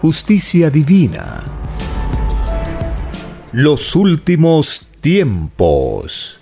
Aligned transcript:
justicia 0.00 0.70
divina. 0.70 1.44
Los 3.52 3.94
últimos 3.94 4.88
tiempos. 5.02 6.40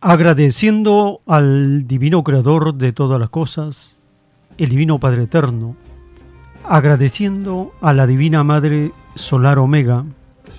Agradeciendo 0.00 1.20
al 1.26 1.86
Divino 1.86 2.24
Creador 2.24 2.74
de 2.74 2.92
todas 2.92 3.20
las 3.20 3.28
cosas, 3.28 3.98
el 4.56 4.70
Divino 4.70 4.98
Padre 4.98 5.24
Eterno, 5.24 5.76
agradeciendo 6.66 7.74
a 7.82 7.92
la 7.92 8.06
Divina 8.06 8.42
Madre 8.42 8.92
Solar 9.16 9.58
Omega, 9.58 10.06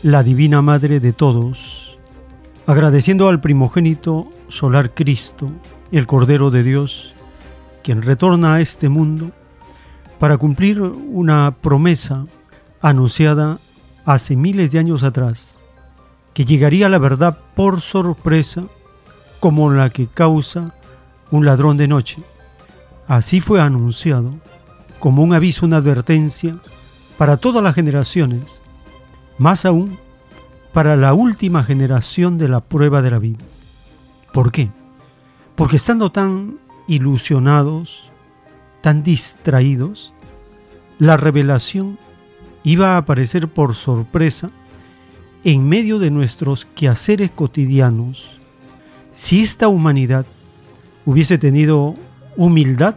la 0.04 0.22
Divina 0.22 0.62
Madre 0.62 1.00
de 1.00 1.14
todos, 1.14 1.81
agradeciendo 2.72 3.28
al 3.28 3.42
primogénito 3.42 4.30
solar 4.48 4.94
Cristo, 4.94 5.52
el 5.92 6.08
Cordero 6.08 6.52
de 6.52 6.64
Dios, 6.64 7.14
quien 7.84 8.02
retorna 8.02 8.54
a 8.54 8.62
este 8.62 8.88
mundo 8.88 9.32
para 10.20 10.38
cumplir 10.38 10.82
una 10.82 11.54
promesa 11.60 12.28
anunciada 12.82 13.58
hace 14.06 14.38
miles 14.38 14.72
de 14.72 14.80
años 14.80 15.04
atrás, 15.04 15.60
que 16.34 16.46
llegaría 16.46 16.88
la 16.88 16.98
verdad 16.98 17.40
por 17.56 17.82
sorpresa 17.82 18.64
como 19.42 19.70
la 19.70 19.90
que 19.90 20.08
causa 20.08 20.74
un 21.30 21.46
ladrón 21.46 21.76
de 21.76 21.90
noche. 21.90 22.24
Así 23.06 23.42
fue 23.42 23.60
anunciado 23.60 24.32
como 25.02 25.24
un 25.24 25.34
aviso, 25.34 25.66
una 25.66 25.76
advertencia 25.76 26.58
para 27.18 27.36
todas 27.36 27.62
las 27.62 27.76
generaciones, 27.76 28.62
más 29.38 29.66
aún 29.66 30.00
para 30.74 30.96
la 30.96 31.14
última 31.14 31.64
generación 31.64 32.38
de 32.38 32.48
la 32.48 32.62
prueba 32.62 33.02
de 33.02 33.12
la 33.12 33.20
vida. 33.20 33.44
¿Por 34.34 34.52
qué? 34.52 34.70
Porque 35.56 35.76
estando 35.76 36.12
tan 36.12 36.58
ilusionados, 36.88 38.10
tan 38.82 39.04
distraídos, 39.04 40.14
la 41.00 41.18
revelación 41.18 41.98
iba 42.64 42.96
a 42.96 42.98
aparecer 42.98 43.48
por 43.48 43.76
sorpresa 43.76 44.50
en 45.44 45.68
medio 45.68 46.00
de 46.00 46.12
nuestros 46.12 46.66
quehaceres 46.66 47.32
cotidianos. 47.32 48.40
Si 49.12 49.44
esta 49.44 49.68
humanidad 49.68 50.26
hubiese 51.06 51.38
tenido 51.38 51.96
humildad, 52.38 52.96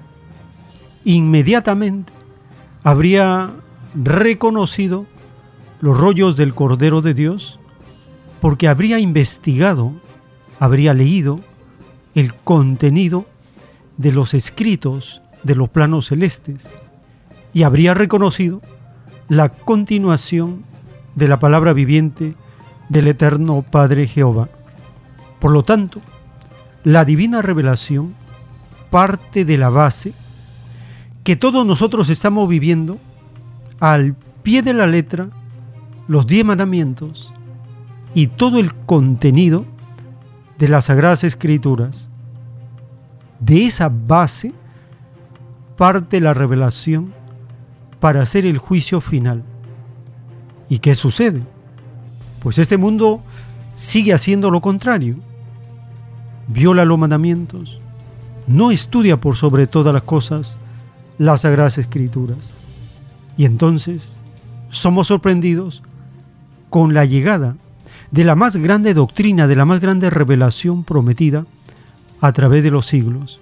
inmediatamente 1.05 2.12
habría 2.83 3.51
reconocido 3.95 5.06
los 5.81 5.99
rollos 5.99 6.37
del 6.37 6.55
Cordero 6.55 7.01
de 7.03 7.15
Dios 7.15 7.59
porque 8.44 8.69
habría 8.69 8.99
investigado, 8.99 9.94
habría 10.59 10.93
leído 10.93 11.41
el 12.15 12.34
contenido 12.34 13.25
de 13.97 14.12
los 14.12 14.34
escritos 14.34 15.22
de 15.44 15.55
los 15.55 15.71
planos 15.71 16.09
celestes 16.09 16.69
y 17.55 17.62
habría 17.62 17.94
reconocido 17.94 18.60
la 19.31 19.49
continuación 19.49 20.62
de 21.15 21.28
la 21.28 21.38
palabra 21.38 21.72
viviente 21.72 22.34
del 22.91 23.06
eterno 23.09 23.62
Padre 23.62 24.06
Jehová. 24.06 24.50
Por 25.38 25.50
lo 25.50 25.62
tanto, 25.62 26.03
la 26.82 27.06
divina 27.06 27.41
revelación 27.41 28.15
parte 28.91 29.47
de 29.47 29.56
la 29.56 29.71
base 29.71 30.12
que 31.22 31.37
todos 31.37 31.65
nosotros 31.65 32.11
estamos 32.11 32.47
viviendo 32.47 32.99
al 33.81 34.15
pie 34.43 34.61
de 34.61 34.75
la 34.75 34.87
letra 34.87 35.31
los 36.09 36.26
diez 36.26 36.44
mandamientos 36.44 37.34
y 38.15 38.29
todo 38.29 38.59
el 38.59 38.75
contenido 38.75 39.67
de 40.59 40.69
las 40.69 40.87
Sagradas 40.87 41.25
Escrituras. 41.25 42.11
De 43.41 43.67
esa 43.67 43.91
base 43.91 44.53
parte 45.77 46.21
la 46.21 46.33
revelación 46.33 47.13
para 48.01 48.23
hacer 48.23 48.47
el 48.47 48.59
juicio 48.59 49.01
final. 49.01 49.43
¿Y 50.69 50.79
qué 50.79 50.95
sucede? 50.95 51.43
Pues 52.41 52.59
este 52.59 52.79
mundo 52.79 53.23
sigue 53.75 54.15
haciendo 54.15 54.51
lo 54.51 54.61
contrario. 54.61 55.17
Viola 56.47 56.85
los 56.85 56.99
mandamientos, 56.99 57.81
no 58.47 58.71
estudia 58.71 59.19
por 59.19 59.37
sobre 59.37 59.67
todas 59.67 59.95
las 59.95 60.03
cosas 60.03 60.59
las 61.19 61.41
Sagradas 61.41 61.79
Escrituras. 61.79 62.55
Y 63.37 63.47
entonces 63.47 64.19
somos 64.69 65.09
sorprendidos 65.09 65.83
con 66.71 66.95
la 66.95 67.05
llegada 67.05 67.57
de 68.11 68.25
la 68.25 68.35
más 68.35 68.57
grande 68.57 68.95
doctrina, 68.95 69.47
de 69.47 69.57
la 69.57 69.65
más 69.65 69.81
grande 69.81 70.11
revelación 70.11 70.85
prometida 70.85 71.47
a 72.21 72.33
través 72.33 72.63
de 72.63 72.71
los 72.71 72.87
siglos. 72.87 73.41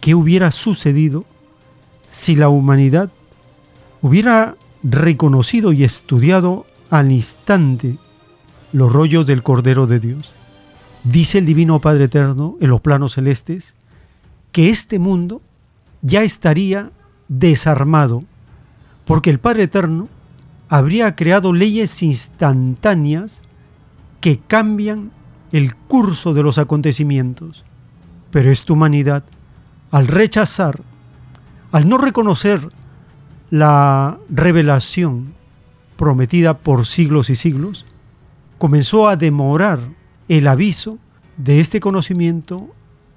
¿Qué 0.00 0.14
hubiera 0.14 0.50
sucedido 0.50 1.24
si 2.10 2.36
la 2.36 2.48
humanidad 2.48 3.10
hubiera 4.02 4.56
reconocido 4.82 5.72
y 5.72 5.84
estudiado 5.84 6.66
al 6.90 7.12
instante 7.12 7.98
los 8.72 8.92
rollos 8.92 9.26
del 9.26 9.42
Cordero 9.42 9.86
de 9.86 10.00
Dios? 10.00 10.32
Dice 11.04 11.38
el 11.38 11.46
Divino 11.46 11.80
Padre 11.80 12.04
Eterno 12.04 12.56
en 12.60 12.70
los 12.70 12.80
planos 12.80 13.14
celestes 13.14 13.74
que 14.52 14.70
este 14.70 14.98
mundo 14.98 15.40
ya 16.02 16.22
estaría 16.22 16.90
desarmado, 17.28 18.24
porque 19.04 19.30
el 19.30 19.38
Padre 19.38 19.64
Eterno 19.64 20.08
habría 20.68 21.14
creado 21.16 21.52
leyes 21.52 22.02
instantáneas 22.02 23.42
que 24.20 24.38
cambian 24.38 25.10
el 25.52 25.74
curso 25.74 26.34
de 26.34 26.42
los 26.42 26.58
acontecimientos. 26.58 27.64
Pero 28.30 28.50
esta 28.50 28.72
humanidad, 28.72 29.24
al 29.90 30.06
rechazar, 30.06 30.82
al 31.72 31.88
no 31.88 31.98
reconocer 31.98 32.68
la 33.50 34.18
revelación 34.28 35.34
prometida 35.96 36.58
por 36.58 36.86
siglos 36.86 37.30
y 37.30 37.36
siglos, 37.36 37.86
comenzó 38.58 39.08
a 39.08 39.16
demorar 39.16 39.80
el 40.28 40.46
aviso 40.46 40.98
de 41.36 41.60
este 41.60 41.80
conocimiento 41.80 42.68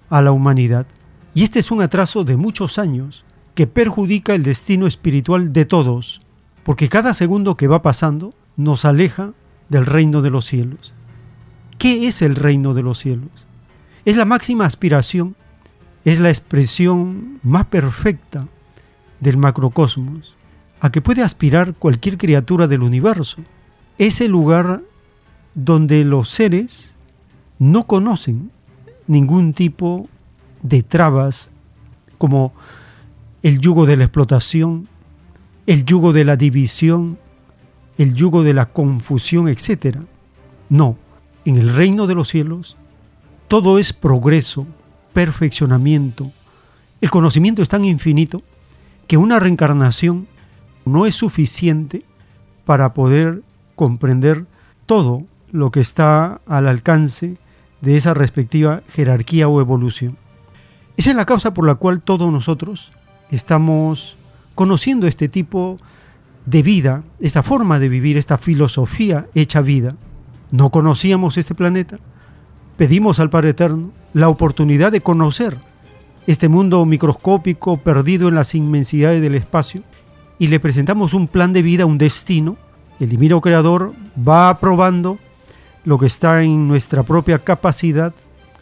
a 0.10 0.22
la 0.22 0.32
humanidad. 0.32 0.86
Y 1.34 1.44
este 1.44 1.60
es 1.60 1.72
un 1.72 1.82
atraso 1.82 2.24
de 2.24 2.38
muchos 2.38 2.78
años 2.78 3.26
que 3.56 3.68
perjudica 3.68 4.34
el 4.34 4.44
destino 4.44 4.88
espiritual 4.88 5.52
de 5.52 5.66
todos, 5.66 6.22
porque 6.64 6.90
cada 6.90 7.14
segundo 7.14 7.58
que 7.58 7.68
va 7.68 7.82
pasando 7.82 8.34
nos 8.56 8.86
aleja 8.86 9.34
del 9.72 9.86
reino 9.86 10.22
de 10.22 10.30
los 10.30 10.46
cielos. 10.46 10.94
¿Qué 11.78 12.08
es 12.10 12.22
el 12.22 12.36
reino 12.36 12.74
de 12.74 12.84
los 12.84 13.00
cielos? 13.00 13.30
Es 14.04 14.18
la 14.18 14.26
máxima 14.26 14.66
aspiración, 14.66 15.38
es 16.04 16.20
la 16.20 16.30
expresión 16.30 17.40
más 17.42 17.68
perfecta 17.68 18.48
del 19.22 19.38
macrocosmos, 19.38 20.36
a 20.82 20.92
que 20.92 21.02
puede 21.02 21.24
aspirar 21.24 21.74
cualquier 21.74 22.18
criatura 22.18 22.68
del 22.68 22.84
universo. 22.84 23.44
Es 23.98 24.20
el 24.20 24.32
lugar 24.32 24.82
donde 25.56 26.04
los 26.04 26.28
seres 26.28 26.96
no 27.58 27.88
conocen 27.88 28.52
ningún 29.08 29.54
tipo 29.54 30.10
de 30.64 30.84
trabas 30.84 31.50
como 32.18 32.54
el 33.42 33.60
yugo 33.60 33.86
de 33.86 33.96
la 33.96 34.04
explotación, 34.04 34.90
el 35.66 35.86
yugo 35.86 36.12
de 36.12 36.26
la 36.26 36.36
división, 36.36 37.18
el 37.98 38.14
yugo 38.14 38.44
de 38.44 38.54
la 38.54 38.68
confusión, 38.68 39.48
etc. 39.48 39.98
No, 40.70 40.98
en 41.46 41.58
el 41.58 41.74
reino 41.74 42.08
de 42.08 42.16
los 42.16 42.30
cielos, 42.30 42.78
todo 43.48 43.80
es 43.80 43.94
progreso, 43.94 44.66
perfeccionamiento. 45.14 46.32
El 47.02 47.10
conocimiento 47.10 47.62
es 47.62 47.70
tan 47.70 47.86
infinito 47.86 48.44
que 49.08 49.18
una 49.18 49.40
reencarnación 49.40 50.28
no 50.86 51.06
es 51.06 51.16
suficiente 51.16 52.06
para 52.66 52.94
poder 52.94 53.42
comprender 53.76 54.46
todo 54.86 55.26
lo 55.52 55.72
que 55.72 55.82
está 55.82 56.42
al 56.46 56.68
alcance 56.68 57.38
de 57.82 57.98
esa 57.98 58.14
respectiva 58.14 58.84
jerarquía 58.88 59.48
o 59.48 59.60
evolución. 59.60 60.18
Esa 60.98 61.10
es 61.10 61.16
la 61.16 61.26
causa 61.26 61.54
por 61.54 61.66
la 61.66 61.76
cual 61.76 62.02
todos 62.02 62.32
nosotros 62.32 62.92
estamos 63.32 64.16
conociendo 64.56 65.08
este 65.08 65.28
tipo 65.28 65.78
de 65.78 65.92
vida, 66.46 67.04
esta 67.20 67.44
forma 67.44 67.80
de 67.80 67.90
vivir, 67.90 68.18
esta 68.18 68.38
filosofía 68.38 69.28
hecha 69.36 69.62
vida. 69.62 69.96
No 70.52 70.70
conocíamos 70.70 71.38
este 71.38 71.56
planeta, 71.56 72.00
pedimos 72.78 73.20
al 73.20 73.30
Padre 73.30 73.50
Eterno 73.50 73.92
la 74.14 74.30
oportunidad 74.30 74.92
de 74.92 75.02
conocer 75.02 75.58
este 76.28 76.50
mundo 76.50 76.86
microscópico 76.86 77.78
perdido 77.78 78.28
en 78.28 78.36
las 78.36 78.54
inmensidades 78.54 79.22
del 79.22 79.36
espacio 79.36 79.84
y 80.38 80.48
le 80.48 80.60
presentamos 80.60 81.14
un 81.14 81.28
plan 81.28 81.54
de 81.54 81.62
vida, 81.62 81.86
un 81.86 81.98
destino. 81.98 82.58
El 83.00 83.10
divino 83.10 83.42
creador 83.42 83.94
va 84.18 84.50
aprobando 84.50 85.18
lo 85.84 85.98
que 85.98 86.06
está 86.06 86.44
en 86.44 86.68
nuestra 86.68 87.04
propia 87.04 87.40
capacidad, 87.40 88.14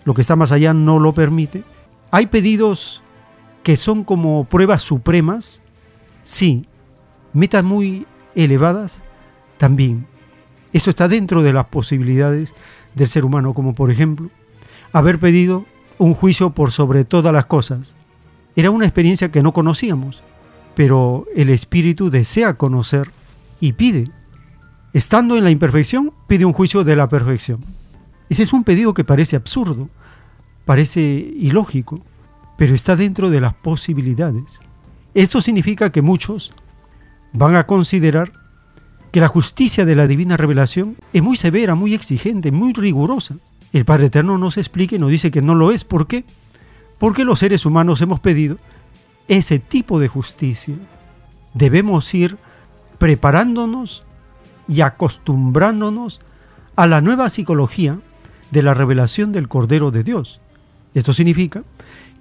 lo 0.05 0.13
que 0.13 0.21
está 0.21 0.35
más 0.35 0.51
allá 0.51 0.73
no 0.73 0.99
lo 0.99 1.13
permite. 1.13 1.63
Hay 2.11 2.27
pedidos 2.27 3.01
que 3.63 3.75
son 3.75 4.03
como 4.03 4.45
pruebas 4.45 4.83
supremas, 4.83 5.61
sí. 6.23 6.65
Metas 7.33 7.63
muy 7.63 8.05
elevadas, 8.35 9.03
también. 9.57 10.07
Eso 10.73 10.89
está 10.89 11.07
dentro 11.07 11.43
de 11.43 11.53
las 11.53 11.65
posibilidades 11.65 12.55
del 12.95 13.07
ser 13.07 13.25
humano, 13.25 13.53
como 13.53 13.75
por 13.75 13.91
ejemplo 13.91 14.29
haber 14.93 15.19
pedido 15.19 15.65
un 15.97 16.13
juicio 16.13 16.51
por 16.51 16.71
sobre 16.71 17.05
todas 17.05 17.33
las 17.33 17.45
cosas. 17.45 17.95
Era 18.55 18.71
una 18.71 18.85
experiencia 18.85 19.31
que 19.31 19.43
no 19.43 19.53
conocíamos, 19.53 20.23
pero 20.75 21.25
el 21.35 21.49
Espíritu 21.49 22.09
desea 22.09 22.55
conocer 22.55 23.11
y 23.59 23.73
pide. 23.73 24.09
Estando 24.93 25.37
en 25.37 25.43
la 25.43 25.51
imperfección, 25.51 26.13
pide 26.27 26.45
un 26.45 26.53
juicio 26.53 26.83
de 26.83 26.95
la 26.95 27.09
perfección. 27.09 27.59
Ese 28.29 28.43
es 28.43 28.53
un 28.53 28.63
pedido 28.63 28.93
que 28.93 29.03
parece 29.03 29.35
absurdo, 29.35 29.89
parece 30.65 31.01
ilógico, 31.01 32.01
pero 32.57 32.73
está 32.73 32.95
dentro 32.95 33.29
de 33.29 33.41
las 33.41 33.53
posibilidades. 33.53 34.59
Esto 35.13 35.41
significa 35.41 35.91
que 35.91 36.01
muchos 36.01 36.53
van 37.33 37.55
a 37.55 37.65
considerar 37.65 38.31
que 39.11 39.19
la 39.19 39.27
justicia 39.27 39.85
de 39.85 39.95
la 39.95 40.07
divina 40.07 40.37
revelación 40.37 40.95
es 41.13 41.23
muy 41.23 41.35
severa, 41.35 41.75
muy 41.75 41.93
exigente, 41.93 42.51
muy 42.51 42.73
rigurosa. 42.73 43.35
El 43.73 43.85
Padre 43.85 44.07
Eterno 44.07 44.37
nos 44.37 44.57
explica 44.57 44.95
y 44.95 44.99
nos 44.99 45.11
dice 45.11 45.31
que 45.31 45.41
no 45.41 45.55
lo 45.55 45.71
es. 45.71 45.83
¿Por 45.83 46.07
qué? 46.07 46.25
Porque 46.99 47.25
los 47.25 47.39
seres 47.39 47.65
humanos 47.65 48.01
hemos 48.01 48.19
pedido 48.19 48.57
ese 49.27 49.59
tipo 49.59 49.99
de 49.99 50.07
justicia. 50.07 50.75
Debemos 51.53 52.13
ir 52.13 52.37
preparándonos 52.97 54.03
y 54.67 54.81
acostumbrándonos 54.81 56.19
a 56.75 56.87
la 56.87 57.01
nueva 57.01 57.29
psicología 57.29 57.99
de 58.51 58.63
la 58.63 58.73
revelación 58.73 59.31
del 59.31 59.47
Cordero 59.47 59.91
de 59.91 60.03
Dios. 60.03 60.41
Esto 60.93 61.13
significa 61.13 61.63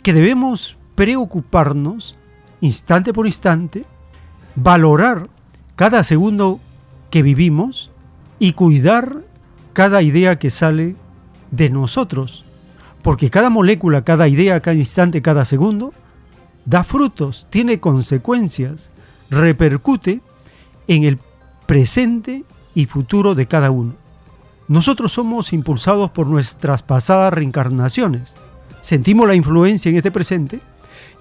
que 0.03 0.13
debemos 0.13 0.77
preocuparnos 0.95 2.17
instante 2.61 3.13
por 3.13 3.27
instante, 3.27 3.85
valorar 4.57 5.29
cada 5.77 6.03
segundo 6.05 6.61
que 7.11 7.23
vivimos 7.23 7.91
y 8.39 8.53
cuidar 8.53 9.23
cada 9.73 10.03
idea 10.03 10.39
que 10.39 10.51
sale 10.51 10.97
de 11.51 11.71
nosotros, 11.71 12.45
porque 13.03 13.31
cada 13.31 13.51
molécula, 13.51 14.03
cada 14.03 14.29
idea, 14.29 14.61
cada 14.61 14.77
instante, 14.77 15.23
cada 15.23 15.45
segundo, 15.45 15.93
da 16.65 16.85
frutos, 16.85 17.47
tiene 17.51 17.81
consecuencias, 17.81 18.91
repercute 19.31 20.21
en 20.87 21.05
el 21.05 21.19
presente 21.67 22.45
y 22.75 22.87
futuro 22.87 23.35
de 23.35 23.47
cada 23.47 23.71
uno. 23.71 23.95
Nosotros 24.69 25.13
somos 25.13 25.53
impulsados 25.53 26.11
por 26.11 26.27
nuestras 26.27 26.83
pasadas 26.83 27.33
reencarnaciones, 27.33 28.35
sentimos 28.81 29.27
la 29.27 29.35
influencia 29.35 29.91
en 29.91 29.97
este 29.97 30.11
presente 30.11 30.61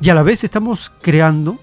y 0.01 0.09
a 0.09 0.15
la 0.15 0.23
vez 0.23 0.43
estamos 0.43 0.91
creando 1.01 1.57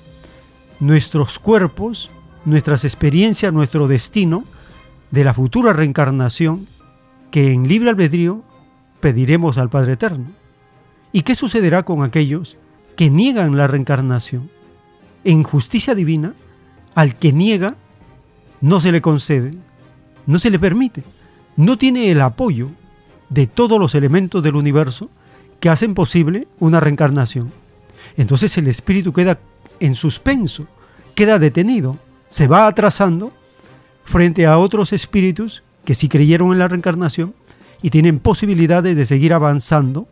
nuestros 0.80 1.38
cuerpos, 1.38 2.10
nuestras 2.44 2.84
experiencias, 2.84 3.52
nuestro 3.52 3.88
destino 3.88 4.44
de 5.10 5.24
la 5.24 5.34
futura 5.34 5.72
reencarnación 5.72 6.66
que 7.30 7.52
en 7.52 7.68
libre 7.68 7.90
albedrío 7.90 8.42
pediremos 9.00 9.58
al 9.58 9.70
Padre 9.70 9.94
Eterno. 9.94 10.26
¿Y 11.12 11.22
qué 11.22 11.34
sucederá 11.34 11.84
con 11.84 12.02
aquellos 12.02 12.56
que 12.96 13.10
niegan 13.10 13.56
la 13.56 13.66
reencarnación? 13.66 14.50
En 15.24 15.42
justicia 15.42 15.94
divina, 15.94 16.34
al 16.94 17.16
que 17.16 17.32
niega, 17.32 17.76
no 18.60 18.80
se 18.80 18.92
le 18.92 19.00
concede, 19.00 19.54
no 20.26 20.38
se 20.38 20.50
le 20.50 20.58
permite, 20.58 21.02
no 21.56 21.76
tiene 21.78 22.10
el 22.10 22.20
apoyo 22.20 22.70
de 23.28 23.46
todos 23.46 23.78
los 23.78 23.94
elementos 23.94 24.42
del 24.42 24.56
universo 24.56 25.10
que 25.60 25.68
hacen 25.68 25.94
posible 25.94 26.48
una 26.58 26.80
reencarnación. 26.80 27.52
Entonces 28.16 28.56
el 28.58 28.68
espíritu 28.68 29.12
queda 29.12 29.38
en 29.80 29.94
suspenso, 29.94 30.66
queda 31.14 31.38
detenido, 31.38 31.98
se 32.28 32.46
va 32.46 32.66
atrasando 32.66 33.32
frente 34.04 34.46
a 34.46 34.58
otros 34.58 34.92
espíritus 34.92 35.62
que 35.84 35.94
sí 35.94 36.08
creyeron 36.08 36.52
en 36.52 36.58
la 36.58 36.68
reencarnación 36.68 37.34
y 37.82 37.90
tienen 37.90 38.18
posibilidades 38.18 38.96
de 38.96 39.06
seguir 39.06 39.32
avanzando, 39.34 40.08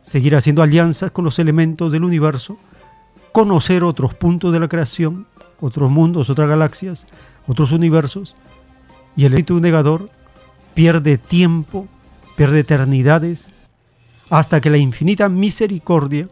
seguir 0.00 0.36
haciendo 0.36 0.62
alianzas 0.62 1.10
con 1.10 1.24
los 1.24 1.38
elementos 1.38 1.92
del 1.92 2.04
universo, 2.04 2.58
conocer 3.32 3.84
otros 3.84 4.14
puntos 4.14 4.52
de 4.52 4.60
la 4.60 4.68
creación, 4.68 5.26
otros 5.60 5.90
mundos, 5.90 6.28
otras 6.28 6.48
galaxias, 6.48 7.06
otros 7.46 7.72
universos, 7.72 8.34
y 9.16 9.24
el 9.24 9.32
espíritu 9.32 9.60
negador 9.60 10.10
pierde 10.74 11.18
tiempo, 11.18 11.86
pierde 12.36 12.60
eternidades, 12.60 13.52
hasta 14.30 14.60
que 14.60 14.70
la 14.70 14.78
infinita 14.78 15.28
misericordia 15.28 16.28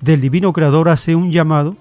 del 0.00 0.20
divino 0.20 0.52
creador 0.52 0.88
hace 0.88 1.14
un 1.14 1.32
llamado 1.32 1.76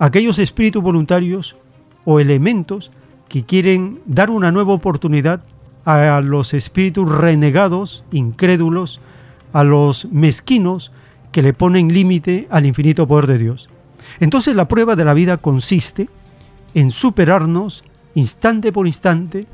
aquellos 0.00 0.38
espíritus 0.40 0.82
voluntarios 0.82 1.56
o 2.04 2.18
elementos 2.18 2.90
que 3.28 3.44
quieren 3.44 4.00
dar 4.06 4.30
una 4.30 4.50
nueva 4.50 4.72
oportunidad 4.72 5.42
a 5.84 6.20
los 6.20 6.52
espíritus 6.54 7.08
renegados, 7.08 8.04
incrédulos, 8.10 9.00
a 9.52 9.62
los 9.62 10.06
mezquinos 10.10 10.90
que 11.32 11.42
le 11.42 11.52
ponen 11.52 11.92
límite 11.92 12.48
al 12.50 12.66
infinito 12.66 13.06
poder 13.06 13.26
de 13.28 13.38
Dios. 13.38 13.68
Entonces 14.18 14.56
la 14.56 14.66
prueba 14.66 14.96
de 14.96 15.04
la 15.04 15.14
vida 15.14 15.36
consiste 15.36 16.08
en 16.74 16.90
superarnos 16.90 17.84
instante 18.14 18.72
por 18.72 18.86
instante 18.86 19.46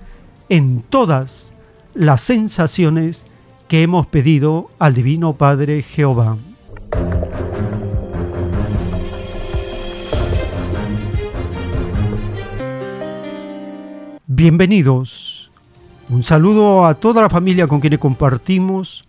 en 0.49 0.83
todas 0.83 1.53
las 1.95 2.21
sensaciones 2.21 3.27
que 3.69 3.83
hemos 3.83 4.07
pedido 4.07 4.71
al 4.79 4.95
Divino 4.95 5.33
Padre 5.33 5.83
Jehová. 5.83 6.37
Bienvenidos 14.39 15.51
un 16.11 16.23
saludo 16.23 16.85
a 16.85 16.93
toda 16.97 17.23
la 17.23 17.31
familia 17.31 17.67
con 17.67 17.81
quienes 17.81 18.01
compartimos 18.01 19.09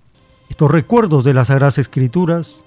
estos 0.50 0.72
recuerdos 0.72 1.26
de 1.26 1.34
las 1.34 1.50
Sagradas 1.50 1.80
Escrituras 1.80 2.64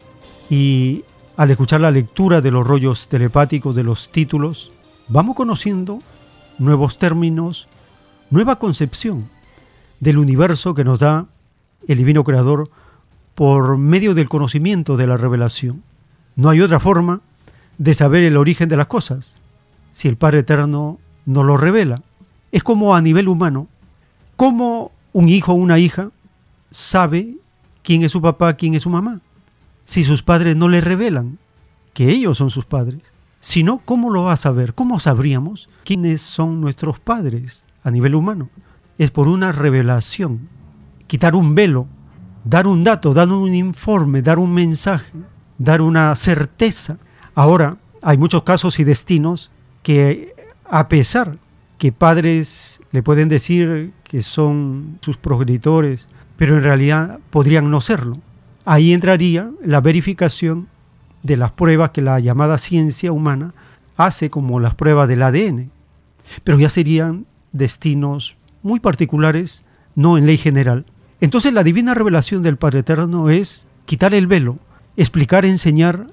y 0.50 1.02
al 1.38 1.50
escuchar 1.50 1.80
la 1.80 1.90
lectura 1.90 2.42
de 2.42 2.50
los 2.50 2.66
rollos 2.66 3.08
telepáticos 3.08 3.74
de 3.74 3.82
los 3.82 4.12
títulos, 4.12 4.72
vamos 5.08 5.36
conociendo 5.36 6.00
nuevos 6.58 6.98
términos, 6.98 7.66
nueva 8.28 8.58
concepción 8.58 9.30
del 10.00 10.18
universo 10.18 10.74
que 10.74 10.84
nos 10.84 10.98
da 10.98 11.28
el 11.88 11.96
Divino 11.96 12.24
Creador 12.24 12.68
por 13.34 13.78
medio 13.78 14.12
del 14.12 14.28
conocimiento 14.28 14.98
de 14.98 15.06
la 15.06 15.16
revelación. 15.16 15.82
No 16.36 16.50
hay 16.50 16.60
otra 16.60 16.78
forma 16.78 17.22
de 17.78 17.94
saber 17.94 18.22
el 18.22 18.36
origen 18.36 18.68
de 18.68 18.76
las 18.76 18.86
cosas 18.86 19.38
si 19.92 20.08
el 20.08 20.18
Padre 20.18 20.40
Eterno 20.40 20.98
no 21.24 21.42
lo 21.42 21.56
revela. 21.56 22.02
Es 22.52 22.62
como 22.62 22.94
a 22.94 23.00
nivel 23.00 23.28
humano 23.28 23.68
¿Cómo 24.40 24.92
un 25.12 25.28
hijo 25.28 25.52
o 25.52 25.56
una 25.56 25.78
hija 25.78 26.12
sabe 26.70 27.36
quién 27.82 28.04
es 28.04 28.12
su 28.12 28.22
papá, 28.22 28.54
quién 28.54 28.72
es 28.72 28.84
su 28.84 28.88
mamá? 28.88 29.20
Si 29.84 30.02
sus 30.02 30.22
padres 30.22 30.56
no 30.56 30.70
le 30.70 30.80
revelan 30.80 31.36
que 31.92 32.08
ellos 32.08 32.38
son 32.38 32.48
sus 32.48 32.64
padres. 32.64 33.02
Si 33.40 33.62
no, 33.62 33.82
¿cómo 33.84 34.08
lo 34.08 34.22
va 34.22 34.32
a 34.32 34.38
saber? 34.38 34.72
¿Cómo 34.72 34.98
sabríamos 34.98 35.68
quiénes 35.84 36.22
son 36.22 36.62
nuestros 36.62 36.98
padres 36.98 37.64
a 37.84 37.90
nivel 37.90 38.14
humano? 38.14 38.48
Es 38.96 39.10
por 39.10 39.28
una 39.28 39.52
revelación. 39.52 40.48
Quitar 41.06 41.36
un 41.36 41.54
velo, 41.54 41.86
dar 42.42 42.66
un 42.66 42.82
dato, 42.82 43.12
dar 43.12 43.28
un 43.28 43.54
informe, 43.54 44.22
dar 44.22 44.38
un 44.38 44.54
mensaje, 44.54 45.12
dar 45.58 45.82
una 45.82 46.16
certeza. 46.16 46.96
Ahora, 47.34 47.76
hay 48.00 48.16
muchos 48.16 48.42
casos 48.44 48.80
y 48.80 48.84
destinos 48.84 49.50
que 49.82 50.34
a 50.64 50.88
pesar 50.88 51.36
que 51.80 51.92
padres 51.92 52.78
le 52.92 53.02
pueden 53.02 53.30
decir 53.30 53.94
que 54.04 54.22
son 54.22 54.98
sus 55.00 55.16
progenitores, 55.16 56.08
pero 56.36 56.58
en 56.58 56.62
realidad 56.62 57.20
podrían 57.30 57.70
no 57.70 57.80
serlo. 57.80 58.18
Ahí 58.66 58.92
entraría 58.92 59.50
la 59.64 59.80
verificación 59.80 60.68
de 61.22 61.38
las 61.38 61.52
pruebas 61.52 61.90
que 61.90 62.02
la 62.02 62.20
llamada 62.20 62.58
ciencia 62.58 63.12
humana 63.12 63.54
hace 63.96 64.28
como 64.28 64.60
las 64.60 64.74
pruebas 64.74 65.08
del 65.08 65.22
ADN, 65.22 65.70
pero 66.44 66.58
ya 66.58 66.68
serían 66.68 67.24
destinos 67.52 68.36
muy 68.62 68.78
particulares, 68.78 69.64
no 69.94 70.18
en 70.18 70.26
ley 70.26 70.36
general. 70.36 70.84
Entonces 71.22 71.54
la 71.54 71.64
divina 71.64 71.94
revelación 71.94 72.42
del 72.42 72.58
Padre 72.58 72.80
Eterno 72.80 73.30
es 73.30 73.66
quitar 73.86 74.12
el 74.12 74.26
velo, 74.26 74.58
explicar, 74.98 75.46
enseñar 75.46 76.08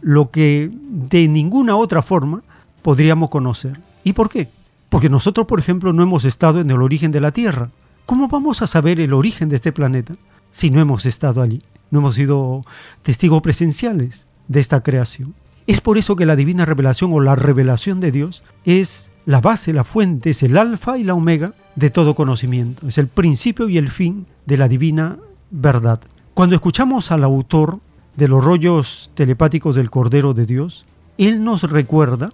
lo 0.00 0.30
que 0.30 0.70
de 0.72 1.26
ninguna 1.26 1.74
otra 1.74 2.02
forma 2.02 2.44
podríamos 2.82 3.30
conocer. 3.30 3.80
¿Y 4.04 4.12
por 4.12 4.28
qué? 4.28 4.48
Porque 4.88 5.08
nosotros, 5.08 5.46
por 5.46 5.60
ejemplo, 5.60 5.92
no 5.92 6.02
hemos 6.02 6.24
estado 6.24 6.60
en 6.60 6.70
el 6.70 6.80
origen 6.82 7.10
de 7.10 7.20
la 7.20 7.32
Tierra. 7.32 7.70
¿Cómo 8.06 8.28
vamos 8.28 8.62
a 8.62 8.66
saber 8.66 9.00
el 9.00 9.12
origen 9.12 9.48
de 9.48 9.56
este 9.56 9.72
planeta 9.72 10.14
si 10.50 10.70
no 10.70 10.80
hemos 10.80 11.04
estado 11.04 11.42
allí? 11.42 11.62
No 11.90 12.00
hemos 12.00 12.14
sido 12.14 12.64
testigos 13.02 13.42
presenciales 13.42 14.28
de 14.48 14.60
esta 14.60 14.82
creación. 14.82 15.34
Es 15.66 15.82
por 15.82 15.98
eso 15.98 16.16
que 16.16 16.24
la 16.24 16.36
divina 16.36 16.64
revelación 16.64 17.12
o 17.12 17.20
la 17.20 17.36
revelación 17.36 18.00
de 18.00 18.10
Dios 18.10 18.42
es 18.64 19.12
la 19.26 19.42
base, 19.42 19.74
la 19.74 19.84
fuente, 19.84 20.30
es 20.30 20.42
el 20.42 20.56
alfa 20.56 20.96
y 20.96 21.04
la 21.04 21.12
omega 21.12 21.52
de 21.76 21.90
todo 21.90 22.14
conocimiento. 22.14 22.88
Es 22.88 22.96
el 22.96 23.08
principio 23.08 23.68
y 23.68 23.76
el 23.76 23.90
fin 23.90 24.26
de 24.46 24.56
la 24.56 24.68
divina 24.68 25.18
verdad. 25.50 26.00
Cuando 26.32 26.54
escuchamos 26.54 27.10
al 27.10 27.24
autor 27.24 27.80
de 28.16 28.28
los 28.28 28.42
rollos 28.42 29.10
telepáticos 29.14 29.76
del 29.76 29.90
Cordero 29.90 30.32
de 30.32 30.46
Dios, 30.46 30.86
él 31.18 31.44
nos 31.44 31.64
recuerda 31.64 32.32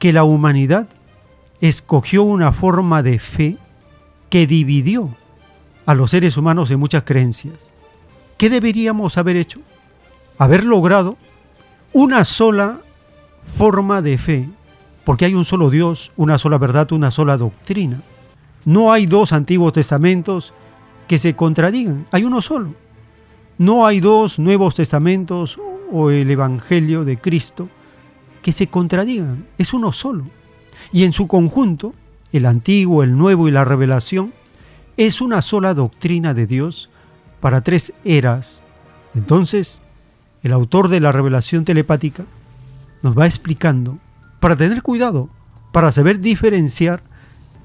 que 0.00 0.12
la 0.12 0.24
humanidad 0.24 0.88
escogió 1.60 2.22
una 2.22 2.52
forma 2.52 3.02
de 3.02 3.18
fe 3.18 3.56
que 4.28 4.46
dividió 4.46 5.14
a 5.86 5.94
los 5.94 6.10
seres 6.10 6.36
humanos 6.36 6.70
en 6.70 6.80
muchas 6.80 7.02
creencias. 7.02 7.70
¿Qué 8.36 8.48
deberíamos 8.48 9.18
haber 9.18 9.36
hecho? 9.36 9.60
Haber 10.38 10.64
logrado 10.64 11.16
una 11.92 12.24
sola 12.24 12.80
forma 13.58 14.00
de 14.00 14.16
fe, 14.16 14.48
porque 15.04 15.24
hay 15.24 15.34
un 15.34 15.44
solo 15.44 15.70
Dios, 15.70 16.12
una 16.16 16.38
sola 16.38 16.56
verdad, 16.56 16.92
una 16.92 17.10
sola 17.10 17.36
doctrina. 17.36 18.00
No 18.64 18.92
hay 18.92 19.06
dos 19.06 19.32
antiguos 19.32 19.72
testamentos 19.72 20.54
que 21.08 21.18
se 21.18 21.34
contradigan, 21.34 22.06
hay 22.12 22.24
uno 22.24 22.40
solo. 22.40 22.74
No 23.58 23.84
hay 23.84 24.00
dos 24.00 24.38
nuevos 24.38 24.74
testamentos 24.74 25.58
o 25.92 26.10
el 26.10 26.30
Evangelio 26.30 27.04
de 27.04 27.18
Cristo 27.18 27.68
que 28.42 28.52
se 28.52 28.68
contradigan, 28.68 29.46
es 29.58 29.74
uno 29.74 29.92
solo. 29.92 30.24
Y 30.92 31.04
en 31.04 31.12
su 31.12 31.26
conjunto, 31.26 31.94
el 32.32 32.46
antiguo, 32.46 33.02
el 33.02 33.16
nuevo 33.16 33.48
y 33.48 33.50
la 33.50 33.64
revelación, 33.64 34.32
es 34.96 35.20
una 35.20 35.42
sola 35.42 35.74
doctrina 35.74 36.34
de 36.34 36.46
Dios 36.46 36.90
para 37.40 37.62
tres 37.62 37.92
eras. 38.04 38.62
Entonces, 39.14 39.82
el 40.42 40.52
autor 40.52 40.88
de 40.88 41.00
la 41.00 41.12
revelación 41.12 41.64
telepática 41.64 42.24
nos 43.02 43.18
va 43.18 43.26
explicando 43.26 43.98
para 44.40 44.56
tener 44.56 44.82
cuidado, 44.82 45.28
para 45.72 45.92
saber 45.92 46.20
diferenciar 46.20 47.02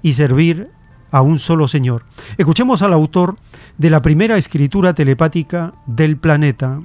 y 0.02 0.14
servir 0.14 0.70
a 1.12 1.22
un 1.22 1.40
solo 1.40 1.68
Señor. 1.68 2.04
Escuchemos 2.38 2.82
al 2.82 2.94
autor 2.94 3.38
de 3.78 3.90
la 3.90 4.02
primera 4.02 4.38
escritura 4.38 4.94
telepática 4.94 5.74
del 5.86 6.18
planeta. 6.18 6.82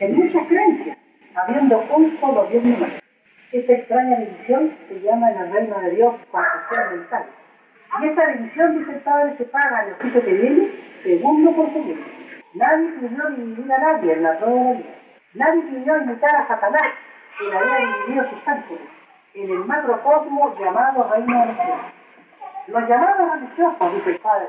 En 0.00 0.16
muchas 0.16 0.46
creencias, 0.48 0.98
habiendo 1.34 1.78
un 1.94 2.18
solo 2.20 2.46
Dios 2.46 2.64
humano. 2.64 2.94
Esta 3.52 3.72
extraña 3.72 4.16
división 4.16 4.76
se 4.88 5.00
llama 5.00 5.30
en 5.30 5.38
el 5.38 5.52
reino 5.52 5.80
de 5.80 5.90
Dios 5.90 6.14
confusión 6.30 6.98
mental. 6.98 7.26
Y 8.00 8.06
esta 8.06 8.26
división, 8.26 8.78
dice 8.78 8.92
el 8.92 9.00
Padre, 9.02 9.36
se 9.38 9.44
paga 9.44 9.82
en 9.84 9.88
el 9.90 9.94
juicio 9.94 10.24
que 10.24 10.32
viene, 10.32 10.70
segundo 11.04 11.52
por 11.52 11.72
segundo. 11.72 12.02
Nadie 12.54 12.88
pidió 13.00 13.30
dividir 13.30 13.72
a 13.72 13.78
nadie 13.78 14.12
en 14.12 14.22
la 14.24 14.38
prueba 14.38 14.56
de 14.56 14.64
la 14.64 14.72
vida. 14.72 14.94
Nadie 15.34 15.62
pidió 15.62 15.96
imitar 15.98 16.36
a 16.36 16.48
Satanás, 16.48 16.92
que 17.38 17.56
había 17.56 17.96
dividido 17.96 18.30
sus 18.30 18.48
ángeles, 18.48 18.82
en 19.34 19.50
el 19.50 19.64
macrocosmo 19.64 20.56
llamado 20.58 21.10
reino 21.12 21.46
de 21.46 21.52
Dios. 21.54 21.78
Los 22.66 22.88
llamados 22.88 23.32
religiosos, 23.34 23.94
dice 23.94 24.10
el 24.10 24.18
Padre, 24.18 24.48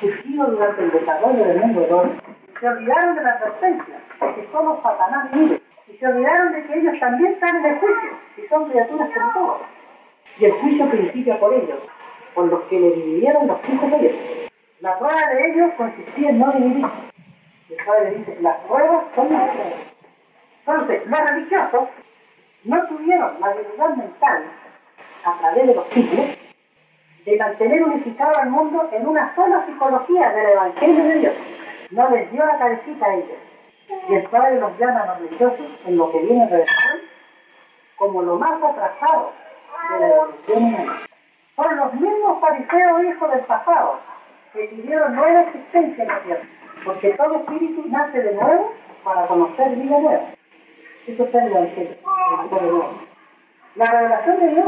surgido 0.00 0.46
durante 0.46 0.82
el 0.82 0.90
desarrollo 0.90 1.44
del 1.44 1.60
mundo 1.60 1.80
de 1.80 2.28
se 2.60 2.68
olvidaron 2.68 3.14
de 3.14 3.22
la 3.22 3.30
advertencia 3.30 3.94
de 4.20 4.34
que 4.34 4.48
solo 4.52 4.80
Satanás 4.82 5.30
vive, 5.32 5.60
y 5.86 5.96
se 5.96 6.06
olvidaron 6.06 6.52
de 6.52 6.64
que 6.64 6.78
ellos 6.78 7.00
también 7.00 7.32
están 7.32 7.56
en 7.56 7.64
el 7.66 7.78
juicio, 7.78 8.10
y 8.36 8.48
son 8.48 8.70
criaturas 8.70 9.10
como 9.14 9.32
todos. 9.32 9.60
Y 10.38 10.44
el 10.44 10.52
juicio 10.52 10.88
principia 10.88 11.40
por 11.40 11.54
ellos, 11.54 11.78
por 12.34 12.46
los 12.46 12.62
que 12.64 12.78
le 12.78 12.90
dividieron 12.92 13.46
los 13.46 13.58
hijos 13.68 13.90
de 13.90 13.96
ellos. 13.96 14.50
La 14.80 14.98
prueba 14.98 15.26
de 15.34 15.50
ellos 15.50 15.72
consistía 15.76 16.30
en 16.30 16.38
no 16.38 16.52
dividir. 16.52 16.86
El 17.70 17.84
padre 17.84 18.14
dice, 18.16 18.38
las 18.40 18.56
pruebas 18.58 19.04
son 19.14 19.32
las 19.32 19.50
pruebas. 19.50 19.74
Entonces, 20.60 21.06
los 21.06 21.30
religiosos 21.30 21.88
no 22.64 22.86
tuvieron 22.86 23.40
la 23.40 23.46
habilidad 23.46 23.96
mental, 23.96 24.44
a 25.24 25.38
través 25.38 25.66
de 25.66 25.74
los 25.74 25.88
siglos, 25.88 26.26
de 27.24 27.36
mantener 27.36 27.82
unificado 27.82 28.38
al 28.38 28.50
mundo 28.50 28.88
en 28.92 29.06
una 29.06 29.34
sola 29.34 29.64
psicología 29.66 30.30
del 30.30 30.50
Evangelio 30.50 31.04
de 31.04 31.14
Dios. 31.18 31.34
No 31.90 32.10
les 32.10 32.30
dio 32.30 32.44
la 32.44 32.58
cabecita 32.58 33.06
a 33.06 33.14
ellos. 33.14 33.38
Y 34.08 34.14
el 34.14 34.24
Padre 34.24 34.60
los 34.60 34.78
llama 34.78 35.00
a 35.00 35.06
los 35.06 35.18
religiosos 35.18 35.66
en 35.86 35.96
lo 35.96 36.10
que 36.12 36.18
viene 36.20 36.46
de 36.46 36.58
después 36.58 37.02
como 37.96 38.22
lo 38.22 38.36
más 38.36 38.62
atrasado 38.62 39.32
de 39.90 40.00
la 40.00 40.08
evolución 40.08 40.64
humana. 40.64 41.00
Son 41.56 41.76
los 41.76 41.94
mismos 41.94 42.40
fariseos 42.40 43.04
hijos 43.04 43.30
del 43.32 43.40
pasado 43.40 43.98
que 44.52 44.64
pidieron 44.64 45.16
nueva 45.16 45.42
existencia 45.42 46.04
en 46.04 46.08
la 46.08 46.20
tierra, 46.20 46.42
porque 46.84 47.10
todo 47.14 47.36
espíritu 47.36 47.84
nace 47.88 48.22
de 48.22 48.34
nuevo 48.34 48.72
para 49.02 49.26
conocer 49.26 49.76
vida 49.76 49.98
nueva. 49.98 50.22
Eso 51.06 51.24
es 51.24 51.34
el 51.34 51.46
Evangelio. 51.48 51.96
La 53.74 53.84
revelación 53.90 54.40
de 54.40 54.48
Dios 54.48 54.66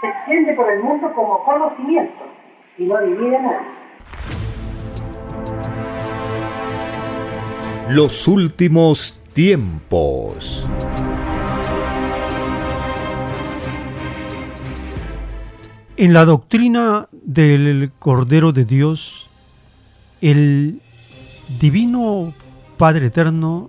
se 0.00 0.06
extiende 0.08 0.52
por 0.54 0.70
el 0.70 0.80
mundo 0.80 1.12
como 1.14 1.42
conocimiento 1.44 2.24
y 2.78 2.84
no 2.84 2.98
divide 2.98 3.38
nada. 3.40 3.75
Los 7.88 8.26
últimos 8.26 9.20
tiempos. 9.32 10.66
En 15.96 16.12
la 16.12 16.24
doctrina 16.24 17.08
del 17.12 17.92
Cordero 18.00 18.50
de 18.50 18.64
Dios, 18.64 19.28
el 20.20 20.82
Divino 21.60 22.34
Padre 22.76 23.06
Eterno 23.06 23.68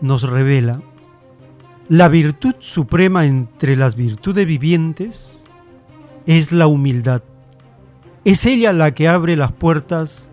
nos 0.00 0.22
revela 0.22 0.80
la 1.90 2.08
virtud 2.08 2.54
suprema 2.60 3.26
entre 3.26 3.76
las 3.76 3.94
virtudes 3.94 4.46
vivientes 4.46 5.44
es 6.24 6.50
la 6.50 6.66
humildad. 6.66 7.22
Es 8.24 8.46
ella 8.46 8.72
la 8.72 8.94
que 8.94 9.06
abre 9.06 9.36
las 9.36 9.52
puertas 9.52 10.32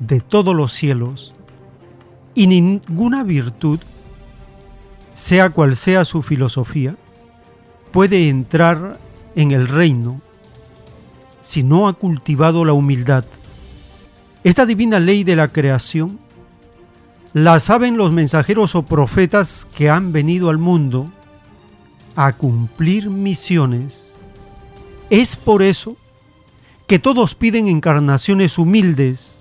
de 0.00 0.18
todos 0.18 0.56
los 0.56 0.72
cielos 0.72 1.32
y 2.38 2.46
ninguna 2.46 3.24
virtud, 3.24 3.80
sea 5.12 5.50
cual 5.50 5.74
sea 5.74 6.04
su 6.04 6.22
filosofía, 6.22 6.94
puede 7.90 8.28
entrar 8.28 8.96
en 9.34 9.50
el 9.50 9.66
reino 9.66 10.20
si 11.40 11.64
no 11.64 11.88
ha 11.88 11.94
cultivado 11.94 12.64
la 12.64 12.74
humildad. 12.74 13.24
Esta 14.44 14.66
divina 14.66 15.00
ley 15.00 15.24
de 15.24 15.34
la 15.34 15.48
creación 15.48 16.20
la 17.32 17.58
saben 17.58 17.96
los 17.96 18.12
mensajeros 18.12 18.76
o 18.76 18.84
profetas 18.84 19.66
que 19.74 19.90
han 19.90 20.12
venido 20.12 20.48
al 20.48 20.58
mundo 20.58 21.10
a 22.14 22.34
cumplir 22.34 23.10
misiones 23.10 24.14
es 25.10 25.34
por 25.34 25.62
eso 25.62 25.96
que 26.86 27.00
todos 27.00 27.34
piden 27.34 27.66
encarnaciones 27.66 28.58
humildes, 28.58 29.40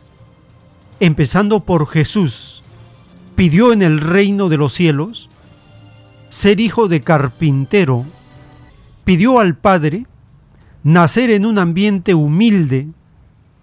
empezando 0.99 1.59
por 1.59 1.87
Jesús. 1.87 2.63
Pidió 3.37 3.71
en 3.71 3.81
el 3.81 4.01
reino 4.01 4.49
de 4.49 4.57
los 4.57 4.73
cielos 4.73 5.29
ser 6.27 6.59
hijo 6.59 6.89
de 6.89 6.99
carpintero. 6.99 8.05
Pidió 9.05 9.39
al 9.39 9.55
Padre 9.55 10.05
nacer 10.83 11.29
en 11.29 11.45
un 11.45 11.57
ambiente 11.57 12.13
humilde, 12.13 12.89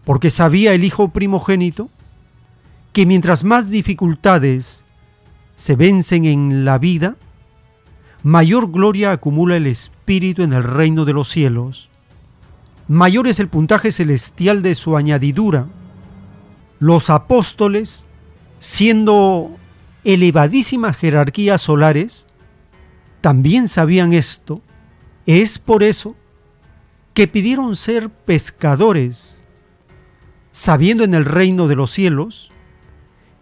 porque 0.05 0.31
sabía 0.31 0.73
el 0.73 0.83
hijo 0.83 1.09
primogénito 1.09 1.91
que 2.95 3.05
mientras 3.05 3.45
más 3.45 3.69
dificultades 3.69 4.87
se 5.57 5.77
vencen 5.77 6.25
en 6.25 6.65
la 6.65 6.79
vida, 6.79 7.17
mayor 8.23 8.71
gloria 8.71 9.13
acumula 9.13 9.57
el 9.57 9.67
Espíritu 9.67 10.43
en 10.43 10.55
el 10.55 10.63
reino 10.63 11.05
de 11.05 11.13
los 11.13 11.29
cielos 11.29 11.91
mayor 12.89 13.27
es 13.29 13.41
el 13.41 13.49
puntaje 13.49 13.93
celestial 13.93 14.63
de 14.63 14.75
su 14.75 14.97
añadidura. 14.97 15.67
Los 16.79 17.11
apóstoles, 17.11 18.07
siendo 18.59 19.51
elevadísimas 20.05 20.97
jerarquías 20.97 21.63
solares 21.63 22.27
también 23.21 23.69
sabían 23.69 24.13
esto. 24.13 24.61
Es 25.27 25.59
por 25.59 25.83
eso 25.83 26.15
que 27.15 27.27
pidieron 27.27 27.77
ser 27.77 28.11
pescadores, 28.11 29.45
sabiendo 30.51 31.05
en 31.05 31.15
el 31.15 31.25
reino 31.25 31.69
de 31.69 31.77
los 31.77 31.91
cielos 31.91 32.51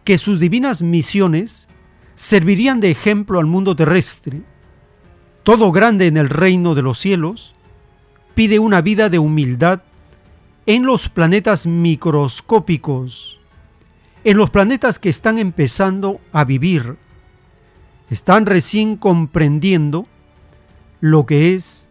que 0.05 0.19
sus 0.19 0.41
divinas 0.41 0.83
misiones 0.83 1.69
servirían 2.15 2.81
de 2.81 2.91
ejemplo 2.91 3.39
al 3.39 3.47
mundo 3.47 3.75
terrestre. 3.75 4.43
Todo 5.43 5.73
grande 5.73 6.07
en 6.07 6.17
el 6.17 6.29
reino 6.29 6.75
de 6.75 6.83
los 6.83 6.99
cielos 6.99 7.55
pide 8.35 8.59
una 8.59 8.81
vida 8.81 9.09
de 9.09 9.19
humildad 9.19 9.83
en 10.67 10.87
los 10.87 11.09
planetas 11.09 11.67
microscópicos, 11.67 13.41
en 14.25 14.37
los 14.37 14.51
planetas 14.51 14.99
que 14.99 15.09
están 15.09 15.39
empezando 15.39 16.21
a 16.33 16.45
vivir, 16.45 16.97
están 18.11 18.47
recién 18.47 18.97
comprendiendo 18.97 20.07
lo 21.01 21.27
que 21.27 21.55
es 21.55 21.91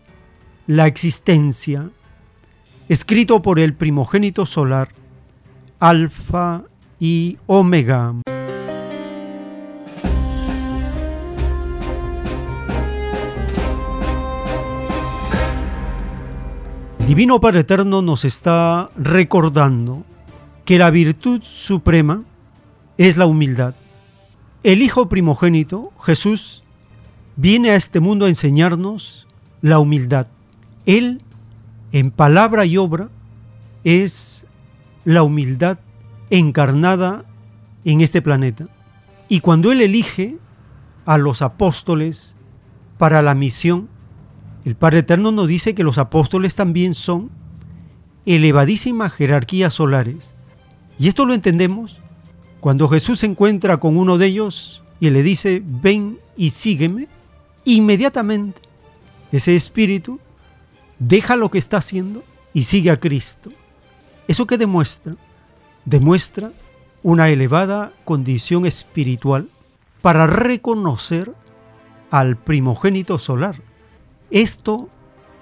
la 0.67 0.88
existencia, 0.88 1.89
escrito 2.88 3.41
por 3.41 3.59
el 3.59 3.73
primogénito 3.73 4.45
solar, 4.45 4.89
Alfa 5.79 6.63
y 7.00 7.38
Omega. 7.47 8.13
El 17.00 17.07
Divino 17.07 17.41
Padre 17.41 17.61
Eterno 17.61 18.01
nos 18.01 18.23
está 18.23 18.89
recordando 18.95 20.05
que 20.71 20.79
la 20.79 20.89
virtud 20.89 21.41
suprema 21.43 22.23
es 22.97 23.17
la 23.17 23.25
humildad. 23.25 23.75
El 24.63 24.81
Hijo 24.81 25.09
primogénito, 25.09 25.91
Jesús, 25.99 26.63
viene 27.35 27.71
a 27.71 27.75
este 27.75 27.99
mundo 27.99 28.25
a 28.25 28.29
enseñarnos 28.29 29.27
la 29.59 29.79
humildad. 29.79 30.27
Él, 30.85 31.23
en 31.91 32.09
palabra 32.09 32.65
y 32.65 32.77
obra, 32.77 33.09
es 33.83 34.47
la 35.03 35.23
humildad 35.23 35.77
encarnada 36.29 37.25
en 37.83 37.99
este 37.99 38.21
planeta. 38.21 38.69
Y 39.27 39.41
cuando 39.41 39.73
Él 39.73 39.81
elige 39.81 40.37
a 41.05 41.17
los 41.17 41.41
apóstoles 41.41 42.37
para 42.97 43.21
la 43.21 43.35
misión, 43.35 43.89
el 44.63 44.75
Padre 44.75 44.99
Eterno 44.99 45.33
nos 45.33 45.49
dice 45.49 45.75
que 45.75 45.83
los 45.83 45.97
apóstoles 45.97 46.55
también 46.55 46.93
son 46.93 47.29
elevadísimas 48.25 49.11
jerarquías 49.11 49.73
solares. 49.73 50.37
Y 51.01 51.08
esto 51.08 51.25
lo 51.25 51.34
entendemos 51.34 52.00
cuando 52.60 52.88
Jesús 52.88 53.22
se 53.22 53.25
encuentra 53.25 53.77
con 53.77 53.98
uno 53.98 54.20
de 54.20 54.27
ellos 54.27 54.84
y 55.00 55.10
le 55.10 55.24
dice, 55.24 55.63
ven 55.65 56.20
y 56.38 56.51
sígueme, 56.51 57.08
inmediatamente 57.65 58.62
ese 59.31 59.55
espíritu 59.55 60.20
deja 61.00 61.38
lo 61.38 61.50
que 61.50 61.58
está 61.58 61.77
haciendo 61.77 62.24
y 62.53 62.65
sigue 62.65 62.91
a 62.91 63.00
Cristo. 63.00 63.51
¿Eso 64.27 64.46
qué 64.46 64.60
demuestra? 64.60 65.15
Demuestra 65.86 66.51
una 67.01 67.29
elevada 67.29 67.93
condición 68.05 68.67
espiritual 68.67 69.49
para 70.04 70.28
reconocer 70.28 71.34
al 72.12 72.38
primogénito 72.38 73.17
solar. 73.17 73.56
Esto 74.30 74.88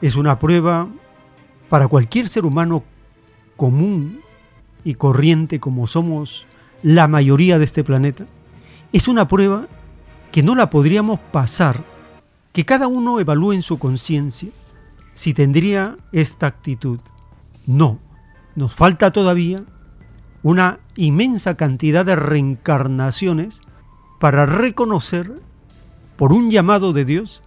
es 0.01 0.15
una 0.15 0.39
prueba 0.39 0.88
para 1.67 1.89
cualquier 1.89 2.29
ser 2.29 2.45
humano 2.45 2.86
común 3.57 4.21
y 4.83 4.95
corriente 4.95 5.59
como 5.59 5.87
somos 5.87 6.45
la 6.83 7.07
mayoría 7.07 7.57
de 7.57 7.65
este 7.65 7.83
planeta, 7.83 8.25
es 8.93 9.07
una 9.07 9.27
prueba 9.27 9.67
que 10.31 10.43
no 10.43 10.55
la 10.55 10.69
podríamos 10.69 11.19
pasar, 11.31 11.83
que 12.53 12.65
cada 12.65 12.87
uno 12.87 13.19
evalúe 13.19 13.53
en 13.53 13.61
su 13.61 13.79
conciencia 13.79 14.49
si 15.13 15.33
tendría 15.33 15.97
esta 16.11 16.47
actitud. 16.47 16.99
No, 17.67 17.99
nos 18.55 18.73
falta 18.73 19.11
todavía 19.11 19.63
una 20.43 20.79
inmensa 20.95 21.55
cantidad 21.55 22.05
de 22.05 22.15
reencarnaciones 22.15 23.61
para 24.19 24.45
reconocer 24.45 25.33
por 26.15 26.33
un 26.33 26.49
llamado 26.51 26.93
de 26.93 27.05
Dios 27.05 27.43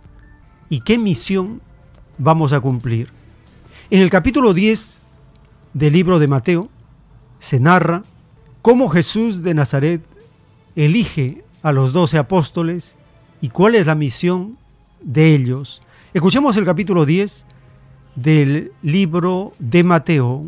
y 0.68 0.80
qué 0.80 0.98
misión 0.98 1.60
vamos 2.18 2.52
a 2.52 2.60
cumplir. 2.60 3.08
En 3.90 4.00
el 4.00 4.10
capítulo 4.10 4.54
10 4.54 5.06
del 5.74 5.92
libro 5.92 6.18
de 6.18 6.28
Mateo 6.28 6.70
se 7.42 7.58
narra 7.58 8.04
cómo 8.62 8.88
Jesús 8.88 9.42
de 9.42 9.52
Nazaret 9.52 10.00
elige 10.76 11.42
a 11.64 11.72
los 11.72 11.92
doce 11.92 12.16
apóstoles 12.16 12.94
y 13.40 13.48
cuál 13.48 13.74
es 13.74 13.84
la 13.84 13.96
misión 13.96 14.56
de 15.00 15.34
ellos. 15.34 15.82
Escuchemos 16.14 16.56
el 16.56 16.64
capítulo 16.64 17.04
10 17.04 17.44
del 18.14 18.70
libro 18.82 19.54
de 19.58 19.82
Mateo. 19.82 20.46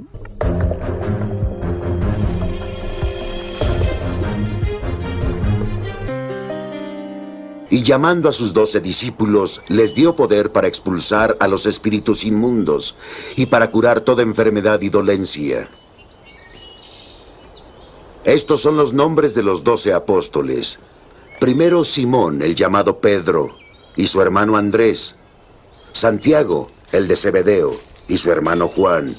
Y 7.70 7.82
llamando 7.82 8.28
a 8.28 8.32
sus 8.32 8.54
doce 8.54 8.80
discípulos, 8.80 9.62
les 9.66 9.96
dio 9.96 10.14
poder 10.14 10.52
para 10.52 10.68
expulsar 10.68 11.36
a 11.40 11.48
los 11.48 11.66
espíritus 11.66 12.22
inmundos 12.22 12.94
y 13.34 13.46
para 13.46 13.68
curar 13.72 14.02
toda 14.02 14.22
enfermedad 14.22 14.80
y 14.80 14.90
dolencia. 14.90 15.68
Estos 18.24 18.62
son 18.62 18.78
los 18.78 18.94
nombres 18.94 19.34
de 19.34 19.42
los 19.42 19.64
doce 19.64 19.92
apóstoles. 19.92 20.78
Primero 21.40 21.84
Simón, 21.84 22.40
el 22.40 22.54
llamado 22.54 22.98
Pedro, 22.98 23.50
y 23.96 24.06
su 24.06 24.22
hermano 24.22 24.56
Andrés. 24.56 25.14
Santiago, 25.92 26.68
el 26.90 27.06
de 27.06 27.16
Zebedeo, 27.16 27.72
y 28.08 28.16
su 28.16 28.32
hermano 28.32 28.68
Juan. 28.68 29.18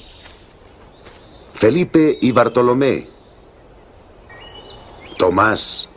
Felipe 1.54 2.18
y 2.20 2.32
Bartolomé. 2.32 3.08
Tomás 5.18 5.88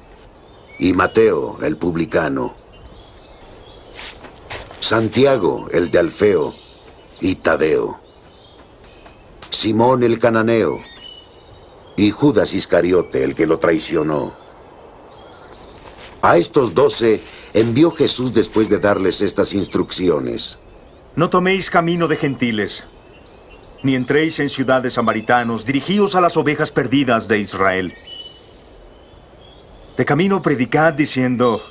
y 0.77 0.93
Mateo, 0.93 1.57
el 1.63 1.77
publicano. 1.77 2.53
Santiago, 4.81 5.67
el 5.71 5.89
de 5.89 5.97
Alfeo, 5.97 6.53
y 7.19 7.35
Tadeo. 7.35 7.99
Simón 9.49 10.03
el 10.03 10.19
cananeo 10.19 10.79
y 11.99 12.11
Judas 12.11 12.53
Iscariote, 12.53 13.25
el 13.25 13.35
que 13.35 13.45
lo 13.45 13.59
traicionó. 13.59 14.33
A 16.21 16.37
estos 16.37 16.73
doce 16.73 17.19
envió 17.53 17.91
Jesús 17.91 18.33
después 18.33 18.69
de 18.69 18.79
darles 18.79 19.19
estas 19.19 19.53
instrucciones. 19.53 20.57
No 21.17 21.29
toméis 21.29 21.69
camino 21.69 22.07
de 22.07 22.15
gentiles, 22.15 22.85
ni 23.83 23.95
entréis 23.95 24.39
en 24.39 24.47
ciudades 24.47 24.93
samaritanos, 24.93 25.65
dirigíos 25.65 26.15
a 26.15 26.21
las 26.21 26.37
ovejas 26.37 26.71
perdidas 26.71 27.27
de 27.27 27.39
Israel. 27.39 27.93
De 29.97 30.05
camino 30.05 30.41
predicad 30.41 30.93
diciendo, 30.93 31.61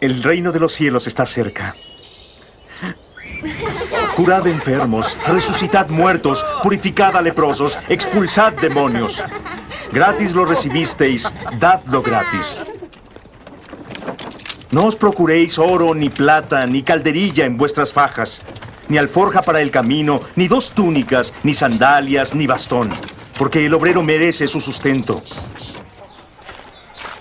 el 0.00 0.22
reino 0.22 0.52
de 0.52 0.60
los 0.60 0.72
cielos 0.72 1.06
está 1.06 1.26
cerca. 1.26 1.76
Curad 4.16 4.46
enfermos, 4.46 5.18
resucitad 5.26 5.90
muertos, 5.90 6.42
purificad 6.62 7.14
a 7.16 7.20
leprosos, 7.20 7.78
expulsad 7.86 8.54
demonios. 8.54 9.22
Gratis 9.92 10.34
lo 10.34 10.46
recibisteis, 10.46 11.30
dadlo 11.58 12.00
gratis. 12.00 12.56
No 14.70 14.86
os 14.86 14.96
procuréis 14.96 15.58
oro, 15.58 15.94
ni 15.94 16.08
plata, 16.08 16.64
ni 16.64 16.82
calderilla 16.82 17.44
en 17.44 17.58
vuestras 17.58 17.92
fajas, 17.92 18.40
ni 18.88 18.96
alforja 18.96 19.42
para 19.42 19.60
el 19.60 19.70
camino, 19.70 20.20
ni 20.34 20.48
dos 20.48 20.70
túnicas, 20.70 21.34
ni 21.42 21.52
sandalias, 21.52 22.34
ni 22.34 22.46
bastón, 22.46 22.90
porque 23.38 23.66
el 23.66 23.74
obrero 23.74 24.02
merece 24.02 24.48
su 24.48 24.60
sustento. 24.60 25.22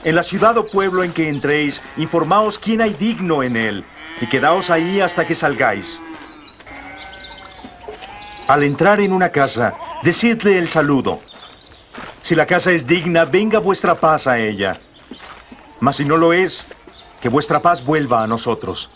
En 0.05 0.15
la 0.15 0.23
ciudad 0.23 0.58
o 0.58 0.65
pueblo 0.65 1.03
en 1.03 1.12
que 1.12 1.27
entréis, 1.27 1.81
informaos 1.97 2.58
quién 2.58 2.79
hay 2.79 2.93
digno 2.93 3.43
en 3.43 3.58
él, 3.58 3.84
y 4.21 4.27
quedaos 4.27 4.69
ahí 4.69 5.01
hasta 5.01 5.27
que 5.27 5.36
salgáis. 5.36 5.99
Al 8.47 8.62
entrar 8.62 8.99
en 8.99 9.12
una 9.12 9.29
casa, 9.29 9.73
decidle 10.03 10.60
el 10.60 10.69
saludo. 10.69 11.19
Si 12.21 12.36
la 12.36 12.45
casa 12.45 12.71
es 12.71 12.86
digna, 12.86 13.25
venga 13.25 13.58
vuestra 13.58 13.95
paz 13.95 14.27
a 14.27 14.38
ella. 14.38 14.77
Mas 15.79 15.95
si 15.95 16.05
no 16.05 16.15
lo 16.15 16.31
es, 16.31 16.63
que 17.21 17.29
vuestra 17.29 17.60
paz 17.60 17.84
vuelva 17.84 18.21
a 18.21 18.27
nosotros. 18.27 18.91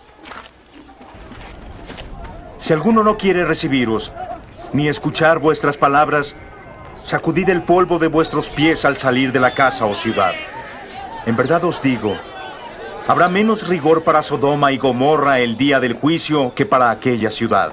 Si 2.60 2.74
alguno 2.74 3.04
no 3.04 3.18
quiere 3.18 3.44
recibiros, 3.44 4.12
ni 4.72 4.88
escuchar 4.88 5.40
vuestras 5.40 5.78
palabras, 5.78 6.36
sacudid 7.02 7.50
el 7.50 7.64
polvo 7.64 7.98
de 7.98 8.08
vuestros 8.08 8.52
pies 8.52 8.86
al 8.86 8.98
salir 8.98 9.32
de 9.32 9.40
la 9.40 9.56
casa 9.56 9.88
o 9.88 9.96
ciudad. 9.96 10.34
En 11.26 11.36
verdad 11.36 11.64
os 11.64 11.82
digo, 11.82 12.16
habrá 13.08 13.28
menos 13.30 13.68
rigor 13.68 14.04
para 14.04 14.22
Sodoma 14.22 14.72
y 14.72 14.78
Gomorra 14.78 15.40
el 15.40 15.58
día 15.58 15.80
del 15.80 15.94
juicio 15.94 16.54
que 16.54 16.68
para 16.68 16.92
aquella 16.92 17.32
ciudad. 17.32 17.72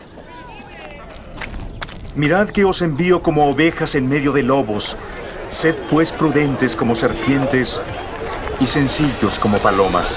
Mirad 2.17 2.49
que 2.49 2.65
os 2.65 2.81
envío 2.81 3.23
como 3.23 3.47
ovejas 3.51 3.95
en 3.95 4.09
medio 4.09 4.33
de 4.33 4.43
lobos. 4.43 4.97
Sed 5.51 5.75
pues 5.91 6.13
prudentes 6.13 6.75
como 6.75 6.95
serpientes 6.95 7.79
y 8.59 8.67
sencillos 8.67 9.39
como 9.39 9.59
palomas. 9.59 10.17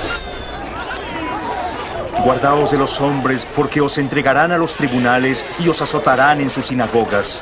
Guardaos 2.24 2.72
de 2.72 2.78
los 2.78 3.02
hombres, 3.02 3.46
porque 3.54 3.82
os 3.82 3.98
entregarán 3.98 4.54
a 4.54 4.58
los 4.58 4.78
tribunales 4.78 5.46
y 5.60 5.68
os 5.68 5.82
azotarán 5.82 6.40
en 6.40 6.50
sus 6.50 6.68
sinagogas. 6.68 7.42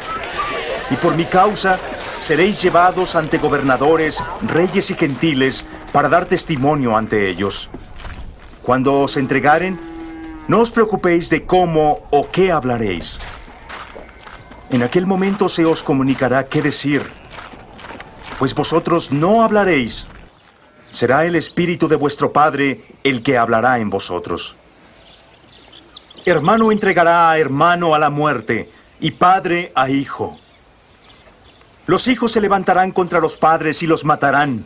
Y 0.90 0.96
por 0.96 1.16
mi 1.16 1.26
causa 1.26 1.78
seréis 2.18 2.60
llevados 2.60 3.16
ante 3.16 3.38
gobernadores, 3.38 4.24
reyes 4.42 4.90
y 4.90 4.96
gentiles 4.96 5.66
para 5.94 6.10
dar 6.10 6.26
testimonio 6.26 6.98
ante 6.98 7.30
ellos. 7.30 7.70
Cuando 8.64 9.02
os 9.02 9.18
entregaren, 9.18 9.80
no 10.48 10.62
os 10.62 10.72
preocupéis 10.72 11.30
de 11.30 11.46
cómo 11.46 12.00
o 12.10 12.32
qué 12.32 12.52
hablaréis. 12.52 13.20
En 14.70 14.84
aquel 14.84 15.06
momento 15.06 15.48
se 15.48 15.66
os 15.66 15.82
comunicará 15.82 16.48
qué 16.48 16.62
decir, 16.62 17.04
pues 18.38 18.54
vosotros 18.54 19.12
no 19.12 19.44
hablaréis. 19.44 20.08
Será 20.92 21.26
el 21.26 21.36
Espíritu 21.36 21.88
de 21.88 21.96
vuestro 21.96 22.34
Padre 22.34 22.84
el 23.04 23.24
que 23.24 23.38
hablará 23.38 23.80
en 23.80 23.90
vosotros. 23.90 24.56
Hermano 26.26 26.74
entregará 26.74 27.32
a 27.32 27.38
hermano 27.38 27.96
a 27.96 28.00
la 28.00 28.10
muerte 28.10 28.70
y 29.00 29.12
padre 29.12 29.72
a 29.74 29.90
hijo. 29.90 30.38
Los 31.86 32.10
hijos 32.10 32.34
se 32.34 32.42
levantarán 32.42 32.92
contra 32.92 33.22
los 33.22 33.38
padres 33.38 33.82
y 33.82 33.88
los 33.88 34.04
matarán. 34.04 34.66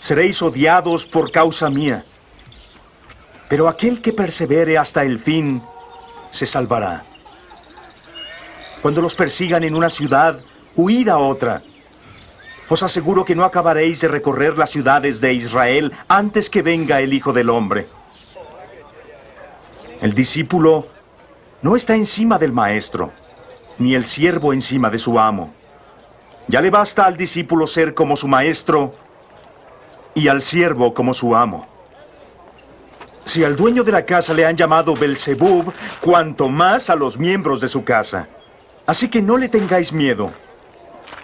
Seréis 0.00 0.42
odiados 0.42 1.06
por 1.06 1.32
causa 1.32 1.70
mía. 1.70 2.04
Pero 3.48 3.68
aquel 3.68 4.02
que 4.02 4.12
persevere 4.12 4.76
hasta 4.76 5.02
el 5.02 5.18
fin 5.18 5.62
se 6.30 6.44
salvará. 6.44 7.15
Cuando 8.86 9.02
los 9.02 9.16
persigan 9.16 9.64
en 9.64 9.74
una 9.74 9.90
ciudad, 9.90 10.38
huid 10.76 11.08
a 11.08 11.18
otra. 11.18 11.60
Os 12.68 12.84
aseguro 12.84 13.24
que 13.24 13.34
no 13.34 13.44
acabaréis 13.44 14.00
de 14.00 14.06
recorrer 14.06 14.56
las 14.56 14.70
ciudades 14.70 15.20
de 15.20 15.32
Israel 15.32 15.92
antes 16.06 16.48
que 16.48 16.62
venga 16.62 17.00
el 17.00 17.12
Hijo 17.12 17.32
del 17.32 17.50
Hombre. 17.50 17.88
El 20.00 20.14
discípulo 20.14 20.86
no 21.62 21.74
está 21.74 21.96
encima 21.96 22.38
del 22.38 22.52
maestro, 22.52 23.10
ni 23.78 23.96
el 23.96 24.04
siervo 24.04 24.52
encima 24.52 24.88
de 24.88 25.00
su 25.00 25.18
amo. 25.18 25.52
Ya 26.46 26.60
le 26.60 26.70
basta 26.70 27.06
al 27.06 27.16
discípulo 27.16 27.66
ser 27.66 27.92
como 27.92 28.16
su 28.16 28.28
maestro 28.28 28.92
y 30.14 30.28
al 30.28 30.42
siervo 30.42 30.94
como 30.94 31.12
su 31.12 31.34
amo. 31.34 31.66
Si 33.24 33.42
al 33.42 33.56
dueño 33.56 33.82
de 33.82 33.90
la 33.90 34.04
casa 34.04 34.32
le 34.32 34.46
han 34.46 34.56
llamado 34.56 34.94
Belzebub, 34.94 35.72
cuanto 36.00 36.48
más 36.48 36.88
a 36.88 36.94
los 36.94 37.18
miembros 37.18 37.60
de 37.60 37.66
su 37.66 37.82
casa. 37.82 38.28
Así 38.86 39.08
que 39.08 39.20
no 39.20 39.36
le 39.36 39.48
tengáis 39.48 39.92
miedo, 39.92 40.32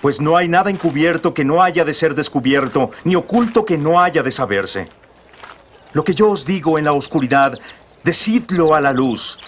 pues 0.01 0.21
no 0.21 0.37
hay 0.37 0.49
nada 0.49 0.69
encubierto 0.69 1.33
que 1.33 1.45
no 1.45 1.63
haya 1.63 1.85
de 1.85 1.95
ser 1.95 2.15
descubierto, 2.17 2.91
ni 3.05 3.15
oculto 3.15 3.65
que 3.65 3.79
no 3.79 4.01
haya 4.01 4.25
de 4.25 4.33
saberse. 4.33 4.89
Lo 5.93 6.03
que 6.03 6.15
yo 6.15 6.31
os 6.31 6.45
digo 6.45 6.79
en 6.79 6.85
la 6.85 6.93
oscuridad, 6.93 7.59
decidlo 8.03 8.75
a 8.75 8.81
la 8.81 8.93
luz. 8.93 9.39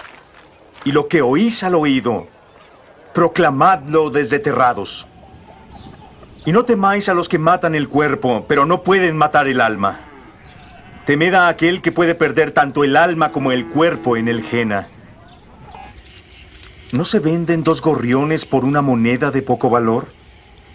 Y 0.84 0.92
lo 0.92 1.08
que 1.08 1.22
oís 1.22 1.64
al 1.64 1.74
oído, 1.74 2.28
proclamadlo 3.12 4.10
desde 4.10 4.38
terrados. 4.38 5.08
Y 6.46 6.52
no 6.52 6.64
temáis 6.64 7.08
a 7.08 7.14
los 7.14 7.28
que 7.28 7.38
matan 7.38 7.74
el 7.74 7.88
cuerpo, 7.88 8.44
pero 8.46 8.64
no 8.64 8.82
pueden 8.82 9.16
matar 9.16 9.48
el 9.48 9.60
alma. 9.60 10.00
Temed 11.04 11.34
a 11.34 11.48
aquel 11.48 11.82
que 11.82 11.90
puede 11.90 12.14
perder 12.14 12.52
tanto 12.52 12.84
el 12.84 12.96
alma 12.96 13.32
como 13.32 13.50
el 13.50 13.66
cuerpo 13.68 14.16
en 14.16 14.28
el 14.28 14.44
Jena. 14.44 14.88
¿No 16.92 17.04
se 17.04 17.18
venden 17.18 17.64
dos 17.64 17.80
gorriones 17.80 18.44
por 18.44 18.64
una 18.64 18.82
moneda 18.82 19.30
de 19.30 19.42
poco 19.42 19.70
valor? 19.70 20.06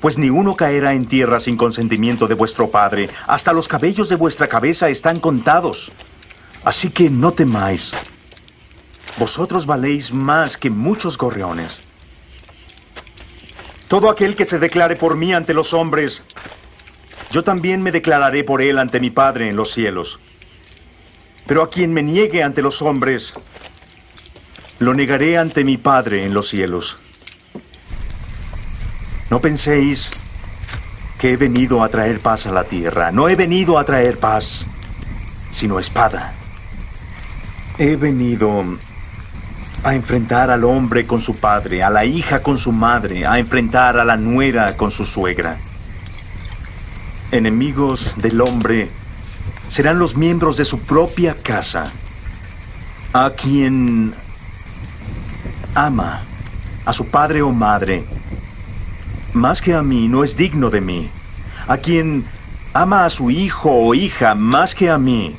Pues 0.01 0.17
ni 0.17 0.29
uno 0.29 0.55
caerá 0.55 0.93
en 0.93 1.05
tierra 1.05 1.39
sin 1.39 1.57
consentimiento 1.57 2.27
de 2.27 2.35
vuestro 2.35 2.69
Padre. 2.69 3.09
Hasta 3.27 3.53
los 3.53 3.67
cabellos 3.67 4.09
de 4.09 4.15
vuestra 4.15 4.47
cabeza 4.47 4.89
están 4.89 5.19
contados. 5.19 5.91
Así 6.63 6.89
que 6.89 7.09
no 7.09 7.33
temáis. 7.33 7.91
Vosotros 9.17 9.65
valéis 9.65 10.13
más 10.13 10.57
que 10.57 10.69
muchos 10.69 11.17
gorriones. 11.17 11.81
Todo 13.87 14.09
aquel 14.09 14.35
que 14.35 14.45
se 14.45 14.59
declare 14.59 14.95
por 14.95 15.17
mí 15.17 15.33
ante 15.33 15.53
los 15.53 15.73
hombres, 15.73 16.23
yo 17.31 17.43
también 17.43 17.81
me 17.81 17.91
declararé 17.91 18.43
por 18.43 18.61
él 18.61 18.77
ante 18.77 18.99
mi 18.99 19.09
Padre 19.09 19.49
en 19.49 19.55
los 19.55 19.71
cielos. 19.71 20.19
Pero 21.45 21.63
a 21.63 21.69
quien 21.69 21.93
me 21.93 22.03
niegue 22.03 22.43
ante 22.43 22.61
los 22.61 22.81
hombres, 22.81 23.33
lo 24.79 24.93
negaré 24.93 25.37
ante 25.37 25.63
mi 25.63 25.77
Padre 25.77 26.25
en 26.25 26.33
los 26.33 26.47
cielos. 26.47 26.97
No 29.29 29.39
penséis 29.39 30.09
que 31.19 31.33
he 31.33 31.37
venido 31.37 31.83
a 31.83 31.89
traer 31.89 32.21
paz 32.21 32.47
a 32.47 32.51
la 32.51 32.63
tierra. 32.63 33.11
No 33.11 33.27
he 33.27 33.35
venido 33.35 33.77
a 33.77 33.83
traer 33.83 34.17
paz, 34.17 34.65
sino 35.51 35.79
espada. 35.79 36.33
He 37.77 37.97
venido 37.97 38.63
a 39.83 39.95
enfrentar 39.95 40.49
al 40.49 40.63
hombre 40.63 41.05
con 41.05 41.21
su 41.21 41.35
padre, 41.35 41.83
a 41.83 41.89
la 41.89 42.05
hija 42.05 42.41
con 42.41 42.57
su 42.57 42.71
madre, 42.71 43.25
a 43.25 43.37
enfrentar 43.37 43.99
a 43.99 44.05
la 44.05 44.15
nuera 44.15 44.75
con 44.77 44.91
su 44.91 45.05
suegra. 45.05 45.57
Enemigos 47.31 48.13
del 48.17 48.41
hombre 48.41 48.89
serán 49.67 49.99
los 49.99 50.15
miembros 50.15 50.57
de 50.57 50.65
su 50.65 50.79
propia 50.79 51.35
casa, 51.35 51.83
a 53.13 53.31
quien 53.31 54.13
ama 55.75 56.23
a 56.85 56.93
su 56.93 57.07
padre 57.07 57.41
o 57.41 57.51
madre, 57.51 58.05
más 59.33 59.61
que 59.61 59.75
a 59.75 59.83
mí, 59.83 60.07
no 60.07 60.23
es 60.23 60.35
digno 60.35 60.69
de 60.69 60.81
mí. 60.81 61.09
A 61.67 61.77
quien 61.77 62.25
ama 62.73 63.05
a 63.05 63.09
su 63.09 63.29
hijo 63.29 63.71
o 63.71 63.93
hija 63.93 64.35
más 64.35 64.73
que 64.73 64.89
a 64.89 64.97
mí, 64.97 65.35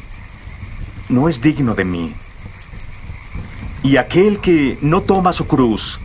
no 1.08 1.28
es 1.28 1.40
digno 1.40 1.74
de 1.74 1.84
mí. 1.84 2.14
Y 3.82 3.96
aquel 3.96 4.40
que 4.40 4.78
no 4.80 5.00
toma 5.00 5.32
su 5.32 5.46
cruz 5.46 5.98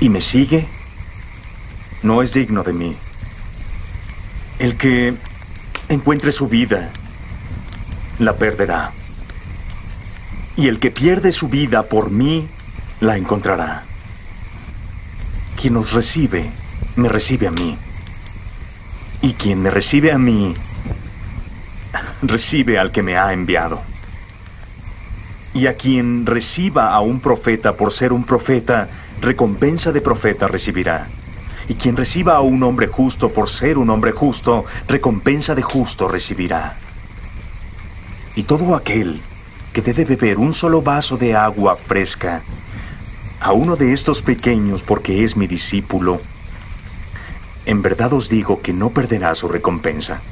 y 0.00 0.08
me 0.08 0.20
sigue, 0.20 0.66
no 2.02 2.22
es 2.22 2.32
digno 2.32 2.62
de 2.62 2.72
mí. 2.72 2.96
El 4.58 4.76
que 4.76 5.14
encuentre 5.88 6.32
su 6.32 6.48
vida, 6.48 6.90
la 8.18 8.36
perderá. 8.36 8.92
Y 10.56 10.68
el 10.68 10.78
que 10.78 10.90
pierde 10.90 11.32
su 11.32 11.48
vida 11.48 11.82
por 11.82 12.10
mí, 12.10 12.48
la 13.00 13.16
encontrará. 13.16 13.84
Quien 15.60 15.74
nos 15.74 15.92
recibe, 15.92 16.50
me 16.96 17.08
recibe 17.08 17.46
a 17.48 17.50
mí. 17.50 17.76
Y 19.22 19.34
quien 19.34 19.62
me 19.62 19.70
recibe 19.70 20.12
a 20.12 20.18
mí, 20.18 20.54
recibe 22.22 22.78
al 22.78 22.92
que 22.92 23.02
me 23.02 23.16
ha 23.16 23.32
enviado. 23.32 23.80
Y 25.54 25.66
a 25.66 25.76
quien 25.76 26.26
reciba 26.26 26.92
a 26.92 27.00
un 27.00 27.20
profeta 27.20 27.74
por 27.74 27.92
ser 27.92 28.12
un 28.12 28.24
profeta, 28.24 28.88
recompensa 29.20 29.92
de 29.92 30.00
profeta 30.00 30.48
recibirá. 30.48 31.08
Y 31.68 31.74
quien 31.74 31.96
reciba 31.96 32.36
a 32.36 32.40
un 32.40 32.62
hombre 32.62 32.86
justo 32.86 33.30
por 33.30 33.48
ser 33.48 33.78
un 33.78 33.90
hombre 33.90 34.12
justo, 34.12 34.64
recompensa 34.86 35.54
de 35.54 35.62
justo 35.62 36.08
recibirá. 36.08 36.76
Y 38.36 38.42
todo 38.44 38.76
aquel 38.76 39.20
que 39.72 39.82
debe 39.82 40.04
beber 40.04 40.38
un 40.38 40.54
solo 40.54 40.82
vaso 40.82 41.16
de 41.16 41.34
agua 41.34 41.74
fresca, 41.76 42.42
a 43.40 43.52
uno 43.52 43.76
de 43.76 43.92
estos 43.92 44.22
pequeños 44.22 44.82
porque 44.82 45.24
es 45.24 45.36
mi 45.36 45.46
discípulo, 45.46 46.20
en 47.64 47.82
verdad 47.82 48.12
os 48.12 48.28
digo 48.28 48.62
que 48.62 48.72
no 48.72 48.90
perderá 48.90 49.34
su 49.34 49.48
recompensa. 49.48 50.22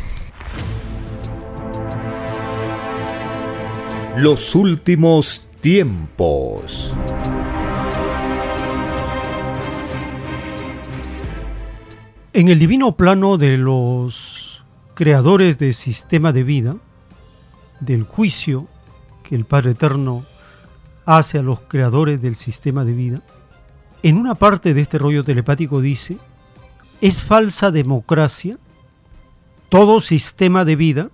Los 4.16 4.54
últimos 4.54 5.48
tiempos. 5.60 6.94
En 12.32 12.48
el 12.48 12.58
divino 12.58 12.96
plano 12.96 13.38
de 13.38 13.56
los 13.58 14.64
creadores 14.94 15.58
del 15.58 15.74
sistema 15.74 16.32
de 16.32 16.44
vida, 16.44 16.76
del 17.80 18.04
juicio 18.04 18.68
que 19.22 19.34
el 19.34 19.44
Padre 19.44 19.72
Eterno 19.72 20.24
hace 21.06 21.38
a 21.38 21.42
los 21.42 21.60
creadores 21.60 22.20
del 22.20 22.36
sistema 22.36 22.84
de 22.84 22.92
vida, 22.92 23.22
en 24.02 24.16
una 24.16 24.34
parte 24.34 24.74
de 24.74 24.80
este 24.80 24.98
rollo 24.98 25.24
telepático 25.24 25.80
dice, 25.80 26.18
es 27.00 27.22
falsa 27.22 27.70
democracia 27.70 28.58
todo 29.68 30.00
sistema 30.00 30.64
de 30.64 30.76
vida 30.76 31.10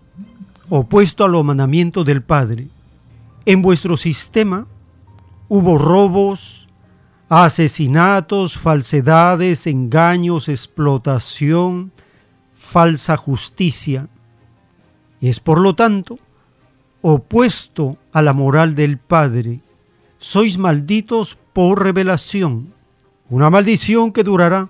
opuesto 0.68 1.24
al 1.24 1.42
mandamiento 1.44 2.04
del 2.04 2.22
Padre 2.22 2.68
en 3.46 3.62
vuestro 3.62 3.96
sistema 3.96 4.66
hubo 5.48 5.78
robos, 5.78 6.68
asesinatos, 7.28 8.58
falsedades, 8.58 9.66
engaños, 9.66 10.48
explotación, 10.48 11.92
falsa 12.54 13.16
justicia. 13.16 14.08
Es 15.20 15.40
por 15.40 15.60
lo 15.60 15.74
tanto 15.74 16.18
opuesto 17.02 17.96
a 18.12 18.22
la 18.22 18.32
moral 18.32 18.74
del 18.74 18.98
Padre. 18.98 19.60
Sois 20.20 20.58
malditos 20.58 21.38
por 21.54 21.82
revelación, 21.82 22.74
una 23.30 23.48
maldición 23.48 24.12
que 24.12 24.22
durará 24.22 24.68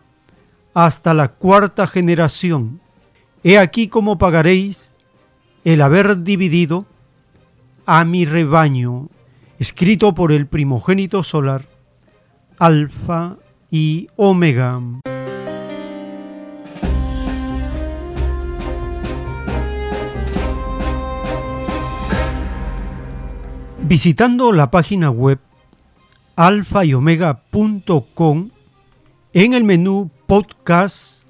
hasta 0.74 1.12
la 1.12 1.26
cuarta 1.26 1.88
generación. 1.88 2.80
He 3.42 3.58
aquí 3.58 3.88
cómo 3.88 4.16
pagaréis 4.16 4.94
el 5.64 5.82
haber 5.82 6.22
dividido 6.22 6.86
a 7.84 8.04
mi 8.04 8.26
rebaño, 8.26 9.08
escrito 9.58 10.14
por 10.14 10.30
el 10.30 10.46
primogénito 10.46 11.24
solar, 11.24 11.66
Alfa 12.56 13.36
y 13.72 14.06
Omega. 14.14 14.80
Visitando 23.90 24.52
la 24.52 24.70
página 24.70 25.10
web 25.10 25.40
alfa 26.36 26.84
y 26.84 26.94
omega.com, 26.94 28.50
en 29.32 29.52
el 29.52 29.64
menú 29.64 30.12
podcast 30.28 31.26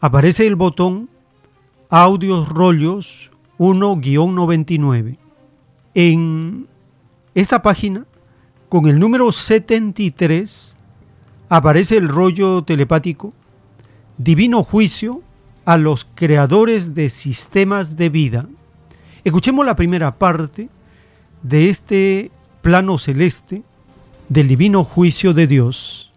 aparece 0.00 0.48
el 0.48 0.56
botón 0.56 1.08
Audios 1.88 2.48
Rollos 2.48 3.30
1-99. 3.60 5.16
En 5.94 6.66
esta 7.36 7.62
página, 7.62 8.04
con 8.68 8.88
el 8.88 8.98
número 8.98 9.30
73, 9.30 10.76
aparece 11.48 11.98
el 11.98 12.08
rollo 12.08 12.64
telepático 12.64 13.32
Divino 14.18 14.64
Juicio 14.64 15.22
a 15.64 15.76
los 15.76 16.04
creadores 16.16 16.94
de 16.94 17.10
sistemas 17.10 17.94
de 17.94 18.08
vida. 18.08 18.48
Escuchemos 19.22 19.64
la 19.64 19.76
primera 19.76 20.18
parte 20.18 20.68
de 21.48 21.70
este 21.70 22.32
plano 22.60 22.98
celeste 22.98 23.62
del 24.28 24.48
divino 24.48 24.82
juicio 24.82 25.32
de 25.32 25.46
Dios. 25.46 26.12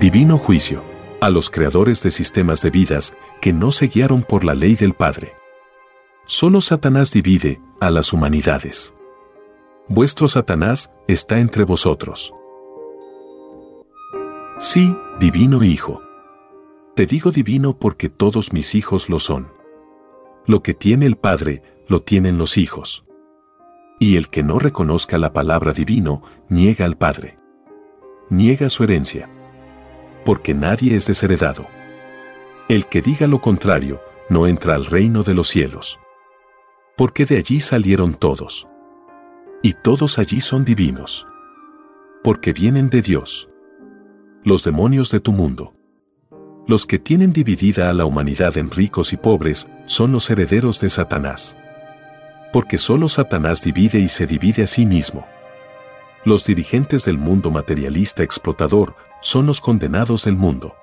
Divino 0.00 0.36
juicio 0.38 0.82
a 1.20 1.30
los 1.30 1.48
creadores 1.48 2.02
de 2.02 2.10
sistemas 2.10 2.60
de 2.62 2.70
vidas 2.70 3.14
que 3.40 3.52
no 3.52 3.70
se 3.70 3.86
guiaron 3.86 4.24
por 4.24 4.44
la 4.44 4.54
ley 4.54 4.74
del 4.74 4.94
Padre. 4.94 5.34
Solo 6.24 6.60
Satanás 6.62 7.12
divide 7.12 7.60
a 7.80 7.90
las 7.90 8.12
humanidades. 8.12 8.94
Vuestro 9.86 10.26
Satanás 10.26 10.90
está 11.06 11.38
entre 11.38 11.64
vosotros. 11.64 12.34
Sí, 14.58 14.96
divino 15.20 15.62
Hijo. 15.62 16.09
Te 17.00 17.06
digo 17.06 17.30
divino 17.30 17.78
porque 17.78 18.10
todos 18.10 18.52
mis 18.52 18.74
hijos 18.74 19.08
lo 19.08 19.20
son. 19.20 19.50
Lo 20.46 20.62
que 20.62 20.74
tiene 20.74 21.06
el 21.06 21.16
Padre, 21.16 21.62
lo 21.88 22.02
tienen 22.02 22.36
los 22.36 22.58
hijos. 22.58 23.06
Y 23.98 24.16
el 24.16 24.28
que 24.28 24.42
no 24.42 24.58
reconozca 24.58 25.16
la 25.16 25.32
palabra 25.32 25.72
divino, 25.72 26.22
niega 26.50 26.84
al 26.84 26.98
Padre. 26.98 27.38
Niega 28.28 28.68
su 28.68 28.84
herencia. 28.84 29.30
Porque 30.26 30.52
nadie 30.52 30.94
es 30.94 31.06
desheredado. 31.06 31.64
El 32.68 32.84
que 32.84 33.00
diga 33.00 33.26
lo 33.26 33.40
contrario, 33.40 34.02
no 34.28 34.46
entra 34.46 34.74
al 34.74 34.84
reino 34.84 35.22
de 35.22 35.32
los 35.32 35.48
cielos. 35.48 35.98
Porque 36.98 37.24
de 37.24 37.38
allí 37.38 37.60
salieron 37.60 38.12
todos. 38.12 38.68
Y 39.62 39.72
todos 39.72 40.18
allí 40.18 40.42
son 40.42 40.66
divinos. 40.66 41.26
Porque 42.22 42.52
vienen 42.52 42.90
de 42.90 43.00
Dios. 43.00 43.48
Los 44.44 44.64
demonios 44.64 45.10
de 45.10 45.20
tu 45.20 45.32
mundo. 45.32 45.79
Los 46.70 46.86
que 46.86 47.00
tienen 47.00 47.32
dividida 47.32 47.90
a 47.90 47.92
la 47.92 48.04
humanidad 48.04 48.56
en 48.56 48.70
ricos 48.70 49.12
y 49.12 49.16
pobres 49.16 49.66
son 49.86 50.12
los 50.12 50.30
herederos 50.30 50.78
de 50.78 50.88
Satanás. 50.88 51.56
Porque 52.52 52.78
solo 52.78 53.08
Satanás 53.08 53.60
divide 53.60 53.98
y 53.98 54.06
se 54.06 54.24
divide 54.24 54.62
a 54.62 54.66
sí 54.68 54.86
mismo. 54.86 55.26
Los 56.24 56.46
dirigentes 56.46 57.04
del 57.04 57.18
mundo 57.18 57.50
materialista 57.50 58.22
explotador 58.22 58.94
son 59.20 59.46
los 59.46 59.60
condenados 59.60 60.26
del 60.26 60.36
mundo. 60.36 60.76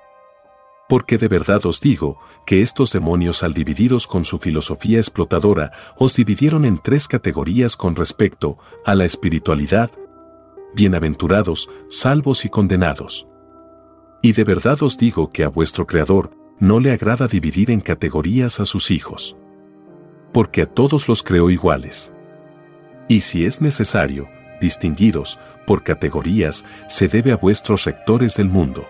Porque 0.90 1.16
de 1.16 1.28
verdad 1.28 1.64
os 1.64 1.80
digo 1.80 2.18
que 2.44 2.60
estos 2.60 2.92
demonios 2.92 3.42
al 3.42 3.54
dividiros 3.54 4.06
con 4.06 4.26
su 4.26 4.38
filosofía 4.38 4.98
explotadora 4.98 5.72
os 5.96 6.14
dividieron 6.14 6.66
en 6.66 6.76
tres 6.76 7.08
categorías 7.08 7.78
con 7.78 7.96
respecto 7.96 8.58
a 8.84 8.94
la 8.94 9.06
espiritualidad, 9.06 9.90
bienaventurados, 10.74 11.70
salvos 11.88 12.44
y 12.44 12.50
condenados. 12.50 13.27
Y 14.20 14.32
de 14.32 14.44
verdad 14.44 14.82
os 14.82 14.98
digo 14.98 15.30
que 15.30 15.44
a 15.44 15.48
vuestro 15.48 15.86
Creador 15.86 16.30
no 16.58 16.80
le 16.80 16.90
agrada 16.90 17.28
dividir 17.28 17.70
en 17.70 17.80
categorías 17.80 18.58
a 18.60 18.66
sus 18.66 18.90
hijos. 18.90 19.36
Porque 20.32 20.62
a 20.62 20.66
todos 20.66 21.08
los 21.08 21.22
creó 21.22 21.50
iguales. 21.50 22.12
Y 23.08 23.20
si 23.20 23.44
es 23.44 23.60
necesario, 23.60 24.28
distinguiros 24.60 25.38
por 25.66 25.82
categorías 25.82 26.64
se 26.88 27.08
debe 27.08 27.32
a 27.32 27.36
vuestros 27.36 27.84
rectores 27.84 28.36
del 28.36 28.48
mundo. 28.48 28.86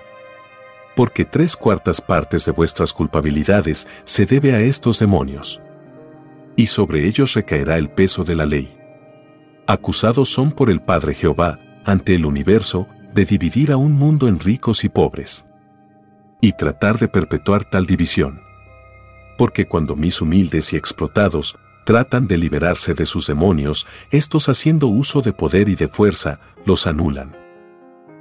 Porque 0.97 1.25
tres 1.25 1.57
cuartas 1.57 2.01
partes 2.01 2.45
de 2.45 2.53
vuestras 2.53 2.93
culpabilidades 2.93 3.87
se 4.05 4.27
debe 4.27 4.55
a 4.55 4.61
estos 4.61 4.99
demonios. 4.99 5.61
Y 6.57 6.67
sobre 6.67 7.07
ellos 7.07 7.35
recaerá 7.35 7.77
el 7.77 7.91
peso 7.91 8.25
de 8.25 8.35
la 8.35 8.47
ley. 8.47 8.77
Acusados 9.67 10.31
son 10.31 10.51
por 10.51 10.71
el 10.71 10.81
Padre 10.81 11.15
Jehová 11.15 11.61
ante 11.85 12.15
el 12.15 12.27
universo 12.27 12.89
de 13.19 13.25
dividir 13.25 13.73
a 13.73 13.77
un 13.77 13.95
mundo 13.95 14.29
en 14.29 14.39
ricos 14.39 14.85
y 14.85 14.89
pobres. 14.89 15.45
Y 16.41 16.53
tratar 16.53 17.01
de 17.01 17.09
perpetuar 17.09 17.65
tal 17.65 17.85
división. 17.85 18.41
Porque 19.37 19.67
cuando 19.67 19.97
mis 19.97 20.21
humildes 20.23 20.73
y 20.73 20.77
explotados 20.77 21.57
tratan 21.85 22.29
de 22.29 22.39
liberarse 22.39 22.95
de 22.95 23.07
sus 23.07 23.27
demonios, 23.27 23.89
estos 24.13 24.49
haciendo 24.49 24.87
uso 24.87 25.21
de 25.21 25.33
poder 25.33 25.69
y 25.69 25.75
de 25.75 25.89
fuerza, 25.89 26.39
los 26.65 26.87
anulan. 26.87 27.37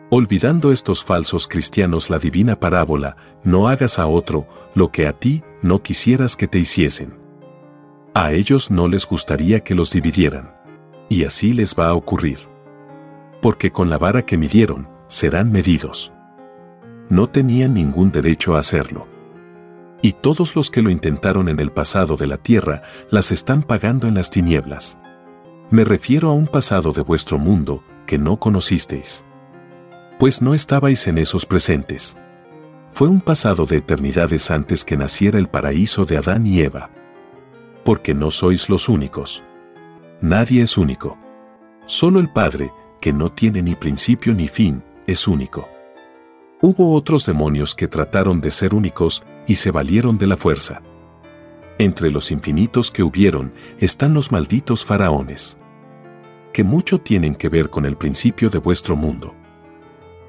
Olvidando 0.10 0.72
estos 0.72 1.06
falsos 1.06 1.48
cristianos 1.48 2.10
la 2.10 2.18
divina 2.18 2.60
parábola, 2.60 3.18
no 3.44 3.68
hagas 3.68 4.00
a 4.00 4.08
otro 4.08 4.48
lo 4.74 4.92
que 4.92 5.06
a 5.06 5.14
ti 5.14 5.44
no 5.62 5.84
quisieras 5.84 6.36
que 6.36 6.48
te 6.48 6.58
hiciesen. 6.58 7.20
A 8.16 8.32
ellos 8.32 8.72
no 8.72 8.88
les 8.88 9.06
gustaría 9.06 9.60
que 9.60 9.76
los 9.76 9.92
dividieran. 9.92 10.56
Y 11.08 11.24
así 11.24 11.54
les 11.54 11.76
va 11.76 11.90
a 11.90 11.94
ocurrir 11.94 12.57
porque 13.42 13.72
con 13.72 13.90
la 13.90 13.98
vara 13.98 14.26
que 14.26 14.38
midieron, 14.38 14.90
serán 15.08 15.52
medidos. 15.52 16.14
No 17.10 17.30
tenían 17.30 17.74
ningún 17.74 18.12
derecho 18.12 18.56
a 18.56 18.60
hacerlo. 18.60 19.08
Y 20.02 20.14
todos 20.14 20.56
los 20.56 20.70
que 20.70 20.82
lo 20.82 20.90
intentaron 20.90 21.50
en 21.50 21.60
el 21.60 21.72
pasado 21.72 22.18
de 22.18 22.28
la 22.28 22.38
tierra, 22.38 22.84
las 23.10 23.32
están 23.32 23.64
pagando 23.64 24.08
en 24.08 24.16
las 24.16 24.30
tinieblas. 24.30 25.00
Me 25.70 25.84
refiero 25.84 26.30
a 26.30 26.34
un 26.34 26.48
pasado 26.48 26.92
de 26.92 27.02
vuestro 27.02 27.40
mundo 27.40 27.84
que 28.06 28.18
no 28.18 28.38
conocisteis. 28.38 29.24
Pues 30.20 30.42
no 30.42 30.54
estabais 30.54 31.08
en 31.08 31.18
esos 31.18 31.46
presentes. 31.46 32.18
Fue 32.92 33.08
un 33.08 33.22
pasado 33.22 33.66
de 33.66 33.78
eternidades 33.78 34.50
antes 34.50 34.84
que 34.84 34.98
naciera 34.98 35.38
el 35.38 35.48
paraíso 35.48 36.06
de 36.06 36.18
Adán 36.18 36.48
y 36.48 36.62
Eva. 36.62 36.90
Porque 37.84 38.14
no 38.14 38.32
sois 38.32 38.70
los 38.70 38.90
únicos. 38.90 39.44
Nadie 40.22 40.64
es 40.64 40.78
único. 40.78 41.18
Solo 41.86 42.20
el 42.20 42.32
Padre, 42.32 42.72
que 43.08 43.14
no 43.14 43.32
tiene 43.32 43.62
ni 43.62 43.74
principio 43.74 44.34
ni 44.34 44.50
fin, 44.50 44.84
es 45.06 45.30
único. 45.30 45.70
Hubo 46.62 46.94
otros 46.94 47.26
demonios 47.26 47.74
que 47.74 47.88
trataron 47.88 48.42
de 48.42 48.52
ser 48.52 48.76
únicos 48.76 49.24
y 49.48 49.56
se 49.56 49.72
valieron 49.72 50.18
de 50.18 50.28
la 50.28 50.36
fuerza. 50.36 50.82
Entre 51.78 52.12
los 52.12 52.32
infinitos 52.32 52.92
que 52.92 53.04
hubieron 53.04 53.54
están 53.80 54.14
los 54.14 54.34
malditos 54.34 54.84
faraones, 54.84 55.58
que 56.52 56.66
mucho 56.66 57.00
tienen 57.00 57.34
que 57.34 57.48
ver 57.48 57.70
con 57.70 57.86
el 57.86 57.96
principio 57.96 58.50
de 58.50 58.60
vuestro 58.60 58.98
mundo. 58.98 59.34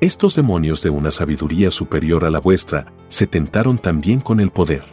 Estos 0.00 0.36
demonios 0.36 0.80
de 0.80 0.90
una 0.90 1.10
sabiduría 1.10 1.72
superior 1.72 2.24
a 2.24 2.30
la 2.30 2.38
vuestra 2.38 2.92
se 3.08 3.26
tentaron 3.26 3.78
también 3.78 4.20
con 4.20 4.38
el 4.38 4.52
poder. 4.52 4.84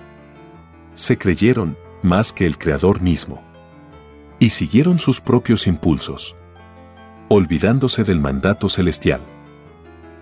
Se 0.95 1.19
creyeron 1.19 1.77
más 2.01 2.33
que 2.33 2.47
el 2.47 2.57
Creador 2.57 3.03
mismo. 3.03 3.43
Y 4.39 4.49
siguieron 4.49 4.97
sus 4.97 5.21
propios 5.21 5.67
impulsos 5.67 6.35
olvidándose 7.27 8.03
del 8.03 8.19
mandato 8.19 8.69
celestial. 8.69 9.21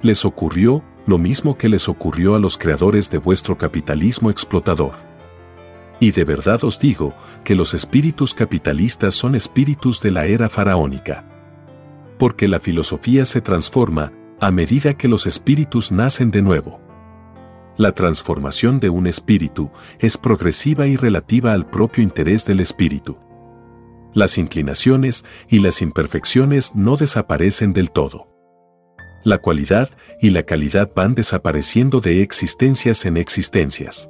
Les 0.02 0.26
ocurrió 0.26 0.84
lo 1.06 1.18
mismo 1.18 1.58
que 1.58 1.70
les 1.70 1.90
ocurrió 1.90 2.36
a 2.36 2.40
los 2.40 2.58
creadores 2.58 3.10
de 3.10 3.18
vuestro 3.18 3.58
capitalismo 3.58 4.30
explotador. 4.30 4.94
Y 6.00 6.12
de 6.12 6.24
verdad 6.24 6.64
os 6.64 6.80
digo 6.80 7.14
que 7.44 7.56
los 7.56 7.74
espíritus 7.74 8.34
capitalistas 8.34 9.16
son 9.16 9.36
espíritus 9.36 10.02
de 10.02 10.12
la 10.12 10.26
era 10.26 10.50
faraónica. 10.50 11.26
Porque 12.18 12.48
la 12.48 12.60
filosofía 12.60 13.26
se 13.26 13.42
transforma 13.42 14.12
a 14.40 14.52
medida 14.52 14.94
que 14.94 15.08
los 15.08 15.28
espíritus 15.28 15.92
nacen 15.92 16.32
de 16.32 16.42
nuevo. 16.42 16.80
La 17.78 17.92
transformación 17.92 18.80
de 18.80 18.90
un 18.90 19.08
espíritu 19.08 19.72
es 20.00 20.18
progresiva 20.18 20.88
y 20.88 20.96
relativa 20.96 21.54
al 21.54 21.66
propio 21.66 22.04
interés 22.04 22.46
del 22.46 22.60
espíritu 22.60 23.18
las 24.14 24.38
inclinaciones 24.38 25.26
y 25.50 25.60
las 25.60 25.82
imperfecciones 25.82 26.76
no 26.76 26.98
desaparecen 26.98 27.74
del 27.74 27.92
todo. 27.92 28.28
La 29.24 29.38
cualidad 29.38 29.90
y 30.22 30.32
la 30.32 30.44
calidad 30.44 30.92
van 30.94 31.16
desapareciendo 31.16 32.02
de 32.02 32.22
existencias 32.22 33.06
en 33.06 33.18
existencias. 33.18 34.10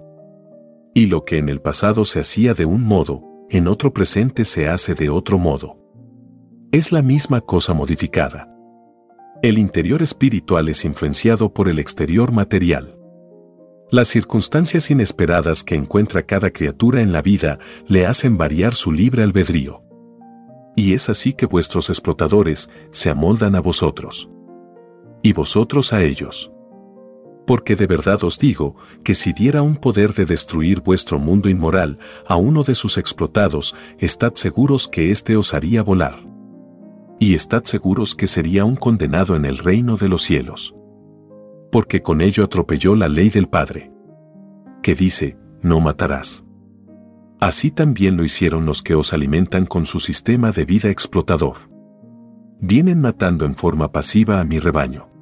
Y 0.96 1.06
lo 1.06 1.24
que 1.24 1.38
en 1.38 1.50
el 1.50 1.62
pasado 1.62 2.06
se 2.06 2.20
hacía 2.20 2.54
de 2.54 2.66
un 2.66 2.84
modo, 2.84 3.24
en 3.50 3.68
otro 3.68 3.94
presente 3.94 4.46
se 4.46 4.68
hace 4.68 4.96
de 4.96 5.10
otro 5.10 5.38
modo. 5.38 5.78
Es 6.72 6.92
la 6.92 7.04
misma 7.04 7.42
cosa 7.42 7.74
modificada. 7.74 8.50
El 9.44 9.60
interior 9.60 10.02
espiritual 10.02 10.70
es 10.70 10.86
influenciado 10.86 11.54
por 11.54 11.68
el 11.68 11.78
exterior 11.78 12.32
material. 12.32 12.98
Las 13.92 14.08
circunstancias 14.08 14.90
inesperadas 14.90 15.64
que 15.64 15.76
encuentra 15.76 16.24
cada 16.24 16.50
criatura 16.50 17.02
en 17.02 17.12
la 17.12 17.22
vida 17.22 17.60
le 17.88 18.08
hacen 18.08 18.38
variar 18.38 18.74
su 18.74 18.92
libre 18.92 19.22
albedrío. 19.22 19.83
Y 20.76 20.94
es 20.94 21.10
así 21.10 21.34
que 21.34 21.46
vuestros 21.46 21.90
explotadores 21.90 22.70
se 22.92 23.10
amoldan 23.10 23.56
a 23.56 23.62
vosotros. 23.62 24.30
Y 25.22 25.34
vosotros 25.34 25.94
a 25.94 26.04
ellos. 26.04 26.52
Porque 27.46 27.76
de 27.76 27.88
verdad 27.88 28.24
os 28.24 28.40
digo 28.40 28.76
que 29.04 29.16
si 29.16 29.34
diera 29.34 29.62
un 29.62 29.76
poder 29.76 30.14
de 30.14 30.26
destruir 30.26 30.82
vuestro 30.82 31.20
mundo 31.20 31.50
inmoral 31.50 32.00
a 32.26 32.38
uno 32.38 32.64
de 32.64 32.74
sus 32.74 32.98
explotados, 32.98 33.76
estad 34.00 34.34
seguros 34.36 34.88
que 34.88 35.12
éste 35.12 35.36
os 35.36 35.54
haría 35.54 35.84
volar. 35.84 36.16
Y 37.20 37.36
estad 37.36 37.64
seguros 37.64 38.16
que 38.16 38.28
sería 38.28 38.66
un 38.66 38.76
condenado 38.76 39.36
en 39.36 39.46
el 39.46 39.58
reino 39.58 39.98
de 39.98 40.10
los 40.10 40.22
cielos. 40.24 40.74
Porque 41.72 42.02
con 42.02 42.22
ello 42.22 42.44
atropelló 42.44 42.96
la 42.96 43.10
ley 43.10 43.30
del 43.30 43.48
Padre. 43.48 43.92
Que 44.82 44.96
dice, 44.96 45.38
no 45.62 45.80
matarás. 45.80 46.44
Así 47.44 47.72
también 47.72 48.18
lo 48.18 48.24
hicieron 48.24 48.66
los 48.66 48.82
que 48.82 48.96
os 48.96 49.14
alimentan 49.14 49.66
con 49.66 49.86
su 49.86 50.00
sistema 50.00 50.52
de 50.52 50.66
vida 50.66 50.90
explotador. 50.90 51.70
Vienen 52.60 53.02
matando 53.02 53.46
en 53.46 53.56
forma 53.56 53.92
pasiva 53.92 54.40
a 54.40 54.44
mi 54.46 54.60
rebaño 54.60 55.14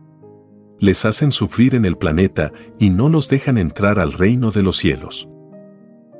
les 0.81 1.05
hacen 1.05 1.31
sufrir 1.31 1.75
en 1.75 1.85
el 1.85 1.95
planeta 1.95 2.51
y 2.79 2.89
no 2.89 3.07
los 3.07 3.29
dejan 3.29 3.59
entrar 3.59 3.99
al 3.99 4.11
reino 4.11 4.49
de 4.49 4.63
los 4.63 4.77
cielos. 4.77 5.29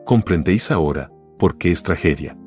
¿Comprendéis 0.05 0.69
ahora 0.69 1.11
por 1.39 1.57
qué 1.57 1.71
es 1.71 1.81
tragedia? 1.81 2.37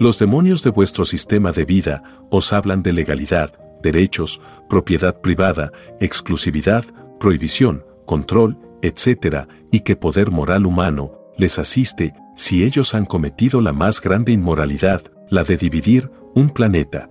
Los 0.00 0.18
demonios 0.18 0.62
de 0.62 0.70
vuestro 0.70 1.04
sistema 1.04 1.52
de 1.52 1.66
vida 1.66 2.02
os 2.30 2.52
hablan 2.54 2.82
de 2.82 2.94
legalidad, 2.94 3.52
derechos, 3.82 4.40
propiedad 4.70 5.20
privada, 5.20 5.70
exclusividad, 6.00 6.84
prohibición, 7.20 7.84
control, 8.06 8.58
etc., 8.80 9.48
y 9.70 9.80
que 9.80 9.96
poder 9.96 10.30
moral 10.30 10.64
humano 10.64 11.12
les 11.36 11.58
asiste 11.58 12.14
si 12.38 12.64
ellos 12.64 12.94
han 12.94 13.04
cometido 13.04 13.60
la 13.60 13.74
más 13.74 14.00
grande 14.00 14.32
inmoralidad, 14.32 15.02
la 15.28 15.44
de 15.44 15.58
dividir 15.58 16.10
un 16.34 16.48
planeta. 16.48 17.10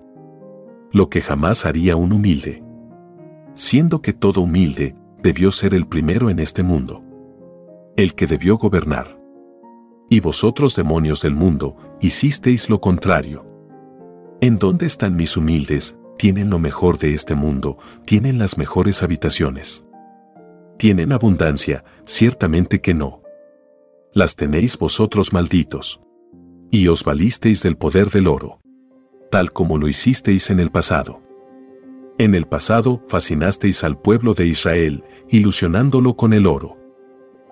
Lo 0.91 1.09
que 1.09 1.21
jamás 1.21 1.65
haría 1.65 1.95
un 1.95 2.13
humilde 2.13 2.63
siendo 3.57 4.03
que 4.03 4.13
todo 4.13 4.41
humilde 4.41 4.95
debió 5.23 5.51
ser 5.51 5.73
el 5.73 5.87
primero 5.87 6.29
en 6.29 6.37
este 6.37 6.61
mundo. 6.61 7.03
El 7.95 8.13
que 8.13 8.27
debió 8.27 8.57
gobernar. 8.57 9.19
Y 10.09 10.19
vosotros 10.19 10.75
demonios 10.75 11.23
del 11.23 11.33
mundo, 11.33 11.75
hicisteis 11.99 12.69
lo 12.69 12.79
contrario. 12.79 13.45
¿En 14.41 14.59
dónde 14.59 14.85
están 14.85 15.15
mis 15.15 15.35
humildes? 15.35 15.97
Tienen 16.19 16.51
lo 16.51 16.59
mejor 16.59 16.99
de 16.99 17.15
este 17.15 17.33
mundo, 17.33 17.79
tienen 18.05 18.37
las 18.37 18.59
mejores 18.59 19.01
habitaciones. 19.01 19.85
¿Tienen 20.77 21.11
abundancia? 21.11 21.83
Ciertamente 22.05 22.79
que 22.79 22.93
no. 22.93 23.23
Las 24.13 24.35
tenéis 24.35 24.77
vosotros 24.77 25.33
malditos. 25.33 26.01
Y 26.71 26.87
os 26.87 27.03
valisteis 27.03 27.61
del 27.61 27.77
poder 27.77 28.09
del 28.09 28.27
oro. 28.27 28.59
Tal 29.29 29.51
como 29.51 29.77
lo 29.77 29.87
hicisteis 29.87 30.49
en 30.49 30.59
el 30.59 30.71
pasado. 30.71 31.21
En 32.17 32.33
el 32.33 32.47
pasado 32.47 33.03
fascinasteis 33.07 33.83
al 33.83 33.99
pueblo 33.99 34.33
de 34.33 34.47
Israel, 34.47 35.03
ilusionándolo 35.29 36.15
con 36.15 36.33
el 36.33 36.47
oro. 36.47 36.77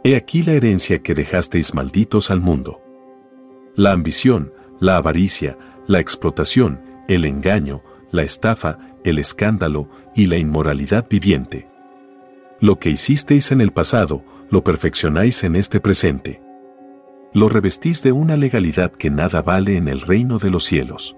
He 0.04 0.16
aquí 0.16 0.44
la 0.44 0.54
herencia 0.54 1.04
que 1.04 1.14
dejasteis 1.14 1.74
malditos 1.74 2.32
al 2.32 2.40
mundo. 2.40 2.82
La 3.76 3.92
ambición, 3.92 4.54
la 4.80 4.98
avaricia, 4.98 5.58
la 5.88 6.00
explotación, 6.00 6.82
el 7.08 7.26
engaño, 7.26 7.84
la 8.12 8.24
estafa, 8.24 8.80
el 9.04 9.20
escándalo 9.20 9.90
y 10.16 10.28
la 10.28 10.38
inmoralidad 10.38 11.08
viviente. 11.10 11.68
Lo 12.60 12.80
que 12.80 12.90
hicisteis 12.90 13.52
en 13.52 13.62
el 13.62 13.72
pasado, 13.72 14.24
lo 14.50 14.64
perfeccionáis 14.64 15.44
en 15.44 15.56
este 15.56 15.80
presente. 15.80 16.42
Lo 17.36 17.50
revestís 17.50 18.02
de 18.02 18.14
una 18.14 18.38
legalidad 18.38 18.94
que 18.94 19.10
nada 19.10 19.42
vale 19.42 19.76
en 19.76 19.90
el 19.90 20.00
reino 20.00 20.40
de 20.40 20.50
los 20.50 20.64
cielos. 20.64 21.18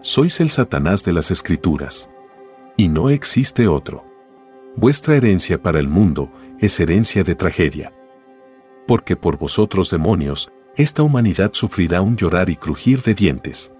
Sois 0.00 0.38
el 0.38 0.50
Satanás 0.50 1.02
de 1.04 1.12
las 1.12 1.32
Escrituras 1.32 2.08
y 2.76 2.86
no 2.86 3.10
existe 3.10 3.66
otro. 3.66 4.04
Vuestra 4.76 5.16
herencia 5.16 5.60
para 5.60 5.80
el 5.80 5.88
mundo 5.88 6.30
es 6.60 6.78
herencia 6.78 7.24
de 7.24 7.34
tragedia. 7.34 7.92
Porque 8.86 9.16
por 9.16 9.36
vosotros 9.36 9.90
demonios, 9.90 10.52
esta 10.76 11.02
humanidad 11.02 11.50
sufrirá 11.54 12.02
un 12.02 12.16
llorar 12.16 12.48
y 12.48 12.54
crujir 12.54 13.02
de 13.02 13.14
dientes. 13.14 13.72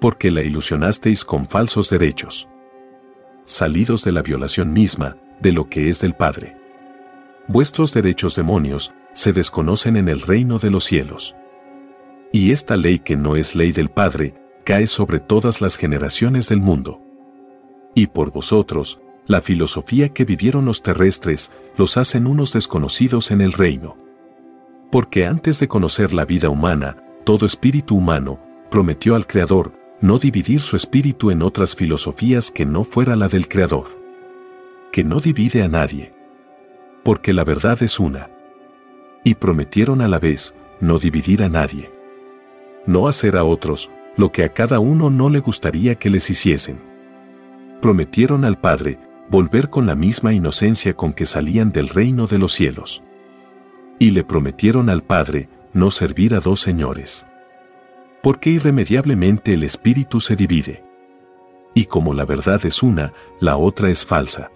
Porque 0.00 0.32
la 0.32 0.42
ilusionasteis 0.42 1.24
con 1.24 1.46
falsos 1.46 1.88
derechos. 1.88 2.48
Salidos 3.44 4.02
de 4.02 4.10
la 4.10 4.22
violación 4.22 4.72
misma 4.72 5.18
de 5.40 5.52
lo 5.52 5.68
que 5.68 5.88
es 5.88 6.00
del 6.00 6.14
Padre. 6.14 6.56
Vuestros 7.46 7.94
derechos 7.94 8.34
demonios 8.34 8.92
se 9.12 9.32
desconocen 9.32 9.96
en 9.96 10.08
el 10.08 10.20
reino 10.20 10.58
de 10.58 10.70
los 10.70 10.84
cielos. 10.84 11.34
Y 12.32 12.52
esta 12.52 12.76
ley 12.76 12.98
que 12.98 13.16
no 13.16 13.36
es 13.36 13.54
ley 13.54 13.72
del 13.72 13.88
Padre, 13.88 14.34
cae 14.64 14.86
sobre 14.86 15.18
todas 15.18 15.60
las 15.60 15.76
generaciones 15.76 16.48
del 16.48 16.60
mundo 16.60 17.02
y 17.98 18.06
por 18.06 18.30
vosotros, 18.30 19.00
la 19.26 19.40
filosofía 19.40 20.10
que 20.10 20.24
vivieron 20.24 20.64
los 20.64 20.82
terrestres 20.82 21.50
los 21.76 21.96
hacen 21.96 22.28
unos 22.28 22.52
desconocidos 22.52 23.32
en 23.32 23.40
el 23.40 23.52
reino. 23.52 23.96
Porque 24.92 25.26
antes 25.26 25.58
de 25.58 25.66
conocer 25.66 26.12
la 26.12 26.24
vida 26.24 26.48
humana, 26.48 27.02
todo 27.24 27.44
espíritu 27.44 27.96
humano 27.96 28.38
prometió 28.70 29.16
al 29.16 29.26
Creador 29.26 29.72
no 30.00 30.20
dividir 30.20 30.60
su 30.60 30.76
espíritu 30.76 31.32
en 31.32 31.42
otras 31.42 31.74
filosofías 31.74 32.52
que 32.52 32.64
no 32.64 32.84
fuera 32.84 33.16
la 33.16 33.26
del 33.26 33.48
Creador. 33.48 33.88
Que 34.92 35.02
no 35.02 35.18
divide 35.18 35.64
a 35.64 35.68
nadie. 35.68 36.14
Porque 37.02 37.32
la 37.32 37.42
verdad 37.42 37.82
es 37.82 37.98
una. 37.98 38.30
Y 39.28 39.34
prometieron 39.34 40.00
a 40.00 40.08
la 40.08 40.18
vez 40.18 40.54
no 40.80 40.98
dividir 40.98 41.42
a 41.42 41.50
nadie. 41.50 41.92
No 42.86 43.08
hacer 43.08 43.36
a 43.36 43.44
otros 43.44 43.90
lo 44.16 44.32
que 44.32 44.42
a 44.42 44.54
cada 44.54 44.80
uno 44.80 45.10
no 45.10 45.28
le 45.28 45.40
gustaría 45.40 45.96
que 45.96 46.08
les 46.08 46.30
hiciesen 46.30 46.88
prometieron 47.80 48.44
al 48.44 48.58
Padre 48.58 48.98
volver 49.30 49.70
con 49.70 49.86
la 49.86 49.94
misma 49.94 50.32
inocencia 50.32 50.94
con 50.94 51.12
que 51.12 51.26
salían 51.26 51.70
del 51.70 51.88
reino 51.88 52.26
de 52.26 52.38
los 52.38 52.52
cielos. 52.52 53.02
Y 53.98 54.10
le 54.10 54.24
prometieron 54.24 54.90
al 54.90 55.02
Padre 55.02 55.48
no 55.72 55.90
servir 55.90 56.34
a 56.34 56.40
dos 56.40 56.60
señores. 56.60 57.26
Porque 58.22 58.50
irremediablemente 58.50 59.54
el 59.54 59.62
espíritu 59.62 60.20
se 60.20 60.34
divide. 60.34 60.82
Y 61.74 61.84
como 61.84 62.14
la 62.14 62.24
verdad 62.24 62.64
es 62.64 62.82
una, 62.82 63.12
la 63.40 63.56
otra 63.56 63.90
es 63.90 64.04
falsa. 64.04 64.50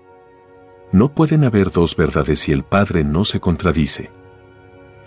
No 0.90 1.12
pueden 1.12 1.44
haber 1.44 1.70
dos 1.70 1.96
verdades 1.96 2.40
si 2.40 2.52
el 2.52 2.64
Padre 2.64 3.04
no 3.04 3.24
se 3.24 3.40
contradice. 3.40 4.10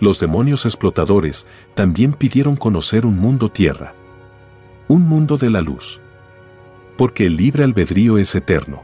Los 0.00 0.20
demonios 0.20 0.64
explotadores 0.64 1.46
también 1.74 2.12
pidieron 2.12 2.56
conocer 2.56 3.06
un 3.06 3.18
mundo 3.18 3.50
tierra. 3.50 3.94
Un 4.88 5.08
mundo 5.08 5.36
de 5.36 5.50
la 5.50 5.60
luz 5.60 6.00
porque 6.96 7.26
el 7.26 7.36
libre 7.36 7.62
albedrío 7.64 8.18
es 8.18 8.34
eterno. 8.34 8.82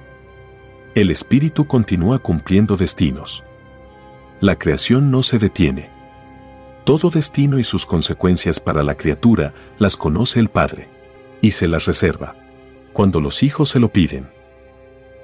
El 0.95 1.11
espíritu 1.11 1.67
continúa 1.67 2.19
cumpliendo 2.19 2.77
destinos. 2.77 3.43
La 4.41 4.59
creación 4.59 5.11
no 5.11 5.23
se 5.23 5.39
detiene. 5.39 5.91
Todo 6.85 7.11
destino 7.11 7.59
y 7.59 7.65
sus 7.65 7.87
consecuencias 7.87 8.61
para 8.61 8.83
la 8.83 8.97
criatura 8.97 9.55
las 9.79 9.97
conoce 9.97 10.41
el 10.41 10.49
Padre, 10.49 10.89
y 11.41 11.53
se 11.53 11.69
las 11.69 11.87
reserva, 11.87 12.37
cuando 12.93 13.21
los 13.21 13.43
hijos 13.43 13.71
se 13.71 13.81
lo 13.81 13.89
piden. 13.89 14.29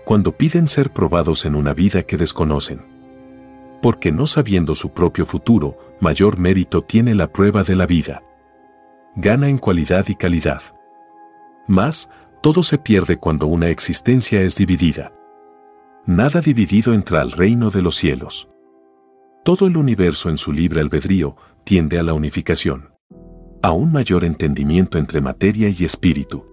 Cuando 0.04 0.32
piden 0.32 0.68
ser 0.68 0.90
probados 0.90 1.44
en 1.44 1.54
una 1.54 1.74
vida 1.74 2.04
que 2.04 2.16
desconocen. 2.16 2.97
Porque 3.80 4.10
no 4.12 4.26
sabiendo 4.26 4.74
su 4.74 4.90
propio 4.90 5.24
futuro, 5.26 5.78
mayor 6.00 6.38
mérito 6.38 6.82
tiene 6.82 7.14
la 7.14 7.32
prueba 7.32 7.62
de 7.62 7.76
la 7.76 7.86
vida. 7.86 8.22
Gana 9.14 9.48
en 9.48 9.58
cualidad 9.58 10.06
y 10.08 10.14
calidad. 10.14 10.62
Más, 11.66 12.10
todo 12.42 12.62
se 12.62 12.78
pierde 12.78 13.16
cuando 13.18 13.46
una 13.46 13.68
existencia 13.68 14.40
es 14.42 14.56
dividida. 14.56 15.12
Nada 16.06 16.40
dividido 16.40 16.94
entra 16.94 17.20
al 17.20 17.32
reino 17.32 17.70
de 17.70 17.82
los 17.82 17.96
cielos. 17.96 18.48
Todo 19.44 19.66
el 19.66 19.76
universo 19.76 20.30
en 20.30 20.38
su 20.38 20.52
libre 20.52 20.80
albedrío 20.80 21.36
tiende 21.64 21.98
a 21.98 22.02
la 22.02 22.14
unificación. 22.14 22.92
A 23.62 23.72
un 23.72 23.92
mayor 23.92 24.24
entendimiento 24.24 24.98
entre 24.98 25.20
materia 25.20 25.68
y 25.68 25.84
espíritu. 25.84 26.46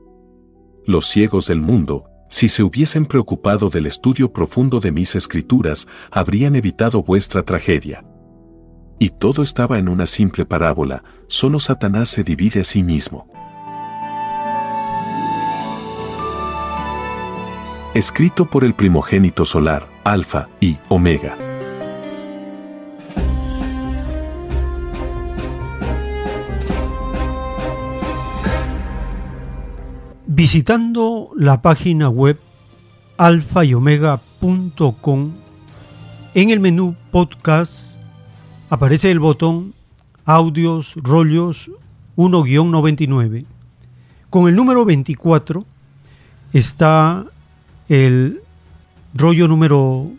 Los 0.85 1.07
ciegos 1.07 1.47
del 1.47 1.61
mundo, 1.61 2.05
si 2.27 2.47
se 2.47 2.63
hubiesen 2.63 3.05
preocupado 3.05 3.69
del 3.69 3.85
estudio 3.85 4.31
profundo 4.31 4.79
de 4.79 4.91
mis 4.91 5.15
escrituras, 5.15 5.87
habrían 6.11 6.55
evitado 6.55 7.03
vuestra 7.03 7.43
tragedia. 7.43 8.03
Y 8.99 9.09
todo 9.09 9.43
estaba 9.43 9.77
en 9.79 9.89
una 9.89 10.05
simple 10.05 10.45
parábola, 10.45 11.03
solo 11.27 11.59
Satanás 11.59 12.09
se 12.09 12.23
divide 12.23 12.61
a 12.61 12.63
sí 12.63 12.83
mismo. 12.83 13.27
escrito 17.95 18.45
por 18.45 18.65
el 18.65 18.73
primogénito 18.73 19.45
solar, 19.45 19.87
Alfa 20.03 20.49
y 20.59 20.77
Omega. 20.89 21.54
Visitando 30.35 31.29
la 31.37 31.61
página 31.61 32.09
web 32.09 32.37
alfa 33.15 33.63
y 33.63 33.73
omega.com, 33.73 35.31
en 36.33 36.49
el 36.49 36.59
menú 36.59 36.93
podcast 37.09 38.01
aparece 38.69 39.11
el 39.11 39.19
botón 39.19 39.73
audios 40.25 40.95
rollos 40.95 41.71
1-99. 42.17 43.45
Con 44.29 44.49
el 44.49 44.57
número 44.57 44.83
24 44.83 45.65
está 46.51 47.25
el 47.87 48.41
rollo 49.13 49.47
número 49.47 50.11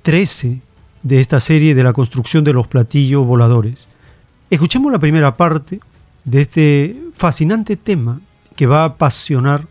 13 0.00 0.62
de 1.02 1.20
esta 1.20 1.38
serie 1.38 1.74
de 1.74 1.84
la 1.84 1.92
construcción 1.92 2.44
de 2.44 2.54
los 2.54 2.66
platillos 2.66 3.26
voladores. 3.26 3.88
Escuchemos 4.48 4.90
la 4.90 4.98
primera 4.98 5.36
parte 5.36 5.80
de 6.24 6.40
este 6.40 7.02
fascinante 7.12 7.76
tema 7.76 8.22
que 8.60 8.66
va 8.66 8.82
a 8.82 8.88
apasionar 8.88 9.68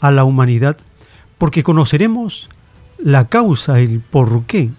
a 0.00 0.10
la 0.10 0.24
humanidad 0.24 0.78
porque 1.36 1.62
conoceremos 1.62 2.48
la 2.96 3.28
causa, 3.28 3.80
el 3.80 4.00
porqué 4.00 4.70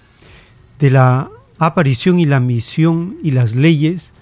de 0.80 0.89
la 0.89 1.30
aparición 1.60 2.18
y 2.18 2.26
la 2.26 2.39
misión 2.39 3.18
y 3.22 3.30
las 3.30 3.54
leyes 3.54 4.16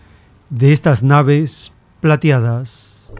de 0.50 0.74
estas 0.74 1.04
naves 1.04 1.72
plateadas. 2.02 3.14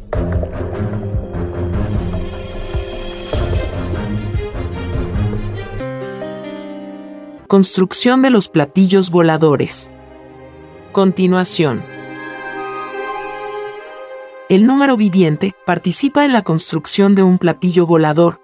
Construcción 7.48 8.22
de 8.22 8.30
los 8.30 8.50
platillos 8.50 9.10
voladores. 9.10 9.90
Continuación. 10.92 11.93
El 14.54 14.68
número 14.68 14.98
viviente 14.98 15.54
participa 15.66 16.26
en 16.26 16.32
la 16.32 16.44
construcción 16.44 17.16
de 17.16 17.24
un 17.24 17.40
platillo 17.40 17.88
volador. 17.88 18.40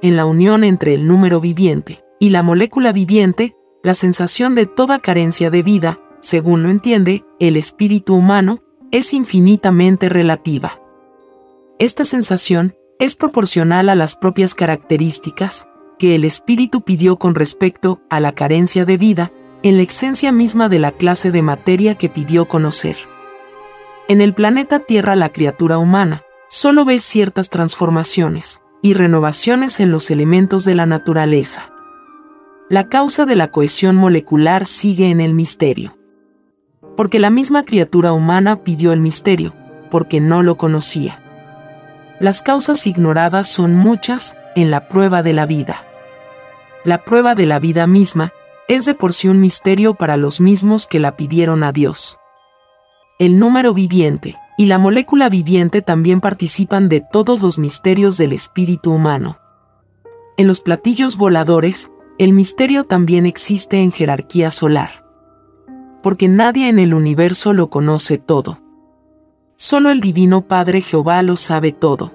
En 0.00 0.14
la 0.14 0.24
unión 0.24 0.62
entre 0.62 0.94
el 0.94 1.08
número 1.08 1.40
viviente 1.40 2.04
y 2.20 2.30
la 2.30 2.44
molécula 2.44 2.92
viviente, 2.92 3.56
la 3.82 3.94
sensación 3.94 4.54
de 4.54 4.66
toda 4.66 5.00
carencia 5.00 5.50
de 5.50 5.64
vida, 5.64 5.98
según 6.20 6.62
lo 6.62 6.70
entiende 6.70 7.24
el 7.40 7.56
espíritu 7.56 8.14
humano, 8.14 8.60
es 8.92 9.12
infinitamente 9.12 10.08
relativa. 10.08 10.80
Esta 11.80 12.04
sensación 12.04 12.76
es 13.00 13.16
proporcional 13.16 13.88
a 13.88 13.96
las 13.96 14.14
propias 14.14 14.54
características 14.54 15.66
que 15.98 16.14
el 16.14 16.24
espíritu 16.24 16.82
pidió 16.82 17.16
con 17.16 17.34
respecto 17.34 18.00
a 18.08 18.20
la 18.20 18.30
carencia 18.30 18.84
de 18.84 18.96
vida, 18.96 19.32
en 19.64 19.78
la 19.78 19.82
esencia 19.82 20.30
misma 20.30 20.68
de 20.68 20.78
la 20.78 20.92
clase 20.92 21.32
de 21.32 21.42
materia 21.42 21.96
que 21.96 22.08
pidió 22.08 22.46
conocer. 22.46 22.96
En 24.10 24.22
el 24.22 24.32
planeta 24.32 24.78
Tierra 24.78 25.16
la 25.16 25.28
criatura 25.28 25.76
humana 25.76 26.22
solo 26.48 26.86
ve 26.86 26.98
ciertas 26.98 27.50
transformaciones 27.50 28.62
y 28.80 28.94
renovaciones 28.94 29.80
en 29.80 29.92
los 29.92 30.10
elementos 30.10 30.64
de 30.64 30.74
la 30.74 30.86
naturaleza. 30.86 31.70
La 32.70 32.88
causa 32.88 33.26
de 33.26 33.36
la 33.36 33.50
cohesión 33.50 33.96
molecular 33.96 34.64
sigue 34.64 35.10
en 35.10 35.20
el 35.20 35.34
misterio. 35.34 35.98
Porque 36.96 37.18
la 37.18 37.28
misma 37.28 37.66
criatura 37.66 38.14
humana 38.14 38.64
pidió 38.64 38.94
el 38.94 39.00
misterio, 39.00 39.52
porque 39.90 40.20
no 40.20 40.42
lo 40.42 40.56
conocía. 40.56 41.20
Las 42.18 42.40
causas 42.40 42.86
ignoradas 42.86 43.46
son 43.46 43.76
muchas 43.76 44.38
en 44.56 44.70
la 44.70 44.88
prueba 44.88 45.22
de 45.22 45.34
la 45.34 45.44
vida. 45.44 45.84
La 46.82 47.04
prueba 47.04 47.34
de 47.34 47.44
la 47.44 47.58
vida 47.58 47.86
misma 47.86 48.32
es 48.68 48.86
de 48.86 48.94
por 48.94 49.12
sí 49.12 49.28
un 49.28 49.42
misterio 49.42 49.92
para 49.92 50.16
los 50.16 50.40
mismos 50.40 50.86
que 50.86 50.98
la 50.98 51.14
pidieron 51.14 51.62
a 51.62 51.72
Dios. 51.72 52.18
El 53.18 53.40
número 53.40 53.74
viviente 53.74 54.36
y 54.56 54.66
la 54.66 54.78
molécula 54.78 55.28
viviente 55.28 55.82
también 55.82 56.20
participan 56.20 56.88
de 56.88 57.00
todos 57.00 57.42
los 57.42 57.58
misterios 57.58 58.16
del 58.16 58.32
espíritu 58.32 58.92
humano. 58.92 59.38
En 60.36 60.46
los 60.46 60.60
platillos 60.60 61.16
voladores, 61.16 61.90
el 62.18 62.32
misterio 62.32 62.84
también 62.84 63.26
existe 63.26 63.78
en 63.78 63.90
jerarquía 63.90 64.52
solar. 64.52 65.04
Porque 66.00 66.28
nadie 66.28 66.68
en 66.68 66.78
el 66.78 66.94
universo 66.94 67.52
lo 67.54 67.70
conoce 67.70 68.18
todo. 68.18 68.60
Solo 69.56 69.90
el 69.90 70.00
Divino 70.00 70.42
Padre 70.46 70.80
Jehová 70.80 71.20
lo 71.24 71.34
sabe 71.34 71.72
todo. 71.72 72.12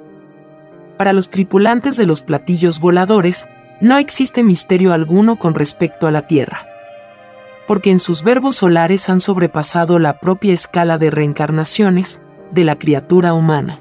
Para 0.98 1.12
los 1.12 1.30
tripulantes 1.30 1.98
de 1.98 2.06
los 2.06 2.22
platillos 2.22 2.80
voladores, 2.80 3.50
no 3.82 3.98
existe 3.98 4.42
misterio 4.42 4.94
alguno 4.94 5.38
con 5.38 5.54
respecto 5.54 6.08
a 6.08 6.12
la 6.12 6.28
Tierra. 6.28 6.66
Porque 7.68 7.92
en 7.92 8.00
sus 8.00 8.24
verbos 8.24 8.58
solares 8.58 9.10
han 9.10 9.20
sobrepasado 9.20 10.00
la 10.00 10.20
propia 10.20 10.54
escala 10.54 10.98
de 10.98 11.12
reencarnaciones 11.12 12.22
de 12.52 12.64
la 12.64 12.78
criatura 12.78 13.34
humana. 13.34 13.80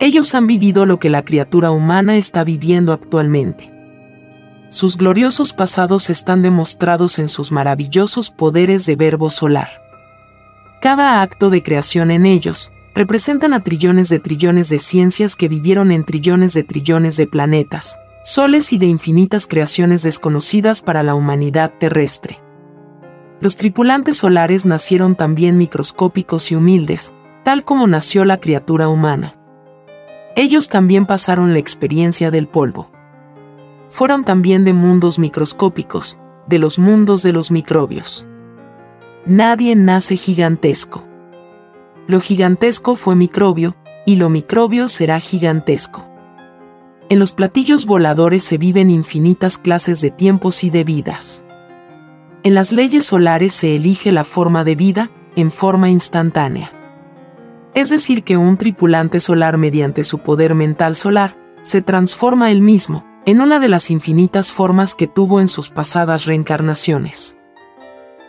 Ellos 0.00 0.34
han 0.34 0.46
vivido 0.46 0.84
lo 0.84 0.98
que 0.98 1.10
la 1.10 1.24
criatura 1.24 1.70
humana 1.70 2.16
está 2.16 2.42
viviendo 2.42 2.92
actualmente. 2.92 3.72
Sus 4.68 4.96
gloriosos 4.96 5.52
pasados 5.52 6.10
están 6.10 6.42
demostrados 6.42 7.18
en 7.18 7.28
sus 7.28 7.52
maravillosos 7.52 8.30
poderes 8.30 8.84
de 8.86 8.96
verbo 8.96 9.30
solar. 9.30 9.68
Cada 10.80 11.22
acto 11.22 11.50
de 11.50 11.62
creación 11.62 12.10
en 12.10 12.26
ellos 12.26 12.72
representan 12.94 13.54
a 13.54 13.62
trillones 13.62 14.08
de 14.08 14.18
trillones 14.18 14.68
de 14.68 14.78
ciencias 14.78 15.36
que 15.36 15.48
vivieron 15.48 15.92
en 15.92 16.04
trillones 16.04 16.52
de 16.52 16.64
trillones 16.64 17.16
de 17.16 17.26
planetas, 17.26 17.98
soles 18.24 18.72
y 18.72 18.78
de 18.78 18.86
infinitas 18.86 19.46
creaciones 19.46 20.02
desconocidas 20.02 20.82
para 20.82 21.02
la 21.02 21.14
humanidad 21.14 21.72
terrestre. 21.78 22.40
Los 23.42 23.56
tripulantes 23.56 24.18
solares 24.18 24.66
nacieron 24.66 25.16
también 25.16 25.58
microscópicos 25.58 26.52
y 26.52 26.54
humildes, 26.54 27.12
tal 27.42 27.64
como 27.64 27.88
nació 27.88 28.24
la 28.24 28.38
criatura 28.38 28.86
humana. 28.86 29.36
Ellos 30.36 30.68
también 30.68 31.06
pasaron 31.06 31.52
la 31.52 31.58
experiencia 31.58 32.30
del 32.30 32.46
polvo. 32.46 32.88
Fueron 33.88 34.24
también 34.24 34.64
de 34.64 34.74
mundos 34.74 35.18
microscópicos, 35.18 36.18
de 36.46 36.60
los 36.60 36.78
mundos 36.78 37.24
de 37.24 37.32
los 37.32 37.50
microbios. 37.50 38.28
Nadie 39.26 39.74
nace 39.74 40.16
gigantesco. 40.16 41.02
Lo 42.06 42.20
gigantesco 42.20 42.94
fue 42.94 43.16
microbio, 43.16 43.74
y 44.06 44.16
lo 44.16 44.28
microbio 44.28 44.86
será 44.86 45.18
gigantesco. 45.18 46.08
En 47.08 47.18
los 47.18 47.32
platillos 47.32 47.86
voladores 47.86 48.44
se 48.44 48.56
viven 48.56 48.88
infinitas 48.88 49.58
clases 49.58 50.00
de 50.00 50.12
tiempos 50.12 50.62
y 50.62 50.70
de 50.70 50.84
vidas. 50.84 51.44
En 52.44 52.54
las 52.54 52.72
leyes 52.72 53.06
solares 53.06 53.52
se 53.52 53.76
elige 53.76 54.10
la 54.10 54.24
forma 54.24 54.64
de 54.64 54.74
vida 54.74 55.10
en 55.36 55.52
forma 55.52 55.90
instantánea. 55.90 56.72
Es 57.74 57.88
decir, 57.88 58.24
que 58.24 58.36
un 58.36 58.56
tripulante 58.56 59.20
solar 59.20 59.58
mediante 59.58 60.02
su 60.02 60.18
poder 60.18 60.56
mental 60.56 60.96
solar 60.96 61.36
se 61.62 61.82
transforma 61.82 62.50
él 62.50 62.60
mismo 62.60 63.04
en 63.26 63.40
una 63.40 63.60
de 63.60 63.68
las 63.68 63.92
infinitas 63.92 64.50
formas 64.50 64.96
que 64.96 65.06
tuvo 65.06 65.40
en 65.40 65.46
sus 65.46 65.70
pasadas 65.70 66.24
reencarnaciones. 66.24 67.36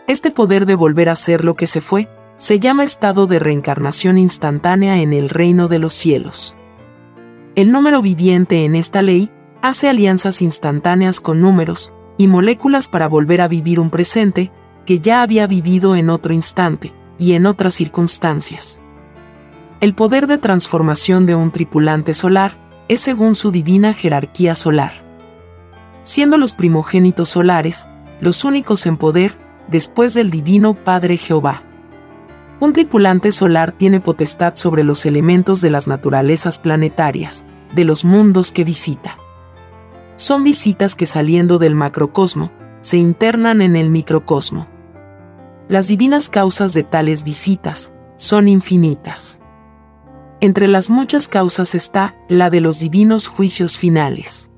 Este 0.06 0.30
poder 0.30 0.64
de 0.64 0.76
volver 0.76 1.08
a 1.08 1.16
ser 1.16 1.44
lo 1.44 1.54
que 1.54 1.66
se 1.66 1.80
fue 1.80 2.08
se 2.36 2.60
llama 2.60 2.84
estado 2.84 3.26
de 3.26 3.40
reencarnación 3.40 4.16
instantánea 4.18 5.00
en 5.00 5.12
el 5.12 5.28
reino 5.28 5.66
de 5.66 5.80
los 5.80 5.92
cielos. 5.92 6.56
El 7.56 7.72
número 7.72 8.00
viviente 8.00 8.64
en 8.64 8.76
esta 8.76 9.02
ley 9.02 9.30
hace 9.60 9.88
alianzas 9.88 10.40
instantáneas 10.40 11.20
con 11.20 11.40
números 11.40 11.93
y 12.16 12.26
moléculas 12.26 12.88
para 12.88 13.08
volver 13.08 13.40
a 13.40 13.48
vivir 13.48 13.80
un 13.80 13.90
presente 13.90 14.50
que 14.86 15.00
ya 15.00 15.22
había 15.22 15.46
vivido 15.46 15.96
en 15.96 16.10
otro 16.10 16.32
instante 16.32 16.92
y 17.18 17.32
en 17.32 17.46
otras 17.46 17.74
circunstancias. 17.74 18.80
El 19.80 19.94
poder 19.94 20.26
de 20.26 20.38
transformación 20.38 21.26
de 21.26 21.34
un 21.34 21.50
tripulante 21.50 22.14
solar 22.14 22.56
es 22.88 23.00
según 23.00 23.34
su 23.34 23.50
divina 23.50 23.92
jerarquía 23.92 24.54
solar. 24.54 24.92
Siendo 26.02 26.38
los 26.38 26.52
primogénitos 26.52 27.30
solares 27.30 27.86
los 28.20 28.44
únicos 28.44 28.86
en 28.86 28.96
poder 28.96 29.36
después 29.68 30.14
del 30.14 30.30
divino 30.30 30.74
Padre 30.74 31.16
Jehová. 31.16 31.62
Un 32.60 32.72
tripulante 32.72 33.32
solar 33.32 33.72
tiene 33.72 34.00
potestad 34.00 34.54
sobre 34.56 34.84
los 34.84 35.04
elementos 35.06 35.60
de 35.60 35.70
las 35.70 35.86
naturalezas 35.86 36.58
planetarias, 36.58 37.44
de 37.74 37.84
los 37.84 38.04
mundos 38.04 38.52
que 38.52 38.64
visita. 38.64 39.16
Son 40.16 40.44
visitas 40.44 40.94
que 40.94 41.06
saliendo 41.06 41.58
del 41.58 41.74
macrocosmo, 41.74 42.52
se 42.80 42.96
internan 42.98 43.62
en 43.62 43.76
el 43.76 43.90
microcosmo. 43.90 44.68
Las 45.68 45.88
divinas 45.88 46.28
causas 46.28 46.74
de 46.74 46.82
tales 46.84 47.24
visitas 47.24 47.92
son 48.16 48.46
infinitas. 48.48 49.40
Entre 50.40 50.68
las 50.68 50.90
muchas 50.90 51.26
causas 51.26 51.74
está 51.74 52.16
la 52.28 52.50
de 52.50 52.60
los 52.60 52.78
divinos 52.80 53.26
juicios 53.28 53.78
finales. 53.78 54.50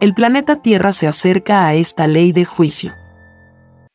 El 0.00 0.14
planeta 0.14 0.62
Tierra 0.62 0.92
se 0.92 1.08
acerca 1.08 1.66
a 1.66 1.74
esta 1.74 2.06
ley 2.06 2.32
de 2.32 2.44
juicio. 2.44 2.92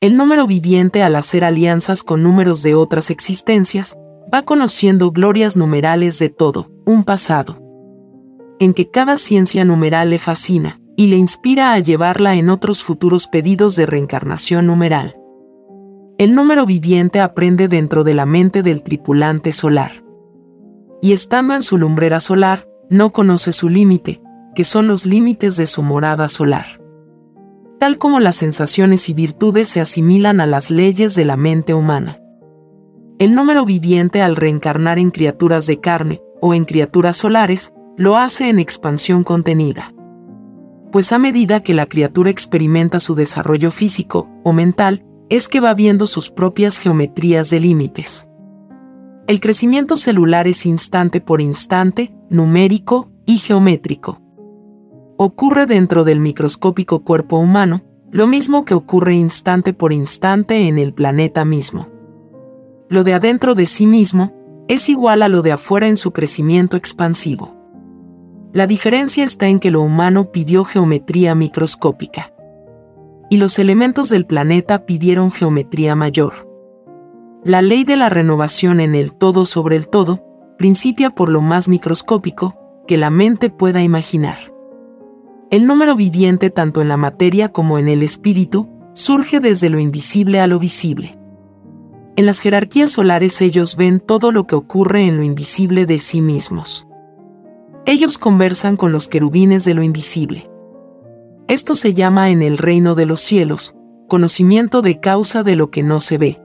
El 0.02 0.18
número 0.18 0.46
viviente 0.48 1.04
al 1.04 1.16
hacer 1.16 1.44
alianzas 1.44 2.04
con 2.04 2.24
números 2.24 2.62
de 2.64 2.76
otras 2.76 3.10
existencias, 3.10 3.98
va 4.34 4.44
conociendo 4.44 5.12
glorias 5.12 5.58
numerales 5.58 6.20
de 6.20 6.30
todo, 6.30 6.72
un 6.86 7.04
pasado. 7.04 7.69
En 8.60 8.74
que 8.74 8.90
cada 8.90 9.18
ciencia 9.18 9.64
numeral 9.64 10.10
le 10.10 10.20
fascina, 10.20 10.82
y 11.00 11.08
le 11.08 11.16
inspira 11.16 11.72
a 11.72 11.80
llevarla 11.80 12.36
en 12.36 12.50
otros 12.50 12.84
futuros 12.84 13.28
pedidos 13.28 13.78
de 13.78 13.86
reencarnación 13.86 14.68
numeral. 14.68 15.16
El 16.18 16.36
número 16.36 16.66
viviente 16.66 17.22
aprende 17.22 17.70
dentro 17.70 18.04
de 18.04 18.14
la 18.14 18.26
mente 18.26 18.64
del 18.64 18.84
tripulante 18.84 19.54
solar. 19.54 20.04
Y 21.02 21.14
estando 21.14 21.56
en 21.56 21.64
su 21.64 21.78
lumbrera 21.78 22.20
solar, 22.20 22.68
no 22.90 23.14
conoce 23.14 23.54
su 23.54 23.70
límite, 23.70 24.22
que 24.54 24.66
son 24.66 24.88
los 24.88 25.06
límites 25.06 25.56
de 25.56 25.66
su 25.66 25.82
morada 25.82 26.28
solar. 26.28 26.82
Tal 27.80 27.98
como 27.98 28.20
las 28.20 28.36
sensaciones 28.36 29.08
y 29.08 29.14
virtudes 29.14 29.70
se 29.70 29.80
asimilan 29.80 30.42
a 30.42 30.48
las 30.48 30.70
leyes 30.70 31.16
de 31.16 31.24
la 31.24 31.38
mente 31.38 31.74
humana. 31.74 32.20
El 33.20 33.36
número 33.36 33.64
viviente 33.64 34.22
al 34.22 34.36
reencarnar 34.36 35.00
en 35.00 35.12
criaturas 35.12 35.66
de 35.66 35.80
carne 35.80 36.22
o 36.42 36.54
en 36.54 36.66
criaturas 36.66 37.16
solares, 37.16 37.72
lo 38.00 38.16
hace 38.16 38.48
en 38.48 38.60
expansión 38.60 39.26
contenida. 39.26 39.94
Pues 40.90 41.12
a 41.12 41.20
medida 41.20 41.62
que 41.62 41.74
la 41.74 41.86
criatura 41.86 42.30
experimenta 42.30 43.02
su 43.02 43.14
desarrollo 43.14 43.72
físico 43.72 44.30
o 44.46 44.54
mental, 44.54 45.06
es 45.28 45.50
que 45.50 45.60
va 45.60 45.74
viendo 45.74 46.08
sus 46.08 46.30
propias 46.30 46.78
geometrías 46.78 47.50
de 47.50 47.60
límites. 47.60 48.26
El 49.28 49.42
crecimiento 49.42 49.98
celular 49.98 50.48
es 50.48 50.66
instante 50.66 51.20
por 51.20 51.42
instante, 51.42 52.16
numérico 52.30 53.12
y 53.26 53.38
geométrico. 53.38 54.22
Ocurre 55.18 55.66
dentro 55.66 56.06
del 56.06 56.22
microscópico 56.22 57.04
cuerpo 57.04 57.38
humano, 57.38 57.84
lo 58.12 58.28
mismo 58.28 58.64
que 58.64 58.76
ocurre 58.76 59.14
instante 59.14 59.74
por 59.74 59.92
instante 59.92 60.70
en 60.70 60.78
el 60.78 60.94
planeta 60.94 61.44
mismo. 61.44 61.90
Lo 62.88 63.04
de 63.04 63.14
adentro 63.14 63.56
de 63.56 63.66
sí 63.66 63.86
mismo 63.86 64.34
es 64.70 64.88
igual 64.88 65.22
a 65.22 65.28
lo 65.28 65.42
de 65.42 65.52
afuera 65.52 65.90
en 65.90 65.98
su 65.98 66.14
crecimiento 66.14 66.78
expansivo. 66.78 67.59
La 68.52 68.66
diferencia 68.66 69.24
está 69.24 69.48
en 69.48 69.60
que 69.60 69.70
lo 69.70 69.82
humano 69.82 70.32
pidió 70.32 70.66
geometría 70.66 71.36
microscópica. 71.36 72.34
Y 73.30 73.38
los 73.38 73.60
elementos 73.60 74.10
del 74.10 74.26
planeta 74.26 74.88
pidieron 74.88 75.32
geometría 75.32 75.96
mayor. 75.96 76.50
La 77.44 77.62
ley 77.62 77.84
de 77.84 77.96
la 77.96 78.10
renovación 78.10 78.80
en 78.80 78.96
el 78.96 79.14
todo 79.14 79.46
sobre 79.46 79.76
el 79.76 79.88
todo 79.88 80.26
principia 80.58 81.12
por 81.12 81.30
lo 81.30 81.42
más 81.42 81.70
microscópico 81.70 82.56
que 82.88 82.98
la 82.98 83.12
mente 83.12 83.52
pueda 83.52 83.84
imaginar. 83.84 84.38
El 85.52 85.68
número 85.68 85.96
viviente 85.96 86.50
tanto 86.50 86.82
en 86.82 86.90
la 86.90 86.98
materia 86.98 87.50
como 87.50 87.78
en 87.78 87.88
el 87.88 88.02
espíritu 88.02 88.68
surge 88.94 89.40
desde 89.40 89.70
lo 89.70 89.78
invisible 89.78 90.40
a 90.40 90.48
lo 90.48 90.58
visible. 90.58 91.20
En 92.16 92.26
las 92.26 92.40
jerarquías 92.40 92.92
solares 92.92 93.42
ellos 93.42 93.76
ven 93.76 94.00
todo 94.00 94.32
lo 94.32 94.48
que 94.48 94.56
ocurre 94.56 95.06
en 95.06 95.18
lo 95.18 95.24
invisible 95.24 95.86
de 95.86 96.00
sí 96.00 96.20
mismos. 96.20 96.89
Ellos 97.90 98.18
conversan 98.18 98.78
con 98.78 98.92
los 98.92 99.08
querubines 99.08 99.66
de 99.66 99.74
lo 99.74 99.84
invisible. 99.84 100.50
Esto 101.48 101.76
se 101.76 101.94
llama 101.94 102.30
en 102.30 102.42
el 102.42 102.58
reino 102.58 102.96
de 102.96 103.06
los 103.06 103.20
cielos, 103.20 103.76
conocimiento 104.08 104.82
de 104.82 105.00
causa 105.00 105.44
de 105.44 105.56
lo 105.56 105.72
que 105.72 105.84
no 105.84 106.00
se 106.00 106.18
ve 106.18 106.40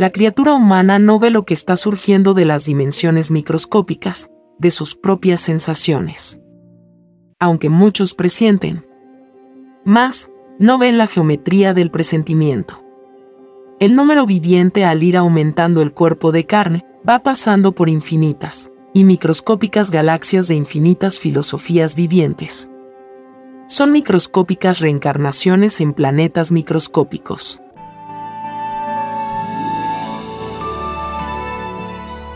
la 0.00 0.08
criatura 0.08 0.54
humana 0.54 0.98
no 0.98 1.18
ve 1.18 1.28
lo 1.28 1.44
que 1.44 1.52
está 1.52 1.76
surgiendo 1.76 2.32
de 2.32 2.46
las 2.46 2.64
dimensiones 2.64 3.30
microscópicas, 3.30 4.30
de 4.58 4.70
sus 4.70 4.94
propias 4.94 5.42
sensaciones. 5.42 6.40
Aunque 7.38 7.68
muchos 7.68 8.14
presienten. 8.14 8.86
Más, 9.84 10.30
no 10.58 10.78
ven 10.78 10.96
la 10.96 11.06
geometría 11.06 11.74
del 11.74 11.90
presentimiento. 11.90 12.82
El 13.78 13.94
número 13.94 14.24
viviente 14.24 14.86
al 14.86 15.02
ir 15.02 15.18
aumentando 15.18 15.82
el 15.82 15.92
cuerpo 15.92 16.32
de 16.32 16.46
carne, 16.46 16.86
va 17.06 17.18
pasando 17.18 17.72
por 17.72 17.90
infinitas 17.90 18.69
y 18.92 19.04
microscópicas 19.04 19.90
galaxias 19.90 20.48
de 20.48 20.54
infinitas 20.54 21.18
filosofías 21.18 21.94
vivientes. 21.94 22.70
Son 23.68 23.92
microscópicas 23.92 24.80
reencarnaciones 24.80 25.80
en 25.80 25.92
planetas 25.92 26.50
microscópicos. 26.52 27.60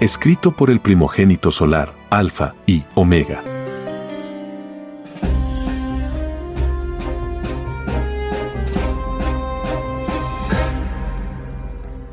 escrito 0.04 0.52
por 0.52 0.70
el 0.70 0.80
primogénito 0.80 1.50
solar, 1.50 1.94
Alfa 2.10 2.54
y 2.66 2.84
Omega. 2.94 3.42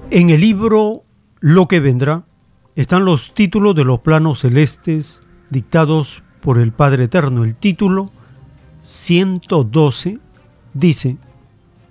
En 0.09 0.29
el 0.29 0.41
libro 0.41 1.03
Lo 1.39 1.67
que 1.67 1.79
vendrá 1.79 2.25
están 2.76 3.05
los 3.05 3.34
títulos 3.34 3.76
de 3.76 3.86
los 3.86 3.99
planos 3.99 4.39
celestes 4.39 5.22
dictados 5.49 6.24
por 6.41 6.59
el 6.59 6.72
Padre 6.72 7.05
Eterno. 7.05 7.43
El 7.43 7.55
título 7.55 8.11
112 8.82 10.19
dice, 10.74 11.17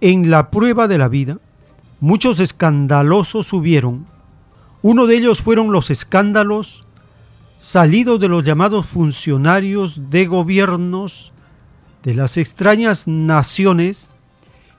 En 0.01 0.31
la 0.31 0.51
prueba 0.51 0.89
de 0.89 0.99
la 0.99 1.09
vida, 1.09 1.39
muchos 2.01 2.41
escandalosos 2.41 3.47
subieron 3.47 4.07
uno 4.83 5.07
de 5.07 5.17
ellos 5.17 5.43
fueron 5.43 5.73
los 5.73 5.91
escándalos 5.91 6.85
salidos 7.59 8.19
de 8.19 8.29
los 8.29 8.45
llamados 8.45 8.87
funcionarios 8.87 10.11
de 10.11 10.27
gobiernos 10.27 11.33
de 12.03 12.15
las 12.15 12.39
extrañas 12.39 13.07
naciones 13.07 14.15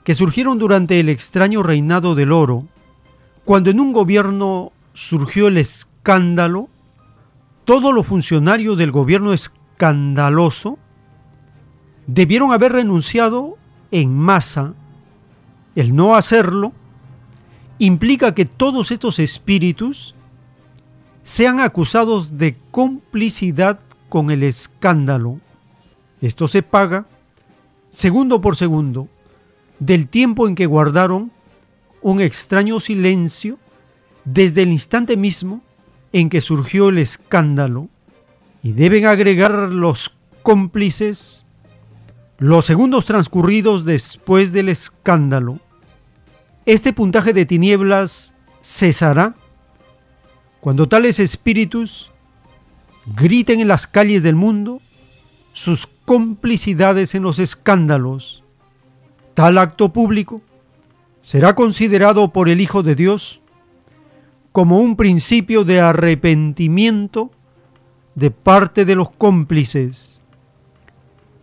que 0.04 0.16
surgieron 0.16 0.58
durante 0.58 1.00
el 1.00 1.08
extraño 1.10 1.62
reinado 1.62 2.16
del 2.16 2.32
oro, 2.32 2.66
cuando 3.46 3.70
en 3.70 3.80
un 3.80 3.94
gobierno 3.94 4.72
surgió 4.94 5.48
el 5.48 5.58
escándalo, 5.58 6.70
todos 7.66 7.94
los 7.94 8.08
funcionarios 8.08 8.78
del 8.78 8.92
gobierno 8.92 9.34
escandaloso 9.34 10.78
debieron 12.08 12.52
haber 12.52 12.74
renunciado 12.74 13.58
en 13.92 14.18
masa. 14.18 14.74
El 15.76 15.96
no 15.96 16.16
hacerlo 16.16 16.74
implica 17.80 18.36
que 18.36 18.46
todos 18.46 18.92
estos 18.92 19.20
espíritus 19.20 20.16
sean 21.24 21.60
acusados 21.60 22.38
de 22.38 22.58
complicidad 22.72 23.80
con 24.10 24.32
el 24.32 24.44
escándalo. 24.44 25.40
Esto 26.22 26.48
se 26.48 26.64
paga 26.64 27.06
segundo 27.92 28.42
por 28.42 28.56
segundo 28.56 29.08
del 29.80 30.08
tiempo 30.08 30.48
en 30.48 30.56
que 30.56 30.66
guardaron 30.66 31.32
un 32.02 32.22
extraño 32.22 32.80
silencio 32.80 33.58
desde 34.26 34.64
el 34.64 34.72
instante 34.72 35.18
mismo 35.18 35.62
en 36.14 36.30
que 36.30 36.42
surgió 36.42 36.90
el 36.90 36.98
escándalo 36.98 37.90
y 38.64 38.74
deben 38.74 39.06
agregar 39.06 39.52
los 39.70 40.12
cómplices 40.44 41.46
los 42.38 42.66
segundos 42.66 43.06
transcurridos 43.06 43.86
después 43.86 44.52
del 44.52 44.70
escándalo 44.70 45.60
este 46.66 46.94
puntaje 46.94 47.34
de 47.34 47.46
tinieblas 47.46 48.36
cesará 48.62 49.36
cuando 50.60 50.88
tales 50.88 51.20
espíritus 51.20 52.12
griten 53.16 53.60
en 53.60 53.68
las 53.68 53.88
calles 53.88 54.22
del 54.24 54.36
mundo 54.36 54.80
sus 55.54 55.88
complicidades 56.06 57.16
en 57.16 57.24
los 57.24 57.40
escándalos. 57.40 58.44
Tal 59.34 59.58
acto 59.58 59.92
público 59.92 60.42
será 61.22 61.56
considerado 61.56 62.32
por 62.32 62.48
el 62.48 62.62
Hijo 62.62 62.84
de 62.84 62.96
Dios 62.96 63.41
como 64.52 64.80
un 64.80 64.96
principio 64.96 65.64
de 65.64 65.80
arrepentimiento 65.80 67.32
de 68.16 68.32
parte 68.32 68.86
de 68.86 68.96
los 68.96 69.10
cómplices. 69.10 70.22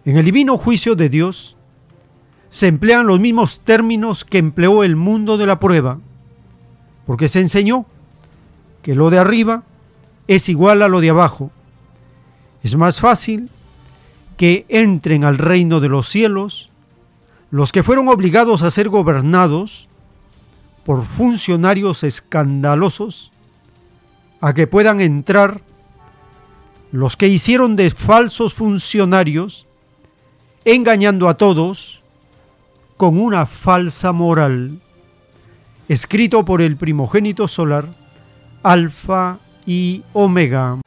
En 0.04 0.16
el 0.16 0.24
divino 0.24 0.58
juicio 0.58 0.94
de 0.94 1.08
Dios, 1.08 1.56
se 2.50 2.66
emplean 2.66 3.06
los 3.06 3.20
mismos 3.20 3.60
términos 3.60 4.24
que 4.24 4.38
empleó 4.38 4.84
el 4.84 4.96
mundo 4.96 5.36
de 5.36 5.46
la 5.46 5.60
prueba, 5.60 5.98
porque 7.06 7.28
se 7.28 7.40
enseñó 7.40 7.86
que 8.82 8.94
lo 8.94 9.10
de 9.10 9.18
arriba 9.18 9.64
es 10.26 10.48
igual 10.48 10.82
a 10.82 10.88
lo 10.88 11.00
de 11.00 11.10
abajo. 11.10 11.50
Es 12.62 12.76
más 12.76 13.00
fácil 13.00 13.50
que 14.36 14.66
entren 14.68 15.24
al 15.24 15.38
reino 15.38 15.80
de 15.80 15.88
los 15.88 16.08
cielos 16.08 16.70
los 17.50 17.72
que 17.72 17.82
fueron 17.82 18.08
obligados 18.08 18.62
a 18.62 18.70
ser 18.70 18.88
gobernados 18.88 19.88
por 20.88 21.04
funcionarios 21.04 22.02
escandalosos, 22.02 23.30
a 24.40 24.54
que 24.54 24.66
puedan 24.66 25.02
entrar 25.02 25.60
los 26.92 27.14
que 27.14 27.28
hicieron 27.28 27.76
de 27.76 27.90
falsos 27.90 28.54
funcionarios, 28.54 29.66
engañando 30.64 31.28
a 31.28 31.34
todos, 31.34 32.02
con 32.96 33.20
una 33.20 33.44
falsa 33.44 34.12
moral, 34.12 34.80
escrito 35.90 36.46
por 36.46 36.62
el 36.62 36.78
primogénito 36.78 37.48
solar, 37.48 37.84
Alfa 38.62 39.40
y 39.66 40.04
Omega. 40.14 40.78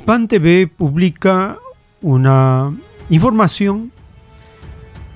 Hispan 0.00 0.28
TV 0.28 0.66
publica 0.66 1.58
una 2.00 2.74
información 3.10 3.92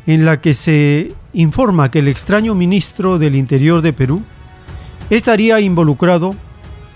en 0.07 0.27
la 0.27 0.43
que 0.43 0.53
se 0.53 1.15
informa 1.33 1.91
que 1.91 2.01
el 2.01 2.09
extraño 2.09 2.55
ministro 2.55 3.19
del 3.19 3.35
Interior 3.35 3.81
de 3.81 3.95
Perú 3.95 4.21
estaría 5.09 5.59
involucrado 5.61 6.35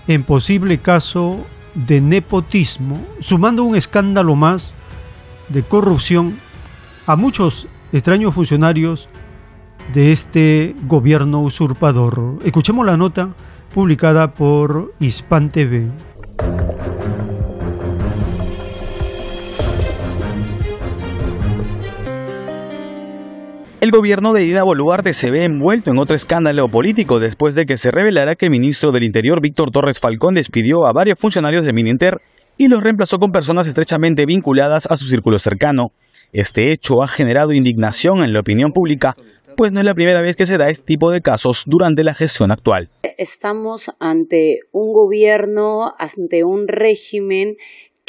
en 0.07 0.21
posible 0.21 0.77
caso 0.77 1.43
de 1.73 1.99
nepotismo, 1.99 3.01
sumando 3.21 3.63
un 3.63 3.75
escándalo 3.75 4.35
más 4.35 4.75
de 5.47 5.63
corrupción 5.63 6.37
a 7.07 7.15
muchos 7.15 7.67
extraños 7.91 8.35
funcionarios 8.35 9.09
de 9.93 10.11
este 10.11 10.75
gobierno 10.83 11.41
usurpador. 11.41 12.37
Escuchemos 12.45 12.85
la 12.85 12.97
nota 12.97 13.29
publicada 13.73 14.35
por 14.35 14.93
Hispan 14.99 15.51
TV. 15.51 15.89
El 23.81 23.91
gobierno 23.91 24.33
de 24.33 24.41
Dina 24.41 24.61
Boluarte 24.61 25.13
se 25.13 25.31
ve 25.31 25.45
envuelto 25.45 25.89
en 25.89 25.99
otro 25.99 26.13
escándalo 26.13 26.67
político 26.67 27.17
después 27.17 27.55
de 27.55 27.65
que 27.65 27.77
se 27.77 27.91
revelara 27.91 28.35
que 28.35 28.47
el 28.47 28.51
ministro 28.51 28.91
del 28.91 29.05
Interior, 29.05 29.39
Víctor 29.41 29.71
Torres 29.71 30.01
Falcón, 30.01 30.35
despidió 30.35 30.85
a 30.85 30.91
varios 30.91 31.17
funcionarios 31.17 31.65
de 31.65 31.71
Mininter 31.71 32.15
y 32.57 32.67
los 32.67 32.83
reemplazó 32.83 33.19
con 33.19 33.31
personas 33.31 33.67
estrechamente 33.67 34.25
vinculadas 34.25 34.85
a 34.91 34.97
su 34.97 35.07
círculo 35.07 35.39
cercano. 35.39 35.93
Este 36.33 36.73
hecho 36.73 37.01
ha 37.01 37.07
generado 37.07 37.53
indignación 37.53 38.21
en 38.21 38.33
la 38.33 38.41
opinión 38.41 38.73
pública, 38.73 39.15
pues 39.55 39.71
no 39.71 39.79
es 39.79 39.85
la 39.85 39.93
primera 39.93 40.21
vez 40.21 40.35
que 40.35 40.45
se 40.45 40.57
da 40.57 40.67
este 40.69 40.83
tipo 40.83 41.09
de 41.09 41.21
casos 41.21 41.63
durante 41.65 42.03
la 42.03 42.13
gestión 42.13 42.51
actual. 42.51 42.89
Estamos 43.17 43.91
ante 44.01 44.59
un 44.73 44.91
gobierno, 44.91 45.93
ante 45.97 46.43
un 46.43 46.67
régimen 46.67 47.55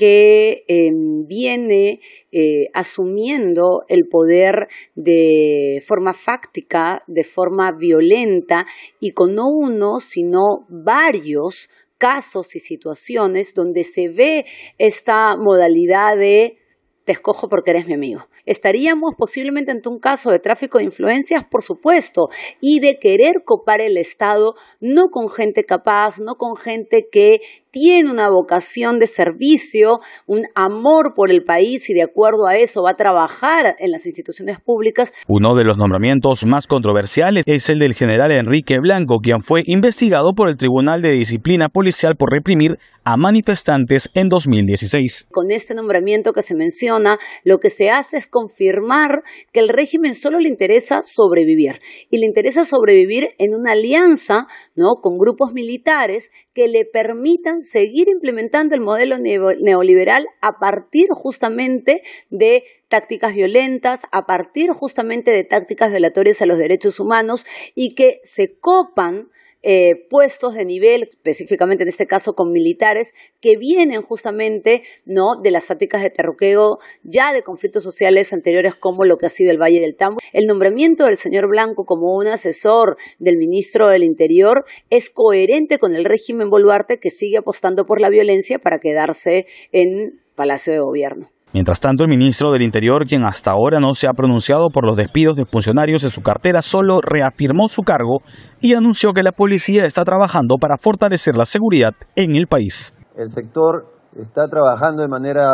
que 0.01 0.65
em, 0.67 1.27
viene 1.27 2.01
eh, 2.33 2.69
asumiendo 2.73 3.83
el 3.87 4.09
poder 4.11 4.69
de 4.95 5.83
forma 5.87 6.15
fáctica, 6.15 7.03
de 7.07 7.23
forma 7.23 7.71
violenta 7.77 8.65
y 8.99 9.11
con 9.11 9.35
no 9.35 9.45
uno, 9.51 10.01
sino 10.01 10.65
varios 10.71 11.69
casos 11.99 12.57
y 12.57 12.61
situaciones 12.61 13.53
donde 13.53 13.85
se 13.85 14.09
ve 14.09 14.47
esta 14.79 15.37
modalidad 15.37 16.17
de 16.17 16.57
te 17.05 17.13
escojo 17.13 17.49
porque 17.49 17.73
eres 17.73 17.87
mi 17.87 17.95
amigo. 17.95 18.27
Estaríamos 18.47 19.13
posiblemente 19.19 19.71
ante 19.71 19.89
un 19.89 19.99
caso 19.99 20.31
de 20.31 20.39
tráfico 20.39 20.79
de 20.79 20.85
influencias, 20.85 21.45
por 21.45 21.63
supuesto, 21.63 22.29
y 22.61 22.81
de 22.81 22.99
querer 22.99 23.43
copar 23.45 23.81
el 23.81 23.97
Estado, 23.97 24.55
no 24.81 25.09
con 25.11 25.29
gente 25.29 25.65
capaz, 25.65 26.21
no 26.21 26.37
con 26.37 26.57
gente 26.57 27.09
que 27.11 27.41
tiene 27.71 28.11
una 28.11 28.29
vocación 28.29 28.99
de 28.99 29.07
servicio, 29.07 30.01
un 30.27 30.43
amor 30.55 31.15
por 31.15 31.31
el 31.31 31.45
país 31.45 31.89
y 31.91 31.95
de 31.95 32.03
acuerdo 32.03 32.47
a 32.47 32.57
eso 32.57 32.83
va 32.83 32.93
a 32.93 32.97
trabajar 32.97 33.77
en 33.79 33.91
las 33.91 34.07
instituciones 34.07 34.61
públicas. 34.61 35.13
Uno 35.29 35.55
de 35.55 35.65
los 35.65 35.77
nombramientos 35.77 36.45
más 36.47 36.67
controversiales 36.67 37.45
es 37.47 37.69
el 37.69 37.79
del 37.79 37.95
general 37.95 38.33
Enrique 38.33 38.79
Blanco, 38.81 39.19
quien 39.23 39.41
fue 39.41 39.63
investigado 39.67 40.33
por 40.35 40.49
el 40.49 40.57
Tribunal 40.57 41.03
de 41.03 41.13
Disciplina 41.13 41.69
Policial 41.69 42.17
por 42.17 42.31
reprimir 42.31 42.79
a 43.05 43.17
manifestantes 43.17 44.11
en 44.15 44.29
2016. 44.29 45.27
Con 45.31 45.51
este 45.51 45.75
nombramiento 45.75 46.33
que 46.33 46.43
se 46.43 46.55
menciona, 46.55 47.19
lo 47.45 47.59
que 47.59 47.71
se 47.71 47.91
hace 47.91 48.19
es 48.19 48.27
confirmar 48.27 49.23
que 49.53 49.61
el 49.61 49.69
régimen 49.69 50.15
solo 50.15 50.39
le 50.39 50.49
interesa 50.49 51.03
sobrevivir 51.03 51.81
y 52.11 52.19
le 52.19 52.27
interesa 52.27 52.65
sobrevivir 52.65 53.31
en 53.39 53.55
una 53.55 53.73
alianza, 53.73 54.47
¿no? 54.75 54.97
con 55.03 55.17
grupos 55.17 55.53
militares 55.53 56.31
que 56.55 56.69
le 56.69 56.85
permitan 56.85 57.60
seguir 57.61 58.09
implementando 58.09 58.75
el 58.75 58.81
modelo 58.81 59.17
neoliberal 59.19 60.27
a 60.41 60.59
partir 60.59 61.09
justamente 61.11 62.03
de 62.31 62.65
tácticas 62.89 63.35
violentas, 63.35 64.03
a 64.11 64.27
partir 64.27 64.71
justamente 64.71 65.31
de 65.31 65.45
tácticas 65.45 65.91
violatorias 65.91 66.43
a 66.43 66.47
los 66.47 66.59
derechos 66.59 67.01
humanos 67.01 67.47
y 67.75 67.95
que 67.95 68.21
se 68.25 68.59
copan 68.59 69.29
eh, 69.63 70.07
puestos 70.09 70.55
de 70.55 70.65
nivel, 70.65 71.03
específicamente 71.03 71.83
en 71.83 71.89
este 71.89 72.07
caso 72.07 72.35
con 72.35 72.51
militares, 72.51 73.13
que 73.41 73.57
vienen 73.57 74.03
justamente 74.03 74.83
¿no? 75.05 75.41
de 75.43 75.51
las 75.51 75.67
tácticas 75.67 76.03
de 76.03 76.11
terruqueo, 76.11 76.79
ya 77.03 77.33
de 77.33 77.43
conflictos 77.43 77.83
sociales 77.83 78.33
anteriores 78.33 78.75
como 78.75 79.05
lo 79.05 79.19
que 79.19 79.27
ha 79.27 79.31
sido 79.31 79.51
el 79.51 79.61
Valle 79.61 79.81
del 79.81 79.97
Tambo. 79.97 80.21
El 80.33 80.47
nombramiento 80.47 81.05
del 81.05 81.17
señor 81.17 81.49
Blanco 81.49 81.85
como 81.85 82.17
un 82.17 82.27
asesor 82.27 82.97
del 83.19 83.37
ministro 83.37 83.89
del 83.89 84.03
Interior 84.03 84.65
es 84.89 85.11
coherente 85.11 85.79
con 85.79 85.95
el 85.95 86.05
régimen 86.05 86.51
Boluarte 86.51 86.99
que 86.99 87.11
sigue 87.11 87.39
apostando 87.39 87.87
por 87.87 88.01
la 88.01 88.11
violencia 88.11 88.59
para 88.59 88.79
quedarse 88.79 89.47
en 89.73 90.21
Palacio 90.35 90.73
de 90.73 90.81
Gobierno. 90.81 91.31
Mientras 91.53 91.81
tanto, 91.81 92.05
el 92.05 92.09
ministro 92.09 92.53
del 92.53 92.63
Interior, 92.63 93.05
quien 93.07 93.25
hasta 93.25 93.51
ahora 93.51 93.81
no 93.81 93.95
se 93.95 94.07
ha 94.07 94.13
pronunciado 94.13 94.69
por 94.73 94.87
los 94.87 94.97
despidos 94.97 95.37
de 95.37 95.47
funcionarios 95.47 96.03
de 96.03 96.11
su 96.11 96.23
cartera, 96.23 96.63
solo 96.63 97.01
reafirmó 97.03 97.67
su 97.67 97.83
cargo 97.83 98.21
y 98.61 98.75
anunció 98.75 99.13
que 99.13 99.25
la 99.25 99.33
policía 99.33 99.85
está 99.85 100.05
trabajando 100.05 100.57
para 100.61 100.77
fortalecer 100.79 101.35
la 101.37 101.47
seguridad 101.47 101.93
en 102.15 102.37
el 102.37 102.47
país. 102.47 102.95
El 103.17 103.31
sector 103.31 103.87
está 104.15 104.49
trabajando 104.49 105.03
de 105.03 105.09
manera 105.09 105.49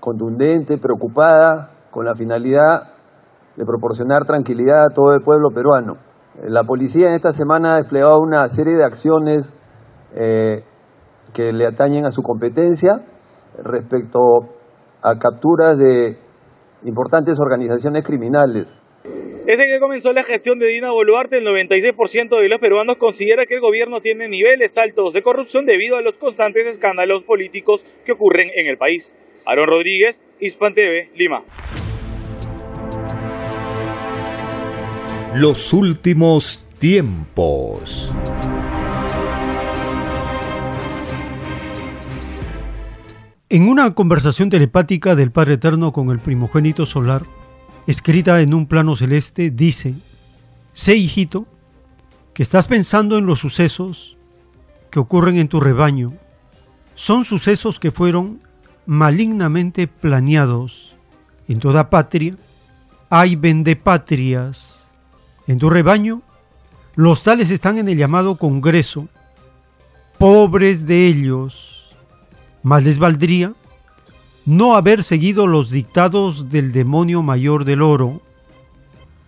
contundente, 0.00 0.78
preocupada, 0.78 1.70
con 1.90 2.06
la 2.06 2.14
finalidad 2.14 2.82
de 3.56 3.66
proporcionar 3.66 4.24
tranquilidad 4.24 4.86
a 4.86 4.94
todo 4.94 5.14
el 5.14 5.20
pueblo 5.20 5.50
peruano. 5.50 5.98
La 6.48 6.64
policía 6.64 7.10
en 7.10 7.14
esta 7.16 7.32
semana 7.32 7.74
ha 7.74 7.76
desplegado 7.76 8.16
una 8.18 8.48
serie 8.48 8.76
de 8.76 8.84
acciones 8.84 9.52
eh, 10.14 10.64
que 11.34 11.52
le 11.52 11.66
atañen 11.66 12.06
a 12.06 12.10
su 12.10 12.22
competencia 12.22 13.02
respecto 13.62 14.18
a 15.02 15.18
capturas 15.18 15.78
de 15.78 16.16
importantes 16.84 17.38
organizaciones 17.40 18.04
criminales. 18.04 18.74
Desde 19.44 19.66
que 19.66 19.80
comenzó 19.80 20.12
la 20.12 20.22
gestión 20.22 20.60
de 20.60 20.68
Dina 20.68 20.92
Boluarte, 20.92 21.38
el 21.38 21.44
96% 21.44 22.40
de 22.40 22.48
los 22.48 22.60
peruanos 22.60 22.96
considera 22.96 23.44
que 23.44 23.54
el 23.54 23.60
gobierno 23.60 24.00
tiene 24.00 24.28
niveles 24.28 24.78
altos 24.78 25.12
de 25.12 25.22
corrupción 25.22 25.66
debido 25.66 25.96
a 25.96 26.02
los 26.02 26.16
constantes 26.16 26.66
escándalos 26.66 27.24
políticos 27.24 27.84
que 28.04 28.12
ocurren 28.12 28.50
en 28.54 28.68
el 28.68 28.78
país. 28.78 29.16
Aaron 29.44 29.66
Rodríguez, 29.66 30.20
Hispan 30.38 30.74
TV, 30.74 31.10
Lima. 31.16 31.44
Los 35.34 35.72
últimos 35.72 36.64
tiempos. 36.78 38.12
En 43.52 43.68
una 43.68 43.90
conversación 43.90 44.48
telepática 44.48 45.14
del 45.14 45.30
Padre 45.30 45.54
Eterno 45.54 45.92
con 45.92 46.08
el 46.08 46.18
primogénito 46.20 46.86
solar, 46.86 47.24
escrita 47.86 48.40
en 48.40 48.54
un 48.54 48.64
plano 48.64 48.96
celeste, 48.96 49.50
dice, 49.50 49.94
sé 50.72 50.96
hijito, 50.96 51.46
que 52.32 52.44
estás 52.44 52.66
pensando 52.66 53.18
en 53.18 53.26
los 53.26 53.40
sucesos 53.40 54.16
que 54.88 54.98
ocurren 54.98 55.36
en 55.36 55.48
tu 55.48 55.60
rebaño. 55.60 56.14
Son 56.94 57.26
sucesos 57.26 57.78
que 57.78 57.92
fueron 57.92 58.40
malignamente 58.86 59.86
planeados. 59.86 60.96
En 61.46 61.58
toda 61.58 61.90
patria 61.90 62.34
hay 63.10 63.36
vendepatrias. 63.36 64.90
En 65.46 65.58
tu 65.58 65.68
rebaño, 65.68 66.22
los 66.94 67.22
tales 67.22 67.50
están 67.50 67.76
en 67.76 67.90
el 67.90 67.98
llamado 67.98 68.36
Congreso. 68.36 69.08
Pobres 70.16 70.86
de 70.86 71.06
ellos 71.06 71.81
más 72.62 72.84
les 72.84 72.98
valdría 72.98 73.54
no 74.44 74.74
haber 74.74 75.02
seguido 75.02 75.46
los 75.46 75.70
dictados 75.70 76.50
del 76.50 76.72
demonio 76.72 77.22
mayor 77.22 77.64
del 77.64 77.82
oro. 77.82 78.20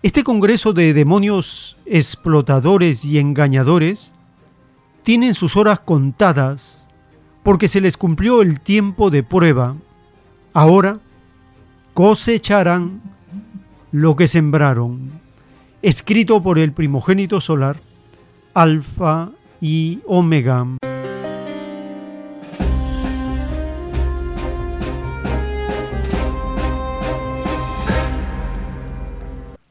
Este 0.03 0.23
Congreso 0.23 0.73
de 0.73 0.93
demonios 0.93 1.77
explotadores 1.85 3.05
y 3.05 3.17
engañadores 3.19 4.13
tienen 5.03 5.33
sus 5.33 5.55
horas 5.55 5.79
contadas 5.79 6.89
porque 7.43 7.67
se 7.67 7.79
les 7.79 7.95
cumplió 7.95 8.41
el 8.41 8.59
tiempo 8.59 9.09
de 9.09 9.23
prueba. 9.23 9.75
Ahora 10.53 10.99
cosecharán 11.93 13.01
lo 13.91 14.15
que 14.15 14.27
sembraron. 14.27 15.21
Escrito 15.81 16.41
por 16.41 16.59
el 16.59 16.73
primogénito 16.73 17.39
solar, 17.39 17.77
Alfa 18.53 19.29
y 19.61 19.99
Omega. 20.05 20.65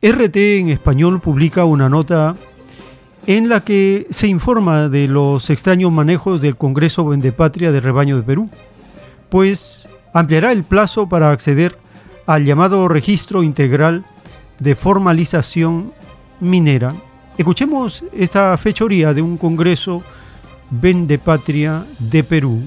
RT 0.05 0.37
en 0.37 0.69
español 0.69 1.19
publica 1.19 1.65
una 1.65 1.89
nota 1.89 2.37
en 3.27 3.49
la 3.49 3.61
que 3.61 4.07
se 4.11 4.29
informa 4.29 4.91
de 4.91 5.09
los 5.09 5.49
extraños 5.49 5.91
manejos 5.91 6.43
del 6.43 6.59
Congreso 6.59 7.07
Vendepatria 7.07 7.73
de 7.73 7.81
Rebaño 7.81 8.19
de 8.19 8.23
Perú, 8.23 8.51
pues 9.31 9.89
ampliará 10.13 10.53
el 10.53 10.63
plazo 10.63 11.09
para 11.09 11.31
acceder 11.31 11.79
al 12.27 12.45
llamado 12.45 12.87
registro 12.87 13.43
integral 13.43 14.05
de 14.59 14.75
formalización 14.75 15.95
minera. 16.39 16.95
Escuchemos 17.39 18.05
esta 18.13 18.59
fechoría 18.59 19.15
de 19.15 19.23
un 19.23 19.39
Congreso 19.39 20.03
Vendepatria 20.69 21.83
de 21.99 22.23
Perú. 22.25 22.63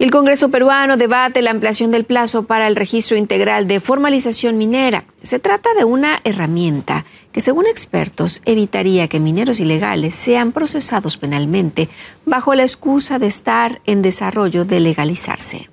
El 0.00 0.10
Congreso 0.10 0.48
peruano 0.48 0.96
debate 0.96 1.42
la 1.42 1.50
ampliación 1.50 1.90
del 1.90 2.06
plazo 2.06 2.44
para 2.44 2.66
el 2.66 2.74
registro 2.74 3.18
integral 3.18 3.68
de 3.68 3.80
formalización 3.80 4.56
minera. 4.56 5.04
Se 5.22 5.38
trata 5.38 5.74
de 5.74 5.84
una 5.84 6.22
herramienta 6.24 7.04
que, 7.32 7.42
según 7.42 7.66
expertos, 7.66 8.40
evitaría 8.46 9.08
que 9.08 9.20
mineros 9.20 9.60
ilegales 9.60 10.14
sean 10.14 10.52
procesados 10.52 11.18
penalmente 11.18 11.90
bajo 12.24 12.54
la 12.54 12.62
excusa 12.62 13.18
de 13.18 13.26
estar 13.26 13.82
en 13.84 14.00
desarrollo 14.00 14.64
de 14.64 14.80
legalizarse. 14.80 15.68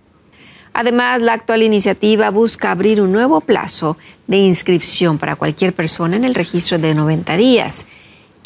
Además, 0.73 1.21
la 1.21 1.31
actual 1.31 1.63
iniciativa 1.63 2.29
busca 2.29 2.71
abrir 2.71 2.99
un 2.99 3.13
nuevo 3.13 3.39
plazo 3.39 3.95
de 4.27 4.39
inscripción 4.39 5.19
para 5.19 5.37
cualquier 5.37 5.71
persona 5.71 6.17
en 6.17 6.25
el 6.25 6.35
registro 6.35 6.77
de 6.77 6.93
90 6.93 7.37
días. 7.37 7.85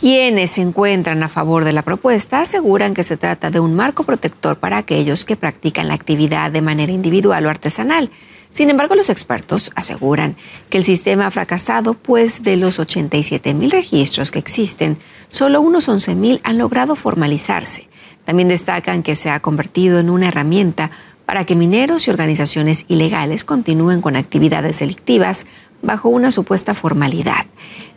Quienes 0.02 0.49
se 0.49 0.62
encuentran 0.62 1.22
a 1.22 1.30
favor 1.30 1.64
de 1.64 1.74
la 1.74 1.84
propuesta 1.84 2.41
aseguran 2.41 2.95
que 2.95 3.04
se 3.04 3.18
trata 3.18 3.52
de 3.52 3.60
un 3.60 3.76
marco 3.76 4.04
protector 4.04 4.58
para 4.58 4.78
aquellos 4.78 5.26
que 5.26 5.36
practican 5.36 5.89
la 5.89 5.93
actividad 5.93 6.49
de 6.49 6.64
manera 6.64 6.91
individual 6.91 7.45
o 7.45 7.52
artesanal. 7.52 8.10
Sin 8.52 8.72
embargo, 8.72 8.95
los 8.95 9.12
expertos 9.12 9.72
aseguran 9.76 10.38
que 10.72 10.80
el 10.80 10.86
sistema 10.86 11.28
ha 11.28 11.30
fracasado, 11.30 11.93
pues 11.93 12.41
de 12.41 12.58
los 12.58 12.80
87 12.80 13.54
mil 13.54 13.70
registros 13.70 14.32
que 14.32 14.39
existen, 14.39 14.97
solo 15.30 15.62
unos 15.62 15.88
11 15.88 16.16
mil 16.16 16.41
han 16.43 16.58
logrado 16.58 16.95
formalizarse. 16.95 17.88
También 18.26 18.47
destacan 18.47 19.04
que 19.04 19.14
se 19.14 19.30
ha 19.30 19.39
convertido 19.39 19.99
en 19.99 20.10
una 20.10 20.30
herramienta 20.30 20.89
para 21.28 21.45
que 21.45 21.56
mineros 21.56 22.08
y 22.08 22.10
organizaciones 22.10 22.86
ilegales 22.88 23.43
continúen 23.43 24.02
con 24.02 24.16
actividades 24.16 24.80
delictivas 24.80 25.45
bajo 25.84 26.10
una 26.10 26.32
supuesta 26.32 26.74
formalidad. 26.74 27.45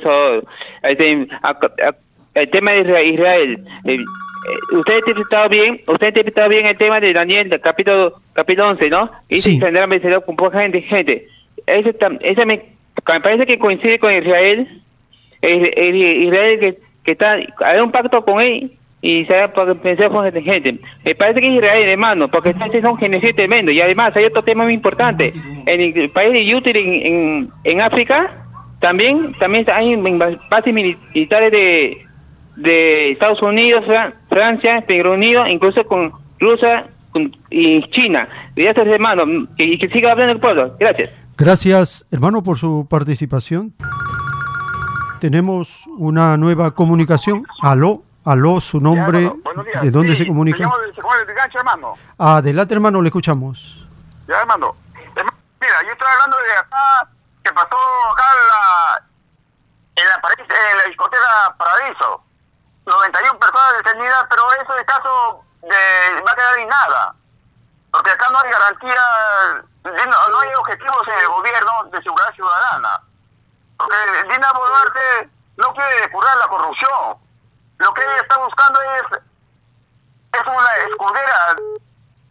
Este, 0.84 1.28
el 2.34 2.50
tema 2.50 2.72
de 2.72 3.06
Israel. 3.06 3.62
Eh, 3.84 3.98
usted 4.72 4.94
ha 4.94 4.98
interpretado 5.00 5.50
bien, 5.50 5.82
usted 5.86 6.06
ha 6.06 6.10
interpretado 6.10 6.48
bien 6.48 6.66
el 6.66 6.78
tema 6.78 7.02
de 7.02 7.12
Daniel, 7.12 7.60
capítulo, 7.62 8.22
capítulo 8.32 8.70
11, 8.70 8.90
¿no? 8.90 9.12
Y 9.28 9.42
sí. 9.42 9.60
tendrá 9.60 9.86
vencedor 9.86 10.24
con 10.24 10.38
poca 10.38 10.62
gente. 10.62 10.82
gente. 10.82 11.28
Ese, 11.68 11.94
ese 12.22 12.46
me, 12.46 12.62
me, 13.06 13.20
parece 13.20 13.46
que 13.46 13.60
coincide 13.60 14.00
con 14.00 14.14
Israel. 14.14 14.82
Israel 15.42 16.60
que, 16.62 16.78
que 17.04 17.12
está, 17.12 17.34
hay 17.34 17.80
un 17.82 17.92
pacto 17.92 18.24
con 18.24 18.40
él 18.40 18.72
y 19.02 19.26
se 19.26 19.50
para 19.50 19.74
pensar 19.76 20.10
con 20.12 20.32
gente. 20.32 20.80
Me 21.04 21.16
parece 21.16 21.42
que 21.42 21.48
es 21.48 21.56
Israel, 21.56 21.90
hermano, 21.90 22.28
porque 22.30 22.52
este 22.52 22.78
es 22.78 22.84
un 22.84 22.98
genocidio 22.98 23.36
tremendo. 23.36 23.72
Y 23.72 23.82
además 23.82 24.16
hay 24.16 24.26
otro 24.26 24.44
tema 24.44 24.64
muy 24.64 24.74
importante. 24.74 25.34
En 25.66 25.82
el 25.82 26.10
país 26.12 26.34
de 26.34 26.56
Utah, 26.56 26.70
en, 26.70 27.50
en, 27.64 27.82
África, 27.82 28.46
también 28.80 29.34
también 29.40 29.66
hay 29.72 29.96
bases 30.50 30.74
militares 30.74 31.52
de, 31.52 32.06
de 32.58 33.12
Estados 33.12 33.42
Unidos, 33.42 33.86
Francia, 34.30 34.84
Reino 34.88 35.14
Unido, 35.14 35.48
incluso 35.48 35.84
con 35.86 36.12
Rusia 36.40 36.88
y 37.50 37.82
China. 37.90 38.30
Gracias, 38.56 38.88
hermano, 38.88 39.48
y 39.58 39.78
siga 39.78 40.12
hablando 40.12 40.34
el 40.34 40.40
pueblo. 40.40 40.76
Gracias. 40.80 41.12
Gracias, 41.38 42.06
hermano, 42.12 42.44
por 42.44 42.60
su 42.60 42.86
participación. 42.88 43.74
Tenemos 45.20 45.88
una 45.98 46.38
nueva 46.38 46.72
comunicación. 46.72 47.46
Aló. 47.62 48.04
Aló, 48.24 48.62
su 48.62 48.80
nombre, 48.80 49.34
¿de 49.82 49.90
dónde 49.90 50.16
se 50.16 50.28
comunica? 50.28 50.58
Se 50.58 50.64
llama 50.64 51.18
de 51.26 51.34
Gancho, 51.34 51.58
hermano. 51.58 51.98
Adelante, 52.20 52.74
hermano, 52.76 53.02
le 53.02 53.08
escuchamos. 53.08 53.88
Ya, 54.28 54.40
hermano. 54.42 54.76
Mira, 55.60 55.82
yo 55.84 55.92
estoy 55.92 56.08
hablando 56.08 56.38
de 56.38 56.54
acá, 56.54 57.08
que 57.44 57.52
pasó 57.54 57.78
acá 58.12 58.26
la, 58.48 59.04
en, 59.96 60.08
la, 60.08 60.70
en 60.72 60.78
la 60.78 60.84
discoteca 60.86 61.56
Paradiso. 61.58 62.24
91 62.86 63.40
personas 63.40 63.78
detenidas, 63.78 64.26
pero 64.30 64.44
eso 64.62 64.76
es 64.76 64.86
caso 64.86 65.44
de, 65.62 66.22
va 66.22 66.32
a 66.32 66.36
quedar 66.36 66.60
en 66.60 66.68
nada. 66.68 67.16
Porque 67.92 68.12
acá 68.12 68.28
no 68.32 68.40
hay 68.40 68.52
garantía, 68.52 69.02
no, 69.84 70.30
no 70.30 70.40
hay 70.40 70.54
objetivos 70.60 71.08
en 71.08 71.20
el 71.20 71.28
gobierno 71.28 71.72
de 71.92 72.02
seguridad 72.04 72.34
ciudadana. 72.36 73.02
Porque 73.78 73.96
Dina 74.30 74.52
Boluarte 74.54 75.30
no 75.58 75.74
quiere 75.74 76.02
depurar 76.02 76.38
la 76.38 76.48
corrupción 76.48 77.18
lo 77.82 77.94
que 77.94 78.02
ella 78.02 78.22
está 78.22 78.38
buscando 78.40 78.80
es, 78.82 79.20
es 80.34 80.48
una 80.48 80.76
escudera 80.88 81.56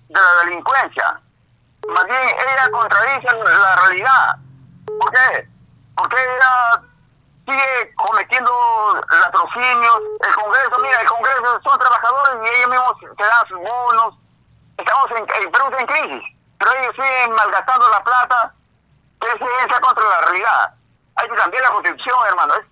de 0.09 0.21
la 0.21 0.45
delincuencia. 0.45 1.21
Más 1.89 2.05
bien, 2.05 2.23
ella 2.23 2.71
contradice 2.71 3.37
la 3.37 3.77
realidad. 3.77 4.37
¿Por 4.87 5.11
qué? 5.11 5.49
Porque 5.97 6.17
ella 6.17 6.83
sigue 7.47 7.95
cometiendo 7.97 8.53
latrocinios. 9.11 10.01
El 10.21 10.35
Congreso, 10.35 10.79
mira, 10.83 11.01
el 11.01 11.09
Congreso 11.09 11.61
son 11.65 11.79
trabajadores 11.79 12.35
y 12.45 12.59
ellos 12.59 12.71
mismos 12.71 12.95
se 13.01 13.25
dan 13.25 13.49
sus 13.49 13.59
bonos. 13.59 14.15
Estamos 14.79 15.11
en, 15.11 15.43
en 15.43 15.53
Perú 15.53 15.67
en 15.79 15.87
crisis, 15.87 16.23
pero 16.59 16.71
ellos 16.77 16.95
siguen 16.95 17.33
malgastando 17.33 17.89
la 17.89 18.05
plata. 18.05 18.55
Que 19.21 19.27
es 19.29 19.81
contra 19.81 20.09
la 20.09 20.21
realidad. 20.23 20.75
Hay 21.17 21.29
que 21.29 21.35
cambiar 21.35 21.63
la 21.63 21.71
constitución, 21.71 22.19
hermano. 22.29 22.55
Es, 22.55 22.65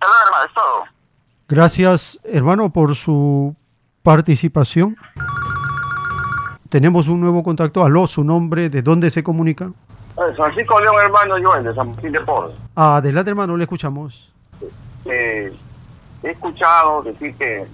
hermano, 0.00 0.44
es 0.44 0.54
todo. 0.54 0.93
Gracias, 1.48 2.18
hermano, 2.24 2.70
por 2.70 2.94
su 2.94 3.54
participación. 4.02 4.96
Tenemos 6.70 7.06
un 7.08 7.20
nuevo 7.20 7.42
contacto. 7.42 7.84
Aló, 7.84 8.06
su 8.06 8.24
nombre, 8.24 8.68
¿de 8.70 8.82
dónde 8.82 9.10
se 9.10 9.22
comunica? 9.22 9.70
Eh, 10.16 10.34
Francisco 10.36 10.80
León, 10.80 10.96
hermano 11.02 11.34
Joel, 11.42 11.64
de 11.64 11.74
San 11.74 11.90
Martín 11.90 12.12
de 12.12 12.20
Porres. 12.20 12.56
Adelante, 12.74 13.30
hermano, 13.30 13.56
le 13.56 13.64
escuchamos. 13.64 14.32
Eh, 15.04 15.52
he 16.22 16.30
escuchado 16.30 17.02
decir 17.02 17.34
que 17.36 17.66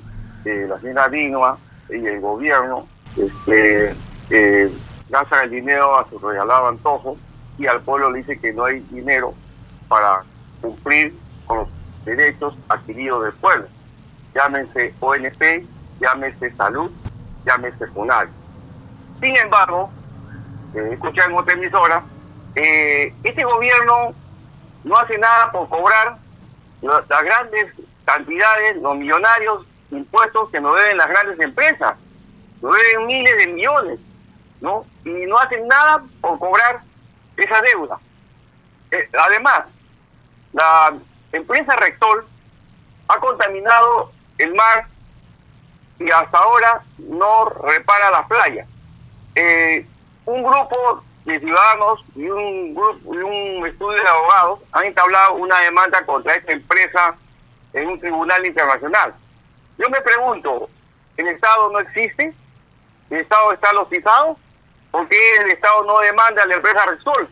la 0.45 0.81
señora 0.81 1.09
Dinoa 1.09 1.59
y 1.91 2.07
el 2.07 2.21
gobierno 2.21 2.87
este, 3.17 3.95
eh, 4.31 4.73
gastan 5.09 5.45
el 5.45 5.51
dinero 5.51 5.99
a 5.99 6.09
su 6.09 6.19
regalado 6.19 6.69
antojo 6.69 7.17
y 7.59 7.67
al 7.67 7.81
pueblo 7.83 8.11
le 8.11 8.19
dice 8.19 8.39
que 8.39 8.53
no 8.53 8.65
hay 8.65 8.81
dinero 8.91 9.35
para 9.89 10.23
cumplir 10.61 11.15
con 11.47 11.59
los 11.59 11.69
derechos 12.05 12.55
adquiridos 12.69 13.25
del 13.25 13.33
pueblo. 13.35 13.67
Llámense 14.35 14.95
ONP, 15.01 15.67
llámese 16.01 16.51
salud, 16.57 16.91
llámese 17.45 17.87
FUNAL. 17.89 18.29
Sin 19.21 19.37
embargo, 19.37 19.91
eh, 20.75 20.99
otra 21.03 21.55
emisora, 21.55 22.03
eh, 22.55 23.13
este 23.25 23.45
gobierno 23.45 24.15
no 24.85 24.97
hace 24.97 25.19
nada 25.19 25.53
por 25.53 25.69
cobrar 25.69 26.17
las 26.83 27.23
grandes 27.23 27.73
cantidades, 28.05 28.77
los 28.77 28.97
millonarios 28.97 29.67
impuestos 29.91 30.51
que 30.51 30.61
nos 30.61 30.77
deben 30.77 30.97
las 30.97 31.09
grandes 31.09 31.41
empresas. 31.41 31.97
Nos 32.63 32.77
deben 32.77 33.07
miles 33.07 33.37
de 33.39 33.53
millones, 33.53 34.01
¿no? 34.61 34.85
Y 35.05 35.27
no 35.27 35.39
hacen 35.39 35.67
nada 35.67 36.03
por 36.21 36.39
cobrar 36.39 36.81
esa 37.37 37.61
deuda. 37.63 37.99
Eh, 38.91 39.09
además, 39.19 39.63
la 40.53 40.95
empresa 41.33 41.77
Rector 41.77 42.27
ha 43.09 43.19
contaminado 43.19 44.13
el 44.39 44.55
mar 44.55 44.87
y 45.99 46.11
hasta 46.11 46.39
ahora 46.39 46.83
no 46.99 47.45
repara 47.47 48.11
las 48.11 48.27
playas. 48.27 48.69
Eh, 49.35 49.87
un 50.25 50.43
grupo 50.43 51.03
de 51.25 51.39
ciudadanos 51.39 52.05
y 52.15 52.29
un, 52.29 52.75
grupo, 52.75 53.15
y 53.15 53.19
un 53.19 53.67
estudio 53.67 54.03
de 54.03 54.09
abogados 54.09 54.61
han 54.73 54.85
entablado 54.87 55.35
una 55.35 55.61
demanda 55.61 56.05
contra 56.07 56.35
esta 56.35 56.53
empresa 56.53 57.15
en 57.73 57.89
un 57.89 58.01
tribunal 58.01 58.45
internacional. 58.45 59.15
Yo 59.79 59.89
me 59.91 60.01
pregunto, 60.01 60.69
¿el 61.17 61.29
Estado 61.29 61.71
no 61.71 61.81
existe? 61.81 62.35
¿El 63.11 63.21
Estado 63.21 63.53
está 63.53 63.73
locizado? 63.73 64.37
¿Por 64.91 65.09
qué 65.09 65.37
el 65.37 65.51
Estado 65.51 65.85
no 65.85 65.99
demanda 66.01 66.43
a 66.43 66.47
la 66.47 66.55
empresa 66.55 66.87
Repsol? 66.87 67.29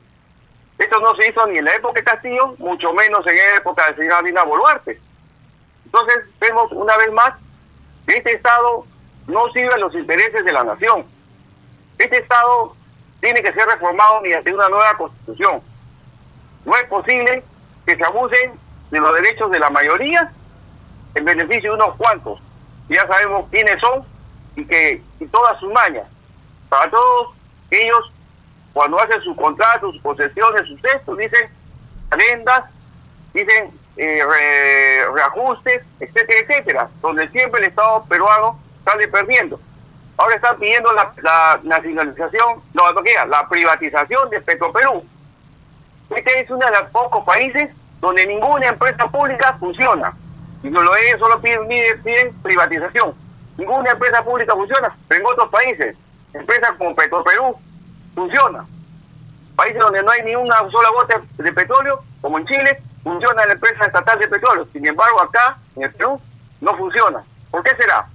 Esto 0.79 1.01
no 1.01 1.14
se 1.16 1.29
hizo 1.29 1.47
ni 1.49 1.59
en 1.59 1.64
la 1.64 1.74
época 1.74 2.01
de 2.01 2.05
Castillo, 2.05 2.55
mucho 2.59 2.93
menos 2.93 3.26
en 3.26 3.37
la 3.37 3.57
época 3.57 3.87
de 3.89 3.97
señora 3.97 4.22
Dina 4.22 4.45
Boluarte. 4.45 5.01
Entonces, 5.85 6.24
vemos 6.41 6.70
una 6.72 6.97
vez 6.97 7.12
más 7.12 7.33
que 8.07 8.16
este 8.16 8.33
Estado 8.33 8.85
no 9.26 9.53
sirve 9.53 9.74
a 9.74 9.79
los 9.79 9.95
intereses 9.95 10.45
de 10.45 10.53
la 10.53 10.64
nación. 10.64 11.05
Este 11.99 12.18
Estado 12.18 12.74
tiene 13.20 13.43
que 13.43 13.53
ser 13.53 13.66
reformado 13.66 14.20
mediante 14.20 14.55
una 14.55 14.68
nueva 14.68 14.97
constitución. 14.97 15.61
No 16.64 16.76
es 16.76 16.85
posible 16.85 17.43
que 17.85 17.97
se 17.97 18.05
abusen 18.05 18.53
de 18.91 19.01
los 19.01 19.14
derechos 19.14 19.51
de 19.51 19.59
la 19.59 19.70
mayoría 19.70 20.33
en 21.14 21.24
beneficio 21.24 21.72
de 21.72 21.83
unos 21.83 21.97
cuantos. 21.97 22.41
Ya 22.89 23.07
sabemos 23.07 23.47
quiénes 23.51 23.81
son 23.81 24.05
y 24.57 24.64
que 24.64 25.03
y 25.20 25.26
todas 25.26 25.59
sus 25.59 25.72
mañas. 25.72 26.07
Para 26.68 26.91
todos 26.91 27.35
ellos, 27.70 28.12
cuando 28.79 29.01
hacen 29.01 29.20
sus 29.22 29.37
contratos, 29.37 29.93
sus 29.93 30.03
posesiones, 30.03 30.68
sus 30.68 30.81
textos, 30.81 31.18
dicen 31.18 31.51
arendas, 32.11 32.62
dicen 33.35 33.72
eh, 33.97 34.22
reajustes, 35.12 35.83
etcétera, 35.99 36.39
etcétera, 36.39 36.89
donde 37.01 37.29
siempre 37.31 37.61
el 37.61 37.70
Estado 37.70 38.05
peruano 38.09 38.57
sale 38.85 39.09
perdiendo. 39.09 39.59
Ahora 40.16 40.37
están 40.37 40.61
pidiendo 40.61 40.93
la, 40.93 41.59
nacionalización, 41.64 42.62
no, 42.72 42.93
no 42.93 43.03
la 43.26 43.49
privatización 43.49 44.31
de 44.31 44.41
Petroperú. 44.43 45.05
Este 46.11 46.41
es 46.41 46.49
uno 46.49 46.64
de 46.64 46.70
los 46.70 46.89
pocos 46.91 47.24
países 47.24 47.70
donde 48.01 48.26
ninguna 48.26 48.68
empresa 48.68 49.09
pública 49.09 49.57
funciona. 49.59 50.14
Y 50.62 50.70
lo 50.70 50.95
ellos 50.95 51.18
solo 51.18 51.41
piden, 51.41 51.66
piden, 51.66 52.33
privatización. 52.43 53.12
Ninguna 53.57 53.91
empresa 53.91 54.22
pública 54.22 54.55
funciona. 54.55 54.97
Pero 55.09 55.20
en 55.20 55.26
otros 55.26 55.49
países, 55.51 55.97
empresas 56.33 56.70
como 56.79 56.95
Petroperú, 56.95 57.57
funciona. 58.19 58.66
Países 59.55 59.79
donde 59.79 60.03
no 60.03 60.11
hay 60.11 60.23
ni 60.23 60.35
una 60.35 60.59
sola 60.71 60.91
gota 60.91 61.21
de 61.37 61.53
petróleo, 61.53 62.01
como 62.21 62.39
en 62.39 62.47
Chile, 62.47 62.83
funciona 63.03 63.47
la 63.47 63.53
empresa 63.53 63.87
estatal 63.87 64.19
de 64.19 64.29
petróleo. 64.29 64.66
Sin 64.73 64.87
embargo, 64.87 65.21
acá, 65.21 65.59
en 65.77 65.85
el 65.85 65.93
Perú, 65.93 66.21
no 66.61 66.77
funciona. 66.77 67.23
¿Por 67.51 67.62
qué 67.62 67.75
será? 67.77 68.07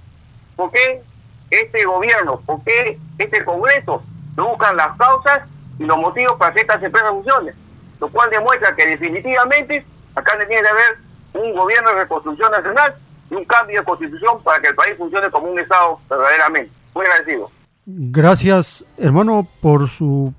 ¿Por 0.56 0.70
qué 0.70 1.02
este 1.50 1.84
gobierno, 1.84 2.40
por 2.40 2.62
qué 2.64 2.98
este 3.18 3.44
Congreso 3.44 4.02
no 4.36 4.48
buscan 4.48 4.76
las 4.76 4.96
causas 4.96 5.40
y 5.78 5.84
los 5.84 5.98
motivos 5.98 6.36
para 6.38 6.52
que 6.52 6.60
estas 6.60 6.82
empresas 6.82 7.10
funcionen? 7.10 7.54
Lo 8.00 8.08
cual 8.08 8.30
demuestra 8.30 8.76
que 8.76 8.86
definitivamente 8.86 9.86
acá 10.14 10.32
tiene 10.46 10.62
que 10.62 10.68
haber 10.68 10.98
un 11.32 11.54
gobierno 11.54 11.90
de 11.90 11.96
reconstrucción 11.96 12.52
nacional 12.52 12.94
y 13.30 13.34
un 13.34 13.44
cambio 13.44 13.80
de 13.80 13.86
constitución 13.86 14.42
para 14.42 14.60
que 14.60 14.68
el 14.68 14.74
país 14.74 14.96
funcione 14.96 15.30
como 15.30 15.48
un 15.48 15.58
Estado 15.58 15.98
verdaderamente. 16.08 16.70
Muy 16.94 17.06
agradecido. 17.06 17.50
Gracias, 17.86 18.86
hermano, 18.96 19.46
por 19.60 19.88
su 19.88 20.32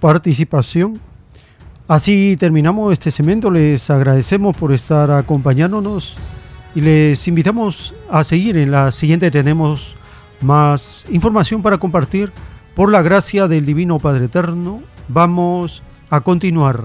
participación. 0.00 1.00
Así 1.86 2.36
terminamos 2.38 2.92
este 2.92 3.10
segmento. 3.10 3.50
Les 3.50 3.90
agradecemos 3.90 4.56
por 4.56 4.72
estar 4.72 5.10
acompañándonos 5.10 6.16
y 6.74 6.80
les 6.80 7.28
invitamos 7.28 7.94
a 8.10 8.24
seguir. 8.24 8.56
En 8.56 8.70
la 8.70 8.90
siguiente 8.90 9.30
tenemos 9.30 9.94
más 10.40 11.04
información 11.10 11.62
para 11.62 11.78
compartir. 11.78 12.32
Por 12.74 12.90
la 12.90 13.02
gracia 13.02 13.46
del 13.46 13.66
Divino 13.66 13.98
Padre 13.98 14.26
Eterno, 14.26 14.80
vamos 15.08 15.82
a 16.08 16.20
continuar. 16.20 16.84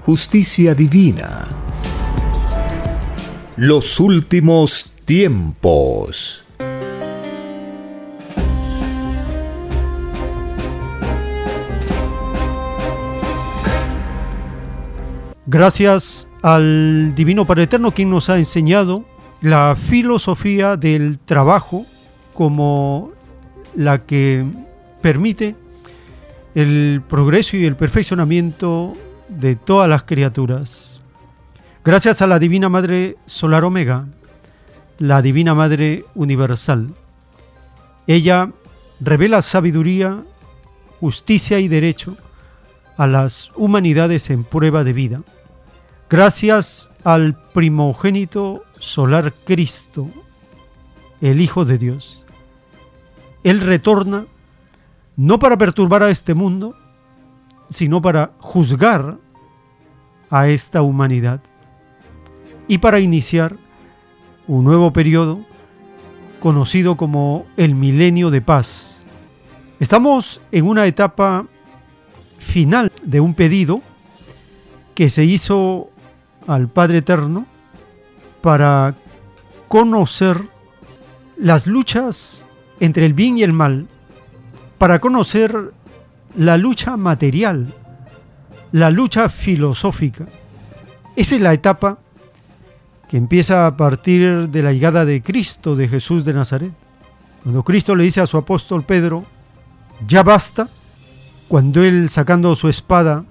justicia 0.00 0.74
divina. 0.74 1.46
Los 3.56 4.00
últimos 4.00 4.92
tiempos. 5.04 6.42
Gracias 15.46 16.28
al 16.42 17.12
Divino 17.14 17.44
Padre 17.44 17.64
Eterno 17.64 17.90
quien 17.90 18.08
nos 18.08 18.30
ha 18.30 18.38
enseñado 18.38 19.04
la 19.42 19.76
filosofía 19.76 20.76
del 20.76 21.18
trabajo 21.18 21.84
como 22.34 23.10
la 23.76 24.06
que 24.06 24.44
permite 25.02 25.56
el 26.54 27.02
progreso 27.06 27.56
y 27.56 27.66
el 27.66 27.76
perfeccionamiento 27.76 28.96
de 29.30 29.56
todas 29.56 29.88
las 29.88 30.02
criaturas. 30.02 31.00
Gracias 31.84 32.20
a 32.20 32.26
la 32.26 32.38
Divina 32.38 32.68
Madre 32.68 33.16
Solar 33.26 33.64
Omega, 33.64 34.06
la 34.98 35.22
Divina 35.22 35.54
Madre 35.54 36.04
Universal. 36.14 36.88
Ella 38.06 38.50
revela 39.00 39.40
sabiduría, 39.42 40.22
justicia 40.98 41.58
y 41.60 41.68
derecho 41.68 42.16
a 42.96 43.06
las 43.06 43.50
humanidades 43.56 44.28
en 44.30 44.44
prueba 44.44 44.84
de 44.84 44.92
vida. 44.92 45.22
Gracias 46.10 46.90
al 47.04 47.40
primogénito 47.52 48.64
solar 48.78 49.32
Cristo, 49.44 50.10
el 51.20 51.40
Hijo 51.40 51.64
de 51.64 51.78
Dios. 51.78 52.24
Él 53.44 53.60
retorna 53.60 54.26
no 55.16 55.38
para 55.38 55.56
perturbar 55.56 56.02
a 56.02 56.10
este 56.10 56.34
mundo, 56.34 56.74
sino 57.70 58.02
para 58.02 58.32
juzgar 58.38 59.18
a 60.28 60.48
esta 60.48 60.82
humanidad 60.82 61.40
y 62.68 62.78
para 62.78 63.00
iniciar 63.00 63.56
un 64.46 64.64
nuevo 64.64 64.92
periodo 64.92 65.40
conocido 66.40 66.96
como 66.96 67.46
el 67.56 67.74
milenio 67.74 68.30
de 68.30 68.42
paz. 68.42 69.04
Estamos 69.78 70.40
en 70.52 70.66
una 70.66 70.86
etapa 70.86 71.46
final 72.38 72.92
de 73.02 73.20
un 73.20 73.34
pedido 73.34 73.80
que 74.94 75.08
se 75.08 75.24
hizo 75.24 75.88
al 76.46 76.68
Padre 76.68 76.98
Eterno 76.98 77.46
para 78.40 78.94
conocer 79.68 80.48
las 81.36 81.66
luchas 81.66 82.44
entre 82.80 83.06
el 83.06 83.14
bien 83.14 83.38
y 83.38 83.42
el 83.42 83.52
mal, 83.52 83.86
para 84.78 84.98
conocer 84.98 85.72
la 86.36 86.56
lucha 86.56 86.96
material, 86.96 87.74
la 88.72 88.90
lucha 88.90 89.28
filosófica. 89.28 90.26
Esa 91.16 91.34
es 91.34 91.40
la 91.40 91.52
etapa 91.52 91.98
que 93.08 93.16
empieza 93.16 93.66
a 93.66 93.76
partir 93.76 94.48
de 94.48 94.62
la 94.62 94.72
llegada 94.72 95.04
de 95.04 95.22
Cristo, 95.22 95.74
de 95.74 95.88
Jesús 95.88 96.24
de 96.24 96.32
Nazaret. 96.32 96.72
Cuando 97.42 97.64
Cristo 97.64 97.96
le 97.96 98.04
dice 98.04 98.20
a 98.20 98.26
su 98.26 98.36
apóstol 98.36 98.84
Pedro, 98.84 99.24
ya 100.06 100.22
basta, 100.22 100.68
cuando 101.48 101.82
él 101.82 102.08
sacando 102.08 102.54
su 102.54 102.68
espada 102.68 103.24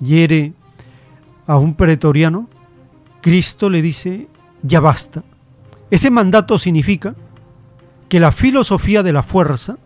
hiere 0.00 0.52
a 1.46 1.58
un 1.58 1.74
pretoriano, 1.74 2.48
Cristo 3.20 3.68
le 3.70 3.82
dice, 3.82 4.28
ya 4.62 4.80
basta. 4.80 5.24
Ese 5.90 6.10
mandato 6.10 6.58
significa 6.58 7.14
que 8.08 8.20
la 8.20 8.32
filosofía 8.32 9.02
de 9.02 9.12
la 9.12 9.22
fuerza 9.22 9.78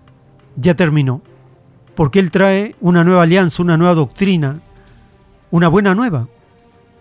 ya 0.57 0.75
terminó, 0.75 1.23
porque 1.97 2.21
Él 2.21 2.31
trae 2.31 2.77
una 2.81 3.03
nueva 3.03 3.23
alianza, 3.23 3.63
una 3.63 3.77
nueva 3.77 3.95
doctrina, 3.95 4.61
una 5.51 5.67
buena 5.67 5.95
nueva. 5.95 6.29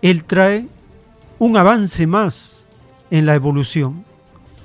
Él 0.02 0.24
trae 0.24 0.66
un 1.38 1.56
avance 1.56 2.06
más 2.06 2.66
en 3.10 3.26
la 3.26 3.34
evolución. 3.34 4.04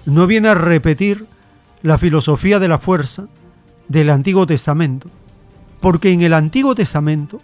No 0.05 0.25
viene 0.25 0.47
a 0.47 0.55
repetir 0.55 1.27
la 1.83 1.97
filosofía 1.97 2.59
de 2.59 2.69
la 2.69 2.79
fuerza 2.79 3.27
del 3.89 4.09
Antiguo 4.09 4.47
Testamento, 4.47 5.09
porque 5.81 6.11
en 6.11 6.21
el 6.21 6.33
Antiguo 6.33 6.75
Testamento 6.75 7.41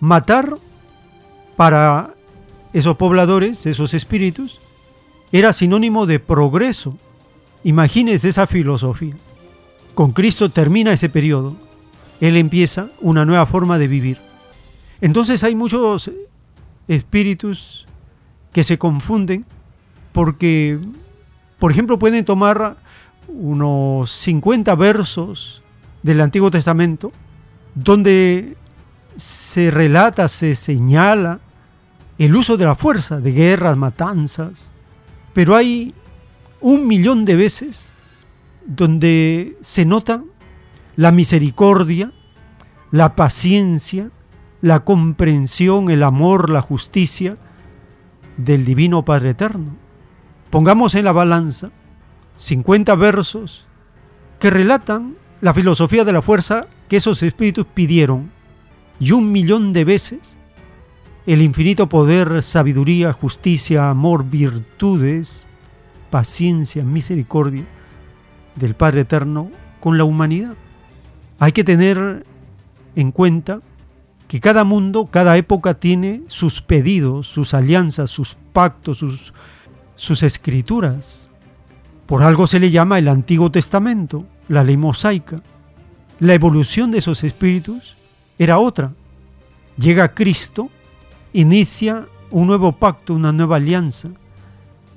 matar 0.00 0.54
para 1.56 2.14
esos 2.72 2.96
pobladores, 2.96 3.66
esos 3.66 3.92
espíritus, 3.92 4.60
era 5.30 5.52
sinónimo 5.52 6.06
de 6.06 6.20
progreso. 6.20 6.96
Imagínense 7.64 8.30
esa 8.30 8.46
filosofía. 8.46 9.14
Con 9.94 10.12
Cristo 10.12 10.50
termina 10.50 10.92
ese 10.92 11.08
periodo. 11.08 11.56
Él 12.20 12.36
empieza 12.36 12.88
una 13.00 13.24
nueva 13.24 13.46
forma 13.46 13.78
de 13.78 13.88
vivir. 13.88 14.18
Entonces 15.00 15.42
hay 15.44 15.54
muchos 15.54 16.10
espíritus 16.88 17.86
que 18.52 18.64
se 18.64 18.78
confunden 18.78 19.44
porque, 20.12 20.78
por 21.58 21.72
ejemplo, 21.72 21.98
pueden 21.98 22.24
tomar 22.24 22.76
unos 23.28 24.10
50 24.10 24.74
versos 24.76 25.62
del 26.02 26.20
Antiguo 26.20 26.50
Testamento 26.50 27.12
donde 27.74 28.56
se 29.16 29.70
relata, 29.70 30.28
se 30.28 30.54
señala 30.54 31.40
el 32.18 32.36
uso 32.36 32.56
de 32.56 32.64
la 32.64 32.74
fuerza, 32.74 33.20
de 33.20 33.32
guerras, 33.32 33.76
matanzas, 33.76 34.70
pero 35.32 35.56
hay 35.56 35.94
un 36.60 36.86
millón 36.86 37.24
de 37.24 37.34
veces 37.34 37.94
donde 38.66 39.56
se 39.60 39.84
nota 39.84 40.22
la 40.96 41.12
misericordia, 41.12 42.12
la 42.90 43.16
paciencia, 43.16 44.10
la 44.60 44.84
comprensión, 44.84 45.90
el 45.90 46.02
amor, 46.02 46.50
la 46.50 46.60
justicia 46.60 47.36
del 48.36 48.64
Divino 48.64 49.04
Padre 49.04 49.30
Eterno. 49.30 49.76
Pongamos 50.50 50.94
en 50.94 51.04
la 51.04 51.12
balanza 51.12 51.70
50 52.36 52.94
versos 52.94 53.66
que 54.38 54.50
relatan 54.50 55.16
la 55.40 55.54
filosofía 55.54 56.04
de 56.04 56.12
la 56.12 56.22
fuerza 56.22 56.68
que 56.88 56.96
esos 56.96 57.22
espíritus 57.22 57.66
pidieron 57.66 58.30
y 59.00 59.12
un 59.12 59.32
millón 59.32 59.72
de 59.72 59.84
veces 59.84 60.38
el 61.26 61.42
infinito 61.42 61.88
poder, 61.88 62.42
sabiduría, 62.42 63.12
justicia, 63.12 63.90
amor, 63.90 64.24
virtudes, 64.24 65.46
paciencia, 66.10 66.84
misericordia 66.84 67.64
del 68.56 68.74
Padre 68.74 69.02
Eterno 69.02 69.50
con 69.80 69.98
la 69.98 70.04
humanidad. 70.04 70.54
Hay 71.38 71.52
que 71.52 71.64
tener 71.64 72.24
en 72.96 73.12
cuenta 73.12 73.60
que 74.28 74.40
cada 74.40 74.64
mundo, 74.64 75.06
cada 75.10 75.36
época 75.36 75.74
tiene 75.74 76.22
sus 76.26 76.60
pedidos, 76.60 77.26
sus 77.26 77.54
alianzas, 77.54 78.10
sus 78.10 78.36
pactos, 78.52 78.98
sus, 79.96 80.22
escrituras. 80.22 81.28
Por 82.06 82.22
algo 82.22 82.46
se 82.46 82.60
le 82.60 82.70
llama 82.70 82.98
el 82.98 83.08
Antiguo 83.08 83.50
Testamento, 83.50 84.26
la 84.48 84.64
ley 84.64 84.76
mosaica. 84.76 85.42
La 86.20 86.34
evolución 86.34 86.90
de 86.90 86.98
esos 86.98 87.24
espíritus 87.24 87.96
era 88.38 88.58
otra. 88.58 88.92
Llega 89.76 90.14
Cristo, 90.14 90.70
inicia 91.32 92.06
un 92.30 92.46
nuevo 92.46 92.72
pacto, 92.72 93.14
una 93.14 93.32
nueva 93.32 93.56
alianza. 93.56 94.08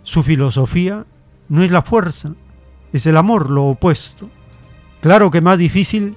Su 0.03 0.23
filosofía 0.23 1.05
no 1.49 1.63
es 1.63 1.71
la 1.71 1.81
fuerza, 1.81 2.33
es 2.93 3.05
el 3.05 3.17
amor, 3.17 3.49
lo 3.49 3.65
opuesto. 3.65 4.29
Claro 5.01 5.31
que 5.31 5.41
más 5.41 5.57
difícil 5.57 6.15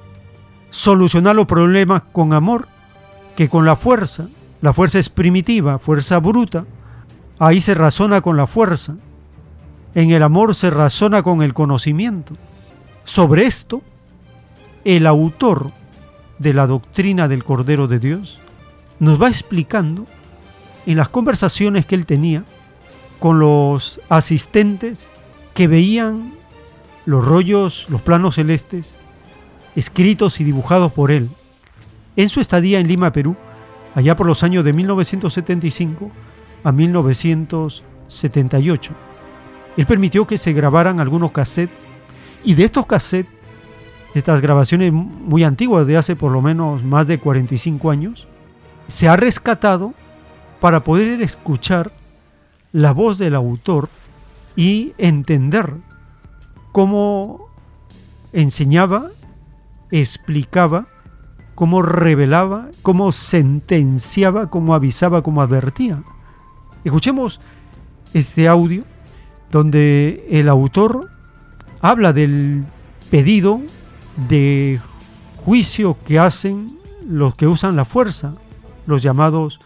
solucionar 0.71 1.37
los 1.37 1.47
problemas 1.47 2.03
con 2.13 2.33
amor 2.33 2.69
que 3.37 3.49
con 3.49 3.65
la 3.65 3.77
fuerza. 3.77 4.29
La 4.63 4.73
fuerza 4.73 4.99
es 4.99 5.09
primitiva, 5.09 5.79
fuerza 5.79 6.19
bruta. 6.19 6.65
Ahí 7.39 7.61
se 7.61 7.75
razona 7.75 8.21
con 8.21 8.37
la 8.37 8.47
fuerza. 8.47 8.97
En 9.95 10.11
el 10.11 10.23
amor 10.23 10.55
se 10.55 10.71
razona 10.71 11.23
con 11.23 11.43
el 11.43 11.55
conocimiento. 11.55 12.37
Sobre 13.05 13.47
esto, 13.47 13.83
el 14.85 15.07
autor 15.07 15.73
de 16.39 16.55
la 16.55 16.67
doctrina 16.67 17.29
del 17.29 17.45
Cordero 17.45 17.89
de 17.89 17.99
Dios, 17.99 18.41
nos 18.99 19.21
va 19.21 19.29
explicando 19.29 20.07
en 20.87 20.97
las 20.97 21.09
conversaciones 21.09 21.87
que 21.87 21.95
él 21.95 22.07
tenía 22.07 22.45
con 23.19 23.39
los 23.39 24.01
asistentes 24.09 25.11
que 25.55 25.67
veían 25.67 26.35
los 27.05 27.25
rollos, 27.25 27.87
los 27.89 28.01
planos 28.01 28.37
celestes, 28.37 28.99
escritos 29.77 30.41
y 30.41 30.45
dibujados 30.45 30.93
por 30.93 31.11
él 31.11 31.31
en 32.17 32.29
su 32.29 32.41
estadía 32.41 32.81
en 32.81 32.89
Lima, 32.89 33.13
Perú, 33.13 33.37
allá 33.95 34.17
por 34.17 34.27
los 34.27 34.43
años 34.43 34.65
de 34.65 34.73
1975 34.73 36.11
a 36.65 36.73
1978. 36.73 38.93
Él 39.77 39.87
permitió 39.87 40.27
que 40.27 40.39
se 40.39 40.53
grabaran 40.53 41.01
algunos 41.01 41.31
cassettes 41.31 41.79
y 42.45 42.55
de 42.55 42.65
estos 42.65 42.87
cassettes, 42.87 43.33
estas 44.15 44.41
grabaciones 44.41 44.93
muy 44.93 45.45
antiguas 45.45 45.87
de 45.87 45.97
hace 45.97 46.17
por 46.17 46.33
lo 46.33 46.43
menos 46.43 46.83
más 46.83 47.07
de 47.07 47.19
45 47.19 47.91
años, 47.91 48.27
se 48.89 49.09
ha 49.09 49.17
rescatado 49.17 49.95
para 50.59 50.83
poder 50.83 51.23
escuchar 51.23 51.93
la 52.73 52.93
voz 52.93 53.19
del 53.19 53.35
autor 53.35 53.89
y 54.57 54.93
entender 54.99 55.75
cómo 56.73 57.47
enseñaba, 58.33 59.09
explicaba, 59.91 60.87
cómo 61.55 61.83
revelaba, 61.83 62.69
cómo 62.83 63.13
sentenciaba, 63.13 64.49
cómo 64.49 64.75
avisaba, 64.75 65.23
cómo 65.23 65.43
advertía. 65.43 66.03
Escuchemos 66.85 67.41
este 68.15 68.49
audio 68.49 68.85
donde 69.51 70.27
el 70.31 70.49
autor 70.49 71.11
habla 71.81 72.13
del 72.13 72.65
pedido 73.11 73.61
de 74.29 74.81
juicio 75.45 75.97
que 76.07 76.19
hacen 76.19 76.79
los 77.07 77.35
que 77.35 77.47
usan 77.47 77.77
la 77.77 77.85
fuerza, 77.85 78.35
los 78.87 79.03
llamados 79.03 79.61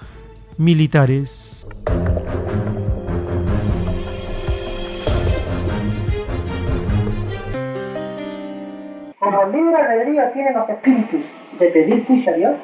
militares. 0.57 1.67
Como 9.25 9.43
el 9.43 9.53
libre 9.53 9.77
albedrío 9.77 10.31
tiene 10.33 10.53
los 10.53 10.69
espíritus 10.69 11.21
de 11.59 11.69
pedir 11.69 12.07
juicio 12.07 12.31
a 12.31 12.37
Dios, 12.37 12.57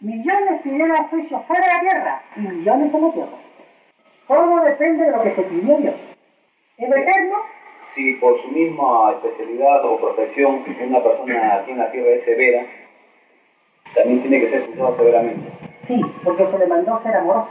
millones 0.00 0.62
pidieron 0.62 0.96
juicio 1.08 1.40
fuera 1.48 1.66
de 1.66 1.72
la 1.74 1.80
tierra 1.80 2.22
y 2.36 2.40
millones 2.40 2.94
en 2.94 3.02
la 3.02 3.12
tierra. 3.12 3.38
Todo 4.28 4.60
depende 4.64 5.04
de 5.04 5.10
lo 5.10 5.22
que 5.22 5.34
se 5.34 5.42
pidió 5.42 5.76
Dios. 5.78 5.94
El 6.78 6.92
eterno, 6.92 7.34
si 7.96 8.14
por 8.14 8.40
su 8.40 8.48
misma 8.48 9.14
especialidad 9.16 9.84
o 9.84 9.98
profesión 9.98 10.64
una 10.86 11.02
persona 11.02 11.54
aquí 11.56 11.72
en 11.72 11.78
la 11.78 11.90
tierra 11.90 12.10
es 12.10 12.24
severa, 12.24 12.62
también 13.94 14.20
tiene 14.22 14.40
que 14.40 14.50
ser 14.50 14.66
juzgado 14.66 14.96
severamente. 14.96 15.50
sí, 15.88 16.00
porque 16.22 16.46
se 16.46 16.58
le 16.58 16.66
mandó 16.68 17.00
ser 17.02 17.16
amoroso. 17.16 17.48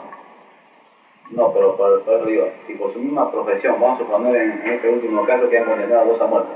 No, 1.32 1.54
pero 1.54 1.76
por, 1.76 2.04
por 2.06 2.14
eso 2.16 2.26
digo, 2.26 2.48
si 2.66 2.74
por 2.76 2.94
su 2.94 3.00
misma 3.00 3.30
profesión, 3.30 3.76
vamos 3.82 4.00
a 4.00 4.04
suponer 4.06 4.36
en, 4.36 4.52
en 4.64 4.74
este 4.76 4.90
último 4.90 5.26
caso 5.26 5.50
que 5.50 5.58
han 5.58 5.66
condenado 5.66 6.02
a 6.02 6.06
dos 6.06 6.22
a 6.22 6.26
muerte, 6.26 6.50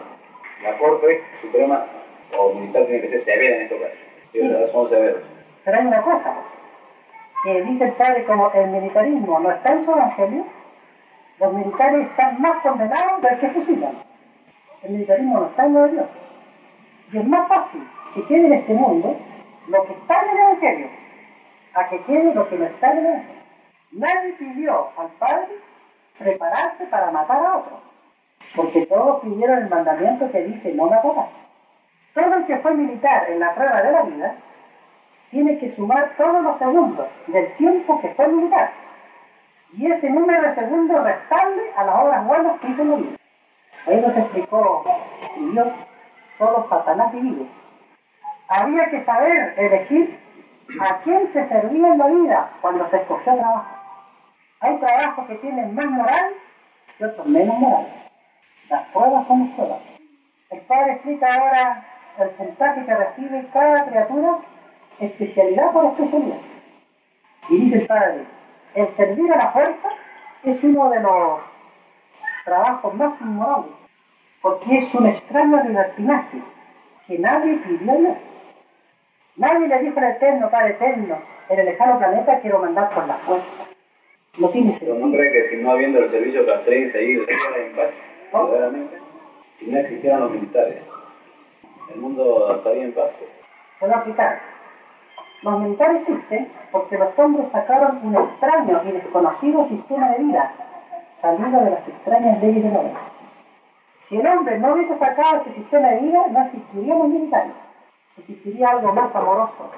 la 0.64 0.78
Corte 0.78 1.22
Suprema 1.42 1.86
o 2.38 2.54
Militar 2.54 2.86
tiene 2.86 3.02
que 3.02 3.10
ser 3.10 3.26
severa 3.26 3.56
en 3.56 3.62
este 3.64 3.80
caso. 3.80 3.94
Sí, 4.32 4.40
Sí. 4.42 5.24
Pero 5.66 5.78
hay 5.78 5.86
una 5.86 6.02
cosa, 6.02 6.34
que 7.44 7.62
dice 7.62 7.84
el 7.86 7.92
padre 7.94 8.26
como 8.26 8.52
el 8.52 8.68
militarismo 8.70 9.40
no 9.40 9.52
está 9.52 9.74
en 9.74 9.86
su 9.86 9.92
evangelio, 9.92 10.46
los 11.40 11.54
militares 11.54 12.08
están 12.10 12.42
más 12.42 12.62
condenados 12.64 13.22
del 13.22 13.40
que 13.40 13.50
fusilan. 13.50 14.04
El 14.82 14.92
militarismo 14.92 15.40
no 15.40 15.46
está 15.48 15.66
en 15.66 15.74
lo 15.74 15.84
de 15.84 15.92
Dios. 15.92 16.06
Y 17.12 17.18
es 17.18 17.28
más 17.28 17.48
fácil 17.48 17.88
que 18.14 18.26
quede 18.26 18.48
en 18.48 18.54
este 18.54 18.74
mundo 18.74 19.18
lo 19.68 19.86
que 19.86 19.94
está 19.94 20.22
en 20.22 20.30
el 20.30 20.38
evangelio, 20.38 20.88
a 21.74 21.90
que 21.90 22.00
quede 22.04 22.34
lo 22.34 22.50
que 22.50 22.58
no 22.58 22.66
está 22.66 22.92
en 22.92 22.98
el 22.98 23.06
evangelio. 23.06 23.44
Nadie 23.92 24.34
pidió 24.34 24.90
al 24.98 25.08
padre 25.20 25.56
prepararse 26.18 26.86
para 26.86 27.12
matar 27.12 27.46
a 27.46 27.58
otro, 27.58 27.82
porque 28.56 28.86
todos 28.86 29.22
pidieron 29.22 29.64
el 29.64 29.70
mandamiento 29.70 30.32
que 30.32 30.44
dice 30.44 30.74
no 30.74 30.88
matarás. 30.88 31.30
Todo 32.14 32.34
el 32.36 32.46
que 32.46 32.58
fue 32.58 32.74
militar 32.76 33.30
en 33.30 33.40
la 33.40 33.56
prueba 33.56 33.82
de 33.82 33.92
la 33.92 34.02
vida 34.04 34.36
tiene 35.32 35.58
que 35.58 35.76
sumar 35.76 36.12
todos 36.16 36.44
los 36.44 36.60
segundos 36.60 37.08
del 37.28 37.52
tiempo 37.56 38.00
que 38.02 38.10
fue 38.10 38.28
militar. 38.28 38.72
Y 39.76 39.92
ese 39.92 40.10
número 40.10 40.42
de 40.44 40.56
segundos 40.56 41.04
restarle 41.04 41.64
a 41.76 41.84
las 41.84 41.96
obras 41.96 42.28
buenas 42.28 42.60
que 42.60 42.68
hizo 42.68 42.84
vida. 42.84 43.18
Ahí 43.88 44.00
nos 44.00 44.16
explicó 44.16 44.84
Dios, 45.38 45.68
solo 46.38 46.68
Satanás 46.70 47.12
divide. 47.14 47.48
Había 48.48 48.90
que 48.92 49.04
saber 49.04 49.56
elegir 49.58 50.20
a 50.80 51.00
quién 51.00 51.34
se 51.34 51.48
servía 51.48 51.88
en 51.88 51.98
la 51.98 52.08
vida 52.08 52.52
cuando 52.62 52.88
se 52.90 52.98
escogió 52.98 53.36
trabajo. 53.36 53.66
Hay 54.60 54.78
trabajos 54.78 55.28
que 55.28 55.36
tienen 55.36 55.74
más 55.74 55.88
moral 55.88 56.34
y 57.00 57.04
otros 57.04 57.26
menos 57.26 57.58
moral. 57.58 58.03
Las 58.70 58.88
pruebas 58.90 59.28
son 59.28 59.52
pruebas. 59.56 59.80
El 60.52 60.60
Padre 60.62 60.94
explica 60.94 61.28
ahora 61.36 61.86
el 62.20 62.30
puntaje 62.32 62.86
que 62.86 62.96
recibe 62.96 63.46
cada 63.52 63.86
criatura, 63.86 64.38
especialidad 65.00 65.72
por 65.72 65.86
especialidad. 65.86 66.38
Y 67.50 67.58
dice 67.58 67.78
el 67.80 67.88
Padre, 67.88 68.24
el 68.76 68.96
servir 68.96 69.32
a 69.34 69.38
la 69.38 69.52
fuerza 69.52 69.90
es 70.44 70.64
uno 70.64 70.90
de 70.90 71.00
los 71.02 71.40
trabajos 72.46 72.94
más 72.96 73.20
inmorales, 73.22 73.72
porque 74.42 74.78
es 74.78 74.94
un 74.94 75.08
extraño 75.08 75.64
libertinaje 75.64 76.38
que 77.08 77.20
nadie 77.20 77.56
pidió. 77.58 78.18
Nadie 79.36 79.68
le 79.68 79.80
dijo 79.80 80.00
al 80.00 80.06
Eterno, 80.12 80.50
Padre 80.52 80.72
Eterno, 80.72 81.18
en 81.50 81.60
el 81.60 81.66
lejano 81.66 81.98
planeta 81.98 82.40
quiero 82.42 82.60
mandar 82.60 82.90
por 82.94 83.08
la 83.08 83.16
fuerza. 83.16 83.48
No 84.38 84.50
tiene 84.50 84.78
Pero 84.80 84.94
no 84.96 85.02
sentido. 85.02 85.20
cree 85.20 85.32
que 85.32 85.50
si 85.50 85.64
no 85.64 85.72
habiendo 85.72 86.00
el 86.00 86.12
servicio 86.12 86.46
castrense 86.46 86.98
ahí, 86.98 87.18
¿estaría 87.28 87.66
en 87.68 87.76
paz? 87.76 87.88
Verdaderamente. 88.34 88.98
Si 89.60 89.68
no 89.68 89.78
existieran 89.78 90.22
los 90.22 90.32
militares, 90.32 90.82
el 91.94 92.02
mundo 92.02 92.56
estaría 92.56 92.86
en 92.86 92.94
paz. 92.94 93.12
A 93.82 93.98
aplicar. 93.98 94.40
Los 95.44 95.60
militares 95.60 96.02
existen 96.02 96.52
porque 96.72 96.98
los 96.98 97.20
hombres 97.20 97.48
sacaron 97.52 98.00
un 98.04 98.16
extraño 98.16 98.82
y 98.86 98.92
desconocido 98.94 99.68
sistema 99.68 100.10
de 100.12 100.24
vida, 100.24 100.54
salido 101.22 101.64
de 101.64 101.70
las 101.70 101.88
extrañas 101.88 102.42
leyes 102.42 102.64
del 102.64 102.76
hombre. 102.76 103.02
Si 104.10 104.18
el 104.18 104.26
hombre 104.26 104.58
no 104.60 104.74
hubiese 104.74 104.98
sacado 104.98 105.42
ese 105.42 105.54
sistema 105.56 105.90
de 105.90 106.00
vida, 106.00 106.28
no 106.30 106.46
existirían 106.46 107.00
los 107.00 107.08
militares. 107.10 107.54
Existiría 108.18 108.70
algo 108.70 108.94
más 108.94 109.16
amoroso. 109.16 109.72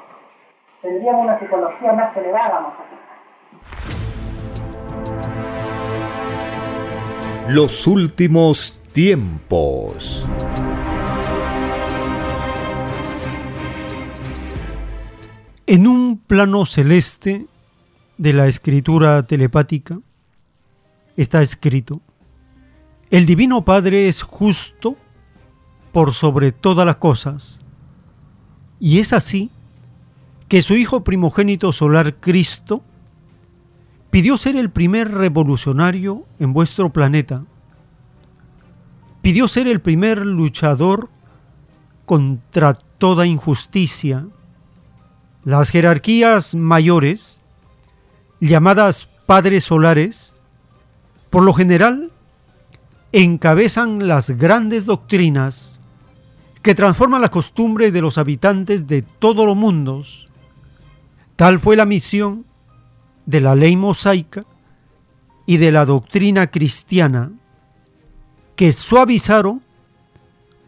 Tendríamos 0.81 1.23
una 1.23 1.39
psicología 1.39 1.93
más 1.93 2.15
elevada, 2.15 2.59
más 2.59 2.73
Los 7.47 7.85
últimos 7.85 8.79
tiempos. 8.91 10.25
En 15.67 15.85
un 15.85 16.17
plano 16.17 16.65
celeste 16.65 17.45
de 18.17 18.33
la 18.33 18.47
escritura 18.47 19.27
telepática 19.27 19.99
está 21.17 21.43
escrito, 21.43 22.01
el 23.11 23.27
Divino 23.27 23.63
Padre 23.63 24.07
es 24.07 24.23
justo 24.23 24.97
por 25.91 26.13
sobre 26.13 26.51
todas 26.51 26.87
las 26.87 26.95
cosas, 26.95 27.59
y 28.79 28.97
es 28.97 29.13
así 29.13 29.51
que 30.47 30.63
su 30.63 30.73
Hijo 30.73 31.03
primogénito 31.03 31.71
solar 31.73 32.15
Cristo 32.15 32.81
pidió 34.15 34.37
ser 34.37 34.55
el 34.55 34.69
primer 34.69 35.11
revolucionario 35.11 36.23
en 36.39 36.53
vuestro 36.53 36.89
planeta, 36.89 37.43
pidió 39.21 39.49
ser 39.49 39.67
el 39.67 39.81
primer 39.81 40.25
luchador 40.25 41.09
contra 42.05 42.71
toda 42.71 43.25
injusticia, 43.25 44.25
las 45.43 45.69
jerarquías 45.69 46.55
mayores, 46.55 47.41
llamadas 48.39 49.09
padres 49.25 49.65
solares, 49.65 50.33
por 51.29 51.43
lo 51.43 51.53
general 51.53 52.13
encabezan 53.11 54.07
las 54.07 54.31
grandes 54.31 54.85
doctrinas 54.85 55.81
que 56.61 56.73
transforman 56.73 57.19
la 57.19 57.27
costumbre 57.27 57.91
de 57.91 57.99
los 57.99 58.17
habitantes 58.17 58.87
de 58.87 59.01
todos 59.01 59.45
los 59.45 59.57
mundos. 59.57 60.29
Tal 61.35 61.59
fue 61.59 61.75
la 61.75 61.85
misión 61.85 62.45
de 63.25 63.41
la 63.41 63.55
ley 63.55 63.75
mosaica 63.75 64.45
y 65.45 65.57
de 65.57 65.71
la 65.71 65.85
doctrina 65.85 66.47
cristiana, 66.47 67.31
que 68.55 68.71
suavizaron 68.71 69.61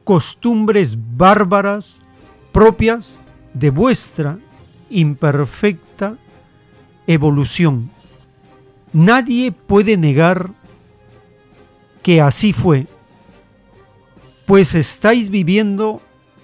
costumbres 0.03 0.97
bárbaras 1.17 2.03
propias 2.51 3.19
de 3.53 3.69
vuestra 3.69 4.39
imperfecta 4.89 6.17
evolución. 7.07 7.89
Nadie 8.93 9.51
puede 9.51 9.97
negar 9.97 10.51
que 12.03 12.21
así 12.21 12.53
fue, 12.53 12.87
pues 14.45 14.75
estáis 14.75 15.29
viviendo 15.29 16.01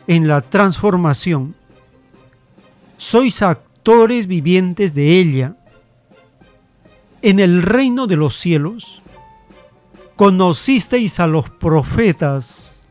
en 0.07 0.27
la 0.27 0.41
transformación. 0.41 1.56
Sois 2.98 3.41
actores 3.41 4.27
vivientes 4.27 4.94
de 4.94 5.19
ella. 5.19 5.56
En 7.24 7.40
el 7.40 7.64
reino 7.64 8.06
de 8.06 8.18
los 8.18 8.36
cielos 8.36 9.02
conocisteis 10.18 11.22
a 11.22 11.26
los 11.26 11.50
profetas 11.50 12.84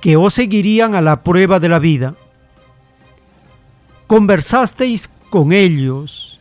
que 0.00 0.16
os 0.16 0.32
seguirían 0.32 0.94
a 0.94 1.02
la 1.02 1.22
prueba 1.22 1.60
de 1.60 1.68
la 1.68 1.78
vida. 1.78 2.14
Conversasteis 4.06 5.10
con 5.28 5.52
ellos 5.52 6.40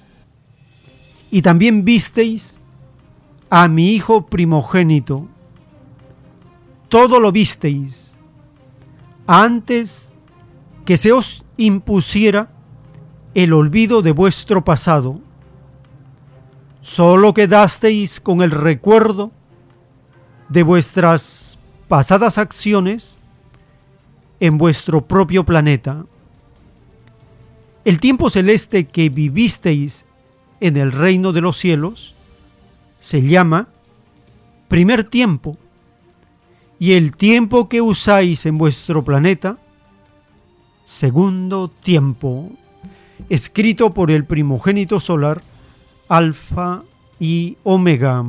y 1.30 1.42
también 1.42 1.84
visteis 1.84 2.58
a 3.50 3.68
mi 3.68 3.92
hijo 3.94 4.28
primogénito. 4.28 5.28
Todo 6.88 7.20
lo 7.20 7.34
visteis 7.34 8.16
antes 9.28 10.14
que 10.86 10.96
se 10.96 11.12
os 11.12 11.44
impusiera 11.58 12.50
el 13.34 13.52
olvido 13.52 14.02
de 14.02 14.14
vuestro 14.14 14.64
pasado. 14.64 15.20
Solo 16.82 17.34
quedasteis 17.34 18.20
con 18.20 18.42
el 18.42 18.52
recuerdo 18.52 19.32
de 20.48 20.64
vuestras 20.64 21.60
pasadas 21.88 22.38
acciones 22.38 23.18
en 24.40 24.58
vuestro 24.58 25.06
propio 25.06 25.46
planeta. 25.46 26.06
El 27.86 28.00
tiempo 28.00 28.30
celeste 28.30 28.86
que 28.86 29.10
vivisteis 29.10 30.06
en 30.60 30.78
el 30.78 30.92
reino 30.92 31.32
de 31.32 31.42
los 31.42 31.58
cielos 31.58 32.16
se 33.00 33.22
llama 33.22 33.70
primer 34.68 35.04
tiempo 35.04 35.58
y 36.80 36.94
el 36.94 37.16
tiempo 37.16 37.68
que 37.68 37.82
usáis 37.82 38.46
en 38.46 38.58
vuestro 38.58 39.04
planeta, 39.04 39.58
segundo 40.84 41.68
tiempo, 41.68 42.52
escrito 43.28 43.92
por 43.92 44.12
el 44.12 44.24
primogénito 44.24 45.02
solar, 45.02 45.42
Alfa 46.10 46.82
y 47.20 47.56
Omega. 47.64 48.26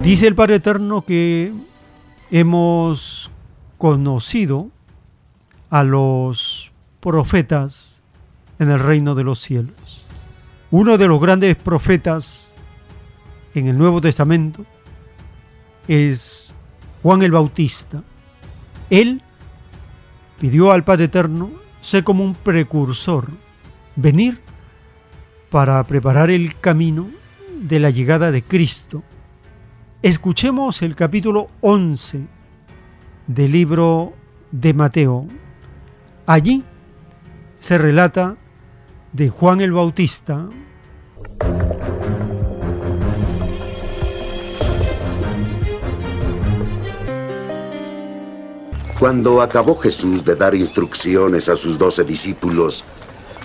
Dice 0.00 0.26
el 0.26 0.34
Padre 0.34 0.56
Eterno 0.56 1.02
que 1.02 1.52
hemos 2.32 3.30
conocido 3.78 4.70
a 5.70 5.84
los 5.84 6.72
profetas 6.98 8.02
en 8.58 8.70
el 8.72 8.80
reino 8.80 9.14
de 9.14 9.22
los 9.22 9.38
cielos. 9.38 10.04
Uno 10.72 10.98
de 10.98 11.06
los 11.06 11.20
grandes 11.20 11.54
profetas 11.54 12.54
en 13.54 13.68
el 13.68 13.78
Nuevo 13.78 14.00
Testamento 14.00 14.66
es 15.86 16.56
Juan 17.04 17.22
el 17.22 17.30
Bautista. 17.30 18.02
Él 18.90 19.22
pidió 20.38 20.72
al 20.72 20.84
Padre 20.84 21.04
Eterno 21.06 21.50
ser 21.80 22.04
como 22.04 22.24
un 22.24 22.34
precursor, 22.34 23.28
venir 23.96 24.40
para 25.50 25.82
preparar 25.84 26.30
el 26.30 26.58
camino 26.58 27.08
de 27.60 27.78
la 27.78 27.90
llegada 27.90 28.30
de 28.30 28.42
Cristo 28.42 29.02
Escuchemos 30.02 30.80
el 30.80 30.96
capítulo 30.96 31.50
11 31.60 32.26
del 33.26 33.52
libro 33.52 34.14
de 34.50 34.72
Mateo. 34.72 35.26
Allí 36.24 36.64
se 37.58 37.76
relata 37.76 38.38
de 39.12 39.28
Juan 39.28 39.60
el 39.60 39.72
Bautista. 39.72 40.48
Cuando 49.00 49.42
acabó 49.42 49.76
Jesús 49.76 50.24
de 50.24 50.36
dar 50.36 50.54
instrucciones 50.54 51.48
a 51.48 51.56
sus 51.56 51.76
doce 51.76 52.04
discípulos, 52.04 52.84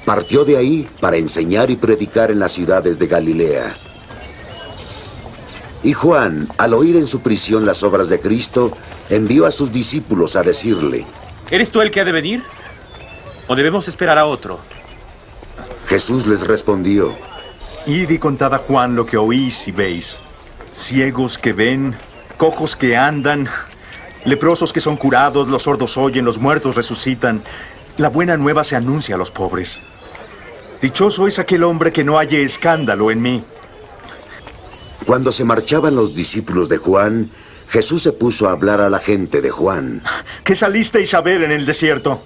partió 0.06 0.46
de 0.46 0.58
ahí 0.58 0.88
para 1.02 1.18
enseñar 1.18 1.72
y 1.72 1.78
predicar 1.78 2.30
en 2.30 2.38
las 2.38 2.52
ciudades 2.52 3.00
de 3.00 3.08
Galilea 3.08 3.76
y 5.86 5.94
Juan, 5.94 6.50
al 6.58 6.74
oír 6.74 6.96
en 6.96 7.06
su 7.06 7.20
prisión 7.20 7.64
las 7.64 7.84
obras 7.84 8.10
de 8.10 8.20
Cristo, 8.20 8.76
envió 9.08 9.46
a 9.46 9.52
sus 9.52 9.72
discípulos 9.72 10.36
a 10.36 10.42
decirle, 10.42 11.06
¿Eres 11.52 11.70
tú 11.70 11.80
el 11.80 11.92
que 11.92 12.02
ha 12.02 12.06
de 12.06 12.12
venir? 12.12 12.42
¿O 13.48 13.56
debemos 13.56 13.88
esperar 13.88 14.18
a 14.18 14.26
otro? 14.26 14.60
Jesús 15.86 16.26
les 16.26 16.42
respondió, 16.48 17.16
Id 17.86 18.10
y 18.10 18.18
contad 18.18 18.56
a 18.56 18.58
Juan 18.58 18.96
lo 18.96 19.06
que 19.06 19.18
oís 19.18 19.68
y 19.68 19.72
veis. 19.72 20.18
Ciegos 20.74 21.38
que 21.38 21.54
ven, 21.54 21.96
cojos 22.38 22.76
que 22.76 22.98
andan, 22.98 23.48
leprosos 24.26 24.74
que 24.74 24.82
son 24.82 24.98
curados, 24.98 25.48
los 25.48 25.64
sordos 25.64 25.98
oyen, 25.98 26.26
los 26.26 26.40
muertos 26.40 26.76
resucitan. 26.76 27.42
La 27.98 28.10
buena 28.10 28.36
nueva 28.36 28.64
se 28.64 28.76
anuncia 28.76 29.16
a 29.16 29.18
los 29.18 29.32
pobres. 29.32 29.80
Dichoso 30.82 31.28
es 31.28 31.40
aquel 31.40 31.64
hombre 31.64 31.94
que 31.94 32.04
no 32.04 32.18
halle 32.18 32.44
escándalo 32.44 33.10
en 33.10 33.22
mí. 33.22 33.44
Cuando 35.06 35.32
se 35.32 35.46
marchaban 35.46 35.96
los 35.96 36.14
discípulos 36.14 36.68
de 36.68 36.78
Juan, 36.78 37.32
Jesús 37.70 38.04
se 38.04 38.12
puso 38.12 38.48
a 38.48 38.52
hablar 38.52 38.82
a 38.82 38.90
la 38.90 39.00
gente 39.00 39.42
de 39.42 39.52
Juan. 39.52 40.02
¿Qué 40.44 40.56
salisteis 40.56 41.14
a 41.14 41.22
ver 41.22 41.44
en 41.44 41.52
el 41.52 41.66
desierto? 41.66 42.22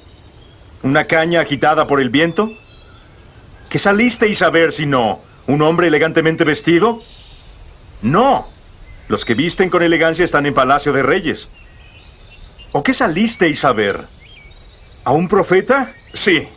¿Una 0.81 1.05
caña 1.05 1.41
agitada 1.41 1.88
por 1.88 1.99
el 1.99 2.09
viento? 2.09 2.51
¿Qué 3.69 3.80
salisteis 3.80 4.41
a 4.41 4.49
ver 4.49 4.71
si 4.71 4.85
no? 4.85 5.19
¿Un 5.47 5.61
hombre 5.61 5.88
elegantemente 5.88 6.43
vestido? 6.43 7.01
No. 8.01 8.47
Los 9.07 9.26
que 9.26 9.35
visten 9.35 9.69
con 9.69 9.84
elegancia 9.84 10.26
están 10.26 10.45
en 10.45 10.53
palacio 10.53 10.93
de 10.93 11.03
reyes. 11.03 11.49
¿O 12.71 12.83
qué 12.83 12.93
salisteis 12.93 13.65
a 13.65 13.73
ver? 13.73 13.99
¿A 15.03 15.11
un 15.11 15.27
profeta? 15.27 15.91
Sí. 16.13 16.47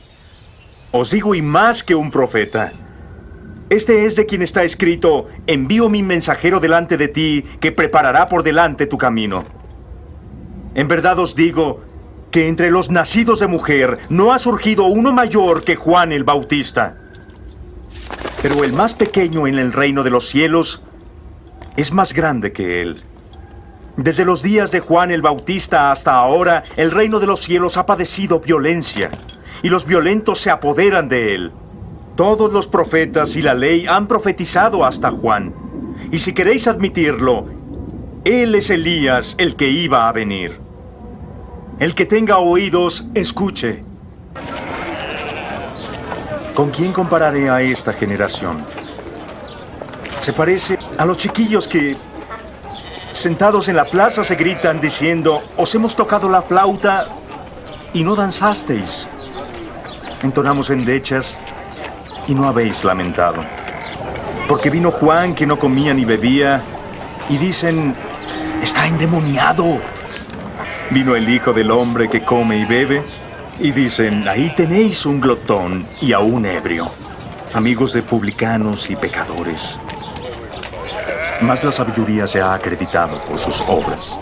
Os 0.90 1.10
digo 1.10 1.34
y 1.34 1.40
más 1.40 1.82
que 1.82 1.94
un 1.94 2.10
profeta. 2.10 2.72
Este 3.70 4.04
es 4.04 4.16
de 4.16 4.26
quien 4.26 4.42
está 4.42 4.62
escrito, 4.62 5.28
envío 5.46 5.88
mi 5.88 6.02
mensajero 6.02 6.60
delante 6.60 6.98
de 6.98 7.08
ti, 7.08 7.42
que 7.60 7.72
preparará 7.72 8.28
por 8.28 8.42
delante 8.42 8.86
tu 8.86 8.98
camino. 8.98 9.44
En 10.74 10.88
verdad 10.88 11.18
os 11.18 11.34
digo 11.34 11.80
que 12.30 12.48
entre 12.48 12.70
los 12.70 12.90
nacidos 12.90 13.40
de 13.40 13.46
mujer 13.46 13.98
no 14.10 14.34
ha 14.34 14.38
surgido 14.38 14.84
uno 14.84 15.12
mayor 15.12 15.64
que 15.64 15.76
Juan 15.76 16.12
el 16.12 16.24
Bautista. 16.24 16.98
Pero 18.42 18.64
el 18.64 18.74
más 18.74 18.92
pequeño 18.92 19.46
en 19.46 19.58
el 19.58 19.72
reino 19.72 20.02
de 20.02 20.10
los 20.10 20.28
cielos 20.28 20.82
es 21.78 21.92
más 21.92 22.12
grande 22.12 22.52
que 22.52 22.82
él. 22.82 23.02
Desde 23.96 24.24
los 24.24 24.42
días 24.42 24.70
de 24.70 24.80
Juan 24.80 25.10
el 25.10 25.20
Bautista 25.20 25.92
hasta 25.92 26.14
ahora, 26.14 26.62
el 26.76 26.90
reino 26.90 27.20
de 27.20 27.26
los 27.26 27.40
cielos 27.40 27.76
ha 27.76 27.84
padecido 27.84 28.40
violencia, 28.40 29.10
y 29.62 29.68
los 29.68 29.84
violentos 29.84 30.40
se 30.40 30.50
apoderan 30.50 31.10
de 31.10 31.34
él. 31.34 31.52
Todos 32.16 32.52
los 32.52 32.66
profetas 32.66 33.36
y 33.36 33.42
la 33.42 33.54
ley 33.54 33.86
han 33.86 34.08
profetizado 34.08 34.84
hasta 34.84 35.10
Juan. 35.10 35.54
Y 36.10 36.18
si 36.18 36.32
queréis 36.32 36.66
admitirlo, 36.68 37.46
él 38.24 38.54
es 38.54 38.70
Elías 38.70 39.34
el 39.36 39.56
que 39.56 39.68
iba 39.68 40.08
a 40.08 40.12
venir. 40.12 40.58
El 41.78 41.94
que 41.94 42.06
tenga 42.06 42.38
oídos, 42.38 43.06
escuche. 43.14 43.82
¿Con 46.54 46.70
quién 46.70 46.92
compararé 46.92 47.50
a 47.50 47.60
esta 47.60 47.92
generación? 47.92 48.64
Se 50.20 50.32
parece 50.32 50.78
a 50.96 51.04
los 51.04 51.16
chiquillos 51.16 51.66
que, 51.66 51.96
sentados 53.12 53.68
en 53.68 53.76
la 53.76 53.84
plaza, 53.84 54.24
se 54.24 54.36
gritan 54.36 54.80
diciendo, 54.80 55.42
os 55.56 55.74
hemos 55.74 55.94
tocado 55.94 56.28
la 56.28 56.42
flauta 56.42 57.08
y 57.92 58.02
no 58.04 58.14
danzasteis. 58.14 59.06
Entonamos 60.22 60.70
endechas 60.70 61.38
y 62.26 62.34
no 62.34 62.48
habéis 62.48 62.84
lamentado. 62.84 63.42
Porque 64.48 64.70
vino 64.70 64.90
Juan 64.90 65.34
que 65.34 65.46
no 65.46 65.58
comía 65.58 65.94
ni 65.94 66.04
bebía 66.04 66.62
y 67.28 67.38
dicen, 67.38 67.94
está 68.62 68.86
endemoniado. 68.86 69.80
Vino 70.90 71.16
el 71.16 71.28
Hijo 71.28 71.52
del 71.52 71.70
Hombre 71.70 72.08
que 72.08 72.22
come 72.22 72.56
y 72.58 72.64
bebe 72.64 73.02
y 73.58 73.70
dicen, 73.70 74.26
ahí 74.28 74.52
tenéis 74.56 75.06
un 75.06 75.20
glotón 75.20 75.86
y 76.00 76.12
a 76.12 76.18
un 76.18 76.46
ebrio, 76.46 76.90
amigos 77.54 77.92
de 77.92 78.02
publicanos 78.02 78.90
y 78.90 78.96
pecadores. 78.96 79.78
Mas 81.42 81.64
la 81.64 81.72
sabiduría 81.72 82.26
se 82.26 82.40
ha 82.40 82.54
acreditado 82.54 83.20
por 83.24 83.36
sus 83.36 83.60
obras. 83.62 84.16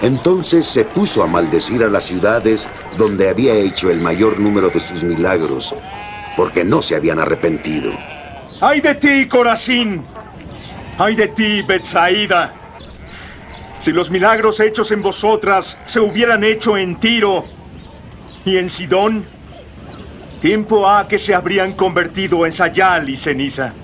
Entonces 0.00 0.66
se 0.66 0.84
puso 0.84 1.22
a 1.22 1.26
maldecir 1.26 1.82
a 1.82 1.88
las 1.88 2.04
ciudades 2.04 2.68
donde 2.96 3.28
había 3.28 3.54
hecho 3.54 3.90
el 3.90 4.00
mayor 4.00 4.38
número 4.38 4.68
de 4.68 4.78
sus 4.78 5.02
milagros, 5.02 5.74
porque 6.36 6.64
no 6.64 6.80
se 6.80 6.94
habían 6.94 7.18
arrepentido. 7.18 7.92
¡Ay 8.60 8.80
de 8.80 8.94
ti, 8.94 9.26
Corazín! 9.26 10.04
¡Ay 10.96 11.16
de 11.16 11.28
ti, 11.28 11.62
Betsaida! 11.62 12.52
Si 13.78 13.90
los 13.90 14.10
milagros 14.10 14.60
hechos 14.60 14.92
en 14.92 15.02
vosotras 15.02 15.76
se 15.86 15.98
hubieran 15.98 16.44
hecho 16.44 16.76
en 16.76 16.96
Tiro 16.96 17.44
y 18.44 18.58
en 18.58 18.70
Sidón, 18.70 19.26
tiempo 20.40 20.88
ha 20.88 21.08
que 21.08 21.18
se 21.18 21.34
habrían 21.34 21.72
convertido 21.72 22.46
en 22.46 22.52
sayal 22.52 23.10
y 23.10 23.16
ceniza. 23.16 23.74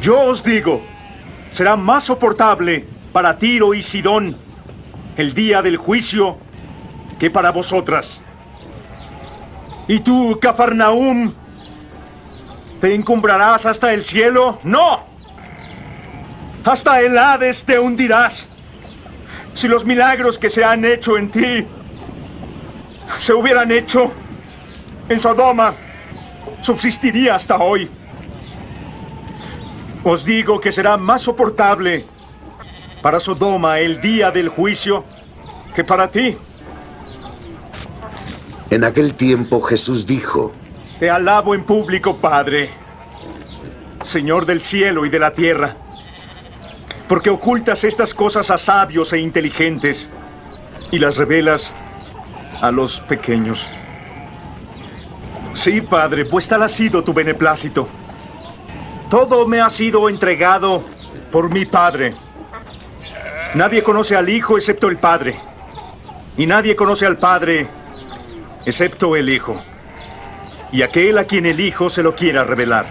Yo 0.00 0.20
os 0.20 0.42
digo, 0.42 0.82
será 1.50 1.76
más 1.76 2.04
soportable 2.04 2.86
para 3.12 3.38
Tiro 3.38 3.74
y 3.74 3.82
Sidón 3.82 4.36
el 5.16 5.34
día 5.34 5.62
del 5.62 5.76
juicio 5.76 6.38
que 7.18 7.30
para 7.30 7.50
vosotras. 7.50 8.22
Y 9.88 10.00
tú, 10.00 10.38
Cafarnaum, 10.40 11.34
¿Te 12.80 12.94
encumbrarás 12.94 13.66
hasta 13.66 13.92
el 13.92 14.02
cielo? 14.02 14.58
No. 14.62 15.04
Hasta 16.64 17.00
el 17.02 17.16
Hades 17.18 17.64
te 17.64 17.78
hundirás. 17.78 18.48
Si 19.52 19.68
los 19.68 19.84
milagros 19.84 20.38
que 20.38 20.48
se 20.48 20.64
han 20.64 20.84
hecho 20.84 21.18
en 21.18 21.30
ti 21.30 21.66
se 23.18 23.34
hubieran 23.34 23.70
hecho 23.70 24.12
en 25.08 25.20
Sodoma, 25.20 25.74
subsistiría 26.62 27.34
hasta 27.34 27.58
hoy. 27.58 27.90
Os 30.02 30.24
digo 30.24 30.60
que 30.60 30.72
será 30.72 30.96
más 30.96 31.22
soportable 31.22 32.06
para 33.02 33.20
Sodoma 33.20 33.80
el 33.80 34.00
día 34.00 34.30
del 34.30 34.48
juicio 34.48 35.04
que 35.74 35.84
para 35.84 36.10
ti. 36.10 36.36
En 38.70 38.84
aquel 38.84 39.14
tiempo 39.14 39.60
Jesús 39.60 40.06
dijo, 40.06 40.52
Te 40.98 41.10
alabo 41.10 41.54
en 41.54 41.64
público, 41.64 42.16
Padre, 42.16 42.70
Señor 44.04 44.46
del 44.46 44.62
cielo 44.62 45.04
y 45.04 45.10
de 45.10 45.18
la 45.18 45.32
tierra, 45.32 45.76
porque 47.08 47.28
ocultas 47.28 47.84
estas 47.84 48.14
cosas 48.14 48.50
a 48.50 48.56
sabios 48.56 49.12
e 49.12 49.18
inteligentes 49.18 50.08
y 50.90 50.98
las 50.98 51.16
revelas 51.16 51.74
a 52.62 52.70
los 52.70 53.00
pequeños. 53.00 53.68
Sí, 55.52 55.80
Padre, 55.80 56.24
pues 56.24 56.48
tal 56.48 56.62
ha 56.62 56.68
sido 56.68 57.02
tu 57.02 57.12
beneplácito. 57.12 57.88
Todo 59.10 59.46
me 59.46 59.60
ha 59.60 59.68
sido 59.68 60.08
entregado 60.08 60.84
por 61.32 61.50
mi 61.50 61.64
Padre. 61.66 62.14
Nadie 63.54 63.82
conoce 63.82 64.14
al 64.14 64.28
Hijo 64.28 64.56
excepto 64.56 64.88
el 64.88 64.98
Padre. 64.98 65.38
Y 66.36 66.46
nadie 66.46 66.76
conoce 66.76 67.06
al 67.06 67.18
Padre 67.18 67.68
excepto 68.64 69.16
el 69.16 69.28
Hijo. 69.28 69.60
Y 70.70 70.82
aquel 70.82 71.18
a 71.18 71.24
quien 71.24 71.46
el 71.46 71.58
Hijo 71.58 71.90
se 71.90 72.04
lo 72.04 72.14
quiera 72.14 72.44
revelar. 72.44 72.86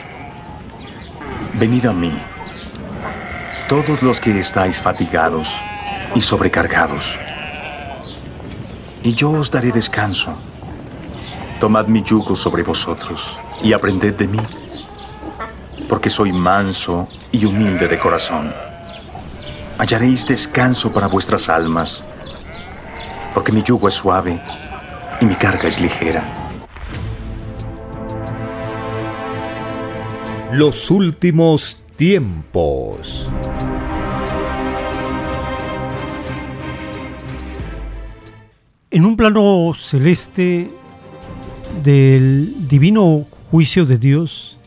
Venid 1.54 1.86
a 1.86 1.94
mí, 1.94 2.12
todos 3.68 4.02
los 4.02 4.20
que 4.20 4.40
estáis 4.40 4.80
fatigados 4.80 5.50
y 6.16 6.22
sobrecargados, 6.22 7.18
y 9.04 9.14
yo 9.14 9.32
os 9.32 9.52
daré 9.52 9.72
descanso. 9.72 10.38
Tomad 11.60 11.88
mi 11.88 12.04
yugo 12.04 12.36
sobre 12.36 12.64
vosotros 12.64 13.38
y 13.62 13.74
aprended 13.74 14.14
de 14.16 14.28
mí, 14.28 14.40
porque 15.90 16.12
soy 16.12 16.32
manso 16.32 17.08
y 17.32 17.44
humilde 17.46 17.88
de 17.88 17.98
corazón. 17.98 18.54
Hallaréis 19.80 20.26
descanso 20.26 20.92
para 20.92 21.08
vuestras 21.08 21.50
almas, 21.50 22.04
porque 23.34 23.52
mi 23.52 23.64
yugo 23.64 23.88
es 23.88 23.96
suave 23.96 24.40
y 25.20 25.26
mi 25.26 25.36
carga 25.36 25.68
es 25.68 25.82
ligera. 25.82 26.24
Los 30.52 30.92
últimos 30.92 31.82
tiempos. 31.96 33.28
En 38.92 39.06
un 39.06 39.18
plano 39.18 39.74
celeste 39.76 40.72
del 41.84 42.68
divino 42.68 43.26
juicio 43.50 43.86
de 43.86 43.98
Dios 43.98 44.59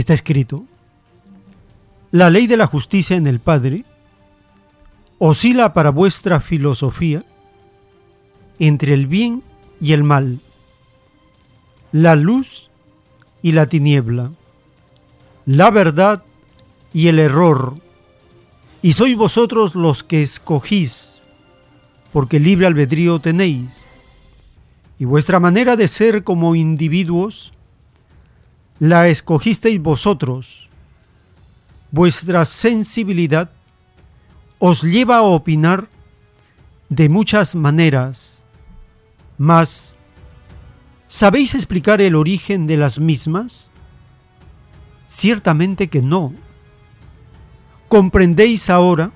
está 0.00 0.14
escrito, 0.14 0.64
la 2.12 2.30
ley 2.30 2.46
de 2.46 2.56
la 2.56 2.66
justicia 2.66 3.16
en 3.16 3.26
el 3.26 3.40
Padre 3.40 3.84
oscila 5.18 5.72
para 5.72 5.90
vuestra 5.90 6.40
filosofía 6.40 7.24
entre 8.58 8.94
el 8.94 9.06
bien 9.06 9.42
y 9.80 9.92
el 9.92 10.02
mal, 10.02 10.40
la 11.92 12.14
luz 12.14 12.70
y 13.42 13.52
la 13.52 13.66
tiniebla, 13.66 14.32
la 15.46 15.70
verdad 15.70 16.22
y 16.92 17.08
el 17.08 17.18
error, 17.18 17.76
y 18.82 18.92
sois 18.92 19.16
vosotros 19.16 19.74
los 19.74 20.02
que 20.02 20.22
escogís, 20.22 21.22
porque 22.12 22.38
libre 22.38 22.66
albedrío 22.66 23.18
tenéis, 23.18 23.86
y 24.98 25.04
vuestra 25.04 25.40
manera 25.40 25.76
de 25.76 25.88
ser 25.88 26.22
como 26.22 26.54
individuos 26.54 27.52
la 28.78 29.08
escogisteis 29.08 29.80
vosotros. 29.80 30.68
Vuestra 31.90 32.44
sensibilidad 32.44 33.50
os 34.58 34.82
lleva 34.82 35.18
a 35.18 35.22
opinar 35.22 35.88
de 36.88 37.08
muchas 37.08 37.54
maneras, 37.54 38.44
mas 39.38 39.96
¿sabéis 41.08 41.54
explicar 41.54 42.00
el 42.00 42.14
origen 42.14 42.66
de 42.66 42.76
las 42.76 42.98
mismas? 42.98 43.70
Ciertamente 45.04 45.88
que 45.88 46.02
no. 46.02 46.32
¿Comprendéis 47.88 48.70
ahora 48.70 49.12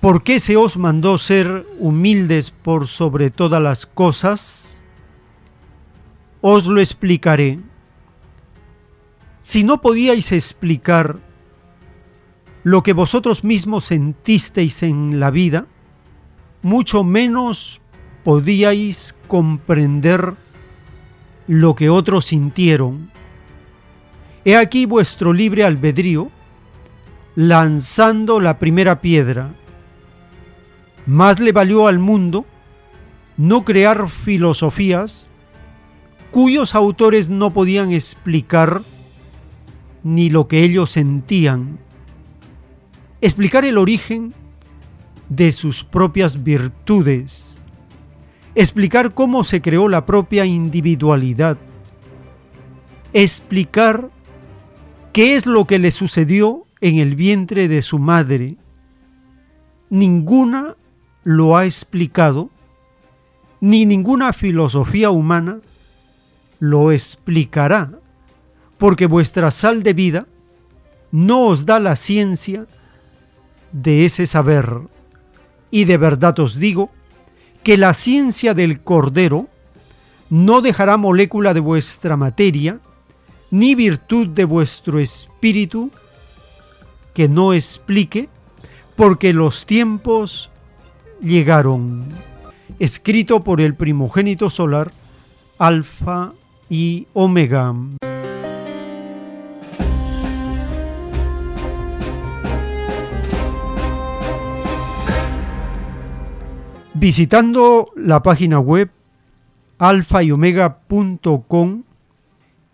por 0.00 0.22
qué 0.22 0.38
se 0.38 0.56
os 0.56 0.76
mandó 0.76 1.18
ser 1.18 1.66
humildes 1.78 2.50
por 2.50 2.86
sobre 2.86 3.30
todas 3.30 3.60
las 3.60 3.86
cosas? 3.86 4.84
Os 6.40 6.66
lo 6.66 6.80
explicaré. 6.80 7.58
Si 9.46 9.62
no 9.62 9.80
podíais 9.80 10.32
explicar 10.32 11.18
lo 12.64 12.82
que 12.82 12.94
vosotros 12.94 13.44
mismos 13.44 13.84
sentisteis 13.84 14.82
en 14.82 15.20
la 15.20 15.30
vida, 15.30 15.66
mucho 16.62 17.04
menos 17.04 17.80
podíais 18.24 19.14
comprender 19.28 20.34
lo 21.46 21.76
que 21.76 21.88
otros 21.88 22.24
sintieron. 22.24 23.12
He 24.44 24.56
aquí 24.56 24.84
vuestro 24.84 25.32
libre 25.32 25.62
albedrío 25.62 26.32
lanzando 27.36 28.40
la 28.40 28.58
primera 28.58 29.00
piedra. 29.00 29.54
Más 31.06 31.38
le 31.38 31.52
valió 31.52 31.86
al 31.86 32.00
mundo 32.00 32.46
no 33.36 33.64
crear 33.64 34.10
filosofías 34.10 35.28
cuyos 36.32 36.74
autores 36.74 37.28
no 37.28 37.52
podían 37.52 37.92
explicar 37.92 38.82
ni 40.06 40.30
lo 40.30 40.46
que 40.46 40.62
ellos 40.62 40.92
sentían, 40.92 41.80
explicar 43.20 43.64
el 43.64 43.76
origen 43.76 44.34
de 45.28 45.50
sus 45.50 45.82
propias 45.82 46.44
virtudes, 46.44 47.58
explicar 48.54 49.14
cómo 49.14 49.42
se 49.42 49.60
creó 49.60 49.88
la 49.88 50.06
propia 50.06 50.46
individualidad, 50.46 51.58
explicar 53.14 54.10
qué 55.12 55.34
es 55.34 55.44
lo 55.44 55.64
que 55.64 55.80
le 55.80 55.90
sucedió 55.90 56.66
en 56.80 56.98
el 56.98 57.16
vientre 57.16 57.66
de 57.66 57.82
su 57.82 57.98
madre. 57.98 58.58
Ninguna 59.90 60.76
lo 61.24 61.56
ha 61.56 61.64
explicado, 61.64 62.50
ni 63.60 63.84
ninguna 63.86 64.32
filosofía 64.32 65.10
humana 65.10 65.58
lo 66.60 66.92
explicará, 66.92 67.98
porque 68.78 69.06
vuestra 69.06 69.50
sal 69.50 69.82
de 69.82 69.92
vida 69.92 70.26
no 71.12 71.46
os 71.46 71.64
da 71.64 71.80
la 71.80 71.96
ciencia 71.96 72.66
de 73.72 74.04
ese 74.04 74.26
saber. 74.26 74.80
Y 75.70 75.84
de 75.84 75.96
verdad 75.96 76.38
os 76.38 76.58
digo 76.58 76.90
que 77.62 77.76
la 77.76 77.94
ciencia 77.94 78.54
del 78.54 78.80
Cordero 78.80 79.48
no 80.30 80.60
dejará 80.60 80.96
molécula 80.96 81.54
de 81.54 81.60
vuestra 81.60 82.16
materia, 82.16 82.80
ni 83.50 83.74
virtud 83.74 84.28
de 84.28 84.44
vuestro 84.44 84.98
espíritu 84.98 85.90
que 87.14 87.28
no 87.28 87.52
explique, 87.52 88.28
porque 88.94 89.32
los 89.32 89.66
tiempos 89.66 90.50
llegaron. 91.20 92.04
Escrito 92.78 93.40
por 93.40 93.60
el 93.60 93.74
primogénito 93.74 94.50
solar, 94.50 94.92
Alfa 95.58 96.32
y 96.68 97.06
Omega. 97.14 97.74
Visitando 107.06 107.92
la 107.94 108.20
página 108.20 108.58
web 108.58 108.90
alfa 109.78 110.24
y 110.24 110.32
omega.com, 110.32 111.84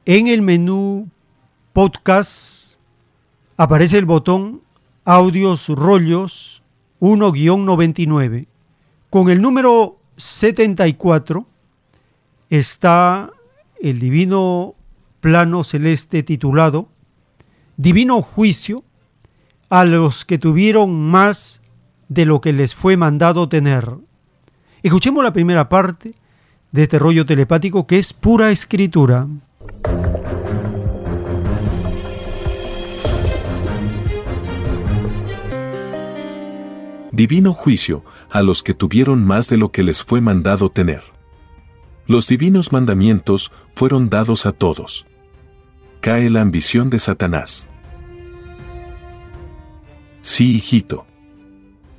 en 0.07 0.27
el 0.27 0.41
menú 0.41 1.11
podcast 1.75 2.77
aparece 3.59 3.99
el 3.99 4.07
botón 4.07 4.63
audios 5.05 5.69
rollos 5.69 6.63
1-99. 7.03 8.47
Con 9.11 9.29
el 9.29 9.43
número 9.43 9.99
74 10.17 11.47
está 12.49 13.29
el 13.83 14.01
divino 14.01 14.75
plano 15.21 15.63
celeste 15.63 16.23
titulado 16.23 16.89
Divino 17.77 18.23
Juicio 18.23 18.83
a 19.69 19.85
los 19.85 20.25
que 20.25 20.39
tuvieron 20.39 20.99
más 20.99 21.61
de 22.09 22.25
lo 22.25 22.41
que 22.41 22.55
les 22.55 22.75
fue 22.75 22.97
mandado 22.97 23.51
tener. 23.51 23.99
Escuchemos 24.83 25.23
la 25.23 25.33
primera 25.33 25.69
parte 25.69 26.13
de 26.73 26.83
este 26.83 26.99
rollo 26.99 27.25
telepático 27.25 27.87
que 27.87 27.99
es 27.99 28.13
pura 28.13 28.51
escritura. 28.51 29.29
Divino 37.13 37.53
juicio 37.53 38.05
a 38.29 38.43
los 38.43 38.65
que 38.65 38.75
tuvieron 38.75 39.25
más 39.25 39.49
de 39.49 39.57
lo 39.57 39.71
que 39.71 39.85
les 39.85 40.03
fue 40.03 40.21
mandado 40.21 40.69
tener. 40.69 41.05
Los 42.07 42.27
divinos 42.27 42.73
mandamientos 42.73 43.53
fueron 43.77 44.11
dados 44.11 44.47
a 44.47 44.53
todos. 44.53 45.07
Cae 46.01 46.29
la 46.29 46.41
ambición 46.41 46.91
de 46.91 46.99
Satanás. 46.99 47.69
Sí, 50.23 50.57
hijito. 50.57 51.07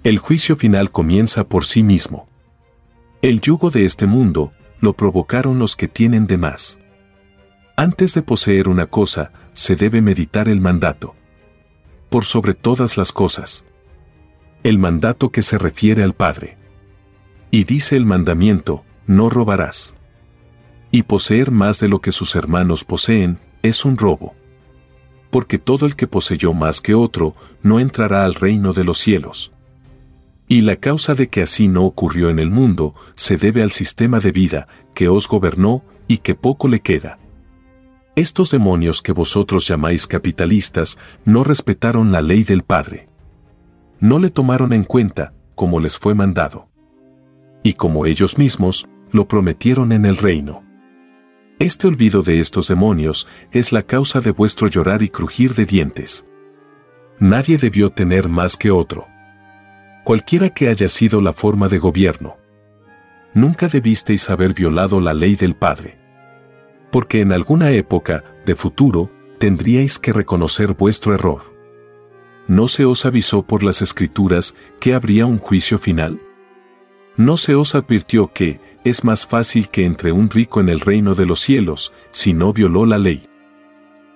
El 0.03 0.18
juicio 0.18 0.57
final 0.57 0.91
comienza 0.91 1.45
por 1.45 1.64
sí 1.64 1.84
mismo. 1.84 2.27
El 3.23 3.39
yugo 3.39 3.69
de 3.69 3.85
este 3.85 4.05
mundo 4.05 4.51
lo 4.81 4.97
provocaron 4.97 5.57
los 5.57 5.77
que 5.77 5.87
tienen 5.87 6.27
de 6.27 6.35
más. 6.35 6.77
Antes 7.77 8.13
de 8.13 8.21
poseer 8.21 8.67
una 8.67 8.87
cosa, 8.87 9.31
se 9.53 9.77
debe 9.77 10.01
meditar 10.01 10.49
el 10.49 10.59
mandato. 10.59 11.15
Por 12.09 12.25
sobre 12.25 12.53
todas 12.53 12.97
las 12.97 13.13
cosas. 13.13 13.65
El 14.63 14.77
mandato 14.77 15.29
que 15.29 15.41
se 15.41 15.57
refiere 15.57 16.03
al 16.03 16.13
Padre. 16.13 16.57
Y 17.49 17.63
dice 17.63 17.95
el 17.95 18.05
mandamiento, 18.05 18.83
no 19.07 19.29
robarás. 19.29 19.95
Y 20.91 21.03
poseer 21.03 21.49
más 21.49 21.79
de 21.79 21.87
lo 21.87 22.01
que 22.01 22.11
sus 22.11 22.35
hermanos 22.35 22.83
poseen, 22.83 23.39
es 23.61 23.85
un 23.85 23.95
robo. 23.95 24.35
Porque 25.31 25.59
todo 25.59 25.85
el 25.85 25.95
que 25.95 26.07
poseyó 26.07 26.53
más 26.53 26.81
que 26.81 26.93
otro, 26.93 27.37
no 27.61 27.79
entrará 27.79 28.25
al 28.25 28.33
reino 28.33 28.73
de 28.73 28.83
los 28.83 28.97
cielos. 28.97 29.52
Y 30.47 30.61
la 30.61 30.75
causa 30.75 31.15
de 31.15 31.29
que 31.29 31.41
así 31.41 31.67
no 31.67 31.85
ocurrió 31.85 32.29
en 32.29 32.39
el 32.39 32.49
mundo, 32.49 32.95
se 33.15 33.37
debe 33.37 33.63
al 33.63 33.71
sistema 33.71 34.19
de 34.19 34.31
vida, 34.31 34.67
que 34.93 35.07
os 35.07 35.27
gobernó, 35.27 35.83
y 36.07 36.17
que 36.17 36.35
poco 36.35 36.67
le 36.67 36.81
queda. 36.81 37.19
Estos 38.15 38.51
demonios 38.51 39.01
que 39.01 39.11
vosotros 39.11 39.67
llamáis 39.67 40.05
capitalistas, 40.05 40.99
no 41.25 41.43
respetaron 41.43 42.11
la 42.11 42.21
ley 42.21 42.43
del 42.43 42.63
Padre. 42.63 43.09
No 43.99 44.19
le 44.19 44.29
tomaron 44.29 44.73
en 44.73 44.83
cuenta, 44.83 45.33
como 45.55 45.79
les 45.79 45.97
fue 45.97 46.13
mandado. 46.13 46.69
Y 47.63 47.73
como 47.73 48.05
ellos 48.05 48.37
mismos, 48.37 48.87
lo 49.11 49.27
prometieron 49.27 49.91
en 49.91 50.05
el 50.05 50.17
reino. 50.17 50.63
Este 51.59 51.87
olvido 51.87 52.21
de 52.21 52.39
estos 52.39 52.67
demonios 52.67 53.27
es 53.51 53.71
la 53.71 53.83
causa 53.83 54.19
de 54.19 54.31
vuestro 54.31 54.67
llorar 54.67 55.01
y 55.01 55.09
crujir 55.09 55.55
de 55.55 55.65
dientes. 55.65 56.25
Nadie 57.19 57.57
debió 57.57 57.89
tener 57.89 58.27
más 58.27 58.57
que 58.57 58.69
otro. 58.69 59.07
Cualquiera 60.03 60.49
que 60.49 60.67
haya 60.67 60.89
sido 60.89 61.21
la 61.21 61.34
forma 61.34 61.67
de 61.69 61.80
gobierno. 61.80 62.38
Nunca 63.34 63.67
debisteis 63.67 64.30
haber 64.30 64.53
violado 64.53 64.99
la 64.99 65.13
ley 65.13 65.35
del 65.35 65.55
Padre. 65.55 65.97
Porque 66.91 67.21
en 67.21 67.31
alguna 67.31 67.71
época, 67.71 68.23
de 68.45 68.55
futuro, 68.55 69.09
tendríais 69.39 69.99
que 69.99 70.13
reconocer 70.13 70.73
vuestro 70.73 71.13
error. 71.13 71.53
¿No 72.47 72.67
se 72.67 72.85
os 72.85 73.05
avisó 73.05 73.43
por 73.43 73.63
las 73.63 73.81
escrituras 73.81 74.55
que 74.80 74.93
habría 74.93 75.25
un 75.25 75.38
juicio 75.38 75.80
final? 75.80 76.21
¿No 77.15 77.38
se 77.38 77.55
os 77.55 77.73
advirtió 77.73 78.34
que, 78.34 78.59
es 78.84 79.03
más 79.03 79.25
fácil 79.25 79.69
que 79.69 79.85
entre 79.85 80.11
un 80.11 80.30
rico 80.30 80.59
en 80.59 80.67
el 80.67 80.81
reino 80.81 81.15
de 81.15 81.25
los 81.25 81.39
cielos, 81.39 81.93
si 82.11 82.34
no 82.34 82.51
violó 82.51 82.85
la 82.85 82.97
ley. 82.97 83.30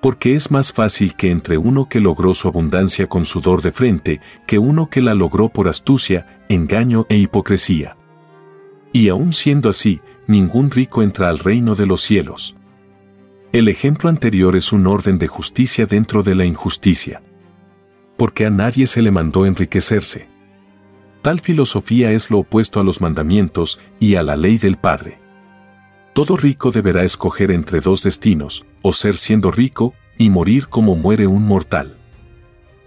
Porque 0.02 0.36
es 0.36 0.52
más 0.52 0.72
fácil 0.72 1.16
que 1.16 1.32
entre 1.32 1.58
uno 1.58 1.90
que 1.90 2.00
logró 2.00 2.34
su 2.34 2.48
abundancia 2.48 3.08
con 3.08 3.26
sudor 3.26 3.62
de 3.62 3.72
frente, 3.72 4.22
que 4.46 4.60
uno 4.60 4.90
que 4.90 5.02
la 5.02 5.16
logró 5.16 5.50
por 5.50 5.68
astucia, 5.68 6.44
engaño 6.50 7.06
e 7.10 7.18
hipocresía. 7.18 7.98
Y 8.94 9.10
aun 9.10 9.34
siendo 9.34 9.70
así, 9.70 10.02
ningún 10.28 10.72
rico 10.72 11.02
entra 11.02 11.30
al 11.30 11.40
reino 11.40 11.76
de 11.76 11.86
los 11.86 12.02
cielos. 12.02 12.56
El 13.52 13.68
ejemplo 13.68 14.10
anterior 14.10 14.56
es 14.56 14.72
un 14.72 14.88
orden 14.88 15.18
de 15.18 15.28
justicia 15.28 15.86
dentro 15.86 16.22
de 16.24 16.36
la 16.36 16.46
injusticia. 16.46 17.22
Porque 18.18 18.46
a 18.46 18.50
nadie 18.50 18.88
se 18.88 19.02
le 19.02 19.12
mandó 19.12 19.46
enriquecerse 19.46 20.28
Tal 21.28 21.42
filosofía 21.42 22.12
es 22.12 22.32
lo 22.32 22.40
opuesto 22.40 22.80
a 22.80 22.86
los 22.86 23.02
mandamientos 23.02 23.82
y 24.00 24.16
a 24.16 24.24
la 24.24 24.38
ley 24.38 24.58
del 24.58 24.78
Padre. 24.78 25.20
Todo 26.18 26.36
rico 26.36 26.72
deberá 26.72 27.04
escoger 27.04 27.52
entre 27.52 27.80
dos 27.80 28.02
destinos, 28.02 28.66
o 28.82 28.92
ser 28.92 29.16
siendo 29.16 29.52
rico 29.52 29.94
y 30.18 30.32
morir 30.32 30.68
como 30.68 30.96
muere 30.96 31.28
un 31.28 31.46
mortal. 31.46 31.96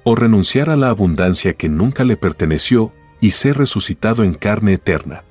O 0.03 0.17
renunciar 0.17 0.69
a 0.69 0.75
la 0.75 0.89
abundancia 0.89 1.53
que 1.53 1.69
nunca 1.69 2.03
le 2.03 2.17
perteneció 2.17 2.93
y 3.21 3.31
ser 3.31 3.57
resucitado 3.57 4.25
en 4.25 4.35
carne 4.35 4.73
eterna. 4.73 5.23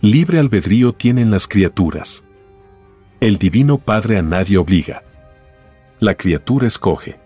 Libre 0.00 0.38
albedrío 0.38 0.92
tienen 0.92 1.32
las 1.32 1.48
criaturas. 1.48 2.22
El 3.18 3.38
Divino 3.38 3.78
Padre 3.78 4.16
a 4.16 4.22
nadie 4.22 4.56
obliga. 4.56 5.02
La 5.98 6.14
criatura 6.14 6.68
escoge 6.68 7.18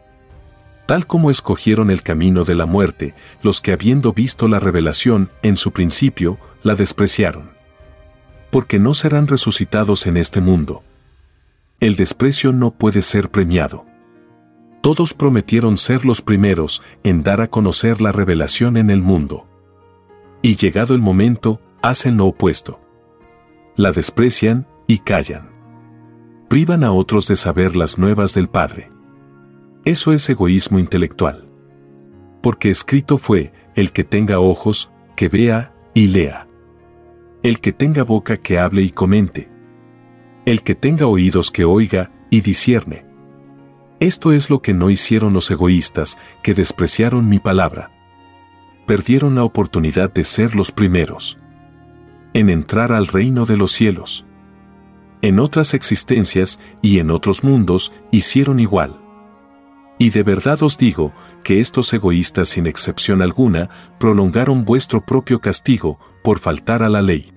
tal 0.87 1.07
como 1.07 1.31
escogieron 1.31 1.91
el 1.91 2.03
camino 2.03 2.45
de 2.45 2.55
la 2.55 2.65
muerte, 2.65 3.15
los 3.43 3.61
que 3.61 3.73
habiendo 3.73 4.15
visto 4.15 4.49
la 4.49 4.61
revelación 4.61 5.31
en 5.43 5.57
su 5.57 5.73
principio, 5.73 6.39
la 6.63 6.75
despreciaron. 6.75 7.54
Porque 8.55 8.79
no 8.79 8.95
serán 8.95 9.27
resucitados 9.27 10.07
en 10.07 10.17
este 10.17 10.41
mundo. 10.41 10.85
El 11.81 11.97
desprecio 11.97 12.53
no 12.53 12.71
puede 12.71 13.03
ser 13.03 13.33
premiado. 13.33 13.85
Todos 14.81 15.13
prometieron 15.13 15.77
ser 15.77 16.05
los 16.05 16.23
primeros 16.23 16.81
en 17.03 17.25
dar 17.25 17.41
a 17.41 17.49
conocer 17.49 18.01
la 18.01 18.13
revelación 18.13 18.77
en 18.77 18.91
el 18.91 19.03
mundo. 19.03 19.49
Y 20.41 20.55
llegado 20.55 20.95
el 20.95 21.01
momento, 21.01 21.61
hacen 21.83 22.17
lo 22.17 22.27
opuesto. 22.27 22.79
La 23.75 23.91
desprecian 23.91 24.69
y 24.87 24.99
callan. 24.99 25.51
Privan 26.49 26.85
a 26.85 26.93
otros 26.93 27.27
de 27.27 27.35
saber 27.35 27.75
las 27.75 27.99
nuevas 27.99 28.35
del 28.35 28.49
Padre. 28.49 28.89
Eso 29.85 30.13
es 30.13 30.31
egoísmo 30.31 30.79
intelectual. 30.79 31.49
Porque 32.41 32.71
escrito 32.71 33.19
fue, 33.19 33.53
el 33.75 33.91
que 33.91 34.05
tenga 34.05 34.39
ojos, 34.39 34.93
que 35.17 35.29
vea 35.29 35.75
y 35.93 36.07
lea. 36.07 36.47
El 37.45 37.61
que 37.61 37.75
tenga 37.75 38.05
boca 38.05 38.39
que 38.39 38.59
hable 38.59 38.81
y 38.81 38.89
comente. 38.89 39.51
El 40.47 40.63
que 40.63 40.75
tenga 40.75 41.07
oídos 41.07 41.51
que 41.51 41.67
oiga 41.67 42.11
y 42.31 42.41
discierne. 42.41 43.05
Esto 44.01 44.33
es 44.33 44.49
lo 44.49 44.63
que 44.63 44.73
no 44.73 44.89
hicieron 44.89 45.35
los 45.35 45.51
egoístas, 45.51 46.17
que 46.43 46.55
despreciaron 46.55 47.29
mi 47.29 47.41
palabra. 47.41 47.93
Perdieron 48.87 49.35
la 49.35 49.45
oportunidad 49.45 50.11
de 50.11 50.25
ser 50.25 50.55
los 50.55 50.73
primeros. 50.73 51.39
En 52.33 52.49
entrar 52.49 52.93
al 52.93 53.07
reino 53.09 53.45
de 53.45 53.59
los 53.59 53.73
cielos. 53.73 54.25
En 55.21 55.39
otras 55.39 55.75
existencias 55.75 56.59
y 56.81 56.99
en 56.99 57.11
otros 57.11 57.45
mundos 57.45 57.93
hicieron 58.11 58.59
igual 58.59 59.05
y 59.99 60.11
de 60.11 60.23
verdad 60.23 60.63
os 60.63 60.77
digo, 60.77 61.13
que 61.43 61.61
estos 61.61 61.93
egoístas 61.93 62.49
sin 62.49 62.67
excepción 62.67 63.23
alguna, 63.23 63.71
prolongaron 63.99 64.65
vuestro 64.65 65.05
propio 65.05 65.41
castigo, 65.41 65.99
por 66.23 66.41
faltar 66.41 66.83
a 66.83 66.89
la 66.89 67.03
ley. 67.03 67.34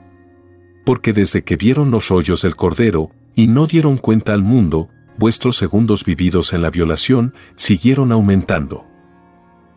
Porque 0.87 1.11
desde 1.11 1.43
que 1.43 1.57
vieron 1.57 1.91
los 1.91 2.07
rollos 2.07 2.43
del 2.43 2.55
Cordero, 2.55 3.11
y 3.35 3.47
no 3.47 3.67
dieron 3.67 3.97
cuenta 3.97 4.31
al 4.31 4.41
mundo, 4.41 4.87
vuestros 5.17 5.57
segundos 5.57 6.05
vividos 6.05 6.53
en 6.53 6.61
la 6.61 6.69
violación, 6.69 7.33
siguieron 7.57 8.13
aumentando. 8.13 8.85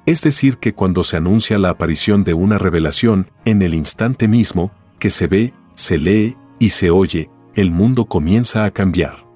Es 0.06 0.22
decir, 0.22 0.58
que 0.58 0.72
cuando 0.72 1.02
se 1.02 1.16
anuncia 1.16 1.58
la 1.58 1.70
aparición 1.70 2.22
de 2.22 2.34
una 2.34 2.58
revelación, 2.58 3.26
en 3.44 3.60
el 3.60 3.74
instante 3.74 4.28
mismo, 4.28 4.70
que 5.00 5.10
se 5.10 5.26
ve, 5.26 5.52
se 5.74 5.98
lee 5.98 6.36
y 6.60 6.68
se 6.68 6.92
oye, 6.92 7.28
el 7.56 7.72
mundo 7.72 8.04
comienza 8.04 8.64
a 8.64 8.70
cambiar. 8.70 9.26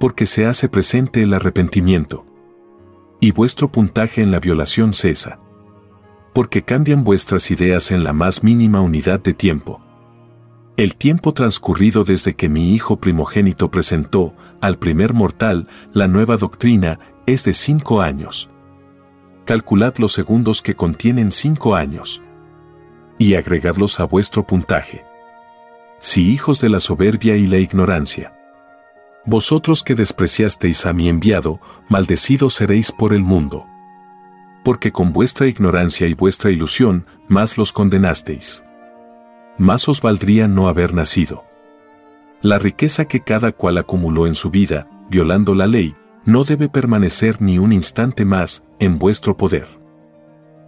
Porque 0.00 0.24
se 0.24 0.46
hace 0.46 0.70
presente 0.70 1.22
el 1.22 1.34
arrepentimiento 1.34 2.24
y 3.20 3.32
vuestro 3.32 3.70
puntaje 3.70 4.22
en 4.22 4.30
la 4.30 4.40
violación 4.40 4.94
cesa. 4.94 5.38
Porque 6.32 6.62
cambian 6.62 7.04
vuestras 7.04 7.50
ideas 7.50 7.90
en 7.90 8.04
la 8.04 8.14
más 8.14 8.42
mínima 8.42 8.80
unidad 8.80 9.20
de 9.20 9.34
tiempo. 9.34 9.82
El 10.78 10.94
tiempo 10.94 11.34
transcurrido 11.34 12.04
desde 12.04 12.36
que 12.36 12.48
mi 12.48 12.72
hijo 12.72 13.00
primogénito 13.00 13.68
presentó, 13.68 14.36
al 14.60 14.78
primer 14.78 15.12
mortal, 15.12 15.66
la 15.92 16.06
nueva 16.06 16.36
doctrina, 16.36 17.00
es 17.26 17.42
de 17.42 17.52
cinco 17.52 18.00
años. 18.00 18.48
Calculad 19.44 19.96
los 19.96 20.12
segundos 20.12 20.62
que 20.62 20.76
contienen 20.76 21.32
cinco 21.32 21.74
años. 21.74 22.22
Y 23.18 23.34
agregadlos 23.34 23.98
a 23.98 24.04
vuestro 24.04 24.46
puntaje. 24.46 25.04
Si 25.98 26.30
hijos 26.30 26.60
de 26.60 26.68
la 26.68 26.78
soberbia 26.78 27.34
y 27.34 27.48
la 27.48 27.58
ignorancia. 27.58 28.32
Vosotros 29.26 29.82
que 29.82 29.96
despreciasteis 29.96 30.86
a 30.86 30.92
mi 30.92 31.08
enviado, 31.08 31.60
maldecidos 31.88 32.54
seréis 32.54 32.92
por 32.92 33.14
el 33.14 33.22
mundo. 33.22 33.66
Porque 34.62 34.92
con 34.92 35.12
vuestra 35.12 35.48
ignorancia 35.48 36.06
y 36.06 36.14
vuestra 36.14 36.52
ilusión, 36.52 37.04
más 37.26 37.58
los 37.58 37.72
condenasteis. 37.72 38.62
Más 39.58 39.88
os 39.88 40.00
valdría 40.00 40.48
no 40.48 40.68
haber 40.68 40.94
nacido. 40.94 41.44
La 42.40 42.58
riqueza 42.58 43.06
que 43.06 43.20
cada 43.20 43.52
cual 43.52 43.78
acumuló 43.78 44.26
en 44.26 44.34
su 44.34 44.50
vida, 44.50 44.88
violando 45.10 45.54
la 45.54 45.66
ley, 45.66 45.96
no 46.24 46.44
debe 46.44 46.68
permanecer 46.68 47.42
ni 47.42 47.58
un 47.58 47.72
instante 47.72 48.24
más 48.24 48.64
en 48.78 48.98
vuestro 48.98 49.36
poder. 49.36 49.66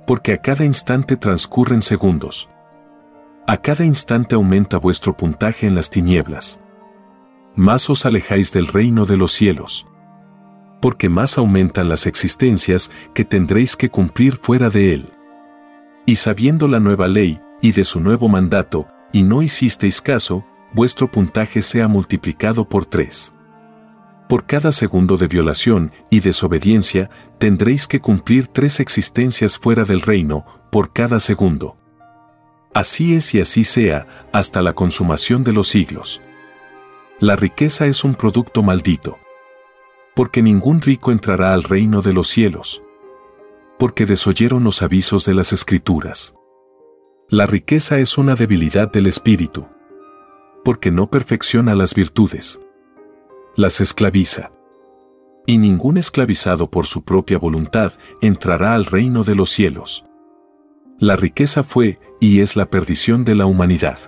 Porque 0.07 0.33
a 0.33 0.39
cada 0.39 0.65
instante 0.65 1.17
transcurren 1.17 1.83
segundos. 1.83 2.49
A 3.47 3.59
cada 3.59 3.85
instante 3.85 4.35
aumenta 4.35 4.79
vuestro 4.79 5.17
puntaje 5.17 5.67
en 5.67 5.75
las 5.75 5.91
tinieblas 5.91 6.61
más 7.55 7.91
os 7.91 8.07
alejáis 8.07 8.53
del 8.53 8.67
reino 8.67 9.05
de 9.05 9.17
los 9.17 9.33
cielos. 9.33 9.87
Porque 10.81 11.09
más 11.09 11.37
aumentan 11.37 11.89
las 11.89 12.07
existencias 12.07 12.91
que 13.13 13.25
tendréis 13.25 13.77
que 13.77 13.91
cumplir 13.91 14.37
fuera 14.37 14.71
de 14.71 14.95
él. 14.95 15.13
Y 16.07 16.17
sabiendo 16.17 16.69
la 16.69 16.81
nueva 16.81 17.09
ley, 17.09 17.41
y 17.61 17.73
de 17.73 17.85
su 17.85 18.01
nuevo 18.01 18.29
mandato, 18.29 18.87
y 19.13 19.23
no 19.23 19.43
hicisteis 19.43 20.01
caso, 20.01 20.45
vuestro 20.73 21.11
puntaje 21.11 21.63
sea 21.63 21.89
multiplicado 21.89 22.69
por 22.69 22.87
tres. 22.87 23.35
Por 24.29 24.47
cada 24.47 24.71
segundo 24.71 25.17
de 25.17 25.27
violación 25.27 25.93
y 26.09 26.21
desobediencia, 26.21 27.11
tendréis 27.39 27.89
que 27.89 28.01
cumplir 28.01 28.47
tres 28.47 28.79
existencias 28.79 29.59
fuera 29.59 29.85
del 29.85 30.01
reino, 30.01 30.47
por 30.71 30.93
cada 30.93 31.19
segundo. 31.19 31.77
Así 32.73 33.15
es 33.15 33.35
y 33.35 33.41
así 33.41 33.65
sea, 33.65 34.07
hasta 34.33 34.63
la 34.63 34.73
consumación 34.75 35.43
de 35.43 35.53
los 35.53 35.67
siglos. 35.67 36.23
La 37.19 37.35
riqueza 37.35 37.87
es 37.87 38.05
un 38.05 38.15
producto 38.15 38.63
maldito. 38.63 39.19
Porque 40.15 40.43
ningún 40.43 40.81
rico 40.81 41.11
entrará 41.11 41.53
al 41.53 41.65
reino 41.65 42.01
de 42.01 42.13
los 42.13 42.29
cielos. 42.29 42.83
Porque 43.79 44.07
desoyeron 44.07 44.63
los 44.63 44.83
avisos 44.83 45.25
de 45.25 45.35
las 45.35 45.53
escrituras. 45.53 46.35
La 47.33 47.47
riqueza 47.47 48.01
es 48.01 48.19
una 48.19 48.35
debilidad 48.35 48.91
del 48.91 49.07
espíritu. 49.07 49.69
Porque 50.65 50.91
no 50.91 51.09
perfecciona 51.09 51.77
las 51.77 51.95
virtudes. 51.95 52.61
Las 53.55 53.81
esclaviza. 53.81 54.51
Y 55.47 55.59
ningún 55.59 55.97
esclavizado 55.97 56.69
por 56.73 56.87
su 56.87 57.05
propia 57.05 57.39
voluntad 57.39 57.93
entrará 58.21 58.75
al 58.75 58.85
reino 58.85 59.23
de 59.23 59.37
los 59.37 59.49
cielos. 59.49 60.05
La 60.99 61.15
riqueza 61.15 61.63
fue 61.63 62.01
y 62.19 62.41
es 62.41 62.57
la 62.57 62.69
perdición 62.69 63.25
de 63.25 63.37
la 63.37 63.47
humanidad. 63.47 64.01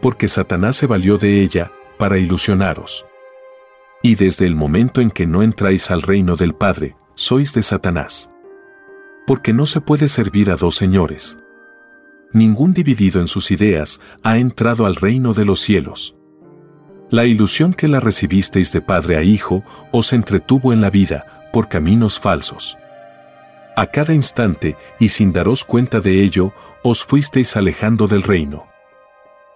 Porque 0.00 0.26
Satanás 0.26 0.76
se 0.76 0.86
valió 0.86 1.18
de 1.18 1.42
ella 1.42 1.72
para 1.98 2.16
ilusionaros. 2.16 3.04
Y 4.02 4.14
desde 4.14 4.46
el 4.46 4.54
momento 4.54 5.02
en 5.02 5.10
que 5.10 5.26
no 5.26 5.42
entráis 5.42 5.90
al 5.90 6.00
reino 6.00 6.36
del 6.36 6.54
Padre, 6.54 6.96
sois 7.16 7.52
de 7.52 7.62
Satanás. 7.62 8.30
Porque 9.26 9.52
no 9.52 9.66
se 9.66 9.82
puede 9.82 10.08
servir 10.08 10.50
a 10.50 10.56
dos 10.56 10.74
señores. 10.74 11.38
Ningún 12.34 12.74
dividido 12.74 13.20
en 13.20 13.28
sus 13.28 13.52
ideas 13.52 14.00
ha 14.24 14.38
entrado 14.38 14.86
al 14.86 14.96
reino 14.96 15.34
de 15.34 15.44
los 15.44 15.60
cielos. 15.60 16.16
La 17.08 17.26
ilusión 17.26 17.72
que 17.72 17.86
la 17.86 18.00
recibisteis 18.00 18.72
de 18.72 18.80
padre 18.80 19.16
a 19.16 19.22
hijo 19.22 19.62
os 19.92 20.12
entretuvo 20.12 20.72
en 20.72 20.80
la 20.80 20.90
vida 20.90 21.48
por 21.52 21.68
caminos 21.68 22.18
falsos. 22.18 22.76
A 23.76 23.86
cada 23.86 24.14
instante, 24.14 24.76
y 24.98 25.10
sin 25.10 25.32
daros 25.32 25.62
cuenta 25.62 26.00
de 26.00 26.24
ello, 26.24 26.52
os 26.82 27.04
fuisteis 27.04 27.56
alejando 27.56 28.08
del 28.08 28.22
reino. 28.22 28.66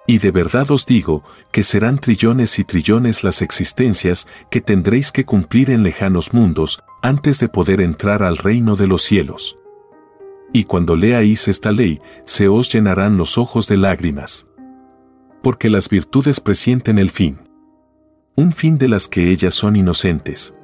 Y 0.07 0.19
de 0.19 0.31
verdad 0.31 0.71
os 0.71 0.87
digo 0.87 1.25
que 1.51 1.65
serán 1.65 1.99
trillones 1.99 2.61
y 2.61 2.65
trillones 2.65 3.25
las 3.25 3.43
existencias 3.43 4.29
que 4.53 4.61
tendréis 4.61 5.11
que 5.11 5.25
cumplir 5.25 5.71
en 5.71 5.83
lejanos 5.83 6.33
mundos 6.33 6.81
antes 7.03 7.41
de 7.41 7.49
poder 7.49 7.81
entrar 7.81 8.23
al 8.23 8.37
reino 8.37 8.77
de 8.77 8.87
los 8.87 9.03
cielos. 9.03 9.58
Y 10.53 10.65
cuando 10.65 10.97
leáis 10.97 11.49
esta 11.49 11.73
ley, 11.73 12.01
se 12.25 12.49
os 12.49 12.73
llenarán 12.73 13.17
los 13.17 13.39
ojos 13.39 13.69
de 13.69 13.77
lágrimas. 13.77 14.47
Porque 15.43 15.69
las 15.69 15.89
virtudes 15.89 16.41
presienten 16.41 16.99
el 16.99 17.11
fin. 17.11 17.39
Un 18.35 18.53
fin 18.53 18.79
de 18.79 18.89
las 18.89 19.09
que 19.09 19.31
ellas 19.31 19.55
son 19.55 19.77
inocentes. 19.77 20.55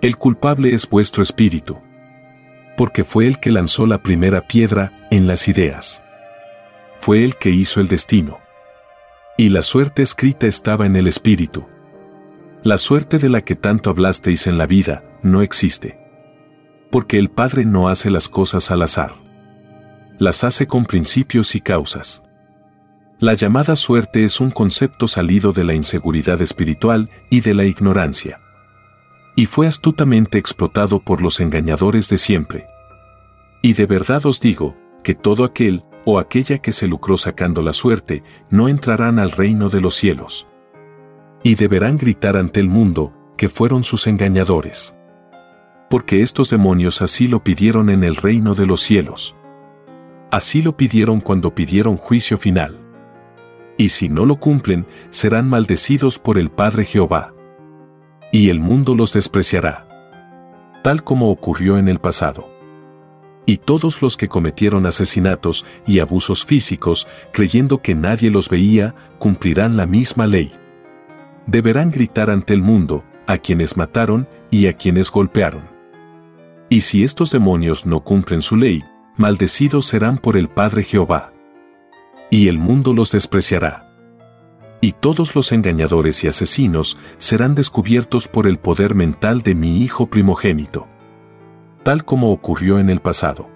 El 0.00 0.16
culpable 0.16 0.74
es 0.74 0.88
vuestro 0.88 1.22
espíritu 1.22 1.78
porque 2.78 3.02
fue 3.02 3.26
el 3.26 3.40
que 3.40 3.50
lanzó 3.50 3.86
la 3.86 4.04
primera 4.04 4.46
piedra 4.46 5.08
en 5.10 5.26
las 5.26 5.48
ideas. 5.48 6.04
Fue 7.00 7.24
el 7.24 7.34
que 7.34 7.50
hizo 7.50 7.80
el 7.80 7.88
destino. 7.88 8.38
Y 9.36 9.48
la 9.48 9.62
suerte 9.62 10.00
escrita 10.00 10.46
estaba 10.46 10.86
en 10.86 10.94
el 10.94 11.08
espíritu. 11.08 11.66
La 12.62 12.78
suerte 12.78 13.18
de 13.18 13.30
la 13.30 13.42
que 13.42 13.56
tanto 13.56 13.90
hablasteis 13.90 14.46
en 14.46 14.58
la 14.58 14.68
vida 14.68 15.02
no 15.22 15.42
existe. 15.42 15.97
Porque 16.90 17.18
el 17.18 17.30
Padre 17.30 17.64
no 17.64 17.88
hace 17.88 18.10
las 18.10 18.28
cosas 18.28 18.70
al 18.70 18.82
azar. 18.82 19.12
Las 20.18 20.44
hace 20.44 20.66
con 20.66 20.84
principios 20.84 21.54
y 21.54 21.60
causas. 21.60 22.22
La 23.18 23.34
llamada 23.34 23.76
suerte 23.76 24.24
es 24.24 24.40
un 24.40 24.50
concepto 24.50 25.08
salido 25.08 25.52
de 25.52 25.64
la 25.64 25.74
inseguridad 25.74 26.40
espiritual 26.40 27.10
y 27.30 27.40
de 27.40 27.54
la 27.54 27.64
ignorancia 27.64 28.40
y 29.38 29.46
fue 29.46 29.68
astutamente 29.68 30.36
explotado 30.36 30.98
por 30.98 31.22
los 31.22 31.38
engañadores 31.38 32.08
de 32.08 32.18
siempre. 32.18 32.66
Y 33.62 33.74
de 33.74 33.86
verdad 33.86 34.26
os 34.26 34.40
digo, 34.40 34.76
que 35.04 35.14
todo 35.14 35.44
aquel 35.44 35.84
o 36.04 36.18
aquella 36.18 36.58
que 36.58 36.72
se 36.72 36.88
lucró 36.88 37.16
sacando 37.16 37.62
la 37.62 37.72
suerte, 37.72 38.24
no 38.50 38.68
entrarán 38.68 39.20
al 39.20 39.30
reino 39.30 39.68
de 39.68 39.80
los 39.80 39.94
cielos. 39.94 40.48
Y 41.44 41.54
deberán 41.54 41.98
gritar 41.98 42.36
ante 42.36 42.58
el 42.58 42.66
mundo, 42.66 43.14
que 43.36 43.48
fueron 43.48 43.84
sus 43.84 44.08
engañadores. 44.08 44.96
Porque 45.90 46.22
estos 46.22 46.50
demonios 46.50 47.02
así 47.02 47.28
lo 47.28 47.42
pidieron 47.42 47.90
en 47.90 48.04
el 48.04 48.16
reino 48.16 48.54
de 48.54 48.66
los 48.66 48.80
cielos. 48.80 49.34
Así 50.30 50.62
lo 50.62 50.76
pidieron 50.76 51.20
cuando 51.20 51.54
pidieron 51.54 51.96
juicio 51.96 52.38
final. 52.38 52.78
Y 53.78 53.90
si 53.90 54.08
no 54.08 54.26
lo 54.26 54.36
cumplen, 54.36 54.86
serán 55.10 55.48
maldecidos 55.48 56.18
por 56.18 56.38
el 56.38 56.50
Padre 56.50 56.84
Jehová 56.84 57.32
y 58.30 58.50
el 58.50 58.60
mundo 58.60 58.94
los 58.94 59.12
despreciará. 59.12 59.86
Tal 60.82 61.02
como 61.02 61.30
ocurrió 61.30 61.78
en 61.78 61.88
el 61.88 61.98
pasado. 61.98 62.48
Y 63.46 63.58
todos 63.58 64.02
los 64.02 64.16
que 64.16 64.28
cometieron 64.28 64.84
asesinatos 64.84 65.64
y 65.86 66.00
abusos 66.00 66.44
físicos, 66.44 67.06
creyendo 67.32 67.80
que 67.80 67.94
nadie 67.94 68.30
los 68.30 68.50
veía, 68.50 68.94
cumplirán 69.18 69.76
la 69.76 69.86
misma 69.86 70.26
ley. 70.26 70.52
Deberán 71.46 71.90
gritar 71.90 72.28
ante 72.28 72.52
el 72.52 72.60
mundo, 72.60 73.04
a 73.26 73.38
quienes 73.38 73.76
mataron 73.76 74.28
y 74.50 74.66
a 74.66 74.74
quienes 74.74 75.10
golpearon. 75.10 75.77
Y 76.68 76.82
si 76.82 77.04
estos 77.04 77.30
demonios 77.30 77.86
no 77.86 78.00
cumplen 78.00 78.42
su 78.42 78.56
ley, 78.56 78.84
maldecidos 79.16 79.86
serán 79.86 80.18
por 80.18 80.36
el 80.36 80.48
Padre 80.48 80.82
Jehová. 80.82 81.32
Y 82.30 82.48
el 82.48 82.58
mundo 82.58 82.92
los 82.92 83.10
despreciará 83.10 83.88
y 84.80 84.92
todos 84.92 85.34
los 85.34 85.52
engañadores 85.52 86.22
y 86.24 86.28
asesinos 86.28 86.98
serán 87.18 87.54
descubiertos 87.54 88.28
por 88.28 88.46
el 88.46 88.58
poder 88.58 88.94
mental 88.94 89.42
de 89.42 89.54
mi 89.54 89.82
Hijo 89.82 90.06
primogénito. 90.06 90.86
Tal 91.82 92.04
como 92.04 92.30
ocurrió 92.30 92.78
en 92.78 92.90
el 92.90 93.00
pasado. 93.00 93.48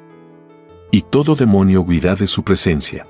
Y 0.91 1.03
todo 1.03 1.35
demonio 1.35 1.83
huirá 1.83 2.15
de 2.17 2.27
su 2.27 2.43
presencia. 2.43 3.07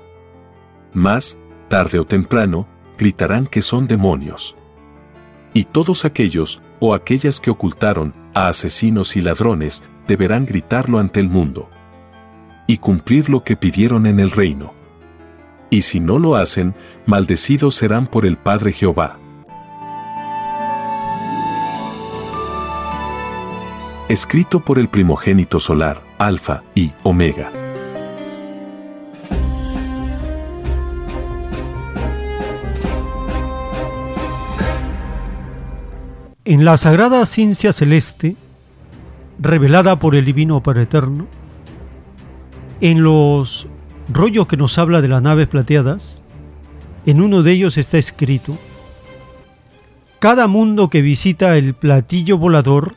Más, 0.93 1.37
tarde 1.69 1.99
o 1.99 2.05
temprano, 2.05 2.67
gritarán 2.97 3.47
que 3.47 3.61
son 3.61 3.87
demonios. 3.87 4.55
Y 5.53 5.65
todos 5.65 6.05
aquellos, 6.05 6.61
o 6.79 6.93
aquellas 6.93 7.39
que 7.39 7.51
ocultaron, 7.51 8.13
a 8.33 8.47
asesinos 8.47 9.15
y 9.15 9.21
ladrones, 9.21 9.83
deberán 10.07 10.45
gritarlo 10.45 10.99
ante 10.99 11.19
el 11.19 11.29
mundo. 11.29 11.69
Y 12.67 12.77
cumplir 12.77 13.29
lo 13.29 13.43
que 13.43 13.55
pidieron 13.55 14.05
en 14.05 14.19
el 14.19 14.31
reino 14.31 14.73
y 15.73 15.81
si 15.81 15.99
no 15.99 16.19
lo 16.19 16.35
hacen, 16.35 16.75
maldecidos 17.07 17.73
serán 17.73 18.05
por 18.05 18.27
el 18.27 18.37
Padre 18.37 18.71
Jehová. 18.71 19.17
Escrito 24.07 24.59
por 24.59 24.77
el 24.77 24.87
primogénito 24.87 25.59
solar, 25.59 26.03
Alfa 26.19 26.61
y 26.75 26.91
Omega. 27.01 27.62
En 36.45 36.65
la 36.65 36.75
sagrada 36.75 37.25
ciencia 37.25 37.71
celeste, 37.71 38.35
revelada 39.39 39.97
por 39.97 40.13
el 40.13 40.25
Divino 40.25 40.61
Padre 40.61 40.81
Eterno, 40.81 41.25
en 42.81 43.01
los 43.01 43.69
rollo 44.09 44.45
que 44.45 44.57
nos 44.57 44.77
habla 44.77 44.99
de 44.99 45.07
las 45.07 45.21
naves 45.21 45.47
plateadas, 45.47 46.25
en 47.05 47.21
uno 47.21 47.43
de 47.43 47.53
ellos 47.53 47.77
está 47.77 47.97
escrito, 47.97 48.57
cada 50.19 50.47
mundo 50.47 50.89
que 50.89 51.01
visita 51.01 51.57
el 51.57 51.75
platillo 51.75 52.37
volador 52.37 52.93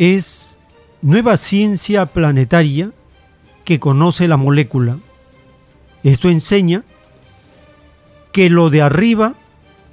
es 0.00 0.58
nueva 1.00 1.36
ciencia 1.36 2.06
planetaria 2.06 2.90
que 3.64 3.78
conoce 3.78 4.26
la 4.26 4.36
molécula. 4.36 4.98
Esto 6.02 6.28
enseña 6.28 6.82
que 8.32 8.50
lo 8.50 8.68
de 8.70 8.82
arriba 8.82 9.34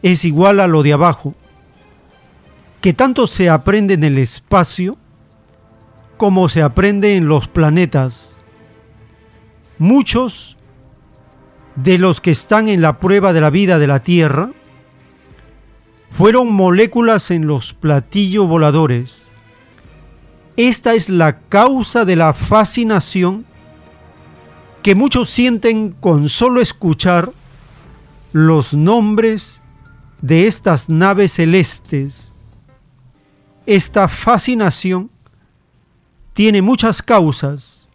es 0.02 0.26
igual 0.26 0.62
a 0.62 0.68
lo 0.68 0.82
de 0.82 0.94
abajo, 0.94 1.36
que 2.82 2.94
tanto 2.94 3.28
se 3.28 3.50
aprende 3.50 3.94
en 3.94 4.04
el 4.04 4.18
espacio 4.18 4.98
como 6.18 6.50
se 6.50 6.62
aprende 6.62 7.16
en 7.16 7.28
los 7.28 7.48
planetas 7.48 8.42
muchos 9.82 10.58
de 11.76 11.98
los 11.98 12.22
que 12.22 12.30
están 12.30 12.68
en 12.68 12.84
la 12.84 13.00
prueba 13.00 13.34
de 13.34 13.42
la 13.42 13.50
vida 13.50 13.80
de 13.80 13.88
la 13.88 14.04
Tierra 14.04 14.52
fueron 16.12 16.54
moléculas 16.54 17.32
en 17.32 17.48
los 17.48 17.74
platillos 17.74 18.48
voladores. 18.48 19.32
Esta 20.56 20.94
es 20.94 21.10
la 21.10 21.40
causa 21.40 22.06
de 22.06 22.16
la 22.16 22.34
fascinación 22.34 23.46
que 24.84 24.94
muchos 24.94 25.32
sienten 25.32 25.94
con 25.94 26.30
solo 26.30 26.62
escuchar 26.62 27.32
los 28.34 28.76
nombres 28.76 29.64
de 30.22 30.46
estas 30.46 30.90
naves 30.90 31.34
celestes. 31.34 32.31
Esta 33.66 34.08
fascinación 34.08 35.12
tiene 36.34 36.62
muchas 36.62 37.02
causas 37.02 37.90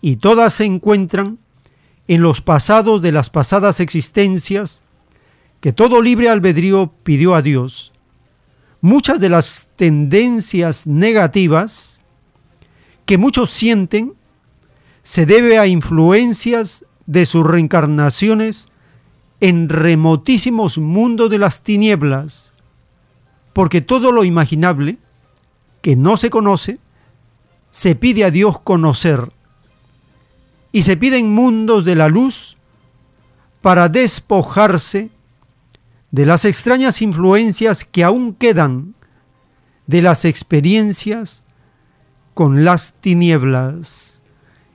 y 0.00 0.16
todas 0.16 0.54
se 0.54 0.64
encuentran 0.64 1.38
en 2.08 2.20
los 2.20 2.40
pasados 2.40 3.00
de 3.00 3.12
las 3.12 3.30
pasadas 3.30 3.80
existencias 3.80 4.82
que 5.60 5.72
todo 5.72 6.02
libre 6.02 6.28
albedrío 6.28 6.92
pidió 7.02 7.34
a 7.34 7.42
Dios. 7.42 7.92
Muchas 8.82 9.20
de 9.20 9.30
las 9.30 9.68
tendencias 9.76 10.86
negativas 10.86 12.00
que 13.06 13.16
muchos 13.16 13.50
sienten 13.50 14.14
se 15.02 15.26
debe 15.26 15.58
a 15.58 15.66
influencias 15.66 16.84
de 17.06 17.26
sus 17.26 17.46
reencarnaciones 17.46 18.68
en 19.40 19.68
remotísimos 19.68 20.78
mundos 20.78 21.28
de 21.30 21.38
las 21.38 21.62
tinieblas, 21.62 22.53
porque 23.54 23.80
todo 23.80 24.12
lo 24.12 24.24
imaginable 24.24 24.98
que 25.80 25.96
no 25.96 26.18
se 26.18 26.28
conoce, 26.28 26.78
se 27.70 27.94
pide 27.94 28.24
a 28.24 28.30
Dios 28.30 28.60
conocer, 28.60 29.32
y 30.74 30.82
se 30.82 30.96
piden 30.96 31.32
mundos 31.32 31.84
de 31.84 31.94
la 31.94 32.08
luz 32.08 32.56
para 33.62 33.88
despojarse 33.88 35.10
de 36.10 36.26
las 36.26 36.44
extrañas 36.44 37.00
influencias 37.00 37.84
que 37.84 38.02
aún 38.02 38.34
quedan 38.34 38.94
de 39.86 40.02
las 40.02 40.24
experiencias 40.24 41.44
con 42.34 42.64
las 42.64 42.92
tinieblas, 42.94 44.20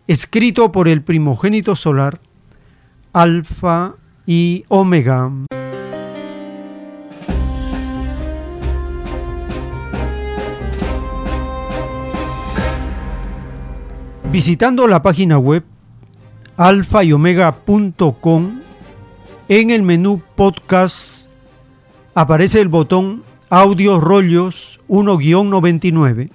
escrito 0.07 0.71
por 0.71 0.87
el 0.87 1.03
primogénito 1.03 1.75
solar, 1.75 2.21
Alfa 3.11 3.95
y 4.25 4.63
Omega. 4.69 5.31
Visitando 14.31 14.87
la 14.87 15.01
página 15.01 15.39
web 15.39 15.63
alfa 16.55 17.03
y 17.03 17.13
omega.com, 17.13 18.59
en 19.47 19.69
el 19.71 19.81
menú 19.81 20.21
podcast 20.35 21.27
aparece 22.13 22.61
el 22.61 22.67
botón 22.67 23.23
Audio 23.49 23.99
Rollos 23.99 24.79
1-99. 24.87 26.29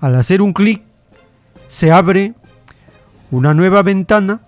Al 0.00 0.14
hacer 0.14 0.40
un 0.40 0.54
clic, 0.54 0.82
se 1.66 1.92
abre 1.92 2.32
una 3.30 3.52
nueva 3.52 3.82
ventana 3.82 4.40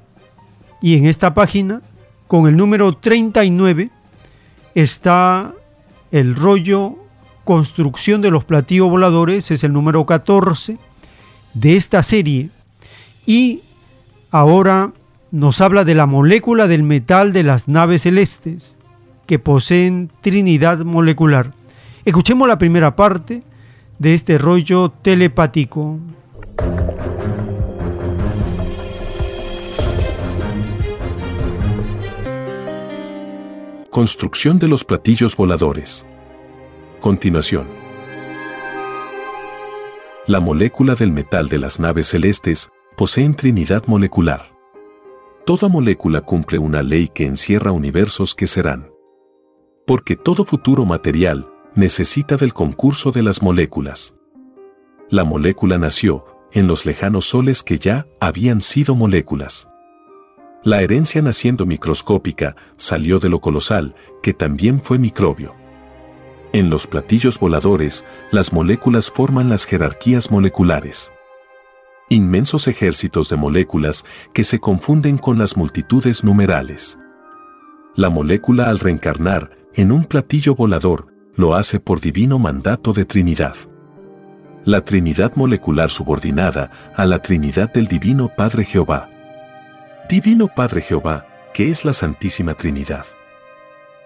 y 0.80 0.96
en 0.96 1.04
esta 1.04 1.34
página, 1.34 1.82
con 2.28 2.48
el 2.48 2.56
número 2.56 2.94
39, 2.94 3.90
está 4.74 5.52
el 6.12 6.34
rollo 6.34 6.96
Construcción 7.44 8.22
de 8.22 8.30
los 8.30 8.44
platillos 8.44 8.88
voladores, 8.88 9.50
es 9.50 9.64
el 9.64 9.72
número 9.72 10.06
14 10.06 10.78
de 11.52 11.76
esta 11.76 12.02
serie. 12.02 12.50
Y 13.30 13.62
ahora 14.32 14.92
nos 15.30 15.60
habla 15.60 15.84
de 15.84 15.94
la 15.94 16.06
molécula 16.06 16.66
del 16.66 16.82
metal 16.82 17.32
de 17.32 17.44
las 17.44 17.68
naves 17.68 18.02
celestes 18.02 18.76
que 19.28 19.38
poseen 19.38 20.10
trinidad 20.20 20.78
molecular. 20.78 21.52
Escuchemos 22.04 22.48
la 22.48 22.58
primera 22.58 22.96
parte 22.96 23.44
de 24.00 24.14
este 24.14 24.36
rollo 24.36 24.88
telepático. 24.90 26.00
Construcción 33.90 34.58
de 34.58 34.66
los 34.66 34.82
platillos 34.82 35.36
voladores. 35.36 36.04
Continuación. 36.98 37.68
La 40.26 40.40
molécula 40.40 40.96
del 40.96 41.12
metal 41.12 41.48
de 41.48 41.58
las 41.58 41.78
naves 41.78 42.08
celestes 42.08 42.70
poseen 43.00 43.34
trinidad 43.34 43.86
molecular. 43.86 44.54
Toda 45.46 45.68
molécula 45.68 46.20
cumple 46.20 46.58
una 46.58 46.82
ley 46.82 47.08
que 47.08 47.24
encierra 47.24 47.72
universos 47.72 48.34
que 48.34 48.46
serán. 48.46 48.90
Porque 49.86 50.16
todo 50.16 50.44
futuro 50.44 50.84
material 50.84 51.48
necesita 51.74 52.36
del 52.36 52.52
concurso 52.52 53.10
de 53.10 53.22
las 53.22 53.40
moléculas. 53.40 54.14
La 55.08 55.24
molécula 55.24 55.78
nació 55.78 56.26
en 56.52 56.66
los 56.66 56.84
lejanos 56.84 57.24
soles 57.24 57.62
que 57.62 57.78
ya 57.78 58.06
habían 58.20 58.60
sido 58.60 58.94
moléculas. 58.94 59.66
La 60.62 60.82
herencia 60.82 61.22
naciendo 61.22 61.64
microscópica 61.64 62.54
salió 62.76 63.18
de 63.18 63.30
lo 63.30 63.40
colosal, 63.40 63.94
que 64.22 64.34
también 64.34 64.78
fue 64.78 64.98
microbio. 64.98 65.54
En 66.52 66.68
los 66.68 66.86
platillos 66.86 67.40
voladores, 67.40 68.04
las 68.30 68.52
moléculas 68.52 69.10
forman 69.10 69.48
las 69.48 69.64
jerarquías 69.64 70.30
moleculares 70.30 71.14
inmensos 72.10 72.66
ejércitos 72.66 73.30
de 73.30 73.36
moléculas 73.36 74.04
que 74.34 74.42
se 74.42 74.58
confunden 74.58 75.16
con 75.16 75.38
las 75.38 75.56
multitudes 75.56 76.24
numerales. 76.24 76.98
La 77.94 78.10
molécula 78.10 78.68
al 78.68 78.80
reencarnar 78.80 79.56
en 79.74 79.92
un 79.92 80.04
platillo 80.04 80.56
volador 80.56 81.06
lo 81.36 81.54
hace 81.54 81.78
por 81.78 82.00
divino 82.00 82.40
mandato 82.40 82.92
de 82.92 83.04
Trinidad. 83.04 83.54
La 84.64 84.84
Trinidad 84.84 85.36
molecular 85.36 85.88
subordinada 85.88 86.72
a 86.96 87.06
la 87.06 87.20
Trinidad 87.20 87.72
del 87.72 87.86
Divino 87.86 88.28
Padre 88.36 88.64
Jehová. 88.64 89.08
Divino 90.08 90.48
Padre 90.48 90.82
Jehová, 90.82 91.26
que 91.54 91.70
es 91.70 91.84
la 91.84 91.92
Santísima 91.92 92.54
Trinidad. 92.54 93.06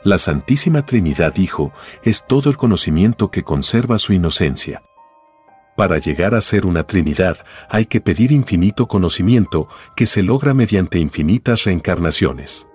La 0.02 0.18
Santísima 0.18 0.84
Trinidad 0.84 1.34
Hijo 1.38 1.72
es 2.02 2.26
todo 2.26 2.50
el 2.50 2.58
conocimiento 2.58 3.30
que 3.30 3.42
conserva 3.42 3.98
su 3.98 4.12
inocencia. 4.12 4.82
Para 5.76 5.98
llegar 5.98 6.36
a 6.36 6.40
ser 6.40 6.66
una 6.66 6.84
Trinidad 6.84 7.38
hay 7.68 7.86
que 7.86 8.00
pedir 8.00 8.30
infinito 8.30 8.86
conocimiento 8.86 9.68
que 9.96 10.06
se 10.06 10.22
logra 10.22 10.54
mediante 10.54 11.00
infinitas 11.00 11.64
reencarnaciones. 11.64 12.68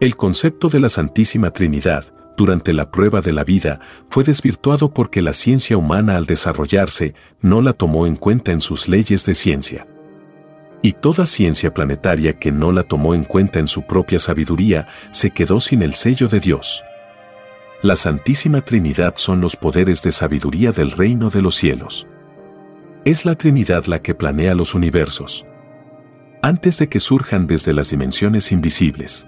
El 0.00 0.16
concepto 0.16 0.68
de 0.68 0.80
la 0.80 0.88
Santísima 0.88 1.52
Trinidad, 1.52 2.12
durante 2.36 2.72
la 2.72 2.90
prueba 2.90 3.20
de 3.20 3.32
la 3.32 3.44
vida, 3.44 3.80
fue 4.08 4.24
desvirtuado 4.24 4.92
porque 4.92 5.22
la 5.22 5.32
ciencia 5.32 5.76
humana 5.76 6.16
al 6.16 6.26
desarrollarse 6.26 7.14
no 7.42 7.62
la 7.62 7.74
tomó 7.74 8.06
en 8.06 8.16
cuenta 8.16 8.50
en 8.50 8.60
sus 8.60 8.88
leyes 8.88 9.24
de 9.24 9.34
ciencia. 9.34 9.86
Y 10.82 10.94
toda 10.94 11.26
ciencia 11.26 11.72
planetaria 11.72 12.38
que 12.38 12.50
no 12.50 12.72
la 12.72 12.82
tomó 12.82 13.14
en 13.14 13.24
cuenta 13.24 13.60
en 13.60 13.68
su 13.68 13.82
propia 13.82 14.18
sabiduría 14.18 14.88
se 15.10 15.30
quedó 15.30 15.60
sin 15.60 15.82
el 15.82 15.94
sello 15.94 16.26
de 16.26 16.40
Dios. 16.40 16.82
La 17.82 17.96
Santísima 17.96 18.60
Trinidad 18.60 19.14
son 19.16 19.40
los 19.40 19.56
poderes 19.56 20.02
de 20.02 20.12
sabiduría 20.12 20.70
del 20.70 20.90
reino 20.90 21.30
de 21.30 21.40
los 21.40 21.54
cielos. 21.54 22.06
Es 23.06 23.24
la 23.24 23.36
Trinidad 23.36 23.86
la 23.86 24.02
que 24.02 24.14
planea 24.14 24.54
los 24.54 24.74
universos. 24.74 25.46
Antes 26.42 26.76
de 26.78 26.90
que 26.90 27.00
surjan 27.00 27.46
desde 27.46 27.72
las 27.72 27.88
dimensiones 27.88 28.52
invisibles. 28.52 29.26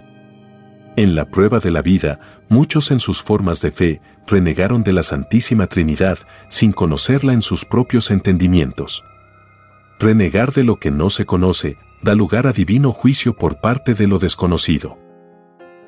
En 0.97 1.15
la 1.15 1.31
prueba 1.31 1.61
de 1.61 1.71
la 1.71 1.81
vida, 1.81 2.21
muchos 2.51 2.91
en 2.91 3.01
sus 3.01 3.23
formas 3.23 3.63
de 3.63 3.73
fe 3.73 4.03
renegaron 4.27 4.83
de 4.83 4.93
la 4.93 5.03
Santísima 5.03 5.67
Trinidad 5.67 6.19
sin 6.51 6.73
conocerla 6.73 7.33
en 7.33 7.41
sus 7.41 7.65
propios 7.65 8.11
entendimientos. 8.11 9.03
Renegar 9.99 10.53
de 10.53 10.65
lo 10.65 10.77
que 10.77 10.91
no 10.91 11.09
se 11.09 11.25
conoce 11.25 11.79
da 12.03 12.15
lugar 12.15 12.47
a 12.47 12.53
divino 12.53 12.93
juicio 12.93 13.35
por 13.35 13.63
parte 13.63 13.95
de 13.95 14.07
lo 14.07 14.19
desconocido. 14.19 15.02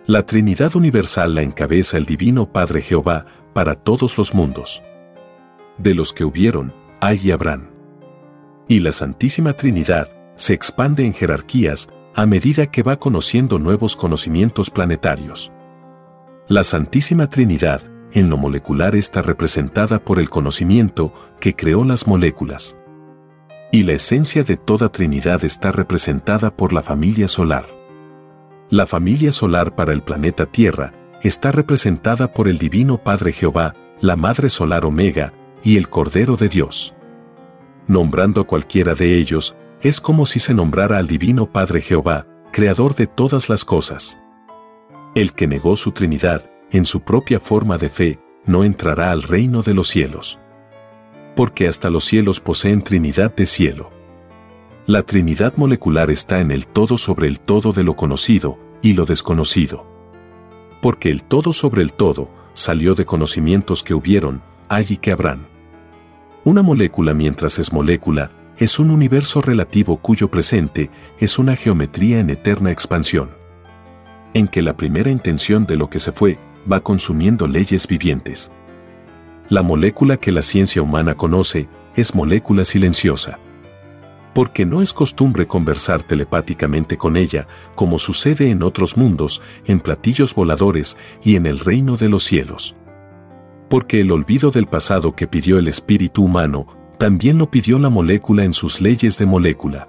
La 0.06 0.26
Trinidad 0.26 0.76
Universal 0.76 1.34
la 1.34 1.40
encabeza 1.40 1.96
el 1.96 2.04
Divino 2.04 2.52
Padre 2.52 2.82
Jehová 2.82 3.24
para 3.54 3.74
todos 3.74 4.18
los 4.18 4.34
mundos. 4.34 4.82
De 5.78 5.94
los 5.94 6.12
que 6.12 6.26
hubieron, 6.26 6.74
hay 7.00 7.18
y 7.24 7.30
habrán. 7.30 7.70
Y 8.68 8.80
la 8.80 8.92
Santísima 8.92 9.54
Trinidad 9.54 10.10
se 10.34 10.52
expande 10.52 11.06
en 11.06 11.14
jerarquías 11.14 11.88
a 12.14 12.26
medida 12.26 12.66
que 12.66 12.82
va 12.82 12.98
conociendo 12.98 13.58
nuevos 13.58 13.96
conocimientos 13.96 14.68
planetarios. 14.68 15.50
La 16.48 16.64
Santísima 16.64 17.30
Trinidad, 17.30 17.80
en 18.12 18.28
lo 18.28 18.36
molecular, 18.36 18.94
está 18.94 19.22
representada 19.22 20.04
por 20.04 20.18
el 20.18 20.28
conocimiento 20.28 21.14
que 21.40 21.56
creó 21.56 21.82
las 21.82 22.06
moléculas. 22.06 22.76
Y 23.72 23.84
la 23.84 23.94
esencia 23.94 24.44
de 24.44 24.58
toda 24.58 24.92
Trinidad 24.92 25.46
está 25.46 25.72
representada 25.72 26.54
por 26.54 26.74
la 26.74 26.82
familia 26.82 27.26
solar. 27.26 27.64
La 28.74 28.88
familia 28.88 29.30
solar 29.30 29.76
para 29.76 29.92
el 29.92 30.02
planeta 30.02 30.46
Tierra 30.46 30.92
está 31.22 31.52
representada 31.52 32.32
por 32.32 32.48
el 32.48 32.58
Divino 32.58 32.98
Padre 32.98 33.30
Jehová, 33.30 33.76
la 34.00 34.16
Madre 34.16 34.50
Solar 34.50 34.84
Omega 34.84 35.32
y 35.62 35.76
el 35.76 35.88
Cordero 35.88 36.34
de 36.34 36.48
Dios. 36.48 36.92
Nombrando 37.86 38.40
a 38.40 38.48
cualquiera 38.48 38.96
de 38.96 39.16
ellos, 39.16 39.54
es 39.80 40.00
como 40.00 40.26
si 40.26 40.40
se 40.40 40.54
nombrara 40.54 40.98
al 40.98 41.06
Divino 41.06 41.52
Padre 41.52 41.82
Jehová, 41.82 42.26
Creador 42.50 42.96
de 42.96 43.06
todas 43.06 43.48
las 43.48 43.64
cosas. 43.64 44.18
El 45.14 45.34
que 45.34 45.46
negó 45.46 45.76
su 45.76 45.92
Trinidad, 45.92 46.50
en 46.72 46.84
su 46.84 47.02
propia 47.02 47.38
forma 47.38 47.78
de 47.78 47.90
fe, 47.90 48.18
no 48.44 48.64
entrará 48.64 49.12
al 49.12 49.22
reino 49.22 49.62
de 49.62 49.74
los 49.74 49.86
cielos. 49.86 50.40
Porque 51.36 51.68
hasta 51.68 51.90
los 51.90 52.04
cielos 52.06 52.40
poseen 52.40 52.82
Trinidad 52.82 53.32
de 53.36 53.46
cielo. 53.46 53.92
La 54.86 55.02
Trinidad 55.02 55.56
molecular 55.56 56.10
está 56.10 56.40
en 56.40 56.50
el 56.50 56.66
todo 56.66 56.98
sobre 56.98 57.26
el 57.26 57.40
todo 57.40 57.72
de 57.72 57.82
lo 57.82 57.96
conocido 57.96 58.58
y 58.82 58.92
lo 58.92 59.06
desconocido. 59.06 59.86
Porque 60.82 61.08
el 61.08 61.24
todo 61.24 61.54
sobre 61.54 61.80
el 61.80 61.94
todo 61.94 62.28
salió 62.52 62.94
de 62.94 63.06
conocimientos 63.06 63.82
que 63.82 63.94
hubieron, 63.94 64.42
hay 64.68 64.84
y 64.90 64.96
que 64.98 65.10
habrán. 65.10 65.46
Una 66.44 66.60
molécula 66.60 67.14
mientras 67.14 67.58
es 67.58 67.72
molécula, 67.72 68.30
es 68.58 68.78
un 68.78 68.90
universo 68.90 69.40
relativo 69.40 69.96
cuyo 69.96 70.30
presente 70.30 70.90
es 71.18 71.38
una 71.38 71.56
geometría 71.56 72.20
en 72.20 72.28
eterna 72.28 72.70
expansión. 72.70 73.30
En 74.34 74.48
que 74.48 74.60
la 74.60 74.76
primera 74.76 75.10
intención 75.10 75.64
de 75.64 75.76
lo 75.76 75.88
que 75.88 75.98
se 75.98 76.12
fue 76.12 76.38
va 76.70 76.80
consumiendo 76.80 77.46
leyes 77.46 77.86
vivientes. 77.86 78.52
La 79.48 79.62
molécula 79.62 80.18
que 80.18 80.30
la 80.30 80.42
ciencia 80.42 80.82
humana 80.82 81.14
conoce 81.14 81.70
es 81.96 82.14
molécula 82.14 82.66
silenciosa. 82.66 83.38
Porque 84.34 84.66
no 84.66 84.82
es 84.82 84.92
costumbre 84.92 85.46
conversar 85.46 86.02
telepáticamente 86.02 86.98
con 86.98 87.16
ella, 87.16 87.46
como 87.76 87.98
sucede 87.98 88.50
en 88.50 88.62
otros 88.62 88.96
mundos, 88.96 89.40
en 89.64 89.80
platillos 89.80 90.34
voladores 90.34 90.96
y 91.22 91.36
en 91.36 91.46
el 91.46 91.60
reino 91.60 91.96
de 91.96 92.08
los 92.08 92.24
cielos. 92.24 92.74
Porque 93.70 94.00
el 94.00 94.10
olvido 94.10 94.50
del 94.50 94.66
pasado 94.66 95.14
que 95.14 95.28
pidió 95.28 95.58
el 95.58 95.68
espíritu 95.68 96.24
humano, 96.24 96.66
también 96.98 97.38
lo 97.38 97.50
pidió 97.50 97.78
la 97.78 97.90
molécula 97.90 98.44
en 98.44 98.54
sus 98.54 98.80
leyes 98.80 99.18
de 99.18 99.26
molécula. 99.26 99.88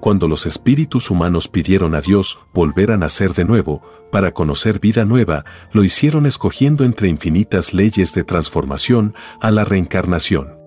Cuando 0.00 0.28
los 0.28 0.46
espíritus 0.46 1.10
humanos 1.10 1.48
pidieron 1.48 1.94
a 1.94 2.00
Dios 2.00 2.38
volver 2.54 2.90
a 2.90 2.96
nacer 2.96 3.34
de 3.34 3.44
nuevo, 3.44 3.82
para 4.10 4.32
conocer 4.32 4.80
vida 4.80 5.04
nueva, 5.04 5.44
lo 5.72 5.84
hicieron 5.84 6.24
escogiendo 6.24 6.84
entre 6.84 7.08
infinitas 7.08 7.74
leyes 7.74 8.14
de 8.14 8.24
transformación 8.24 9.14
a 9.40 9.50
la 9.50 9.64
reencarnación. 9.64 10.59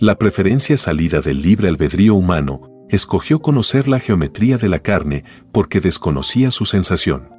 La 0.00 0.16
preferencia 0.16 0.76
salida 0.76 1.20
del 1.20 1.42
libre 1.42 1.68
albedrío 1.68 2.14
humano 2.14 2.86
escogió 2.88 3.40
conocer 3.40 3.88
la 3.88 3.98
geometría 3.98 4.56
de 4.56 4.68
la 4.68 4.78
carne 4.78 5.24
porque 5.50 5.80
desconocía 5.80 6.52
su 6.52 6.64
sensación. 6.64 7.30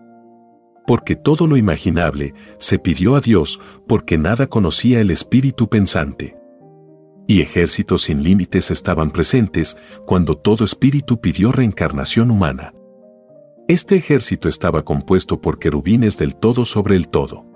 Porque 0.85 1.15
todo 1.15 1.47
lo 1.47 1.55
imaginable 1.55 2.33
se 2.57 2.77
pidió 2.77 3.15
a 3.15 3.21
Dios 3.21 3.61
porque 3.87 4.17
nada 4.17 4.47
conocía 4.47 4.99
el 4.99 5.09
espíritu 5.09 5.69
pensante 5.69 6.35
y 7.29 7.41
ejércitos 7.41 8.01
sin 8.01 8.23
límites 8.23 8.71
estaban 8.71 9.11
presentes 9.11 9.77
cuando 10.07 10.35
todo 10.35 10.65
espíritu 10.65 11.21
pidió 11.21 11.51
reencarnación 11.51 12.31
humana. 12.31 12.73
Este 13.67 13.95
ejército 13.95 14.49
estaba 14.49 14.83
compuesto 14.83 15.39
por 15.39 15.59
querubines 15.59 16.17
del 16.17 16.35
todo 16.35 16.65
sobre 16.65 16.95
el 16.95 17.07
todo. 17.07 17.48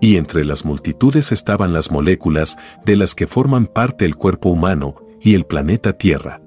Y 0.00 0.16
entre 0.16 0.44
las 0.44 0.64
multitudes 0.64 1.32
estaban 1.32 1.72
las 1.72 1.90
moléculas 1.90 2.56
de 2.84 2.96
las 2.96 3.14
que 3.14 3.26
forman 3.26 3.66
parte 3.66 4.04
el 4.04 4.16
cuerpo 4.16 4.48
humano 4.48 4.96
y 5.20 5.34
el 5.34 5.44
planeta 5.44 5.92
Tierra. 5.92 6.40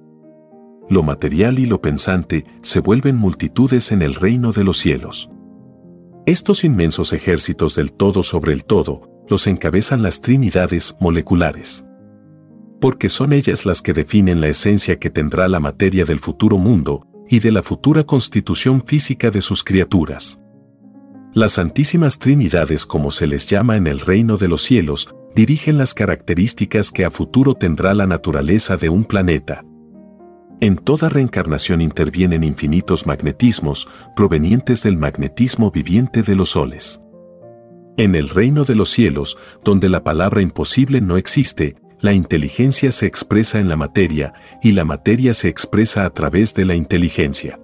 Lo 0.90 1.04
material 1.04 1.60
y 1.60 1.66
lo 1.66 1.82
pensante 1.82 2.46
se 2.62 2.80
vuelven 2.80 3.16
multitudes 3.16 3.92
en 3.92 4.02
el 4.02 4.16
reino 4.16 4.52
de 4.52 4.64
los 4.64 4.78
cielos. 4.78 5.30
Estos 6.26 6.64
inmensos 6.64 7.14
ejércitos 7.14 7.76
del 7.76 7.94
todo 7.94 8.24
sobre 8.24 8.54
el 8.54 8.66
todo 8.66 9.24
los 9.30 9.48
encabezan 9.48 10.04
las 10.04 10.22
trinidades 10.22 10.96
moleculares 11.00 11.86
porque 12.84 13.08
son 13.08 13.32
ellas 13.32 13.66
las 13.66 13.82
que 13.82 13.94
definen 13.94 14.42
la 14.42 14.50
esencia 14.50 15.00
que 15.00 15.10
tendrá 15.10 15.48
la 15.48 15.62
materia 15.62 16.04
del 16.04 16.20
futuro 16.20 16.58
mundo 16.58 17.08
y 17.30 17.40
de 17.40 17.50
la 17.50 17.64
futura 17.64 18.04
constitución 18.04 18.84
física 18.86 19.32
de 19.32 19.40
sus 19.40 19.64
criaturas. 19.64 20.38
Las 21.36 21.54
Santísimas 21.54 22.20
Trinidades, 22.20 22.86
como 22.86 23.10
se 23.10 23.26
les 23.26 23.48
llama 23.48 23.76
en 23.76 23.88
el 23.88 24.00
reino 24.00 24.38
de 24.38 24.48
los 24.48 24.62
cielos, 24.62 25.10
dirigen 25.34 25.80
las 25.80 25.96
características 25.96 26.92
que 26.92 27.06
a 27.06 27.10
futuro 27.10 27.56
tendrá 27.56 27.96
la 27.96 28.06
naturaleza 28.06 28.78
de 28.78 28.90
un 28.90 29.04
planeta. 29.04 29.66
En 30.62 30.78
toda 30.78 31.10
reencarnación 31.10 31.82
intervienen 31.82 32.44
infinitos 32.44 33.08
magnetismos 33.08 33.88
provenientes 34.16 34.84
del 34.84 34.96
magnetismo 34.96 35.72
viviente 35.72 36.22
de 36.22 36.36
los 36.36 36.50
soles. 36.50 37.02
En 37.98 38.14
el 38.14 38.30
reino 38.30 38.64
de 38.64 38.76
los 38.76 38.90
cielos, 38.92 39.36
donde 39.64 39.90
la 39.90 40.04
palabra 40.04 40.44
imposible 40.44 41.02
no 41.02 41.18
existe, 41.18 41.78
la 42.00 42.14
inteligencia 42.14 42.92
se 42.92 43.08
expresa 43.08 43.60
en 43.60 43.70
la 43.70 43.76
materia 43.76 44.34
y 44.62 44.74
la 44.74 44.86
materia 44.86 45.34
se 45.34 45.50
expresa 45.50 46.06
a 46.06 46.12
través 46.12 46.54
de 46.54 46.66
la 46.66 46.76
inteligencia. 46.76 47.60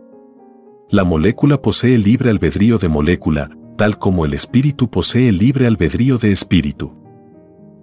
La 0.89 1.03
molécula 1.03 1.61
posee 1.61 1.99
libre 1.99 2.31
albedrío 2.31 2.79
de 2.79 2.87
molécula, 2.87 3.51
tal 3.79 3.97
como 3.97 4.25
el 4.25 4.33
espíritu 4.33 4.89
posee 4.89 5.31
libre 5.31 5.65
albedrío 5.65 6.17
de 6.17 6.33
espíritu. 6.33 6.93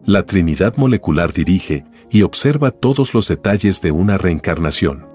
La 0.05 0.27
Trinidad 0.27 0.77
molecular 0.77 1.33
dirige 1.33 1.87
y 2.11 2.21
observa 2.21 2.71
todos 2.71 3.15
los 3.15 3.29
detalles 3.29 3.81
de 3.81 3.93
una 3.93 4.19
reencarnación. 4.19 5.09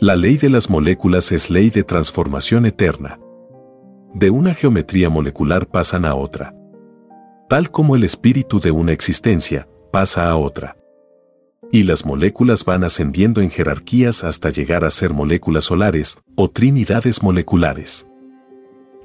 La 0.00 0.16
ley 0.16 0.36
de 0.36 0.50
las 0.50 0.68
moléculas 0.68 1.30
es 1.30 1.48
ley 1.48 1.70
de 1.70 1.84
transformación 1.84 2.66
eterna. 2.66 3.20
De 4.12 4.30
una 4.30 4.52
geometría 4.52 5.10
molecular 5.10 5.68
pasan 5.68 6.06
a 6.06 6.16
otra. 6.16 6.52
Tal 7.48 7.70
como 7.70 7.94
el 7.94 8.02
espíritu 8.02 8.58
de 8.58 8.72
una 8.72 8.90
existencia, 8.90 9.68
pasa 9.92 10.28
a 10.28 10.34
otra. 10.34 10.76
Y 11.70 11.84
las 11.84 12.04
moléculas 12.04 12.64
van 12.64 12.82
ascendiendo 12.82 13.40
en 13.42 13.50
jerarquías 13.50 14.24
hasta 14.24 14.50
llegar 14.50 14.84
a 14.84 14.90
ser 14.90 15.12
moléculas 15.12 15.66
solares 15.66 16.18
o 16.34 16.50
trinidades 16.50 17.22
moleculares. 17.22 18.08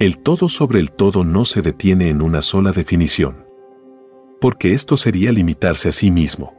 El 0.00 0.16
todo 0.16 0.48
sobre 0.48 0.80
el 0.80 0.92
todo 0.92 1.24
no 1.24 1.44
se 1.44 1.60
detiene 1.60 2.08
en 2.08 2.22
una 2.22 2.40
sola 2.40 2.72
definición. 2.72 3.44
Porque 4.40 4.72
esto 4.72 4.96
sería 4.96 5.30
limitarse 5.30 5.90
a 5.90 5.92
sí 5.92 6.10
mismo. 6.10 6.54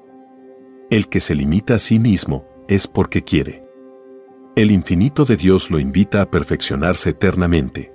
El 0.91 1.09
que 1.09 1.19
se 1.19 1.34
limita 1.34 1.73
a 1.73 1.80
sí 1.80 1.97
mismo 1.97 2.45
es 2.68 2.85
porque 2.85 3.23
quiere. 3.23 3.65
El 4.55 4.69
infinito 4.69 5.26
de 5.26 5.38
Dios 5.38 5.72
lo 5.72 5.80
invita 5.80 6.22
a 6.22 6.30
perfeccionarse 6.30 7.09
eternamente. 7.09 7.91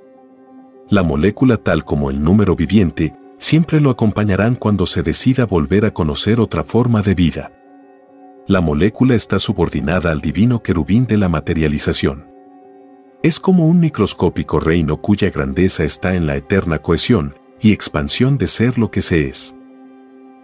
La 0.90 1.04
molécula 1.04 1.58
tal 1.58 1.84
como 1.84 2.10
el 2.10 2.24
número 2.24 2.56
viviente 2.56 3.14
siempre 3.38 3.78
lo 3.78 3.90
acompañarán 3.90 4.56
cuando 4.56 4.84
se 4.84 5.04
decida 5.04 5.46
volver 5.46 5.84
a 5.84 5.94
conocer 5.94 6.40
otra 6.40 6.64
forma 6.64 7.02
de 7.02 7.14
vida. 7.14 7.52
La 8.48 8.60
molécula 8.60 9.14
está 9.14 9.38
subordinada 9.38 10.10
al 10.10 10.20
divino 10.20 10.60
querubín 10.60 11.06
de 11.06 11.18
la 11.18 11.28
materialización. 11.28 12.25
Es 13.22 13.40
como 13.40 13.66
un 13.66 13.80
microscópico 13.80 14.60
reino 14.60 14.98
cuya 14.98 15.30
grandeza 15.30 15.84
está 15.84 16.14
en 16.14 16.26
la 16.26 16.36
eterna 16.36 16.78
cohesión 16.78 17.34
y 17.60 17.72
expansión 17.72 18.38
de 18.38 18.46
ser 18.46 18.78
lo 18.78 18.90
que 18.90 19.02
se 19.02 19.28
es. 19.28 19.56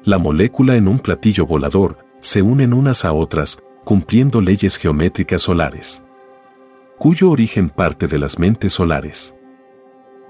La 0.04 0.18
molécula 0.18 0.76
en 0.76 0.88
un 0.88 0.98
platillo 0.98 1.46
volador 1.46 1.98
se 2.20 2.42
unen 2.42 2.72
unas 2.72 3.04
a 3.04 3.12
otras, 3.12 3.58
cumpliendo 3.84 4.40
leyes 4.40 4.76
geométricas 4.78 5.42
solares, 5.42 6.02
cuyo 6.98 7.30
origen 7.30 7.68
parte 7.68 8.06
de 8.06 8.18
las 8.18 8.38
mentes 8.38 8.72
solares. 8.72 9.34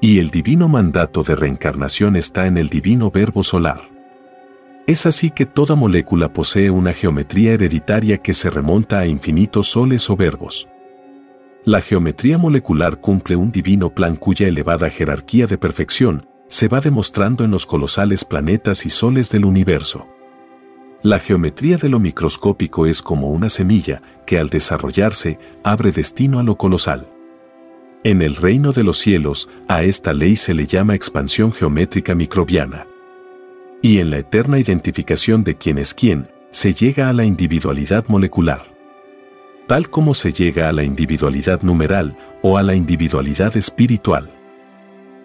Y 0.01 0.19
el 0.19 0.31
divino 0.31 0.69
mandato 0.69 1.23
de 1.23 1.37
reencarnación 1.37 2.17
está 2.17 2.47
en 2.47 2.59
el 2.59 2.69
divino 2.69 3.11
verbo 3.11 3.43
solar. 3.43 3.89
Es 4.87 5.07
así 5.07 5.31
que 5.31 5.47
toda 5.47 5.77
molécula 5.77 6.33
posee 6.33 6.71
una 6.71 6.93
geometría 6.93 7.53
hereditaria 7.53 8.19
que 8.19 8.35
se 8.35 8.51
remonta 8.51 8.99
a 8.99 9.07
infinitos 9.07 9.69
soles 9.69 10.11
o 10.11 10.17
verbos. 10.17 10.69
La 11.65 11.81
geometría 11.81 12.39
molecular 12.39 13.01
cumple 13.01 13.37
un 13.37 13.53
divino 13.53 13.91
plan 13.95 14.17
cuya 14.17 14.49
elevada 14.49 14.91
jerarquía 14.91 15.47
de 15.47 15.59
perfección 15.59 16.27
se 16.49 16.67
va 16.67 16.81
demostrando 16.81 17.45
en 17.45 17.53
los 17.53 17.67
colosales 17.67 18.25
planetas 18.25 18.85
y 18.85 18.91
soles 18.91 19.31
del 19.31 19.45
universo. 19.45 20.09
La 21.03 21.21
geometría 21.21 21.77
de 21.77 21.89
lo 21.89 22.01
microscópico 22.01 22.87
es 22.87 23.01
como 23.01 23.31
una 23.31 23.49
semilla 23.49 24.03
que 24.27 24.41
al 24.41 24.49
desarrollarse 24.49 25.39
abre 25.63 25.93
destino 25.93 26.41
a 26.41 26.43
lo 26.43 26.57
colosal. 26.57 27.09
En 28.03 28.23
el 28.23 28.35
reino 28.35 28.73
de 28.73 28.83
los 28.83 28.99
cielos, 28.99 29.49
a 29.69 29.85
esta 29.85 30.13
ley 30.13 30.35
se 30.35 30.55
le 30.55 30.67
llama 30.67 30.97
expansión 30.97 31.53
geométrica 31.53 32.17
microbiana. 32.17 32.89
Y 33.83 34.01
en 34.01 34.11
la 34.11 34.19
eterna 34.19 34.59
identificación 34.59 35.45
de 35.45 35.55
quién 35.57 35.79
es 35.79 35.95
quién, 35.95 36.29
se 36.51 36.75
llega 36.75 37.09
a 37.09 37.13
la 37.13 37.25
individualidad 37.25 38.05
molecular. 38.09 38.72
Tal 39.73 39.89
como 39.89 40.13
se 40.13 40.35
llega 40.35 40.69
a 40.69 40.73
la 40.75 40.85
individualidad 40.85 41.63
numeral 41.63 42.15
o 42.43 42.59
a 42.59 42.63
la 42.63 42.75
individualidad 42.75 43.57
espiritual. 43.57 44.31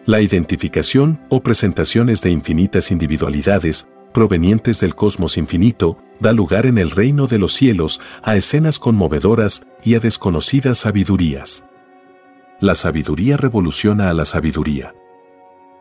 La 0.06 0.22
identificación 0.22 1.20
o 1.28 1.44
presentaciones 1.44 2.22
de 2.22 2.30
infinitas 2.30 2.90
individualidades, 2.90 3.90
provenientes 4.14 4.80
del 4.80 4.96
cosmos 4.96 5.38
infinito, 5.38 5.98
da 6.22 6.32
lugar 6.32 6.66
en 6.66 6.78
el 6.78 6.92
reino 6.92 7.28
de 7.28 7.40
los 7.40 7.52
cielos 7.52 8.00
a 8.24 8.38
escenas 8.38 8.80
conmovedoras 8.80 9.66
y 9.84 9.96
a 9.96 10.00
desconocidas 10.00 10.78
sabidurías 10.78 11.66
la 12.62 12.74
sabiduría 12.74 13.36
revoluciona 13.36 14.10
a 14.10 14.14
la 14.14 14.24
sabiduría. 14.24 14.96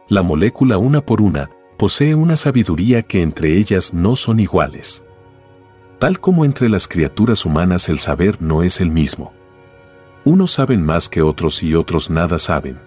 La 0.09 0.23
molécula 0.23 0.77
una 0.77 1.03
por 1.03 1.23
una 1.23 1.51
posee 1.79 2.17
una 2.17 2.37
sabiduría 2.37 3.05
que 3.05 3.23
entre 3.23 3.59
ellas 3.59 3.95
no 3.95 4.17
son 4.17 4.41
iguales. 4.41 5.06
Tal 5.99 6.21
como 6.21 6.45
entre 6.45 6.69
las 6.69 6.89
criaturas 6.89 7.45
humanas 7.45 7.89
el 7.89 7.99
saber 7.99 8.41
no 8.41 8.63
es 8.63 8.81
el 8.81 8.91
mismo. 8.91 9.33
Unos 10.25 10.53
saben 10.53 10.85
más 10.85 11.09
que 11.09 11.23
otros 11.23 11.63
y 11.63 11.75
otros 11.75 12.11
nada 12.11 12.39
saben. 12.39 12.79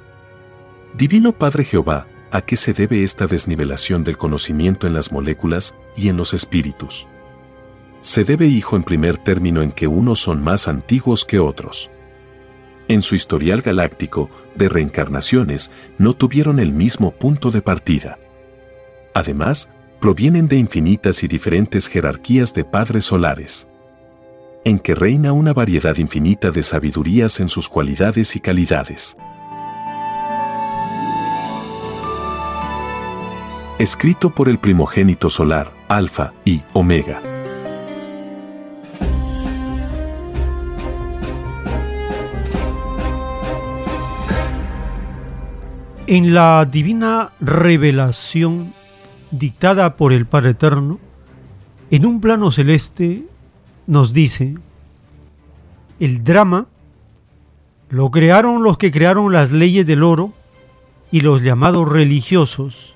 Divino 0.94 1.32
Padre 1.32 1.64
Jehová, 1.64 2.08
¿a 2.32 2.42
qué 2.42 2.56
se 2.56 2.74
debe 2.74 3.04
esta 3.04 3.28
desnivelación 3.28 4.04
del 4.04 4.18
conocimiento 4.18 4.88
en 4.88 4.94
las 4.94 5.12
moléculas 5.12 5.76
y 5.96 6.10
en 6.10 6.18
los 6.18 6.34
espíritus? 6.34 7.08
Se 8.02 8.24
debe, 8.24 8.48
hijo, 8.48 8.76
en 8.76 8.84
primer 8.84 9.18
término 9.18 9.62
en 9.62 9.72
que 9.72 9.88
unos 9.88 10.20
son 10.20 10.44
más 10.44 10.68
antiguos 10.68 11.26
que 11.26 11.40
otros 11.40 11.90
en 12.90 13.04
su 13.04 13.16
historial 13.16 13.62
galáctico 13.62 14.30
de 14.56 14.68
reencarnaciones 14.68 15.72
no 15.98 16.16
tuvieron 16.16 16.60
el 16.60 16.74
mismo 16.74 17.12
punto 17.12 17.52
de 17.52 17.62
partida. 17.62 18.18
Además, 19.14 19.70
provienen 20.00 20.48
de 20.48 20.58
infinitas 20.58 21.24
y 21.24 21.28
diferentes 21.28 21.88
jerarquías 21.88 22.54
de 22.54 22.64
padres 22.64 23.06
solares. 23.06 23.68
en 24.66 24.78
que 24.78 24.94
reina 24.94 25.32
una 25.32 25.54
variedad 25.54 25.96
infinita 25.96 26.52
de 26.52 26.64
sabidurías 26.64 27.40
en 27.40 27.48
sus 27.48 27.70
cualidades 27.70 28.36
y 28.36 28.42
calidades. 28.42 29.16
Escrito 33.80 34.30
por 34.30 34.50
el 34.50 34.60
primogénito 34.60 35.30
solar, 35.30 35.72
Alfa 35.88 36.34
y 36.44 36.62
Omega. 36.74 37.22
En 46.06 46.34
la 46.34 46.66
divina 46.70 47.32
revelación 47.40 48.74
dictada 49.32 49.96
por 49.96 50.14
el 50.14 50.26
Padre 50.26 50.52
Eterno, 50.52 51.00
en 51.92 52.06
un 52.06 52.22
plano 52.22 52.52
celeste 52.52 53.26
nos 53.88 54.14
dice, 54.14 54.56
el 56.00 56.24
drama 56.24 56.68
lo 57.90 58.12
crearon 58.12 58.64
los 58.64 58.78
que 58.78 58.92
crearon 58.92 59.32
las 59.32 59.52
leyes 59.52 59.86
del 59.86 60.04
oro 60.04 60.34
y 61.12 61.22
los 61.22 61.42
llamados 61.42 61.90
religiosos. 61.90 62.94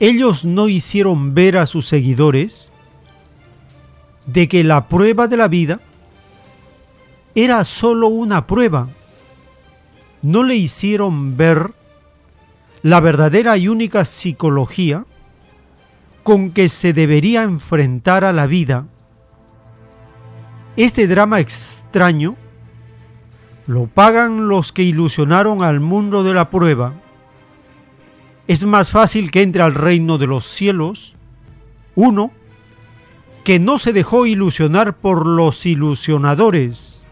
Ellos 0.00 0.44
no 0.44 0.68
hicieron 0.68 1.34
ver 1.34 1.56
a 1.56 1.66
sus 1.66 1.86
seguidores 1.86 2.72
de 4.26 4.48
que 4.48 4.64
la 4.64 4.88
prueba 4.88 5.28
de 5.28 5.36
la 5.36 5.48
vida 5.48 5.80
era 7.34 7.64
sólo 7.64 8.08
una 8.08 8.46
prueba 8.46 8.88
no 10.22 10.42
le 10.42 10.56
hicieron 10.56 11.36
ver 11.36 11.72
la 12.82 13.00
verdadera 13.00 13.56
y 13.56 13.68
única 13.68 14.04
psicología 14.04 15.04
con 16.22 16.50
que 16.50 16.68
se 16.68 16.92
debería 16.92 17.42
enfrentar 17.42 18.24
a 18.24 18.32
la 18.32 18.46
vida. 18.46 18.86
Este 20.76 21.06
drama 21.06 21.40
extraño 21.40 22.36
lo 23.66 23.86
pagan 23.86 24.48
los 24.48 24.72
que 24.72 24.82
ilusionaron 24.82 25.62
al 25.62 25.80
mundo 25.80 26.22
de 26.22 26.34
la 26.34 26.50
prueba. 26.50 26.94
Es 28.46 28.64
más 28.64 28.90
fácil 28.90 29.30
que 29.30 29.42
entre 29.42 29.62
al 29.62 29.74
reino 29.74 30.18
de 30.18 30.26
los 30.26 30.46
cielos 30.46 31.16
uno 31.94 32.30
que 33.44 33.58
no 33.58 33.78
se 33.78 33.92
dejó 33.92 34.26
ilusionar 34.26 34.98
por 34.98 35.26
los 35.26 35.64
ilusionadores, 35.64 37.06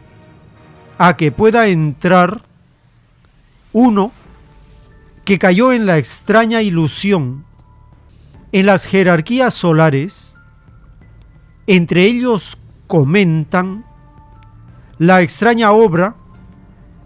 a 0.98 1.16
que 1.16 1.32
pueda 1.32 1.68
entrar 1.68 2.42
uno 3.72 4.12
que 5.26 5.40
cayó 5.40 5.72
en 5.72 5.86
la 5.86 5.98
extraña 5.98 6.62
ilusión 6.62 7.44
en 8.52 8.64
las 8.64 8.86
jerarquías 8.86 9.54
solares, 9.54 10.36
entre 11.66 12.04
ellos 12.04 12.58
comentan 12.86 13.84
la 14.98 15.22
extraña 15.22 15.72
obra 15.72 16.14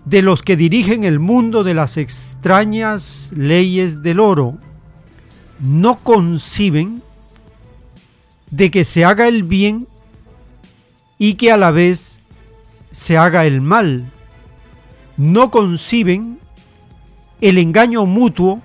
de 0.05 0.21
los 0.21 0.43
que 0.43 0.57
dirigen 0.57 1.05
el 1.05 1.19
mundo 1.19 1.65
de 1.65 1.73
las 1.73 1.97
extrañas 1.97 3.33
leyes 3.35 4.03
del 4.03 4.21
oro. 4.21 4.59
No 5.59 5.99
conciben 6.01 7.03
de 8.51 8.71
que 8.71 8.85
se 8.85 9.07
haga 9.07 9.29
el 9.29 9.45
bien 9.45 9.87
y 11.17 11.35
que 11.35 11.53
a 11.53 11.57
la 11.57 11.71
vez 11.71 12.21
se 12.91 13.17
haga 13.17 13.47
el 13.47 13.63
mal. 13.63 14.13
No 15.17 15.51
conciben 15.51 16.40
el 17.41 17.59
engaño 17.59 18.07
mutuo 18.07 18.61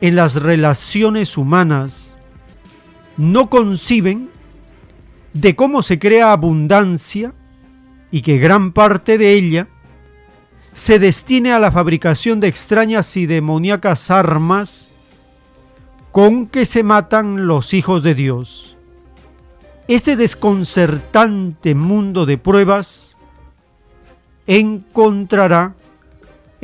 en 0.00 0.16
las 0.16 0.36
relaciones 0.36 1.36
humanas. 1.36 2.18
No 3.16 3.48
conciben 3.48 4.28
de 5.32 5.56
cómo 5.56 5.82
se 5.82 5.98
crea 5.98 6.32
abundancia 6.32 7.32
y 8.10 8.22
que 8.22 8.38
gran 8.38 8.72
parte 8.72 9.18
de 9.18 9.32
ella 9.32 9.68
se 10.72 10.98
destine 10.98 11.52
a 11.52 11.58
la 11.58 11.70
fabricación 11.70 12.40
de 12.40 12.48
extrañas 12.48 13.16
y 13.16 13.26
demoníacas 13.26 14.10
armas 14.10 14.90
con 16.12 16.46
que 16.46 16.66
se 16.66 16.82
matan 16.82 17.46
los 17.46 17.74
hijos 17.74 18.02
de 18.02 18.14
Dios. 18.14 18.76
Este 19.88 20.16
desconcertante 20.16 21.74
mundo 21.74 22.24
de 22.26 22.38
pruebas 22.38 23.16
encontrará 24.46 25.74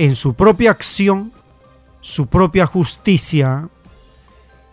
en 0.01 0.17
su 0.17 0.33
propia 0.33 0.71
acción, 0.71 1.31
su 2.01 2.27
propia 2.27 2.65
justicia, 2.65 3.69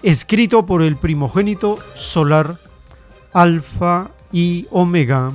escrito 0.02 0.66
por 0.66 0.82
el 0.82 0.96
primogénito 0.96 1.80
solar, 1.96 2.58
Alfa 3.34 4.12
y 4.32 4.68
Omega. 4.72 5.34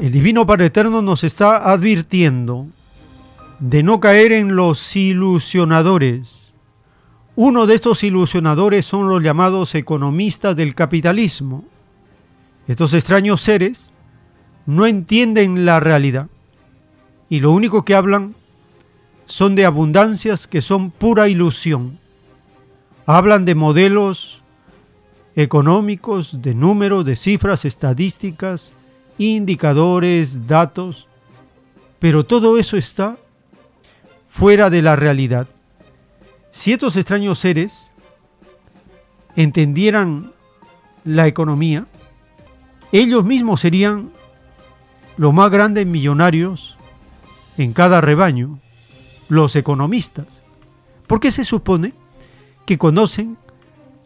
El 0.00 0.10
Divino 0.10 0.44
Padre 0.44 0.66
Eterno 0.66 1.02
nos 1.02 1.22
está 1.22 1.70
advirtiendo 1.70 2.66
de 3.60 3.84
no 3.84 4.00
caer 4.00 4.32
en 4.32 4.56
los 4.56 4.96
ilusionadores, 4.96 6.49
uno 7.42 7.66
de 7.66 7.74
estos 7.74 8.04
ilusionadores 8.04 8.84
son 8.84 9.08
los 9.08 9.22
llamados 9.22 9.74
economistas 9.74 10.54
del 10.54 10.74
capitalismo. 10.74 11.64
Estos 12.68 12.92
extraños 12.92 13.40
seres 13.40 13.92
no 14.66 14.84
entienden 14.84 15.64
la 15.64 15.80
realidad 15.80 16.28
y 17.30 17.40
lo 17.40 17.52
único 17.52 17.82
que 17.82 17.94
hablan 17.94 18.34
son 19.24 19.54
de 19.54 19.64
abundancias 19.64 20.46
que 20.46 20.60
son 20.60 20.90
pura 20.90 21.30
ilusión. 21.30 21.98
Hablan 23.06 23.46
de 23.46 23.54
modelos 23.54 24.42
económicos, 25.34 26.42
de 26.42 26.54
números, 26.54 27.06
de 27.06 27.16
cifras, 27.16 27.64
estadísticas, 27.64 28.74
indicadores, 29.16 30.46
datos, 30.46 31.08
pero 32.00 32.22
todo 32.26 32.58
eso 32.58 32.76
está 32.76 33.16
fuera 34.28 34.68
de 34.68 34.82
la 34.82 34.94
realidad. 34.94 35.48
Si 36.60 36.74
estos 36.74 36.94
extraños 36.96 37.38
seres 37.38 37.94
entendieran 39.34 40.34
la 41.04 41.26
economía, 41.26 41.86
ellos 42.92 43.24
mismos 43.24 43.62
serían 43.62 44.10
los 45.16 45.32
más 45.32 45.50
grandes 45.50 45.86
millonarios 45.86 46.76
en 47.56 47.72
cada 47.72 48.02
rebaño, 48.02 48.58
los 49.30 49.56
economistas, 49.56 50.42
porque 51.06 51.32
se 51.32 51.46
supone 51.46 51.94
que 52.66 52.76
conocen 52.76 53.38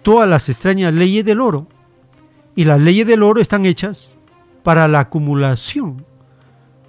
todas 0.03 0.29
las 0.29 0.49
extrañas 0.49 0.95
leyes 0.95 1.25
del 1.25 1.41
oro, 1.41 1.67
y 2.55 2.67
las 2.67 2.81
leyes 2.81 3.05
del 3.05 3.25
oro 3.25 3.41
están 3.41 3.67
hechas 3.67 4.15
para 4.63 4.87
la 4.87 5.01
acumulación, 5.01 6.07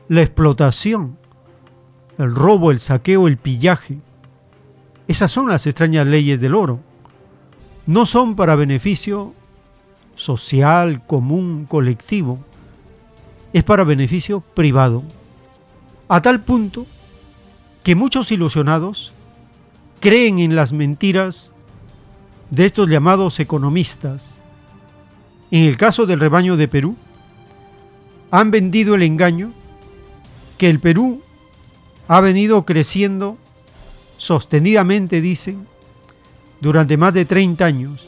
la 0.09 0.21
explotación, 0.21 1.17
el 2.19 2.35
robo, 2.35 2.69
el 2.69 2.79
saqueo, 2.79 3.27
el 3.27 3.37
pillaje. 3.37 3.97
Esas 5.07 5.31
son 5.31 5.49
las 5.49 5.67
extrañas 5.67 6.07
leyes 6.07 6.39
del 6.39 6.55
oro. 6.55 6.79
No 7.85 8.05
son 8.05 8.35
para 8.35 8.55
beneficio 8.55 9.33
social, 10.15 11.05
común, 11.05 11.65
colectivo. 11.67 12.39
Es 13.53 13.63
para 13.63 13.83
beneficio 13.83 14.41
privado. 14.41 15.03
A 16.07 16.21
tal 16.21 16.41
punto 16.41 16.85
que 17.83 17.95
muchos 17.95 18.31
ilusionados 18.31 19.13
creen 19.99 20.39
en 20.39 20.55
las 20.55 20.73
mentiras 20.73 21.53
de 22.49 22.65
estos 22.65 22.89
llamados 22.89 23.39
economistas. 23.39 24.39
En 25.51 25.63
el 25.63 25.77
caso 25.77 26.05
del 26.05 26.19
rebaño 26.19 26.57
de 26.57 26.67
Perú, 26.67 26.95
han 28.31 28.51
vendido 28.51 28.95
el 28.95 29.03
engaño 29.03 29.53
que 30.57 30.69
el 30.69 30.79
Perú 30.79 31.21
ha 32.07 32.21
venido 32.21 32.65
creciendo 32.65 33.37
sostenidamente, 34.17 35.21
dicen, 35.21 35.67
durante 36.61 36.97
más 36.97 37.13
de 37.13 37.25
30 37.25 37.65
años. 37.65 38.07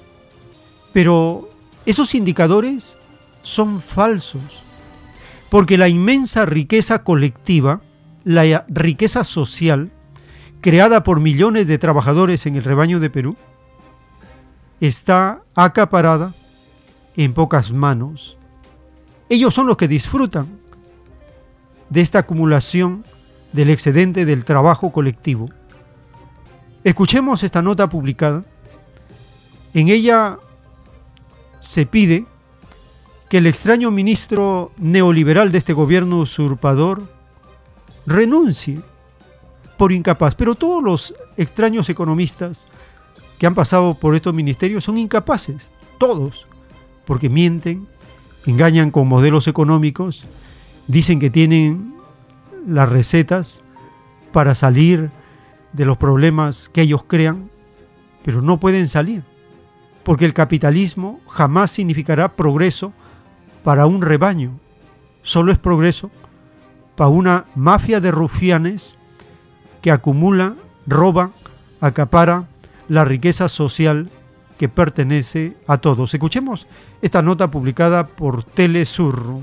Pero 0.94 1.50
esos 1.86 2.16
indicadores 2.16 2.98
son 3.42 3.82
falsos, 3.82 4.64
porque 5.50 5.78
la 5.78 5.88
inmensa 5.88 6.46
riqueza 6.46 7.04
colectiva, 7.04 7.82
la 8.24 8.66
riqueza 8.68 9.24
social, 9.24 9.92
creada 10.62 11.04
por 11.04 11.20
millones 11.20 11.68
de 11.68 11.78
trabajadores 11.78 12.46
en 12.46 12.56
el 12.56 12.64
rebaño 12.64 13.00
de 13.00 13.10
Perú, 13.10 13.38
está 14.82 15.42
acaparada 15.56 16.34
en 17.16 17.34
pocas 17.34 17.72
manos. 17.72 18.38
Ellos 19.30 19.54
son 19.54 19.68
los 19.68 19.78
que 19.78 19.88
disfrutan 19.88 20.48
de 21.90 22.02
esta 22.02 22.20
acumulación 22.20 23.04
del 23.54 23.70
excedente 23.70 24.26
del 24.26 24.46
trabajo 24.46 24.92
colectivo. 24.92 25.50
Escuchemos 26.88 27.44
esta 27.44 27.62
nota 27.62 27.90
publicada. 27.90 28.46
En 29.74 29.90
ella 29.90 30.38
se 31.60 31.86
pide 31.86 32.26
que 33.30 33.40
el 33.40 33.46
extraño 33.46 33.92
ministro 33.92 34.72
neoliberal 34.78 35.52
de 35.52 35.58
este 35.58 35.74
gobierno 35.74 36.20
usurpador 36.20 37.04
renuncie 38.06 38.80
por 39.78 39.92
incapaz. 39.92 40.36
Pero 40.36 40.56
todos 40.56 40.82
los 40.82 41.14
extraños 41.36 41.90
economistas 41.90 42.70
que 43.38 43.48
han 43.48 43.54
pasado 43.54 43.96
por 43.96 44.16
estos 44.16 44.34
ministerios 44.34 44.86
son 44.86 44.98
incapaces, 44.98 45.74
todos, 45.98 46.48
porque 47.04 47.28
mienten, 47.28 47.86
engañan 48.46 48.92
con 48.92 49.10
modelos 49.10 49.50
económicos, 49.50 50.24
dicen 50.88 51.20
que 51.20 51.30
tienen 51.30 51.96
las 52.66 52.88
recetas 52.88 53.62
para 54.32 54.56
salir 54.56 55.12
de 55.78 55.86
los 55.86 55.98
problemas 55.98 56.70
que 56.74 56.82
ellos 56.82 57.04
crean, 57.04 57.52
pero 58.24 58.41
no 58.41 58.60
pueden 58.60 58.88
salir, 58.88 59.22
porque 60.04 60.26
el 60.26 60.34
capitalismo 60.34 61.22
jamás 61.30 61.72
significará 61.72 62.36
progreso 62.36 62.91
para 63.64 63.86
un 63.86 64.02
rebaño, 64.02 64.60
solo 65.22 65.52
es 65.52 65.60
progreso 65.60 66.10
para 66.95 67.10
una 67.10 67.45
mafia 67.56 68.02
de 68.02 68.12
rufianes 68.12 68.98
que 69.84 69.91
acumula, 69.91 70.56
roba, 70.88 71.30
acapara 71.80 72.48
la 72.90 73.06
riqueza 73.06 73.48
social 73.48 74.10
que 74.58 74.70
pertenece 74.70 75.56
a 75.68 75.78
todos. 75.78 76.12
Escuchemos 76.12 76.66
esta 77.04 77.22
nota 77.22 77.52
publicada 77.52 78.08
por 78.08 78.44
Telesur. 78.44 79.41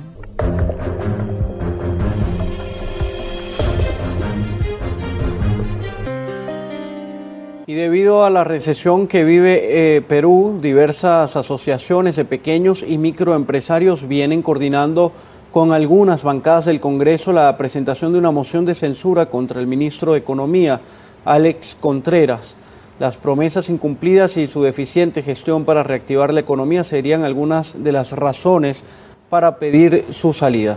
Y 7.66 7.73
debido 7.73 8.27
a 8.27 8.31
la 8.31 8.45
recesión 8.45 9.07
que 9.07 9.24
vive 9.24 9.97
eh, 9.97 10.03
Perú, 10.03 10.59
diversas 10.61 11.35
asociaciones 11.35 12.15
de 12.15 12.27
pequeños 12.27 12.85
y 12.86 12.99
microempresarios 12.99 14.07
vienen 14.07 14.43
coordinando 14.43 15.12
con 15.51 15.73
algunas 15.73 16.23
bancadas 16.23 16.66
del 16.66 16.78
Congreso 16.78 17.32
la 17.32 17.57
presentación 17.57 18.12
de 18.12 18.19
una 18.19 18.31
moción 18.31 18.66
de 18.66 18.74
censura 18.74 19.27
contra 19.27 19.61
el 19.61 19.66
ministro 19.66 20.12
de 20.12 20.19
Economía, 20.19 20.78
Alex 21.24 21.78
Contreras. 21.81 22.55
Las 22.99 23.16
promesas 23.16 23.70
incumplidas 23.70 24.36
y 24.36 24.47
su 24.47 24.62
deficiente 24.62 25.23
gestión 25.23 25.65
para 25.65 25.82
reactivar 25.82 26.35
la 26.35 26.41
economía 26.41 26.85
serían 26.85 27.24
algunas 27.24 27.82
de 27.82 27.93
las 27.93 28.12
razones 28.12 28.85
para 29.31 29.57
pedir 29.57 30.05
su 30.11 30.35
salida. 30.35 30.77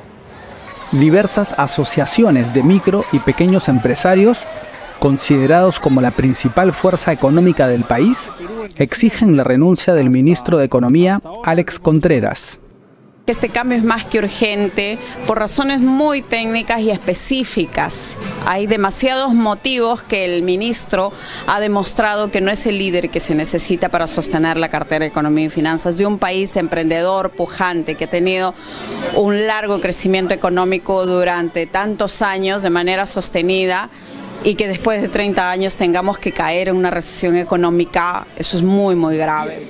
Diversas 0.93 1.53
asociaciones 1.59 2.53
de 2.53 2.63
micro 2.63 3.03
y 3.11 3.19
pequeños 3.19 3.67
empresarios 3.67 4.39
considerados 4.99 5.79
como 5.79 6.01
la 6.01 6.11
principal 6.11 6.73
fuerza 6.73 7.11
económica 7.11 7.67
del 7.67 7.83
país, 7.83 8.31
exigen 8.75 9.37
la 9.37 9.43
renuncia 9.43 9.93
del 9.93 10.09
ministro 10.09 10.57
de 10.57 10.65
Economía, 10.65 11.21
Alex 11.43 11.79
Contreras. 11.79 12.59
Este 13.27 13.49
cambio 13.49 13.77
es 13.77 13.83
más 13.83 14.05
que 14.05 14.19
urgente 14.19 14.97
por 15.27 15.37
razones 15.37 15.81
muy 15.81 16.21
técnicas 16.21 16.79
y 16.79 16.91
específicas. 16.91 18.15
Hay 18.45 18.67
demasiados 18.67 19.33
motivos 19.33 20.01
que 20.01 20.23
el 20.23 20.43
ministro 20.43 21.11
ha 21.45 21.59
demostrado 21.59 22.31
que 22.31 22.39
no 22.39 22.51
es 22.51 22.65
el 22.65 22.77
líder 22.77 23.09
que 23.09 23.19
se 23.19 23.35
necesita 23.35 23.89
para 23.89 24.07
sostener 24.07 24.55
la 24.55 24.69
cartera 24.69 25.03
de 25.03 25.09
Economía 25.09 25.47
y 25.47 25.49
Finanzas 25.49 25.97
de 25.97 26.05
un 26.05 26.19
país 26.19 26.55
emprendedor, 26.55 27.31
pujante, 27.31 27.95
que 27.95 28.05
ha 28.05 28.09
tenido 28.09 28.53
un 29.13 29.45
largo 29.45 29.81
crecimiento 29.81 30.33
económico 30.33 31.05
durante 31.05 31.67
tantos 31.67 32.21
años 32.21 32.63
de 32.63 32.69
manera 32.69 33.05
sostenida 33.05 33.89
y 34.43 34.55
que 34.55 34.67
después 34.67 35.01
de 35.01 35.09
30 35.09 35.49
años 35.49 35.75
tengamos 35.75 36.19
que 36.19 36.31
caer 36.31 36.69
en 36.69 36.75
una 36.75 36.91
recesión 36.91 37.35
económica, 37.35 38.25
eso 38.37 38.57
es 38.57 38.63
muy, 38.63 38.95
muy 38.95 39.17
grave. 39.17 39.67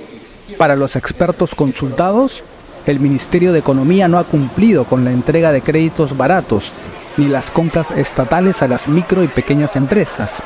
Para 0.56 0.76
los 0.76 0.96
expertos 0.96 1.54
consultados, 1.54 2.42
el 2.86 3.00
Ministerio 3.00 3.52
de 3.52 3.58
Economía 3.58 4.08
no 4.08 4.18
ha 4.18 4.24
cumplido 4.24 4.84
con 4.84 5.04
la 5.04 5.12
entrega 5.12 5.52
de 5.52 5.60
créditos 5.60 6.16
baratos 6.16 6.72
ni 7.16 7.26
las 7.26 7.50
compras 7.50 7.90
estatales 7.90 8.62
a 8.62 8.68
las 8.68 8.88
micro 8.88 9.24
y 9.24 9.28
pequeñas 9.28 9.76
empresas, 9.76 10.42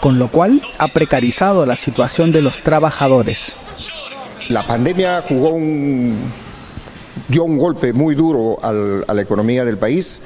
con 0.00 0.18
lo 0.18 0.28
cual 0.28 0.62
ha 0.78 0.88
precarizado 0.88 1.66
la 1.66 1.76
situación 1.76 2.30
de 2.32 2.40
los 2.40 2.62
trabajadores. 2.62 3.56
La 4.48 4.64
pandemia 4.66 5.22
jugó 5.26 5.50
un, 5.50 6.16
dio 7.28 7.44
un 7.44 7.58
golpe 7.58 7.92
muy 7.92 8.14
duro 8.14 8.58
al, 8.62 9.04
a 9.08 9.14
la 9.14 9.22
economía 9.22 9.64
del 9.64 9.78
país 9.78 10.22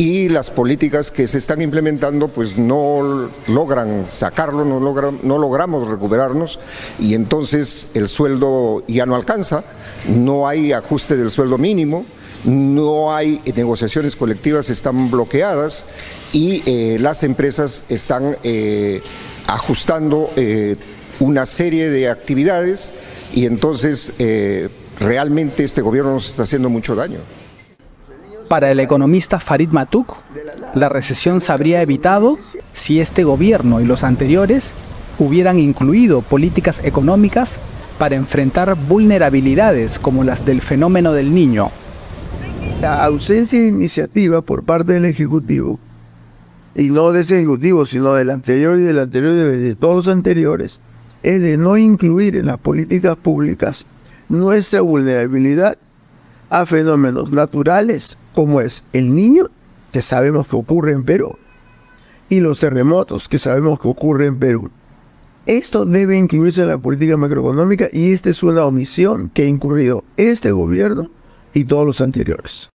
y 0.00 0.30
las 0.30 0.50
políticas 0.50 1.10
que 1.10 1.26
se 1.26 1.36
están 1.36 1.60
implementando 1.60 2.28
pues 2.28 2.56
no 2.56 3.28
logran 3.48 4.06
sacarlo, 4.06 4.64
no, 4.64 4.80
no 4.80 5.38
logramos 5.38 5.86
recuperarnos 5.88 6.58
y 6.98 7.12
entonces 7.12 7.88
el 7.92 8.08
sueldo 8.08 8.82
ya 8.88 9.04
no 9.04 9.14
alcanza, 9.14 9.62
no 10.08 10.48
hay 10.48 10.72
ajuste 10.72 11.18
del 11.18 11.28
sueldo 11.28 11.58
mínimo, 11.58 12.06
no 12.44 13.14
hay 13.14 13.42
negociaciones 13.54 14.16
colectivas, 14.16 14.70
están 14.70 15.10
bloqueadas 15.10 15.84
y 16.32 16.62
eh, 16.64 16.96
las 16.98 17.22
empresas 17.22 17.84
están 17.90 18.38
eh, 18.42 19.02
ajustando 19.48 20.30
eh, 20.36 20.76
una 21.18 21.44
serie 21.44 21.90
de 21.90 22.08
actividades 22.08 22.92
y 23.34 23.44
entonces 23.44 24.14
realmente 24.98 25.62
este 25.62 25.82
gobierno 25.82 26.14
nos 26.14 26.30
está 26.30 26.44
haciendo 26.44 26.70
mucho 26.70 26.94
daño. 26.94 27.18
Para 28.50 28.72
el 28.72 28.80
economista 28.80 29.38
Farid 29.38 29.70
Matuk, 29.70 30.16
la 30.74 30.88
recesión 30.88 31.40
se 31.40 31.52
habría 31.52 31.82
evitado 31.82 32.36
si 32.72 32.98
este 32.98 33.22
gobierno 33.22 33.80
y 33.80 33.86
los 33.86 34.02
anteriores 34.02 34.72
hubieran 35.20 35.60
incluido 35.60 36.20
políticas 36.20 36.80
económicas 36.82 37.60
para 37.96 38.16
enfrentar 38.16 38.74
vulnerabilidades 38.74 40.00
como 40.00 40.24
las 40.24 40.44
del 40.44 40.62
fenómeno 40.62 41.12
del 41.12 41.32
niño. 41.32 41.70
La 42.80 43.04
ausencia 43.04 43.60
de 43.60 43.68
iniciativa 43.68 44.40
por 44.42 44.64
parte 44.64 44.94
del 44.94 45.04
Ejecutivo, 45.04 45.78
y 46.74 46.90
no 46.90 47.12
de 47.12 47.20
ese 47.20 47.36
Ejecutivo, 47.36 47.86
sino 47.86 48.14
del 48.14 48.30
anterior 48.30 48.76
y 48.80 48.82
del 48.82 48.98
anterior 48.98 49.32
y 49.54 49.58
de 49.58 49.76
todos 49.76 49.94
los 49.94 50.08
anteriores, 50.12 50.80
es 51.22 51.40
de 51.40 51.56
no 51.56 51.76
incluir 51.76 52.34
en 52.34 52.46
las 52.46 52.58
políticas 52.58 53.16
públicas 53.16 53.86
nuestra 54.28 54.80
vulnerabilidad 54.80 55.78
a 56.50 56.66
fenómenos 56.66 57.32
naturales 57.32 58.18
como 58.34 58.60
es 58.60 58.84
el 58.92 59.14
niño, 59.14 59.46
que 59.92 60.02
sabemos 60.02 60.48
que 60.48 60.56
ocurre 60.56 60.92
en 60.92 61.04
Perú, 61.04 61.38
y 62.28 62.40
los 62.40 62.60
terremotos, 62.60 63.26
que 63.28 63.38
sabemos 63.38 63.80
que 63.80 63.88
ocurre 63.88 64.26
en 64.26 64.38
Perú. 64.38 64.70
Esto 65.46 65.86
debe 65.86 66.18
incluirse 66.18 66.60
en 66.62 66.68
la 66.68 66.78
política 66.78 67.16
macroeconómica 67.16 67.88
y 67.92 68.12
esta 68.12 68.30
es 68.30 68.42
una 68.42 68.64
omisión 68.64 69.30
que 69.32 69.42
ha 69.42 69.46
incurrido 69.46 70.02
este 70.16 70.50
gobierno 70.52 71.10
y 71.54 71.64
todos 71.64 71.86
los 71.86 72.00
anteriores. 72.00 72.68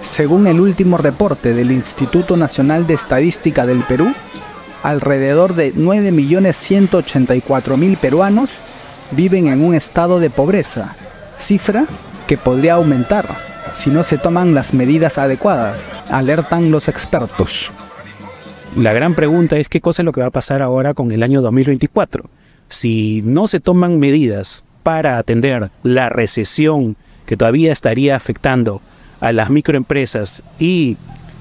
Según 0.00 0.46
el 0.46 0.60
último 0.60 0.98
reporte 0.98 1.54
del 1.54 1.72
Instituto 1.72 2.36
Nacional 2.36 2.86
de 2.86 2.94
Estadística 2.94 3.66
del 3.66 3.82
Perú, 3.84 4.12
alrededor 4.82 5.54
de 5.54 5.74
9.184.000 5.74 7.98
peruanos 7.98 8.50
viven 9.10 9.48
en 9.48 9.62
un 9.62 9.74
estado 9.74 10.18
de 10.18 10.30
pobreza, 10.30 10.96
cifra 11.36 11.86
que 12.32 12.38
podría 12.38 12.76
aumentar 12.76 13.28
si 13.74 13.90
no 13.90 14.02
se 14.02 14.16
toman 14.16 14.54
las 14.54 14.72
medidas 14.72 15.18
adecuadas, 15.18 15.92
alertan 16.08 16.70
los 16.70 16.88
expertos. 16.88 17.70
La 18.74 18.94
gran 18.94 19.14
pregunta 19.14 19.58
es 19.58 19.68
qué 19.68 19.82
cosa 19.82 20.00
es 20.00 20.06
lo 20.06 20.12
que 20.12 20.22
va 20.22 20.28
a 20.28 20.30
pasar 20.30 20.62
ahora 20.62 20.94
con 20.94 21.12
el 21.12 21.22
año 21.22 21.42
2024. 21.42 22.24
Si 22.70 23.20
no 23.26 23.48
se 23.48 23.60
toman 23.60 23.98
medidas 23.98 24.64
para 24.82 25.18
atender 25.18 25.68
la 25.82 26.08
recesión 26.08 26.96
que 27.26 27.36
todavía 27.36 27.70
estaría 27.70 28.16
afectando 28.16 28.80
a 29.20 29.32
las 29.32 29.50
microempresas 29.50 30.42
y 30.58 30.96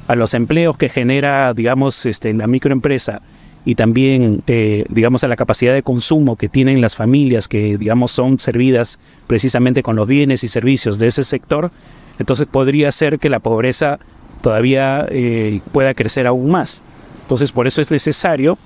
a 0.10 0.18
los 0.18 0.34
empleos 0.34 0.76
que 0.76 0.90
genera, 0.90 1.54
digamos, 1.54 2.06
este, 2.06 2.34
la 2.34 2.48
microempresa 2.48 3.22
y 3.66 3.76
también, 3.76 4.44
eh, 4.48 4.86
digamos, 4.90 5.24
a 5.24 5.28
la 5.28 5.36
capacidad 5.36 5.74
de 5.74 5.84
consumo 5.84 6.36
que 6.36 6.50
tienen 6.50 6.82
las 6.82 6.96
familias 6.96 7.48
que, 7.48 7.78
digamos, 7.78 8.12
son 8.12 8.40
servidas 8.40 9.00
precisamente 9.28 9.84
con 9.84 9.96
los 9.96 10.08
bienes 10.08 10.44
y 10.44 10.48
servicios 10.48 10.98
de 10.98 11.08
ese 11.08 11.24
sector, 11.24 11.72
entonces 12.20 12.48
podría 12.48 12.92
ser 12.92 13.20
que 13.20 13.30
la 13.30 13.40
pobreza 13.40 14.00
todavía 14.42 15.06
eh, 15.10 15.62
pueda 15.72 15.94
crecer 15.94 16.28
aún 16.28 16.52
más. 16.52 16.84
Entonces 17.22 17.52
por 17.52 17.68
eso 17.68 17.82
es 17.82 17.92
necesario 17.92 18.58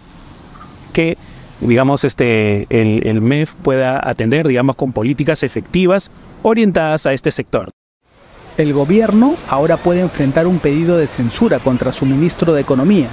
que 0.94 1.18
digamos, 1.62 2.04
este, 2.04 2.68
el, 2.70 3.06
el 3.08 3.22
MEF 3.22 3.54
pueda 3.54 4.02
atender, 4.08 4.48
digamos, 4.48 4.76
con 4.76 4.92
políticas 4.92 5.44
efectivas 5.44 6.12
orientadas 6.44 7.06
a 7.06 7.14
este 7.14 7.32
sector. 7.32 7.70
El 8.58 8.74
gobierno 8.74 9.36
ahora 9.50 9.78
puede 9.78 10.02
enfrentar 10.02 10.48
un 10.48 10.60
pedido 10.60 10.98
de 10.98 11.08
censura 11.08 11.60
contra 11.60 11.92
su 11.92 12.06
ministro 12.06 12.54
de 12.54 12.62
Economía, 12.62 13.10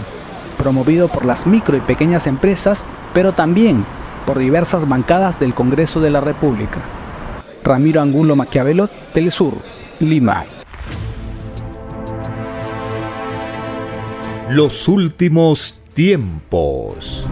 promovido 0.58 1.08
por 1.08 1.24
las 1.24 1.46
micro 1.46 1.76
y 1.76 1.80
pequeñas 1.80 2.26
empresas, 2.26 2.84
pero 3.12 3.32
también 3.32 3.84
por 4.26 4.38
diversas 4.38 4.88
bancadas 4.88 5.38
del 5.40 5.54
Congreso 5.54 6.00
de 6.00 6.10
la 6.10 6.20
República. 6.20 6.80
Ramiro 7.64 8.00
Angulo 8.00 8.36
Maquiavelo, 8.36 8.88
Telesur. 9.12 9.54
Lima. 10.00 10.44
Los 14.50 14.88
últimos 14.88 15.80
tiempos. 15.94 17.26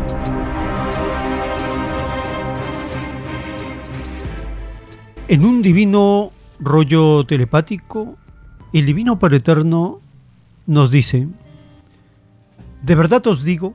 En 5.28 5.44
un 5.44 5.62
divino 5.62 6.32
rollo 6.58 7.24
telepático, 7.24 8.16
el 8.72 8.86
divino 8.86 9.18
Padre 9.18 9.38
Eterno 9.38 10.00
nos 10.66 10.90
dice, 10.90 11.28
de 12.82 12.94
verdad 12.94 13.26
os 13.26 13.42
digo 13.44 13.74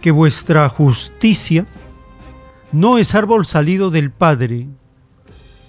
que 0.00 0.10
vuestra 0.10 0.68
justicia 0.68 1.66
no 2.72 2.98
es 2.98 3.14
árbol 3.14 3.46
salido 3.46 3.90
del 3.90 4.10
Padre, 4.10 4.68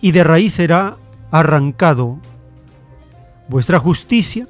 y 0.02 0.12
de 0.12 0.24
raíz 0.24 0.54
será 0.54 0.98
arrancado. 1.32 2.20
Vuestra 3.48 3.80
justicia 3.80 4.48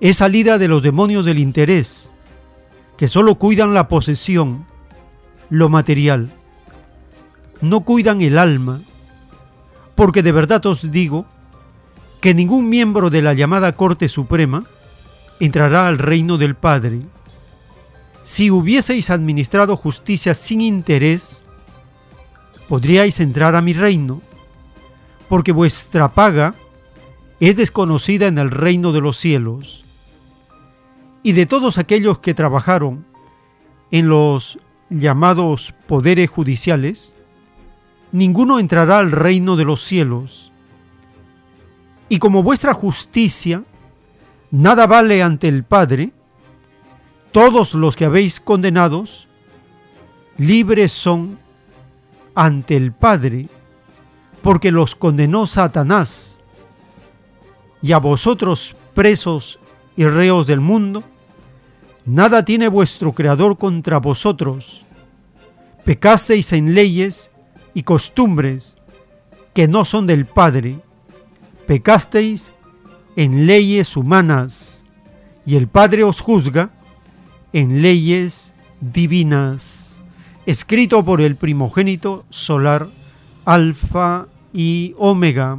es 0.00 0.16
salida 0.16 0.58
de 0.58 0.68
los 0.68 0.82
demonios 0.82 1.24
del 1.24 1.38
interés, 1.38 2.12
que 2.96 3.08
solo 3.08 3.36
cuidan 3.36 3.74
la 3.74 3.88
posesión, 3.88 4.66
lo 5.50 5.68
material, 5.68 6.32
no 7.60 7.80
cuidan 7.80 8.20
el 8.20 8.38
alma, 8.38 8.80
porque 9.94 10.22
de 10.22 10.32
verdad 10.32 10.64
os 10.66 10.90
digo 10.90 11.26
que 12.20 12.34
ningún 12.34 12.68
miembro 12.68 13.10
de 13.10 13.22
la 13.22 13.34
llamada 13.34 13.72
Corte 13.72 14.08
Suprema 14.08 14.64
entrará 15.40 15.88
al 15.88 15.98
reino 15.98 16.38
del 16.38 16.54
Padre. 16.54 17.02
Si 18.28 18.50
hubieseis 18.50 19.08
administrado 19.08 19.74
justicia 19.74 20.34
sin 20.34 20.60
interés, 20.60 21.46
podríais 22.68 23.20
entrar 23.20 23.56
a 23.56 23.62
mi 23.62 23.72
reino, 23.72 24.20
porque 25.30 25.50
vuestra 25.50 26.10
paga 26.10 26.54
es 27.40 27.56
desconocida 27.56 28.26
en 28.26 28.36
el 28.36 28.50
reino 28.50 28.92
de 28.92 29.00
los 29.00 29.16
cielos. 29.16 29.82
Y 31.22 31.32
de 31.32 31.46
todos 31.46 31.78
aquellos 31.78 32.18
que 32.18 32.34
trabajaron 32.34 33.06
en 33.90 34.10
los 34.10 34.58
llamados 34.90 35.72
poderes 35.86 36.28
judiciales, 36.28 37.14
ninguno 38.12 38.58
entrará 38.58 38.98
al 38.98 39.10
reino 39.10 39.56
de 39.56 39.64
los 39.64 39.82
cielos. 39.82 40.52
Y 42.10 42.18
como 42.18 42.42
vuestra 42.42 42.74
justicia 42.74 43.64
nada 44.50 44.86
vale 44.86 45.22
ante 45.22 45.48
el 45.48 45.64
Padre, 45.64 46.12
todos 47.32 47.74
los 47.74 47.96
que 47.96 48.04
habéis 48.04 48.40
condenados, 48.40 49.28
libres 50.36 50.92
son 50.92 51.38
ante 52.34 52.76
el 52.76 52.92
Padre, 52.92 53.48
porque 54.42 54.70
los 54.70 54.94
condenó 54.94 55.46
Satanás. 55.46 56.40
Y 57.82 57.92
a 57.92 57.98
vosotros, 57.98 58.76
presos 58.94 59.58
y 59.96 60.04
reos 60.04 60.46
del 60.46 60.60
mundo, 60.60 61.04
nada 62.04 62.44
tiene 62.44 62.68
vuestro 62.68 63.12
Creador 63.12 63.58
contra 63.58 63.98
vosotros. 63.98 64.84
Pecasteis 65.84 66.52
en 66.52 66.74
leyes 66.74 67.30
y 67.74 67.82
costumbres 67.82 68.76
que 69.54 69.68
no 69.68 69.84
son 69.84 70.06
del 70.06 70.26
Padre. 70.26 70.78
Pecasteis 71.66 72.52
en 73.16 73.46
leyes 73.46 73.96
humanas 73.96 74.84
y 75.44 75.56
el 75.56 75.66
Padre 75.66 76.04
os 76.04 76.20
juzga 76.20 76.70
en 77.52 77.82
leyes 77.82 78.54
divinas. 78.80 80.02
Escrito 80.46 81.04
por 81.04 81.20
el 81.20 81.36
primogénito 81.36 82.24
solar 82.30 82.88
Alfa 83.44 84.26
y 84.52 84.94
Omega. 84.98 85.58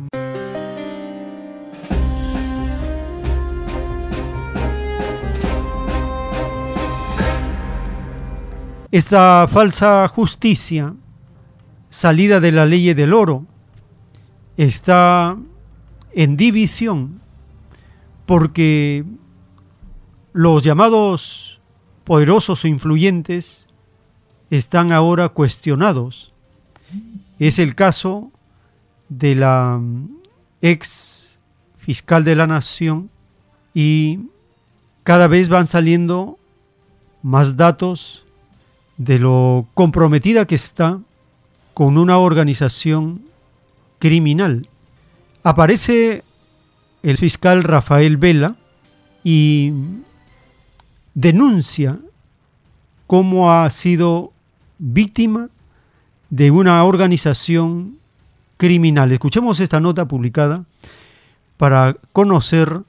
Esta 8.91 9.47
falsa 9.47 10.07
justicia, 10.07 10.95
salida 11.89 12.39
de 12.39 12.51
la 12.51 12.65
ley 12.65 12.91
del 12.95 13.13
oro, 13.13 13.45
está 14.57 15.37
en 16.13 16.37
división 16.37 17.21
porque 18.25 19.05
los 20.33 20.63
llamados 20.63 21.48
poderosos 22.09 22.63
o 22.63 22.67
influyentes 22.67 23.67
están 24.49 24.91
ahora 24.91 25.29
cuestionados. 25.29 26.33
Es 27.37 27.59
el 27.59 27.75
caso 27.75 28.31
de 29.09 29.35
la 29.35 29.79
ex 30.59 31.37
fiscal 31.77 32.23
de 32.23 32.35
la 32.35 32.47
nación 32.47 33.11
y 33.75 34.21
cada 35.03 35.27
vez 35.27 35.49
van 35.49 35.67
saliendo 35.67 36.39
más 37.21 37.57
datos 37.57 38.25
de 38.97 39.19
lo 39.19 39.67
comprometida 39.75 40.45
que 40.45 40.55
está 40.55 40.99
con 41.75 41.99
una 41.99 42.17
organización 42.17 43.21
criminal. 43.99 44.67
Aparece 45.43 46.23
el 47.03 47.17
fiscal 47.17 47.63
Rafael 47.63 48.17
Vela 48.17 48.55
y 49.23 49.73
denuncia 51.19 51.99
cómo 53.05 53.51
ha 53.51 53.69
sido 53.71 54.31
víctima 54.77 55.49
de 56.29 56.49
una 56.49 56.81
organización 56.85 57.97
criminal. 58.55 59.11
Escuchemos 59.11 59.59
esta 59.59 59.81
nota 59.81 60.07
publicada 60.07 60.63
para 61.57 61.97
conocer 62.13 62.83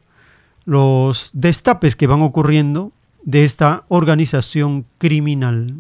los 0.65 1.31
destapes 1.33 1.97
que 1.97 2.07
van 2.07 2.23
ocurriendo 2.23 2.93
de 3.25 3.45
esta 3.45 3.83
organización 3.89 4.87
criminal. 4.99 5.75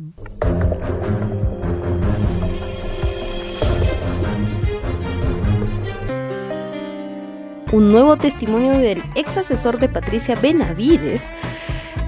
Un 7.71 7.93
nuevo 7.93 8.17
testimonio 8.17 8.73
del 8.73 9.01
ex 9.15 9.37
asesor 9.37 9.79
de 9.79 9.89
Patricia 9.89 10.35
Benavides 10.35 11.31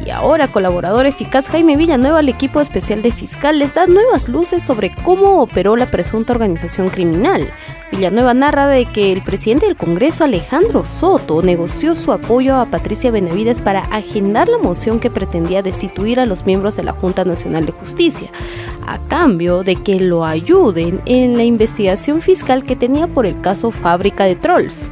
y 0.04 0.10
ahora 0.10 0.48
colaborador 0.48 1.06
eficaz 1.06 1.48
Jaime 1.48 1.76
Villanueva 1.76 2.18
al 2.18 2.28
equipo 2.28 2.60
especial 2.60 3.02
de 3.02 3.12
fiscales 3.12 3.74
da 3.74 3.86
nuevas 3.86 4.28
luces 4.28 4.62
sobre 4.62 4.94
cómo 5.04 5.42
operó 5.42 5.76
la 5.76 5.86
presunta 5.86 6.32
organización 6.32 6.88
criminal. 6.88 7.50
Villanueva 7.90 8.34
narra 8.34 8.68
de 8.68 8.86
que 8.86 9.12
el 9.12 9.22
presidente 9.22 9.66
del 9.66 9.76
Congreso 9.76 10.24
Alejandro 10.24 10.84
Soto 10.84 11.42
negoció 11.42 11.94
su 11.94 12.12
apoyo 12.12 12.56
a 12.56 12.66
Patricia 12.66 13.10
Benavides 13.10 13.60
para 13.60 13.80
agendar 13.80 14.48
la 14.48 14.58
moción 14.58 14.98
que 14.98 15.10
pretendía 15.10 15.62
destituir 15.62 16.18
a 16.18 16.26
los 16.26 16.46
miembros 16.46 16.76
de 16.76 16.84
la 16.84 16.92
Junta 16.92 17.24
Nacional 17.24 17.66
de 17.66 17.72
Justicia, 17.72 18.30
a 18.86 18.98
cambio 19.08 19.62
de 19.62 19.76
que 19.76 20.00
lo 20.00 20.24
ayuden 20.24 21.00
en 21.06 21.36
la 21.36 21.44
investigación 21.44 22.20
fiscal 22.20 22.64
que 22.64 22.76
tenía 22.76 23.06
por 23.06 23.26
el 23.26 23.40
caso 23.40 23.70
Fábrica 23.70 24.24
de 24.24 24.36
Trolls 24.36 24.90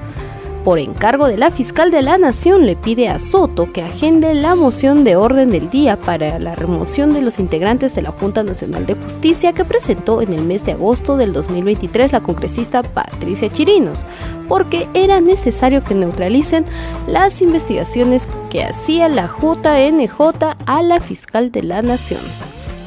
por 0.65 0.78
encargo 0.78 1.27
de 1.27 1.39
la 1.39 1.51
fiscal 1.51 1.91
de 1.91 2.03
la 2.03 2.19
Nación, 2.19 2.66
le 2.66 2.77
pide 2.77 3.09
a 3.09 3.19
Soto 3.19 3.73
que 3.73 3.82
agende 3.82 4.35
la 4.35 4.55
moción 4.55 5.05
de 5.05 5.16
orden 5.16 5.51
del 5.51 5.70
día 5.70 5.99
para 5.99 6.39
la 6.39 6.55
remoción 6.55 7.15
de 7.15 7.23
los 7.23 7.39
integrantes 7.39 7.95
de 7.95 8.03
la 8.03 8.12
Junta 8.12 8.43
Nacional 8.43 8.87
de 8.87 8.95
Justicia 8.95 9.53
que 9.53 9.65
presentó 9.65 10.20
en 10.23 10.32
el 10.32 10.43
mes 10.43 10.65
de 10.65 10.73
agosto 10.73 11.16
del 11.16 11.32
2023 11.32 12.12
la 12.12 12.20
congresista 12.20 12.82
Patricia 12.82 13.51
Chirinos, 13.51 14.05
porque 14.49 14.89
era 14.95 15.20
necesario 15.20 15.82
que 15.82 15.95
neutralicen 15.95 16.65
las 17.07 17.41
investigaciones 17.43 18.28
que 18.51 18.65
hacía 18.65 19.09
la 19.09 19.28
JNJ 19.28 20.57
a 20.66 20.82
la 20.82 21.01
fiscal 21.01 21.51
de 21.53 21.62
la 21.62 21.82
Nación. 21.82 22.20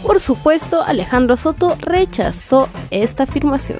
Por 0.03 0.19
supuesto, 0.19 0.83
Alejandro 0.83 1.37
Soto 1.37 1.75
rechazó 1.79 2.67
esta 2.91 3.23
afirmación. 3.23 3.79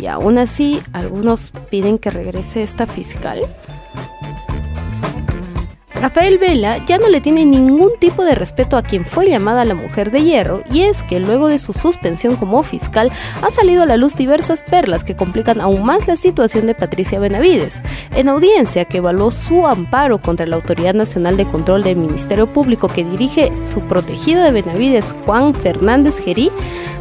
Y 0.00 0.06
aún 0.06 0.38
así, 0.38 0.80
algunos 0.92 1.52
piden 1.70 1.98
que 1.98 2.10
regrese 2.10 2.62
esta 2.62 2.86
fiscal. 2.86 3.46
Rafael 6.00 6.38
Vela 6.38 6.82
ya 6.86 6.96
no 6.96 7.10
le 7.10 7.20
tiene 7.20 7.44
ningún 7.44 7.90
tipo 7.98 8.24
de 8.24 8.34
respeto 8.34 8.78
a 8.78 8.82
quien 8.82 9.04
fue 9.04 9.28
llamada 9.28 9.66
la 9.66 9.74
mujer 9.74 10.10
de 10.10 10.22
hierro 10.22 10.62
y 10.70 10.80
es 10.80 11.02
que 11.02 11.20
luego 11.20 11.48
de 11.48 11.58
su 11.58 11.74
suspensión 11.74 12.36
como 12.36 12.62
fiscal 12.62 13.12
ha 13.42 13.50
salido 13.50 13.82
a 13.82 13.86
la 13.86 13.98
luz 13.98 14.16
diversas 14.16 14.62
perlas 14.62 15.04
que 15.04 15.14
complican 15.14 15.60
aún 15.60 15.84
más 15.84 16.08
la 16.08 16.16
situación 16.16 16.66
de 16.66 16.74
Patricia 16.74 17.20
Benavides. 17.20 17.82
En 18.16 18.30
audiencia 18.30 18.86
que 18.86 18.96
evaluó 18.96 19.30
su 19.30 19.66
amparo 19.66 20.22
contra 20.22 20.46
la 20.46 20.56
Autoridad 20.56 20.94
Nacional 20.94 21.36
de 21.36 21.44
Control 21.44 21.82
del 21.82 21.96
Ministerio 21.96 22.50
Público 22.50 22.88
que 22.88 23.04
dirige 23.04 23.52
su 23.62 23.80
protegido 23.80 24.42
de 24.42 24.52
Benavides, 24.52 25.14
Juan 25.26 25.54
Fernández 25.54 26.18
Gerí, 26.18 26.50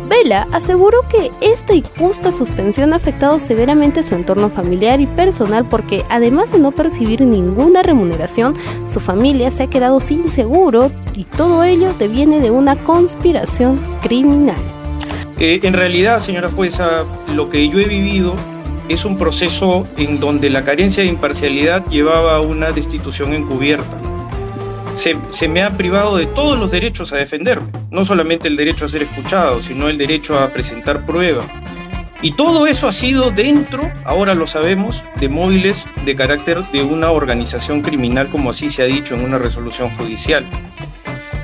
Vela 0.10 0.48
aseguró 0.52 1.02
que 1.08 1.30
esta 1.40 1.76
injusta 1.76 2.32
suspensión 2.32 2.94
ha 2.94 2.96
afectado 2.96 3.38
severamente 3.38 4.02
su 4.02 4.16
entorno 4.16 4.50
familiar 4.50 5.00
y 5.00 5.06
personal 5.06 5.68
porque 5.70 6.04
además 6.10 6.52
de 6.52 6.58
no 6.58 6.72
percibir 6.72 7.22
ninguna 7.22 7.84
remuneración, 7.84 8.56
su 8.88 9.00
familia 9.00 9.52
se 9.52 9.64
ha 9.64 9.68
quedado 9.68 10.00
sin 10.00 10.32
seguro 10.32 10.92
y 11.14 11.26
todo 11.26 11.64
ello 11.64 11.94
deviene 11.94 12.40
de 12.40 12.50
una 12.50 12.76
conspiración 12.76 13.80
criminal. 14.02 14.58
Eh, 15.38 15.60
en 15.62 15.74
realidad, 15.74 16.18
señora 16.20 16.50
jueza, 16.50 17.04
lo 17.36 17.50
que 17.50 17.70
yo 17.70 17.80
he 17.80 17.86
vivido 17.86 18.34
es 18.90 19.06
un 19.06 19.16
proceso 19.16 19.88
en 19.96 20.20
donde 20.20 20.50
la 20.50 20.64
carencia 20.64 21.04
de 21.04 21.10
imparcialidad 21.10 21.86
llevaba 21.86 22.36
a 22.36 22.42
una 22.42 22.72
destitución 22.72 23.34
encubierta 23.34 23.98
se, 24.96 25.48
me 25.48 25.64
ha 25.64 25.70
privado 25.72 26.18
de 26.18 26.26
todos 26.26 26.58
los 26.58 26.72
derechos 26.72 27.14
a 27.14 27.18
defenderme, 27.18 27.70
no 27.92 28.04
solamente 28.04 28.48
el 28.48 28.56
derecho 28.56 28.86
a 28.86 28.90
ser 28.90 29.04
escuchado, 29.04 29.62
sino 29.62 29.90
el 29.90 29.98
derecho 29.98 30.40
a 30.40 30.52
presentar 30.52 31.06
pruebas. 31.06 31.46
Y 32.22 32.34
todo 32.34 32.68
eso 32.68 32.88
ha 32.88 32.92
sido 32.92 33.32
dentro, 33.32 33.90
ahora 34.04 34.36
lo 34.36 34.46
sabemos, 34.46 35.06
de 35.20 35.30
móviles 35.30 35.86
de 36.04 36.16
carácter 36.16 36.70
de 36.72 36.84
una 36.84 37.12
organización 37.12 37.82
criminal, 37.82 38.30
como 38.30 38.50
así 38.50 38.68
se 38.70 38.84
ha 38.84 38.88
dicho 38.88 39.16
en 39.16 39.24
una 39.24 39.38
resolución 39.38 39.96
judicial. 39.96 40.46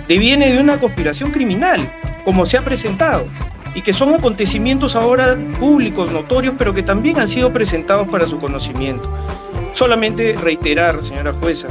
deviene 0.08 0.52
de 0.52 0.60
una 0.60 0.78
conspiración 0.78 1.32
criminal, 1.32 1.92
como 2.26 2.46
se 2.46 2.58
ha 2.58 2.62
presentado, 2.62 3.26
y 3.74 3.82
que 3.82 3.94
son 3.94 4.14
acontecimientos 4.14 4.96
ahora 4.96 5.38
públicos, 5.60 6.12
notorios, 6.12 6.56
pero 6.58 6.74
que 6.74 6.84
también 6.84 7.20
han 7.20 7.28
sido 7.28 7.52
presentados 7.52 8.08
para 8.10 8.28
su 8.28 8.38
conocimiento. 8.38 9.10
Solamente 9.74 10.34
reiterar, 10.34 11.02
señora 11.02 11.34
jueza, 11.34 11.70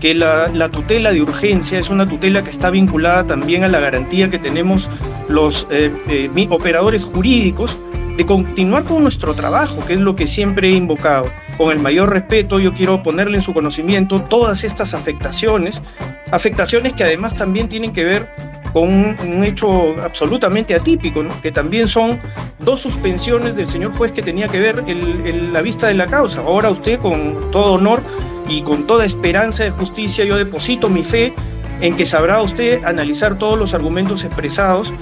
que 0.00 0.14
la, 0.14 0.48
la, 0.48 0.68
tutela 0.70 1.12
de 1.12 1.22
urgencia 1.22 1.78
es 1.78 1.90
una 1.90 2.06
tutela 2.06 2.42
que 2.42 2.50
está 2.50 2.70
vinculada 2.70 3.26
también 3.26 3.64
a 3.64 3.68
la 3.68 3.80
garantía 3.80 4.28
que 4.28 4.38
tenemos 4.38 4.90
los 5.28 5.66
eh, 5.70 5.92
eh, 6.08 6.46
operadores 6.50 7.04
jurídicos 7.04 7.78
de 8.16 8.24
continuar 8.24 8.84
con 8.84 9.02
nuestro 9.02 9.34
trabajo, 9.34 9.84
que 9.86 9.92
es 9.92 10.00
lo 10.00 10.16
que 10.16 10.26
siempre 10.26 10.68
he 10.68 10.72
invocado. 10.72 11.30
Con 11.58 11.70
el 11.70 11.78
mayor 11.78 12.10
respeto, 12.10 12.58
yo 12.58 12.72
quiero 12.72 13.02
ponerle 13.02 13.36
en 13.36 13.42
su 13.42 13.52
conocimiento 13.52 14.22
todas 14.22 14.64
estas 14.64 14.94
afectaciones, 14.94 15.82
afectaciones 16.30 16.94
que 16.94 17.04
además 17.04 17.36
también 17.36 17.68
tienen 17.68 17.92
que 17.92 18.04
ver 18.04 18.30
con 18.76 18.92
un, 18.92 19.42
hecho 19.42 19.96
absolutamente 20.04 20.74
atípico, 20.74 21.24
que 21.40 21.50
también 21.50 21.88
son 21.88 22.20
dos 22.58 22.78
suspensiones 22.78 23.56
del 23.56 23.66
señor 23.66 23.96
juez 23.96 24.12
que 24.12 24.20
tenía 24.20 24.48
que 24.48 24.60
ver 24.60 24.84
el, 24.86 25.50
la 25.50 25.62
vista 25.62 25.86
de 25.86 25.94
la 25.94 26.04
causa. 26.04 26.42
Ahora 26.42 26.68
usted, 26.68 27.00
con 27.00 27.50
todo 27.50 27.72
honor 27.72 28.02
y 28.50 28.60
con 28.60 28.86
toda 28.86 29.06
esperanza 29.06 29.64
de 29.64 29.70
justicia, 29.70 30.26
yo 30.26 30.36
deposito 30.36 30.90
mi 30.90 31.02
fe 31.02 31.32
en 31.80 31.96
que 31.96 32.04
sabrá 32.04 32.42
usted 32.42 32.84
analizar 32.84 33.38
todos 33.38 33.58
los 33.58 33.72
argumentos 33.72 34.24
expresados 34.24 34.92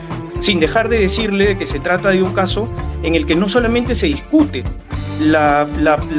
sin 0.40 0.60
dejar 0.60 0.88
de 0.88 0.98
decirle 0.98 1.56
que 1.56 1.66
se 1.66 1.80
trata 1.80 2.10
de 2.10 2.22
un 2.22 2.32
caso 2.32 2.68
en 3.02 3.14
el 3.14 3.26
que 3.26 3.34
no 3.34 3.48
solamente 3.48 3.94
se 3.94 4.06
discute 4.06 4.64
la, 5.20 5.68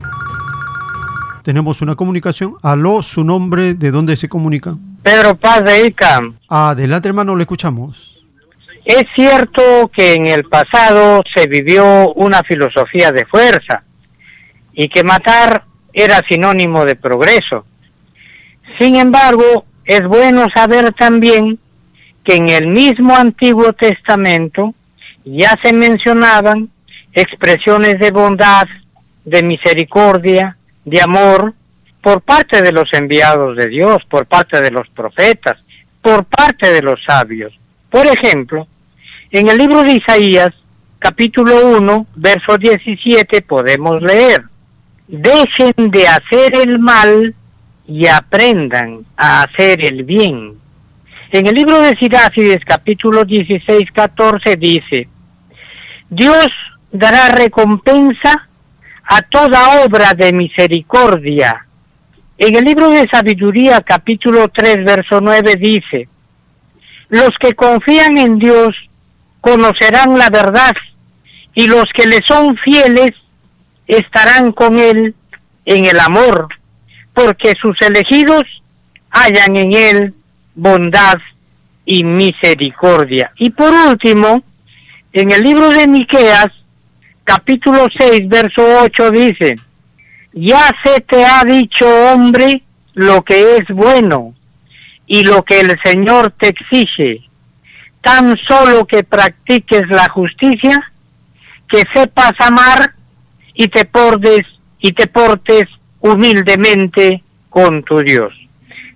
Tenemos 1.42 1.82
una 1.82 1.96
comunicación. 1.96 2.54
Aló, 2.62 3.02
su 3.02 3.24
nombre, 3.24 3.74
¿de 3.74 3.90
dónde 3.90 4.16
se 4.16 4.28
comunica? 4.28 4.76
Pedro 5.02 5.34
Paz 5.36 5.64
de 5.64 5.86
ICAM. 5.86 6.34
Adelante, 6.48 7.08
hermano, 7.08 7.34
le 7.34 7.42
escuchamos. 7.42 8.20
Es 8.84 9.04
cierto 9.14 9.90
que 9.94 10.14
en 10.14 10.28
el 10.28 10.44
pasado 10.44 11.22
se 11.34 11.46
vivió 11.46 12.12
una 12.14 12.42
filosofía 12.42 13.10
de 13.12 13.26
fuerza 13.26 13.82
y 14.72 14.88
que 14.88 15.04
matar 15.04 15.64
era 15.92 16.20
sinónimo 16.28 16.84
de 16.84 16.96
progreso. 16.96 17.64
Sin 18.78 18.96
embargo, 18.96 19.64
es 19.84 20.06
bueno 20.06 20.46
saber 20.54 20.92
también 20.94 21.58
que 22.24 22.36
en 22.36 22.48
el 22.48 22.68
mismo 22.68 23.16
Antiguo 23.16 23.72
Testamento 23.72 24.74
ya 25.24 25.56
se 25.62 25.72
mencionaban 25.72 26.70
expresiones 27.12 27.98
de 27.98 28.10
bondad, 28.10 28.66
de 29.24 29.42
misericordia, 29.42 30.56
de 30.84 31.00
amor 31.00 31.54
por 32.02 32.20
parte 32.20 32.62
de 32.62 32.72
los 32.72 32.92
enviados 32.92 33.56
de 33.56 33.68
Dios, 33.68 33.98
por 34.08 34.26
parte 34.26 34.60
de 34.60 34.70
los 34.70 34.88
profetas, 34.88 35.56
por 36.00 36.24
parte 36.24 36.72
de 36.72 36.82
los 36.82 37.02
sabios. 37.04 37.52
Por 37.90 38.06
ejemplo, 38.06 38.66
en 39.30 39.48
el 39.48 39.56
libro 39.56 39.82
de 39.82 39.92
Isaías, 39.92 40.52
capítulo 40.98 41.66
1, 41.76 42.06
verso 42.16 42.58
17, 42.58 43.42
podemos 43.42 44.02
leer, 44.02 44.42
dejen 45.06 45.90
de 45.90 46.08
hacer 46.08 46.56
el 46.56 46.78
mal 46.78 47.34
y 47.86 48.06
aprendan 48.06 49.04
a 49.16 49.42
hacer 49.42 49.84
el 49.84 50.04
bien. 50.04 50.54
En 51.30 51.46
el 51.46 51.54
libro 51.54 51.80
de 51.80 51.96
Sirácides, 51.96 52.64
capítulo 52.64 53.24
16, 53.24 53.90
14, 53.92 54.56
dice, 54.56 55.08
Dios 56.10 56.48
dará 56.90 57.28
recompensa 57.28 58.48
a 59.04 59.22
toda 59.22 59.84
obra 59.84 60.14
de 60.14 60.32
misericordia. 60.32 61.66
En 62.38 62.56
el 62.56 62.64
libro 62.64 62.90
de 62.90 63.06
Sabiduría, 63.10 63.80
capítulo 63.82 64.48
3, 64.48 64.84
verso 64.84 65.20
9, 65.20 65.56
dice, 65.56 66.08
los 67.08 67.30
que 67.40 67.54
confían 67.54 68.18
en 68.18 68.38
Dios 68.38 68.74
conocerán 69.40 70.16
la 70.16 70.30
verdad 70.30 70.72
y 71.54 71.66
los 71.66 71.84
que 71.94 72.06
le 72.06 72.20
son 72.26 72.56
fieles 72.56 73.10
estarán 73.86 74.52
con 74.52 74.78
él 74.78 75.14
en 75.66 75.84
el 75.84 76.00
amor, 76.00 76.48
porque 77.12 77.54
sus 77.60 77.76
elegidos 77.82 78.44
hallan 79.10 79.56
en 79.56 79.72
él 79.74 80.14
bondad 80.54 81.18
y 81.84 82.04
misericordia. 82.04 83.32
Y 83.36 83.50
por 83.50 83.72
último, 83.72 84.42
en 85.12 85.32
el 85.32 85.42
libro 85.42 85.68
de 85.70 85.86
Miqueas, 85.86 86.48
capítulo 87.24 87.86
6, 87.98 88.28
verso 88.28 88.62
8 88.82 89.10
dice, 89.10 89.54
ya 90.32 90.70
se 90.84 91.00
te 91.00 91.24
ha 91.24 91.44
dicho, 91.44 91.86
hombre, 92.12 92.62
lo 92.94 93.22
que 93.22 93.56
es 93.56 93.68
bueno 93.68 94.34
y 95.06 95.22
lo 95.22 95.42
que 95.42 95.60
el 95.60 95.78
Señor 95.84 96.32
te 96.38 96.48
exige, 96.48 97.22
tan 98.00 98.36
solo 98.48 98.86
que 98.86 99.04
practiques 99.04 99.88
la 99.88 100.08
justicia, 100.08 100.92
que 101.68 101.82
sepas 101.94 102.32
amar 102.38 102.92
y 103.54 103.68
te 103.68 103.84
portes 103.84 104.42
y 104.80 104.92
te 104.92 105.06
portes 105.06 105.64
humildemente 106.00 107.22
con 107.48 107.82
tu 107.82 108.00
Dios. 108.00 108.32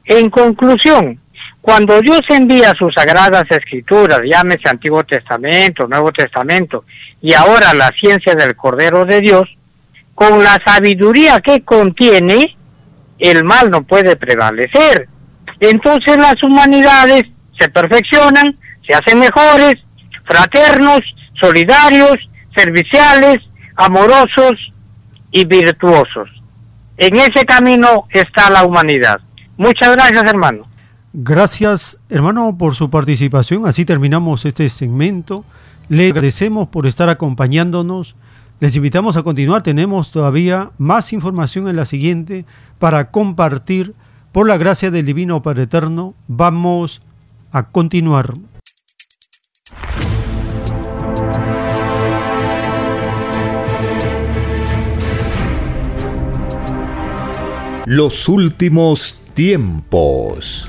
En 0.05 0.31
conclusión, 0.31 1.19
cuando 1.67 2.01
Dios 2.01 2.21
envía 2.29 2.73
sus 2.79 2.95
sagradas 2.95 3.43
escrituras, 3.51 4.21
llámese 4.25 4.69
Antiguo 4.71 5.03
Testamento, 5.03 5.89
Nuevo 5.89 6.13
Testamento, 6.13 6.85
y 7.21 7.35
ahora 7.35 7.75
la 7.75 7.91
ciencia 8.01 8.37
del 8.37 8.55
Cordero 8.55 9.05
de 9.05 9.21
Dios, 9.21 9.49
con 10.15 10.45
la 10.45 10.61
sabiduría 10.65 11.41
que 11.41 11.65
contiene, 11.65 12.57
el 13.19 13.43
mal 13.43 13.69
no 13.69 13.83
puede 13.83 14.15
prevalecer. 14.15 15.09
Entonces 15.59 16.17
las 16.19 16.41
humanidades 16.45 17.25
se 17.59 17.69
perfeccionan, 17.69 18.57
se 18.87 18.95
hacen 18.95 19.19
mejores, 19.19 19.75
fraternos, 20.25 21.01
solidarios, 21.41 22.15
serviciales, 22.55 23.39
amorosos 23.75 24.53
y 25.33 25.45
virtuosos. 25.45 26.31
En 26.97 27.17
ese 27.17 27.45
camino 27.45 28.07
está 28.11 28.51
la 28.51 28.63
humanidad. 28.63 29.19
Muchas 29.57 29.97
gracias, 29.97 30.23
hermano. 30.23 30.76
Gracias, 31.19 31.99
hermano, 32.11 32.59
por 32.59 32.75
su 32.75 32.91
participación. 32.91 33.67
Así 33.67 33.87
terminamos 33.87 34.45
este 34.45 34.69
segmento. 34.69 35.47
Le 35.89 36.09
agradecemos 36.09 36.69
por 36.69 36.87
estar 36.87 37.09
acompañándonos. 37.09 38.17
Les 38.61 38.77
invitamos 38.77 39.17
a 39.17 39.23
continuar. 39.23 39.63
Tenemos 39.63 40.11
todavía 40.11 40.73
más 40.77 41.15
información 41.15 41.69
en 41.69 41.77
la 41.77 41.87
siguiente 41.87 42.45
para 42.79 43.11
compartir. 43.11 43.95
Por 44.31 44.47
la 44.47 44.59
gracia 44.59 44.91
del 44.91 45.07
Divino 45.07 45.41
Padre 45.41 45.63
Eterno, 45.63 46.13
vamos 46.29 47.01
a 47.51 47.69
continuar. 47.69 48.35
Los 57.87 58.29
últimos 58.29 59.23
tiempos. 59.33 60.69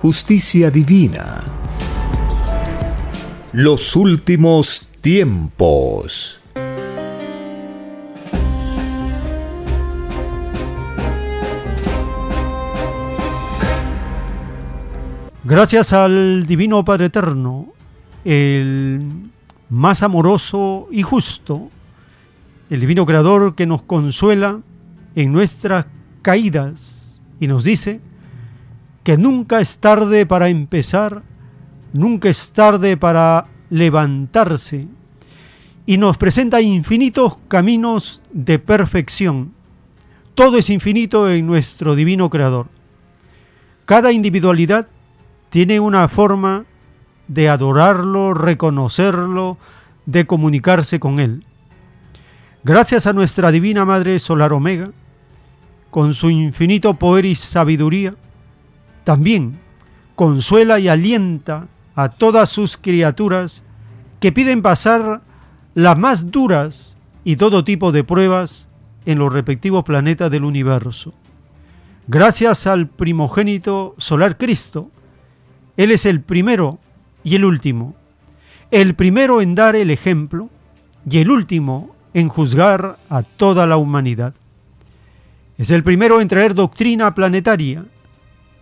justicia 0.00 0.70
divina. 0.70 1.44
Los 3.52 3.96
últimos 3.96 4.88
tiempos. 5.02 6.40
Gracias 15.44 15.92
al 15.92 16.46
Divino 16.46 16.82
Padre 16.82 17.06
Eterno, 17.06 17.66
el 18.24 19.06
más 19.68 20.02
amoroso 20.02 20.88
y 20.90 21.02
justo, 21.02 21.68
el 22.70 22.80
Divino 22.80 23.04
Creador 23.04 23.54
que 23.54 23.66
nos 23.66 23.82
consuela 23.82 24.60
en 25.14 25.30
nuestras 25.30 25.84
caídas 26.22 27.20
y 27.38 27.48
nos 27.48 27.64
dice 27.64 28.00
que 29.02 29.16
nunca 29.16 29.60
es 29.60 29.78
tarde 29.78 30.26
para 30.26 30.48
empezar, 30.48 31.22
nunca 31.92 32.28
es 32.28 32.52
tarde 32.52 32.96
para 32.96 33.46
levantarse 33.70 34.88
y 35.86 35.96
nos 35.96 36.16
presenta 36.18 36.60
infinitos 36.60 37.36
caminos 37.48 38.22
de 38.32 38.58
perfección. 38.58 39.52
Todo 40.34 40.58
es 40.58 40.70
infinito 40.70 41.30
en 41.30 41.46
nuestro 41.46 41.94
Divino 41.94 42.30
Creador. 42.30 42.66
Cada 43.86 44.12
individualidad 44.12 44.88
tiene 45.48 45.80
una 45.80 46.08
forma 46.08 46.64
de 47.26 47.48
adorarlo, 47.48 48.34
reconocerlo, 48.34 49.58
de 50.06 50.26
comunicarse 50.26 51.00
con 51.00 51.20
Él. 51.20 51.44
Gracias 52.62 53.06
a 53.06 53.12
nuestra 53.12 53.50
Divina 53.50 53.84
Madre 53.84 54.18
Solar 54.18 54.52
Omega, 54.52 54.90
con 55.90 56.14
su 56.14 56.30
infinito 56.30 56.94
poder 56.94 57.24
y 57.24 57.34
sabiduría, 57.34 58.14
también 59.10 59.58
consuela 60.14 60.78
y 60.78 60.86
alienta 60.86 61.66
a 61.96 62.10
todas 62.10 62.48
sus 62.48 62.76
criaturas 62.76 63.64
que 64.20 64.30
piden 64.30 64.62
pasar 64.62 65.22
las 65.74 65.98
más 65.98 66.30
duras 66.30 66.96
y 67.24 67.34
todo 67.34 67.64
tipo 67.64 67.90
de 67.90 68.04
pruebas 68.04 68.68
en 69.06 69.18
los 69.18 69.32
respectivos 69.32 69.82
planetas 69.82 70.30
del 70.30 70.44
universo. 70.44 71.12
Gracias 72.06 72.68
al 72.68 72.86
primogénito 72.86 73.96
solar 73.98 74.38
Cristo, 74.38 74.92
Él 75.76 75.90
es 75.90 76.06
el 76.06 76.20
primero 76.20 76.78
y 77.24 77.34
el 77.34 77.44
último, 77.44 77.96
el 78.70 78.94
primero 78.94 79.42
en 79.42 79.56
dar 79.56 79.74
el 79.74 79.90
ejemplo 79.90 80.50
y 81.10 81.18
el 81.18 81.32
último 81.32 81.96
en 82.14 82.28
juzgar 82.28 83.00
a 83.08 83.22
toda 83.22 83.66
la 83.66 83.76
humanidad. 83.76 84.34
Es 85.58 85.72
el 85.72 85.82
primero 85.82 86.20
en 86.20 86.28
traer 86.28 86.54
doctrina 86.54 87.12
planetaria, 87.12 87.84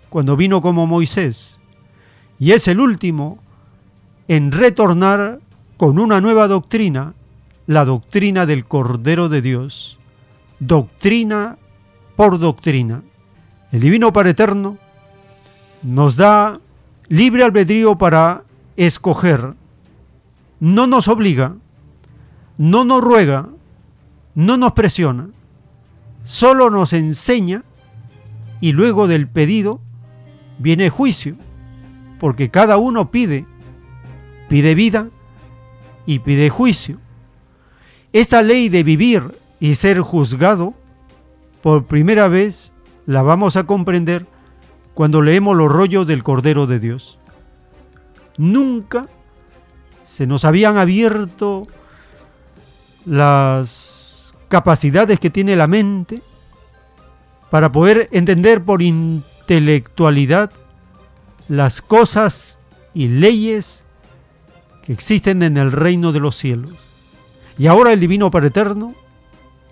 cuando 0.08 0.36
vino 0.36 0.62
como 0.62 0.86
Moisés, 0.86 1.60
y 2.38 2.52
es 2.52 2.68
el 2.68 2.80
último 2.80 3.38
en 4.28 4.52
retornar 4.52 5.40
con 5.76 5.98
una 5.98 6.20
nueva 6.20 6.48
doctrina, 6.48 7.14
la 7.66 7.84
doctrina 7.84 8.46
del 8.46 8.66
Cordero 8.66 9.28
de 9.28 9.42
Dios. 9.42 9.98
Doctrina 10.60 11.58
por 12.16 12.38
doctrina. 12.38 13.02
El 13.72 13.80
Divino 13.80 14.12
Padre 14.12 14.30
Eterno 14.30 14.78
nos 15.82 16.16
da 16.16 16.60
libre 17.08 17.44
albedrío 17.44 17.96
para 17.96 18.44
escoger. 18.76 19.54
No 20.60 20.86
nos 20.86 21.08
obliga, 21.08 21.54
no 22.56 22.84
nos 22.84 23.02
ruega, 23.02 23.48
no 24.34 24.56
nos 24.56 24.72
presiona, 24.72 25.28
solo 26.22 26.70
nos 26.70 26.92
enseña 26.92 27.62
y 28.60 28.72
luego 28.72 29.06
del 29.06 29.28
pedido 29.28 29.80
viene 30.58 30.90
juicio, 30.90 31.36
porque 32.20 32.50
cada 32.50 32.76
uno 32.76 33.10
pide, 33.10 33.46
pide 34.48 34.74
vida 34.74 35.08
y 36.06 36.20
pide 36.20 36.50
juicio. 36.50 36.98
Esa 38.12 38.42
ley 38.42 38.68
de 38.68 38.82
vivir 38.82 39.38
y 39.60 39.74
ser 39.74 40.00
juzgado, 40.00 40.74
por 41.62 41.84
primera 41.84 42.28
vez 42.28 42.72
la 43.06 43.22
vamos 43.22 43.56
a 43.56 43.64
comprender 43.64 44.26
cuando 44.94 45.22
leemos 45.22 45.56
los 45.56 45.70
rollos 45.70 46.06
del 46.06 46.22
Cordero 46.22 46.66
de 46.66 46.78
Dios. 46.78 47.18
Nunca 48.36 49.08
se 50.02 50.26
nos 50.26 50.44
habían 50.44 50.76
abierto 50.78 51.68
las 53.04 54.34
capacidades 54.48 55.20
que 55.20 55.30
tiene 55.30 55.56
la 55.56 55.66
mente 55.66 56.22
para 57.50 57.70
poder 57.72 58.08
entender 58.12 58.64
por 58.64 58.82
intelectualidad 59.48 60.50
las 61.48 61.80
cosas 61.80 62.58
y 62.92 63.08
leyes 63.08 63.82
que 64.82 64.92
existen 64.92 65.42
en 65.42 65.56
el 65.56 65.72
reino 65.72 66.12
de 66.12 66.20
los 66.20 66.36
cielos. 66.36 66.72
Y 67.56 67.66
ahora 67.66 67.94
el 67.94 68.00
Divino 68.00 68.30
Padre 68.30 68.48
Eterno 68.48 68.94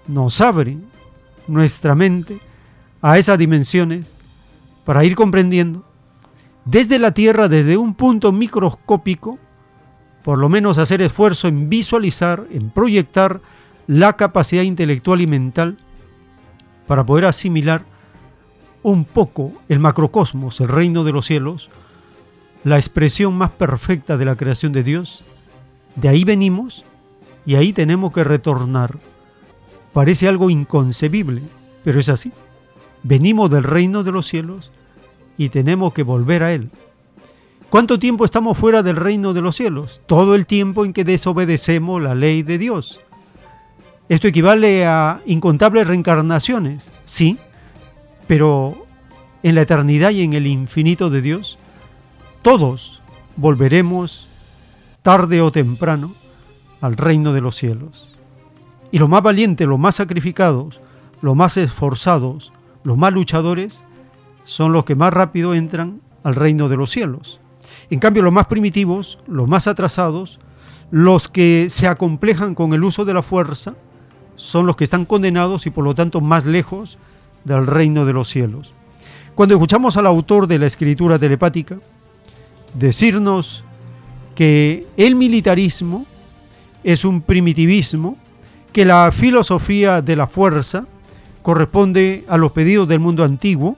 nos 0.09 0.40
abre 0.40 0.78
nuestra 1.47 1.94
mente 1.94 2.40
a 3.03 3.19
esas 3.19 3.36
dimensiones 3.36 4.15
para 4.86 5.05
ir 5.05 5.15
comprendiendo 5.15 5.85
desde 6.65 6.98
la 6.98 7.12
Tierra, 7.12 7.47
desde 7.48 7.77
un 7.77 7.94
punto 7.94 8.32
microscópico, 8.32 9.39
por 10.24 10.39
lo 10.39 10.48
menos 10.48 10.78
hacer 10.78 11.03
esfuerzo 11.03 11.48
en 11.48 11.69
visualizar, 11.69 12.47
en 12.51 12.70
proyectar 12.70 13.43
la 13.86 14.15
capacidad 14.15 14.62
intelectual 14.62 15.20
y 15.20 15.27
mental 15.27 15.77
para 16.86 17.05
poder 17.05 17.27
asimilar 17.27 17.85
un 18.86 19.04
poco 19.04 19.52
el 19.68 19.80
macrocosmos, 19.80 20.60
el 20.60 20.68
reino 20.68 21.02
de 21.02 21.10
los 21.10 21.26
cielos, 21.26 21.70
la 22.62 22.76
expresión 22.76 23.34
más 23.34 23.50
perfecta 23.50 24.16
de 24.16 24.24
la 24.24 24.36
creación 24.36 24.72
de 24.72 24.84
Dios. 24.84 25.24
De 25.96 26.08
ahí 26.08 26.22
venimos 26.22 26.84
y 27.44 27.56
ahí 27.56 27.72
tenemos 27.72 28.12
que 28.12 28.22
retornar. 28.22 28.96
Parece 29.92 30.28
algo 30.28 30.50
inconcebible, 30.50 31.42
pero 31.82 31.98
es 31.98 32.08
así. 32.08 32.30
Venimos 33.02 33.50
del 33.50 33.64
reino 33.64 34.04
de 34.04 34.12
los 34.12 34.28
cielos 34.28 34.70
y 35.36 35.48
tenemos 35.48 35.92
que 35.92 36.04
volver 36.04 36.44
a 36.44 36.52
Él. 36.52 36.70
¿Cuánto 37.68 37.98
tiempo 37.98 38.24
estamos 38.24 38.56
fuera 38.56 38.84
del 38.84 38.94
reino 38.94 39.32
de 39.32 39.42
los 39.42 39.56
cielos? 39.56 40.00
Todo 40.06 40.36
el 40.36 40.46
tiempo 40.46 40.84
en 40.84 40.92
que 40.92 41.02
desobedecemos 41.02 42.00
la 42.00 42.14
ley 42.14 42.44
de 42.44 42.56
Dios. 42.56 43.00
Esto 44.08 44.28
equivale 44.28 44.86
a 44.86 45.22
incontables 45.26 45.88
reencarnaciones, 45.88 46.92
sí, 47.04 47.36
pero 48.27 48.86
en 49.43 49.55
la 49.55 49.62
eternidad 49.62 50.11
y 50.11 50.23
en 50.23 50.32
el 50.32 50.47
infinito 50.47 51.11
de 51.11 51.23
Dios, 51.23 51.59
todos 52.43 53.03
volveremos 53.36 54.28
tarde 55.03 55.40
o 55.40 55.53
temprano 55.53 56.12
al 56.81 56.97
reino 56.97 57.32
de 57.32 57.40
los 57.40 57.57
cielos. 57.57 58.16
Y 58.90 58.98
los 58.98 59.09
más 59.09 59.23
valientes, 59.23 59.66
los 59.66 59.78
más 59.78 59.97
sacrificados, 59.97 60.81
los 61.20 61.36
más 61.36 61.57
esforzados, 61.57 62.53
los 62.82 62.97
más 62.97 63.12
luchadores, 63.12 63.85
son 64.44 64.73
los 64.73 64.85
que 64.85 64.94
más 64.94 65.12
rápido 65.12 65.55
entran 65.55 66.01
al 66.23 66.35
reino 66.35 66.69
de 66.69 66.77
los 66.77 66.90
cielos. 66.90 67.40
En 67.90 67.98
cambio, 67.98 68.23
los 68.23 68.32
más 68.32 68.47
primitivos, 68.47 69.19
los 69.27 69.48
más 69.48 69.66
atrasados, 69.66 70.40
los 70.90 71.28
que 71.28 71.66
se 71.69 71.89
acomplejan 71.89 72.55
con 72.55 72.73
el 72.73 72.85
uso 72.85 73.05
de 73.05 73.15
la 73.15 73.23
fuerza, 73.23 73.74
son 74.36 74.66
los 74.66 74.77
que 74.77 74.85
están 74.85 75.05
condenados 75.05 75.66
y 75.66 75.70
por 75.70 75.85
lo 75.85 75.94
tanto 75.94 76.20
más 76.20 76.47
lejos 76.47 76.98
del 77.47 77.66
reino 77.66 78.05
de 78.05 78.12
los 78.12 78.28
cielos. 78.28 78.74
Cuando 79.35 79.55
escuchamos 79.55 79.97
al 79.97 80.06
autor 80.06 80.47
de 80.47 80.59
la 80.59 80.66
escritura 80.66 81.18
telepática 81.18 81.78
decirnos 82.74 83.64
que 84.35 84.86
el 84.97 85.14
militarismo 85.14 86.06
es 86.82 87.05
un 87.05 87.23
primitivismo, 87.23 88.16
que 88.73 88.85
la 88.85 89.10
filosofía 89.12 90.02
de 90.02 90.16
la 90.16 90.27
fuerza 90.27 90.86
corresponde 91.43 92.24
a 92.28 92.36
los 92.36 92.52
pedidos 92.52 92.89
del 92.89 92.98
mundo 92.98 93.24
antiguo, 93.24 93.77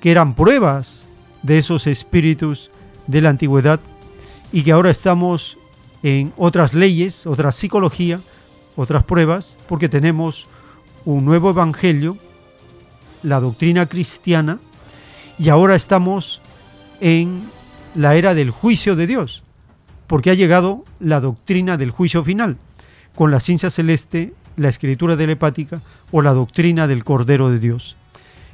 que 0.00 0.10
eran 0.10 0.34
pruebas 0.34 1.08
de 1.42 1.58
esos 1.58 1.86
espíritus 1.86 2.70
de 3.06 3.20
la 3.20 3.30
antigüedad 3.30 3.80
y 4.52 4.62
que 4.62 4.72
ahora 4.72 4.90
estamos 4.90 5.58
en 6.02 6.32
otras 6.36 6.74
leyes, 6.74 7.26
otra 7.26 7.50
psicología, 7.50 8.20
otras 8.76 9.02
pruebas, 9.02 9.56
porque 9.68 9.88
tenemos 9.88 10.46
un 11.04 11.24
nuevo 11.24 11.50
evangelio, 11.50 12.16
la 13.24 13.40
doctrina 13.40 13.86
cristiana, 13.86 14.58
y 15.38 15.48
ahora 15.48 15.74
estamos 15.74 16.40
en 17.00 17.42
la 17.96 18.14
era 18.14 18.34
del 18.34 18.50
juicio 18.50 18.94
de 18.94 19.08
Dios, 19.08 19.42
porque 20.06 20.30
ha 20.30 20.34
llegado 20.34 20.84
la 21.00 21.20
doctrina 21.20 21.76
del 21.76 21.90
juicio 21.90 22.22
final, 22.22 22.56
con 23.16 23.32
la 23.32 23.40
ciencia 23.40 23.70
celeste, 23.70 24.32
la 24.56 24.68
escritura 24.68 25.16
telepática 25.16 25.80
o 26.12 26.22
la 26.22 26.32
doctrina 26.32 26.86
del 26.86 27.02
Cordero 27.02 27.50
de 27.50 27.58
Dios. 27.58 27.96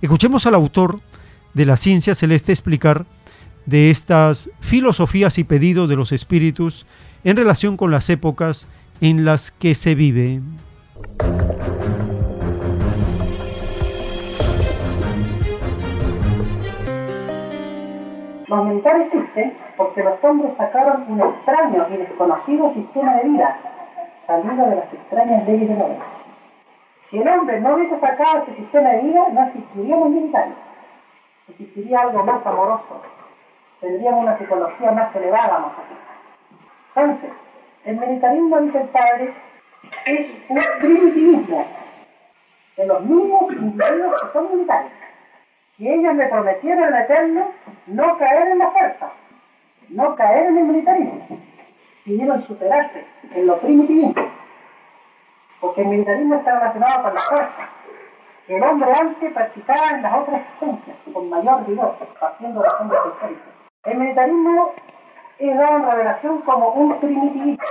Escuchemos 0.01 0.47
al 0.47 0.55
autor 0.55 1.01
de 1.53 1.67
la 1.67 1.77
ciencia 1.77 2.15
celeste 2.15 2.53
explicar 2.53 3.05
de 3.67 3.91
estas 3.91 4.51
filosofías 4.61 5.39
y 5.39 5.45
pedidos 5.45 5.89
de 5.89 5.97
los 5.97 6.13
espíritus 6.13 6.87
en 7.25 7.37
relación 7.37 7.77
con 7.77 7.91
las 7.91 8.09
épocas 8.09 8.67
en 9.01 9.25
las 9.25 9.51
que 9.51 9.75
se 9.75 9.95
vive. 9.95 10.41
La 18.51 18.61
humanidad 18.61 19.01
existe 19.03 19.57
porque 19.77 20.03
los 20.03 20.25
hombres 20.25 20.51
sacaron 20.57 21.05
un 21.07 21.21
extraño 21.21 21.87
y 21.89 21.99
desconocido 21.99 22.75
sistema 22.75 23.15
de 23.15 23.29
vida, 23.29 23.57
salido 24.27 24.67
de 24.67 24.75
las 24.75 24.93
extrañas 24.93 25.47
leyes 25.47 25.69
del 25.69 25.81
hombre. 25.81 26.01
Si 27.09 27.19
el 27.19 27.29
hombre 27.29 27.61
no 27.61 27.77
hubiese 27.77 28.01
sacado 28.01 28.43
ese 28.43 28.57
sistema 28.57 28.89
de 28.89 29.03
vida, 29.03 29.29
no 29.31 29.47
existiríamos 29.47 30.11
militares. 30.11 30.55
Existiría 31.49 32.01
algo 32.01 32.25
más 32.25 32.45
amoroso. 32.45 33.01
Tendríamos 33.81 34.25
una 34.25 34.37
psicología 34.37 34.91
más 34.91 35.15
elevada, 35.15 35.59
más 35.61 35.73
aquí. 35.79 35.95
Entonces, 36.97 37.31
el 37.85 37.99
militarismo, 37.99 38.61
dice 38.63 38.81
el 38.81 38.89
padre, 38.89 39.35
es 40.07 40.27
un 40.49 40.59
primitivismo 40.81 41.67
de 42.77 42.87
los 42.87 43.01
mismos 43.03 43.53
individuos 43.53 44.23
que 44.23 44.33
son 44.33 44.57
militares. 44.57 44.91
Y 45.81 45.89
ellos 45.89 46.13
me 46.13 46.27
prometieron 46.27 46.95
en 46.95 46.95
eterno 46.95 47.53
no 47.87 48.19
caer 48.19 48.49
en 48.49 48.59
la 48.59 48.71
fuerza, 48.71 49.13
no 49.89 50.15
caer 50.15 50.49
en 50.49 50.59
el 50.59 50.65
militarismo. 50.65 51.27
Pidieron 52.05 52.47
superarse 52.47 53.03
en 53.35 53.47
lo 53.47 53.59
primitivismo. 53.61 54.15
Porque 55.59 55.81
el 55.81 55.89
militarismo 55.89 56.35
está 56.35 56.59
relacionado 56.59 57.03
con 57.03 57.15
la 57.15 57.21
fuerza. 57.23 57.69
El 58.49 58.63
hombre 58.63 58.93
antes 58.93 59.33
practicaba 59.33 59.91
en 59.95 60.03
las 60.03 60.15
otras 60.17 60.43
ciencias, 60.59 60.97
con 61.15 61.31
mayor 61.31 61.65
vigor, 61.65 61.97
haciendo 62.21 62.63
las 62.63 62.77
ciencias 62.77 63.03
históricas. 63.07 63.49
El 63.85 63.99
militarismo 63.99 64.73
es 65.39 65.57
dado 65.57 65.77
en 65.79 65.91
revelación 65.91 66.43
como 66.43 66.73
un 66.73 67.01
primitivismo 67.01 67.65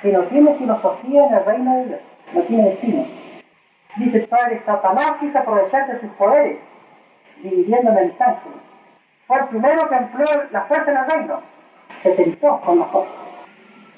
que 0.00 0.12
no 0.12 0.22
tiene 0.22 0.54
filosofía 0.54 1.26
en 1.26 1.34
el 1.34 1.44
reino 1.44 1.76
de 1.76 1.84
Dios, 1.84 2.00
no 2.32 2.40
tiene 2.44 2.70
destino. 2.70 3.06
Dice 3.96 4.18
el 4.20 4.28
padre, 4.28 4.62
Satanás 4.64 5.16
quiso 5.20 5.38
aprovecharse 5.38 5.92
de 5.92 6.00
sus 6.00 6.10
poderes, 6.12 6.58
dividiendo 7.42 7.90
en 7.92 7.98
el 7.98 8.06
instante. 8.06 8.48
Fue 9.26 9.38
el 9.38 9.46
primero 9.46 9.88
que 9.88 9.96
empleó 9.96 10.26
la 10.52 10.62
fuerza 10.62 10.90
en 10.90 10.96
el 10.96 11.06
reino. 11.06 11.40
Se 12.02 12.10
tentó 12.12 12.60
con 12.60 12.78
la 12.78 12.86
fuerza 12.86 13.12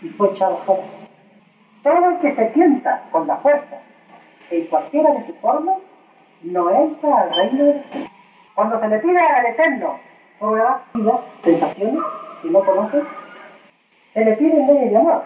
y 0.03 0.09
fue 0.11 0.31
echado 0.31 0.59
fuera. 0.65 0.85
Todo 1.83 2.11
el 2.11 2.19
que 2.19 2.35
se 2.35 2.45
tienta 2.47 3.03
con 3.11 3.27
la 3.27 3.37
fuerza, 3.37 3.79
en 4.51 4.67
cualquiera 4.67 5.13
de 5.13 5.27
sus 5.27 5.37
formas, 5.37 5.77
no 6.43 6.71
entra 6.71 7.23
al 7.23 7.35
reino 7.35 7.65
de 7.65 7.73
Dios. 7.73 8.11
Cuando 8.55 8.81
se 8.81 8.89
le 8.89 8.99
pide 8.99 9.19
al 9.19 9.47
Eterno 9.47 9.99
pruebas, 10.39 10.83
tentaciones, 11.43 12.03
si 12.43 12.49
no 12.49 12.61
conoces, 12.65 13.05
se 14.15 14.25
le 14.25 14.33
pide 14.33 14.67
leyes 14.67 14.91
de 14.91 14.97
amor. 14.97 15.25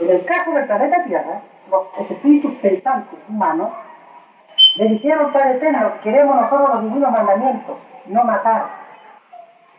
En 0.00 0.10
el 0.10 0.24
caso 0.24 0.52
del 0.52 0.66
planeta 0.66 1.04
Tierra, 1.04 1.42
los 1.70 2.10
espíritus 2.10 2.54
pensantes 2.56 3.18
humanos 3.28 3.70
le 4.76 4.88
dijeron, 4.88 5.32
Padre 5.32 5.56
Eterno, 5.56 5.92
queremos 6.02 6.36
nosotros 6.36 6.74
los 6.74 6.82
divinos 6.84 7.10
mandamientos, 7.10 7.76
no 8.06 8.24
matar, 8.24 8.66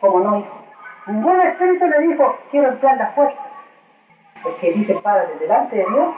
como 0.00 0.20
no 0.20 0.38
hijo. 0.38 0.58
Ningún 1.06 1.40
espíritu 1.40 1.86
le 1.86 1.98
dijo, 2.00 2.38
quiero 2.50 2.68
emplear 2.68 2.96
la 2.96 3.06
fuerza. 3.08 3.40
el 4.44 4.56
que 4.56 4.72
dice 4.72 4.94
Padre 4.96 5.28
delante 5.40 5.76
de 5.76 5.84
Dios, 5.84 6.14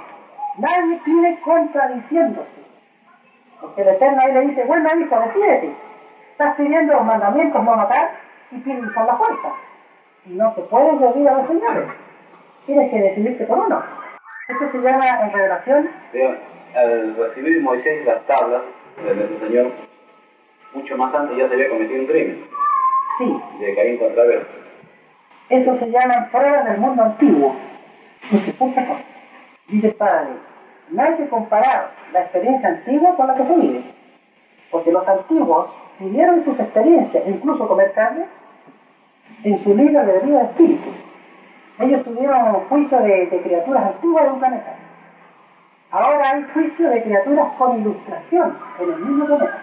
nadie 0.59 1.01
pide 1.05 1.41
contradiciéndose. 1.41 2.65
Porque 3.61 3.83
el 3.83 3.89
Eterno 3.89 4.21
ahí 4.23 4.33
le 4.33 4.41
dice, 4.49 4.65
bueno 4.65 4.89
hijo, 5.01 5.21
decídete. 5.21 5.75
Estás 6.33 6.57
pidiendo 6.57 6.95
los 6.95 7.05
mandamientos 7.05 7.63
no 7.63 7.77
matar 7.77 8.11
y 8.51 8.59
pides 8.59 8.91
por 8.93 9.07
la 9.07 9.17
fuerza. 9.17 9.49
Y 10.27 10.31
no 10.31 10.53
te 10.53 10.63
puedes 10.63 10.99
servir 10.99 11.29
a 11.29 11.35
los 11.35 11.47
señores. 11.47 11.89
Tienes 12.67 12.91
que 12.91 13.01
decidirte 13.01 13.45
por 13.45 13.59
uno. 13.59 13.83
Esto 14.49 14.71
se 14.73 14.79
llama 14.79 15.05
en 15.23 15.33
revelación. 15.33 15.91
Al 16.75 17.17
recibir 17.17 17.63
Moisés 17.63 18.05
las 18.05 18.27
tablas 18.27 18.63
de 19.05 19.15
nuestro 19.15 19.47
Señor, 19.47 19.73
mucho 20.75 20.97
más 20.97 21.15
antes 21.15 21.37
ya 21.37 21.49
se 21.49 21.55
había 21.55 21.69
cometido 21.69 22.01
un 22.01 22.07
crimen. 22.07 22.47
Sí. 23.19 23.41
De 23.61 23.75
Caín 23.75 23.99
contra 23.99 24.23
Abel. 24.23 24.47
Eso 25.51 25.79
se 25.79 25.91
llama 25.91 26.29
pruebas 26.33 26.65
del 26.65 26.79
mundo 26.79 27.03
antiguo. 27.03 27.55
Cosa. 28.59 28.87
Dice 29.69 29.89
el 29.89 29.95
Padre, 29.95 30.31
no 30.91 31.03
hay 31.03 31.15
que 31.15 31.29
comparar 31.29 31.91
la 32.13 32.23
experiencia 32.23 32.69
antigua 32.69 33.15
con 33.17 33.29
la 33.29 33.35
que 33.35 33.45
se 33.45 33.55
vive. 33.55 33.85
Porque 34.71 34.93
los 34.93 35.07
antiguos 35.07 35.71
vivieron 36.01 36.45
sus 36.45 36.59
experiencias, 36.59 37.23
incluso 37.27 37.69
comer 37.69 37.93
carne, 37.93 38.25
en 39.45 39.63
su 39.63 39.75
libro 39.77 40.05
de 40.05 40.19
vida 40.21 40.39
de 40.39 40.45
espíritu. 40.45 40.91
Ellos 41.79 42.05
tuvieron 42.05 42.55
un 42.55 42.61
juicio 42.69 42.99
de, 43.01 43.27
de 43.27 43.43
criaturas 43.43 43.85
antiguas 43.87 44.25
de 44.25 44.31
un 44.31 44.39
planeta. 44.39 44.77
Ahora 45.97 46.29
hay 46.29 46.43
juicio 46.53 46.91
de 46.91 47.05
criaturas 47.05 47.57
con 47.57 47.81
ilustración 47.81 48.59
en 48.81 48.95
el 48.95 49.01
mismo 49.01 49.27
planeta. 49.27 49.63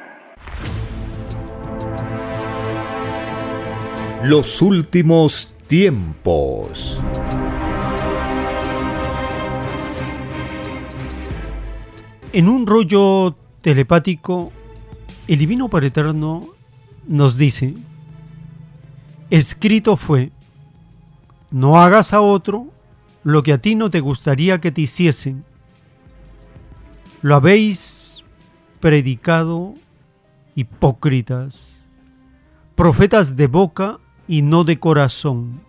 Los 4.23 4.61
últimos 4.61 5.53
tiempos. 5.67 7.03
En 12.31 12.47
un 12.47 12.65
rollo 12.65 13.35
telepático, 13.61 14.53
el 15.27 15.37
Divino 15.37 15.67
Padre 15.67 15.87
Eterno 15.87 16.47
nos 17.09 17.35
dice, 17.35 17.73
escrito 19.29 19.97
fue, 19.97 20.31
no 21.49 21.81
hagas 21.81 22.13
a 22.13 22.21
otro 22.21 22.67
lo 23.25 23.43
que 23.43 23.51
a 23.51 23.57
ti 23.57 23.75
no 23.75 23.89
te 23.89 23.99
gustaría 23.99 24.61
que 24.61 24.71
te 24.71 24.79
hiciesen. 24.79 25.50
Lo 27.22 27.35
habéis 27.35 28.23
predicado 28.80 29.76
hipócritas, 30.56 31.88
profetas 32.76 33.35
de 33.35 33.48
boca 33.48 33.99
y 34.27 34.41
no 34.41 34.64
de 34.64 34.80
corazón. 34.80 35.61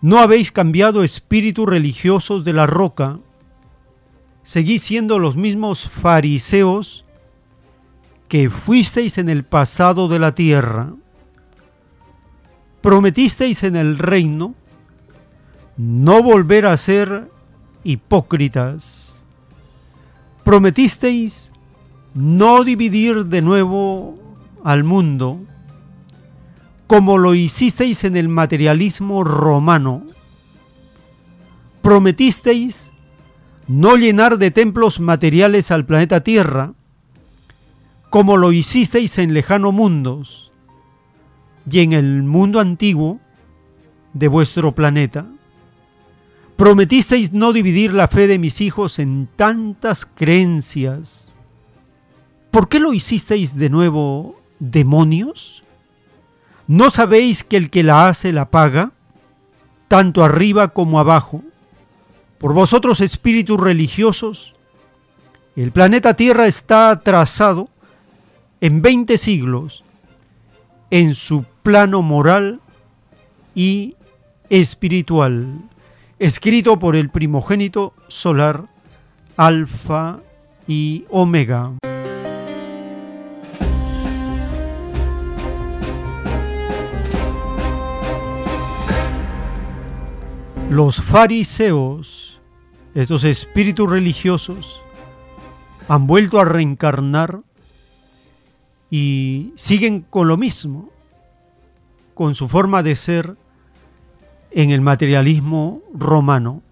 No 0.00 0.20
habéis 0.20 0.50
cambiado 0.52 1.04
espíritus 1.04 1.66
religiosos 1.66 2.44
de 2.44 2.52
la 2.52 2.66
roca, 2.66 3.18
seguís 4.42 4.82
siendo 4.82 5.18
los 5.18 5.36
mismos 5.36 5.88
fariseos 5.88 7.04
que 8.28 8.48
fuisteis 8.48 9.18
en 9.18 9.28
el 9.28 9.44
pasado 9.44 10.08
de 10.08 10.18
la 10.18 10.34
tierra. 10.34 10.94
Prometisteis 12.80 13.64
en 13.64 13.76
el 13.76 13.98
reino 13.98 14.54
no 15.76 16.22
volver 16.22 16.66
a 16.66 16.76
ser 16.76 17.30
hipócritas. 17.84 19.17
Prometisteis 20.48 21.52
no 22.14 22.64
dividir 22.64 23.26
de 23.26 23.42
nuevo 23.42 24.18
al 24.64 24.82
mundo 24.82 25.42
como 26.86 27.18
lo 27.18 27.34
hicisteis 27.34 28.02
en 28.04 28.16
el 28.16 28.30
materialismo 28.30 29.24
romano. 29.24 30.06
Prometisteis 31.82 32.92
no 33.66 33.96
llenar 33.96 34.38
de 34.38 34.50
templos 34.50 35.00
materiales 35.00 35.70
al 35.70 35.84
planeta 35.84 36.22
Tierra, 36.22 36.72
como 38.08 38.38
lo 38.38 38.50
hicisteis 38.50 39.18
en 39.18 39.34
lejano 39.34 39.70
mundos 39.70 40.50
y 41.70 41.80
en 41.80 41.92
el 41.92 42.22
mundo 42.22 42.58
antiguo 42.58 43.20
de 44.14 44.28
vuestro 44.28 44.74
planeta. 44.74 45.26
Prometisteis 46.58 47.32
no 47.32 47.52
dividir 47.52 47.94
la 47.94 48.08
fe 48.08 48.26
de 48.26 48.40
mis 48.40 48.60
hijos 48.60 48.98
en 48.98 49.28
tantas 49.36 50.04
creencias. 50.04 51.32
¿Por 52.50 52.68
qué 52.68 52.80
lo 52.80 52.92
hicisteis 52.92 53.54
de 53.56 53.70
nuevo, 53.70 54.40
demonios? 54.58 55.62
¿No 56.66 56.90
sabéis 56.90 57.44
que 57.44 57.58
el 57.58 57.70
que 57.70 57.84
la 57.84 58.08
hace 58.08 58.32
la 58.32 58.50
paga, 58.50 58.90
tanto 59.86 60.24
arriba 60.24 60.66
como 60.66 60.98
abajo? 60.98 61.44
Por 62.38 62.54
vosotros 62.54 63.00
espíritus 63.00 63.60
religiosos, 63.60 64.56
el 65.54 65.70
planeta 65.70 66.14
Tierra 66.14 66.48
está 66.48 67.00
trazado 67.02 67.68
en 68.60 68.82
20 68.82 69.16
siglos 69.16 69.84
en 70.90 71.14
su 71.14 71.44
plano 71.62 72.02
moral 72.02 72.60
y 73.54 73.94
espiritual, 74.50 75.67
escrito 76.18 76.78
por 76.78 76.96
el 76.96 77.10
primogénito 77.10 77.94
solar, 78.08 78.64
Alfa 79.36 80.20
y 80.66 81.04
Omega. 81.10 81.74
Los 90.70 91.00
fariseos, 91.00 92.40
estos 92.94 93.24
espíritus 93.24 93.88
religiosos, 93.88 94.82
han 95.88 96.06
vuelto 96.06 96.40
a 96.40 96.44
reencarnar 96.44 97.40
y 98.90 99.52
siguen 99.54 100.02
con 100.02 100.28
lo 100.28 100.36
mismo, 100.36 100.90
con 102.14 102.34
su 102.34 102.48
forma 102.48 102.82
de 102.82 102.96
ser 102.96 103.36
en 104.50 104.70
el 104.70 104.80
materialismo 104.80 105.82
romano. 105.92 106.62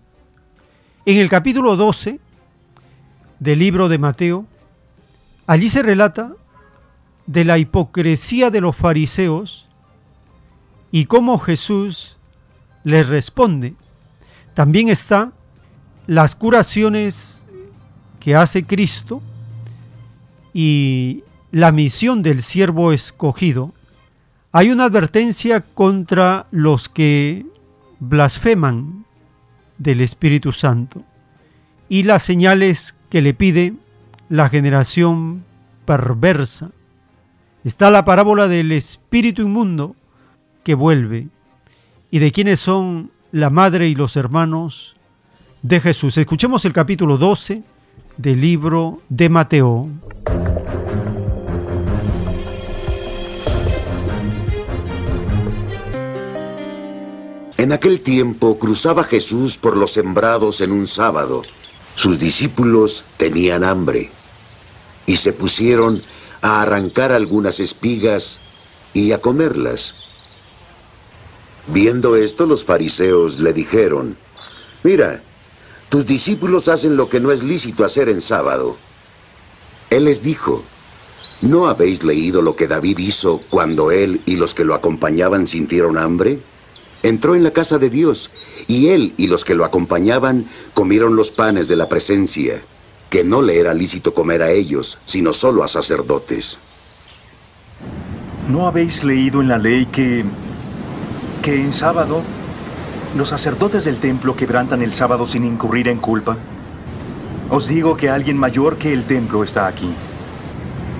En 1.04 1.18
el 1.18 1.28
capítulo 1.28 1.76
12 1.76 2.18
del 3.38 3.58
libro 3.58 3.88
de 3.88 3.98
Mateo, 3.98 4.46
allí 5.46 5.68
se 5.70 5.82
relata 5.82 6.32
de 7.26 7.44
la 7.44 7.58
hipocresía 7.58 8.50
de 8.50 8.60
los 8.60 8.76
fariseos 8.76 9.68
y 10.90 11.04
cómo 11.06 11.38
Jesús 11.38 12.18
les 12.84 13.06
responde. 13.06 13.74
También 14.54 14.88
está 14.88 15.32
las 16.06 16.34
curaciones 16.34 17.44
que 18.20 18.34
hace 18.34 18.64
Cristo 18.64 19.22
y 20.52 21.22
la 21.52 21.72
misión 21.72 22.22
del 22.22 22.42
siervo 22.42 22.92
escogido, 22.92 23.72
hay 24.52 24.70
una 24.70 24.84
advertencia 24.84 25.60
contra 25.60 26.46
los 26.50 26.88
que 26.88 27.46
blasfeman 28.00 29.04
del 29.78 30.00
Espíritu 30.00 30.52
Santo 30.52 31.04
y 31.88 32.02
las 32.02 32.22
señales 32.22 32.94
que 33.10 33.22
le 33.22 33.34
pide 33.34 33.74
la 34.28 34.48
generación 34.48 35.44
perversa. 35.84 36.70
Está 37.64 37.90
la 37.90 38.04
parábola 38.04 38.48
del 38.48 38.72
espíritu 38.72 39.42
inmundo 39.42 39.96
que 40.64 40.74
vuelve 40.74 41.28
y 42.10 42.18
de 42.18 42.32
quienes 42.32 42.60
son 42.60 43.10
la 43.32 43.50
madre 43.50 43.88
y 43.88 43.94
los 43.94 44.16
hermanos 44.16 44.96
de 45.62 45.80
Jesús. 45.80 46.16
Escuchemos 46.16 46.64
el 46.64 46.72
capítulo 46.72 47.18
12 47.18 47.62
del 48.16 48.40
libro 48.40 49.02
de 49.08 49.28
Mateo. 49.28 49.88
En 57.66 57.72
aquel 57.72 58.00
tiempo 58.00 58.60
cruzaba 58.60 59.02
Jesús 59.02 59.56
por 59.58 59.76
los 59.76 59.90
sembrados 59.90 60.60
en 60.60 60.70
un 60.70 60.86
sábado. 60.86 61.42
Sus 61.96 62.20
discípulos 62.20 63.02
tenían 63.16 63.64
hambre 63.64 64.08
y 65.04 65.16
se 65.16 65.32
pusieron 65.32 66.00
a 66.42 66.62
arrancar 66.62 67.10
algunas 67.10 67.58
espigas 67.58 68.38
y 68.94 69.10
a 69.10 69.20
comerlas. 69.20 69.94
Viendo 71.66 72.14
esto, 72.14 72.46
los 72.46 72.64
fariseos 72.64 73.40
le 73.40 73.52
dijeron, 73.52 74.16
Mira, 74.84 75.24
tus 75.88 76.06
discípulos 76.06 76.68
hacen 76.68 76.96
lo 76.96 77.08
que 77.08 77.18
no 77.18 77.32
es 77.32 77.42
lícito 77.42 77.84
hacer 77.84 78.08
en 78.08 78.22
sábado. 78.22 78.76
Él 79.90 80.04
les 80.04 80.22
dijo, 80.22 80.62
¿no 81.42 81.66
habéis 81.66 82.04
leído 82.04 82.42
lo 82.42 82.54
que 82.54 82.68
David 82.68 82.98
hizo 82.98 83.40
cuando 83.50 83.90
él 83.90 84.20
y 84.24 84.36
los 84.36 84.54
que 84.54 84.64
lo 84.64 84.72
acompañaban 84.76 85.48
sintieron 85.48 85.98
hambre? 85.98 86.38
Entró 87.06 87.36
en 87.36 87.44
la 87.44 87.52
casa 87.52 87.78
de 87.78 87.88
Dios 87.88 88.32
y 88.66 88.88
él 88.88 89.14
y 89.16 89.28
los 89.28 89.44
que 89.44 89.54
lo 89.54 89.64
acompañaban 89.64 90.46
comieron 90.74 91.14
los 91.14 91.30
panes 91.30 91.68
de 91.68 91.76
la 91.76 91.88
presencia, 91.88 92.60
que 93.10 93.22
no 93.22 93.42
le 93.42 93.60
era 93.60 93.74
lícito 93.74 94.12
comer 94.12 94.42
a 94.42 94.50
ellos, 94.50 94.98
sino 95.04 95.32
solo 95.32 95.62
a 95.62 95.68
sacerdotes. 95.68 96.58
¿No 98.48 98.66
habéis 98.66 99.04
leído 99.04 99.40
en 99.40 99.46
la 99.46 99.56
ley 99.56 99.86
que, 99.86 100.24
que 101.42 101.54
en 101.54 101.72
sábado 101.72 102.22
¿Los 103.16 103.28
sacerdotes 103.28 103.84
del 103.84 103.98
templo 103.98 104.34
quebrantan 104.34 104.82
el 104.82 104.92
sábado 104.92 105.28
sin 105.28 105.44
incurrir 105.44 105.86
en 105.86 105.98
culpa? 105.98 106.36
Os 107.50 107.68
digo 107.68 107.96
que 107.96 108.10
alguien 108.10 108.36
mayor 108.36 108.78
que 108.78 108.92
el 108.92 109.04
templo 109.04 109.44
está 109.44 109.68
aquí. 109.68 109.88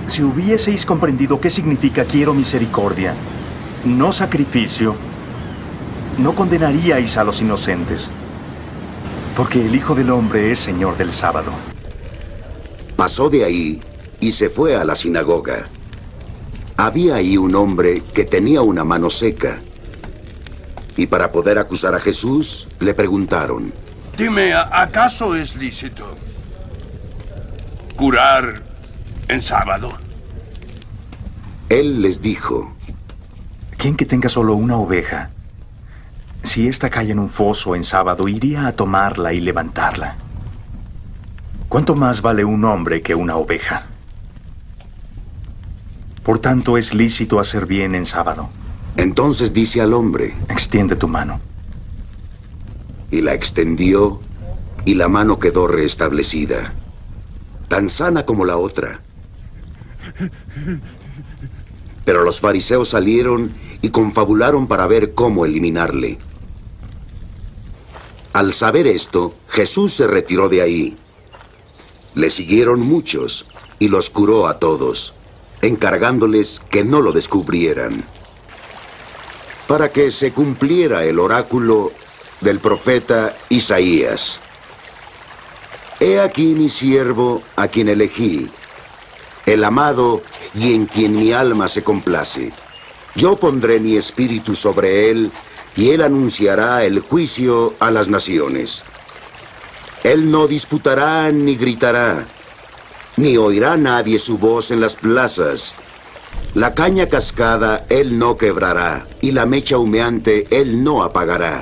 Si 0.05 0.23
hubieseis 0.23 0.85
comprendido 0.85 1.41
qué 1.41 1.49
significa 1.49 2.05
quiero 2.05 2.33
misericordia, 2.33 3.13
no 3.83 4.13
sacrificio, 4.13 4.95
no 6.17 6.33
condenaríais 6.35 7.17
a 7.17 7.23
los 7.23 7.41
inocentes, 7.41 8.09
porque 9.35 9.65
el 9.65 9.75
Hijo 9.75 9.93
del 9.95 10.09
Hombre 10.09 10.51
es 10.51 10.59
Señor 10.59 10.97
del 10.97 11.13
sábado. 11.13 11.51
Pasó 12.95 13.29
de 13.29 13.43
ahí 13.45 13.79
y 14.19 14.31
se 14.31 14.49
fue 14.49 14.75
a 14.75 14.83
la 14.83 14.95
sinagoga. 14.95 15.67
Había 16.75 17.15
ahí 17.15 17.37
un 17.37 17.53
hombre 17.55 18.01
que 18.13 18.23
tenía 18.25 18.61
una 18.61 18.83
mano 18.83 19.09
seca. 19.09 19.61
Y 20.95 21.05
para 21.05 21.31
poder 21.31 21.59
acusar 21.59 21.93
a 21.93 21.99
Jesús, 21.99 22.67
le 22.79 22.93
preguntaron, 22.95 23.71
Dime, 24.17 24.53
¿a- 24.53 24.81
¿acaso 24.81 25.35
es 25.35 25.55
lícito 25.55 26.15
curar 27.95 28.63
en 29.27 29.39
sábado? 29.41 29.91
Él 31.69 32.01
les 32.01 32.21
dijo, 32.21 32.73
¿Quién 33.77 33.95
que 33.95 34.05
tenga 34.05 34.27
solo 34.29 34.55
una 34.55 34.77
oveja? 34.77 35.29
Si 36.43 36.67
ésta 36.67 36.89
cae 36.89 37.11
en 37.11 37.19
un 37.19 37.29
foso 37.29 37.75
en 37.75 37.83
sábado, 37.83 38.27
iría 38.27 38.67
a 38.67 38.71
tomarla 38.73 39.33
y 39.33 39.39
levantarla. 39.39 40.15
¿Cuánto 41.69 41.95
más 41.95 42.21
vale 42.21 42.45
un 42.45 42.63
hombre 42.65 43.01
que 43.01 43.13
una 43.15 43.35
oveja? 43.35 43.87
Por 46.23 46.39
tanto, 46.39 46.77
es 46.77 46.93
lícito 46.93 47.39
hacer 47.39 47.65
bien 47.65 47.95
en 47.95 48.05
sábado. 48.05 48.49
Entonces 48.95 49.53
dice 49.53 49.81
al 49.81 49.93
hombre, 49.93 50.35
Extiende 50.49 50.95
tu 50.95 51.07
mano. 51.07 51.39
y 53.11 53.21
la 53.21 53.33
extendió, 53.33 54.19
y 54.83 54.95
la 54.95 55.07
mano 55.07 55.39
quedó 55.39 55.67
restablecida, 55.67 56.73
tan 57.69 57.89
sana 57.89 58.25
como 58.25 58.43
la 58.43 58.57
otra. 58.57 58.99
Pero 62.03 62.23
los 62.23 62.39
fariseos 62.41 62.89
salieron 62.89 63.51
y 63.81 63.89
confabularon 63.89 64.67
para 64.67 64.87
ver 64.87 65.13
cómo 65.13 65.45
eliminarle. 65.45 66.17
Al 68.37 68.53
saber 68.53 68.85
esto, 68.85 69.33
Jesús 69.47 69.93
se 69.93 70.05
retiró 70.05 70.47
de 70.47 70.61
ahí. 70.61 70.95
Le 72.13 72.29
siguieron 72.29 72.81
muchos 72.81 73.47
y 73.79 73.87
los 73.87 74.11
curó 74.11 74.45
a 74.45 74.59
todos, 74.59 75.15
encargándoles 75.63 76.61
que 76.69 76.83
no 76.83 77.01
lo 77.01 77.13
descubrieran. 77.13 78.03
Para 79.67 79.91
que 79.91 80.11
se 80.11 80.33
cumpliera 80.33 81.03
el 81.03 81.17
oráculo 81.17 81.91
del 82.41 82.59
profeta 82.59 83.35
Isaías. 83.49 84.39
He 85.99 86.19
aquí 86.19 86.53
mi 86.53 86.69
siervo 86.69 87.41
a 87.55 87.67
quien 87.67 87.89
elegí, 87.89 88.51
el 89.47 89.63
amado 89.63 90.21
y 90.53 90.75
en 90.75 90.85
quien 90.85 91.15
mi 91.15 91.33
alma 91.33 91.67
se 91.67 91.83
complace. 91.83 92.53
Yo 93.15 93.35
pondré 93.37 93.79
mi 93.79 93.95
espíritu 93.95 94.53
sobre 94.53 95.09
él 95.09 95.31
y 95.77 95.91
él 95.91 96.01
anunciará 96.01 96.83
el 96.83 96.99
juicio 96.99 97.75
a 97.79 97.91
las 97.91 98.09
naciones. 98.09 98.83
Él 100.03 100.29
no 100.31 100.47
disputará 100.47 101.31
ni 101.31 101.55
gritará, 101.55 102.25
ni 103.15 103.37
oirá 103.37 103.77
nadie 103.77 104.17
su 104.17 104.39
voz 104.39 104.71
en 104.71 104.81
las 104.81 104.95
plazas. 104.95 105.75
La 106.55 106.73
caña 106.73 107.07
cascada 107.07 107.85
él 107.89 108.17
no 108.17 108.37
quebrará, 108.37 109.07
y 109.21 109.31
la 109.31 109.45
mecha 109.45 109.77
humeante 109.77 110.47
él 110.49 110.83
no 110.83 111.03
apagará, 111.03 111.61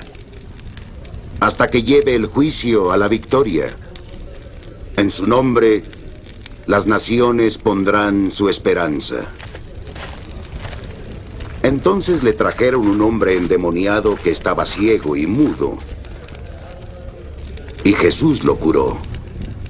hasta 1.42 1.70
que 1.70 1.84
lleve 1.84 2.16
el 2.16 2.26
juicio 2.26 2.92
a 2.92 2.98
la 2.98 3.10
victoria. 3.10 3.76
En 4.96 5.12
su 5.12 5.28
nombre, 5.28 5.84
las 6.68 6.88
naciones 6.88 7.58
pondrán 7.58 8.32
su 8.32 8.48
esperanza. 8.48 9.26
Entonces 11.66 12.22
le 12.22 12.34
trajeron 12.34 12.88
un 12.88 13.02
hombre 13.02 13.36
endemoniado 13.36 14.18
que 14.18 14.30
estaba 14.30 14.68
ciego 14.68 15.16
y 15.16 15.26
mudo. 15.26 15.80
Y 17.84 17.94
Jesús 17.94 18.44
lo 18.44 18.58
curó, 18.58 19.00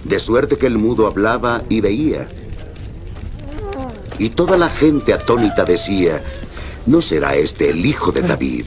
de 0.03 0.19
suerte 0.19 0.57
que 0.57 0.65
el 0.65 0.77
mudo 0.77 1.07
hablaba 1.07 1.63
y 1.69 1.79
veía. 1.79 2.27
Y 4.19 4.31
toda 4.31 4.57
la 4.57 4.69
gente 4.69 5.13
atónita 5.13 5.63
decía, 5.63 6.21
¿no 6.85 6.99
será 6.99 7.35
este 7.35 7.69
el 7.69 7.85
hijo 7.85 8.11
de 8.11 8.23
David? 8.23 8.65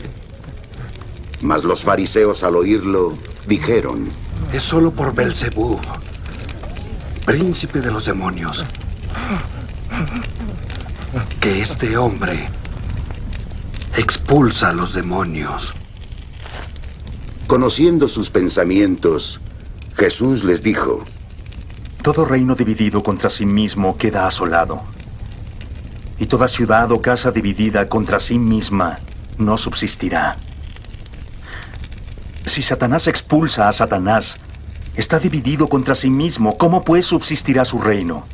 Mas 1.43 1.65
los 1.65 1.83
fariseos 1.83 2.43
al 2.45 2.57
oírlo 2.57 3.13
dijeron, 3.47 4.09
Es 4.55 4.63
solo 4.63 4.91
por 4.91 5.15
Belcebú, 5.15 5.79
príncipe 7.27 7.83
de 7.83 7.91
los 7.91 8.07
demonios, 8.07 8.65
que 11.41 11.61
este 11.61 11.95
hombre 11.99 12.49
expulsa 13.99 14.69
a 14.69 14.73
los 14.73 14.95
demonios. 14.95 15.73
Conociendo 17.49 18.07
sus 18.07 18.31
pensamientos, 18.31 19.41
Jesús 19.97 20.45
les 20.45 20.63
dijo, 20.63 21.05
Todo 22.01 22.25
reino 22.25 22.55
dividido 22.55 23.03
contra 23.03 23.29
sí 23.29 23.45
mismo 23.45 23.99
queda 23.99 24.29
asolado. 24.29 24.83
Y 26.17 26.27
toda 26.27 26.47
ciudad 26.47 26.93
o 26.93 27.03
casa 27.03 27.33
dividida 27.33 27.89
contra 27.89 28.21
sí 28.21 28.39
misma 28.39 29.01
no 29.37 29.57
subsistirá. 29.57 30.37
Si 32.47 32.63
Satanás 32.63 33.09
expulsa 33.09 33.69
a 33.69 33.73
Satanás, 33.73 34.39
está 34.95 35.19
dividido 35.19 35.69
contra 35.69 35.97
sí 35.97 36.09
mismo, 36.09 36.57
¿cómo 36.57 36.85
pues 36.85 37.07
subsistirá 37.07 37.65
su 37.65 37.81
reino? 37.81 38.25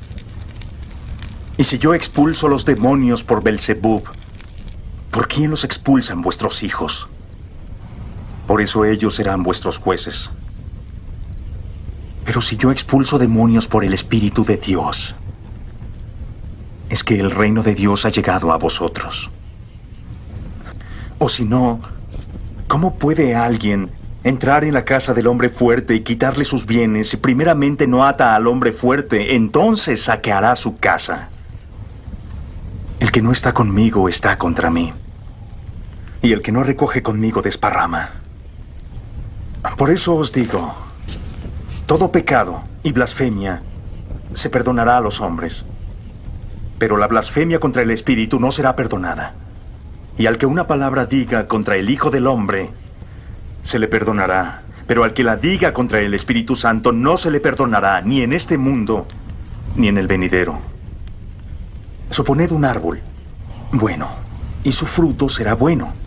Y 1.57 1.65
si 1.65 1.79
yo 1.79 1.95
expulso 1.95 2.49
los 2.49 2.67
demonios 2.67 3.25
por 3.25 3.43
Belzebub, 3.43 4.05
¿por 5.15 5.29
quién 5.29 5.49
los 5.49 5.63
expulsan 5.63 6.23
vuestros 6.23 6.65
hijos? 6.65 7.07
Por 8.49 8.61
eso 8.61 8.85
ellos 8.85 9.15
serán 9.15 9.45
vuestros 9.45 9.79
jueces. 9.79 10.29
Pero 12.25 12.41
si 12.41 12.57
yo 12.57 12.73
expulso 12.73 13.17
demonios 13.17 13.69
por 13.69 13.85
el 13.85 13.95
Espíritu 13.95 14.45
de 14.45 14.57
Dios, 14.57 15.15
es 16.89 17.05
que 17.05 17.21
el 17.21 17.31
reino 17.31 17.63
de 17.63 17.77
Dios 17.77 18.05
ha 18.05 18.09
llegado 18.09 18.51
a 18.51 18.59
vosotros. 18.59 19.31
O 21.21 21.29
si 21.29 21.45
no, 21.45 21.81
¿cómo 22.67 22.97
puede 22.97 23.37
alguien 23.37 23.93
entrar 24.25 24.65
en 24.65 24.75
la 24.75 24.85
casa 24.85 25.15
del 25.15 25.29
hombre 25.29 25.49
fuerte 25.49 25.95
y 25.95 26.01
quitarle 26.01 26.45
sus 26.45 26.67
bienes 26.67 27.11
si 27.11 27.19
primeramente 27.19 27.87
no 27.87 28.05
ata 28.05 28.35
al 28.35 28.49
hombre 28.49 28.73
fuerte, 28.73 29.37
entonces 29.37 30.03
saqueará 30.03 30.57
su 30.57 30.79
casa? 30.79 31.29
El 32.99 33.13
que 33.13 33.23
no 33.23 33.31
está 33.31 33.55
conmigo 33.55 34.09
está 34.09 34.37
contra 34.39 34.71
mí. 34.71 34.93
Y 36.25 36.33
el 36.33 36.41
que 36.41 36.53
no 36.53 36.63
recoge 36.63 37.03
conmigo 37.03 37.43
desparrama. 37.43 38.11
Por 39.77 39.91
eso 39.91 40.15
os 40.15 40.33
digo, 40.33 40.75
todo 41.85 42.11
pecado 42.13 42.63
y 42.83 42.93
blasfemia 42.93 43.61
se 44.33 44.49
perdonará 44.49 44.97
a 44.97 45.01
los 45.03 45.21
hombres. 45.21 45.67
Pero 46.79 46.97
la 46.97 47.09
blasfemia 47.09 47.61
contra 47.61 47.83
el 47.83 47.91
Espíritu 47.91 48.41
no 48.41 48.53
será 48.53 48.75
perdonada. 48.75 49.35
Y 50.17 50.25
al 50.25 50.39
que 50.39 50.47
una 50.47 50.67
palabra 50.67 51.05
diga 51.05 51.47
contra 51.47 51.77
el 51.77 51.91
Hijo 51.91 52.11
del 52.11 52.27
Hombre, 52.27 52.71
se 53.63 53.79
le 53.79 53.87
perdonará. 53.87 54.63
Pero 54.87 55.05
al 55.05 55.13
que 55.13 55.25
la 55.25 55.37
diga 55.37 55.75
contra 55.75 56.01
el 56.01 56.15
Espíritu 56.15 56.57
Santo 56.57 56.93
no 56.93 57.19
se 57.19 57.31
le 57.31 57.41
perdonará, 57.41 58.01
ni 58.01 58.23
en 58.23 58.33
este 58.33 58.57
mundo, 58.57 59.07
ni 59.77 59.89
en 59.89 59.99
el 59.99 60.07
venidero. 60.07 60.59
Suponed 62.09 62.51
un 62.51 62.65
árbol 62.65 63.03
bueno, 63.73 64.09
y 64.63 64.73
su 64.73 64.87
fruto 64.87 65.29
será 65.29 65.55
bueno. 65.55 66.04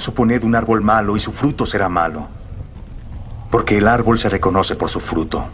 Suponed 0.00 0.42
un 0.44 0.54
árbol 0.54 0.80
malo 0.80 1.14
y 1.14 1.20
su 1.20 1.30
fruto 1.30 1.66
será 1.66 1.90
malo. 1.90 2.26
Porque 3.50 3.76
el 3.76 3.86
árbol 3.86 4.18
se 4.18 4.30
reconoce 4.30 4.74
por 4.74 4.88
su 4.88 4.98
fruto. 4.98 5.46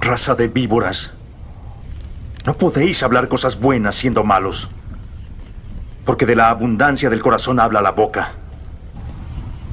Raza 0.00 0.36
de 0.36 0.46
víboras. 0.46 1.10
No 2.44 2.54
podéis 2.54 3.02
hablar 3.02 3.26
cosas 3.26 3.58
buenas 3.58 3.96
siendo 3.96 4.22
malos. 4.22 4.68
Porque 6.04 6.26
de 6.26 6.36
la 6.36 6.50
abundancia 6.50 7.10
del 7.10 7.22
corazón 7.22 7.58
habla 7.58 7.82
la 7.82 7.90
boca. 7.90 8.34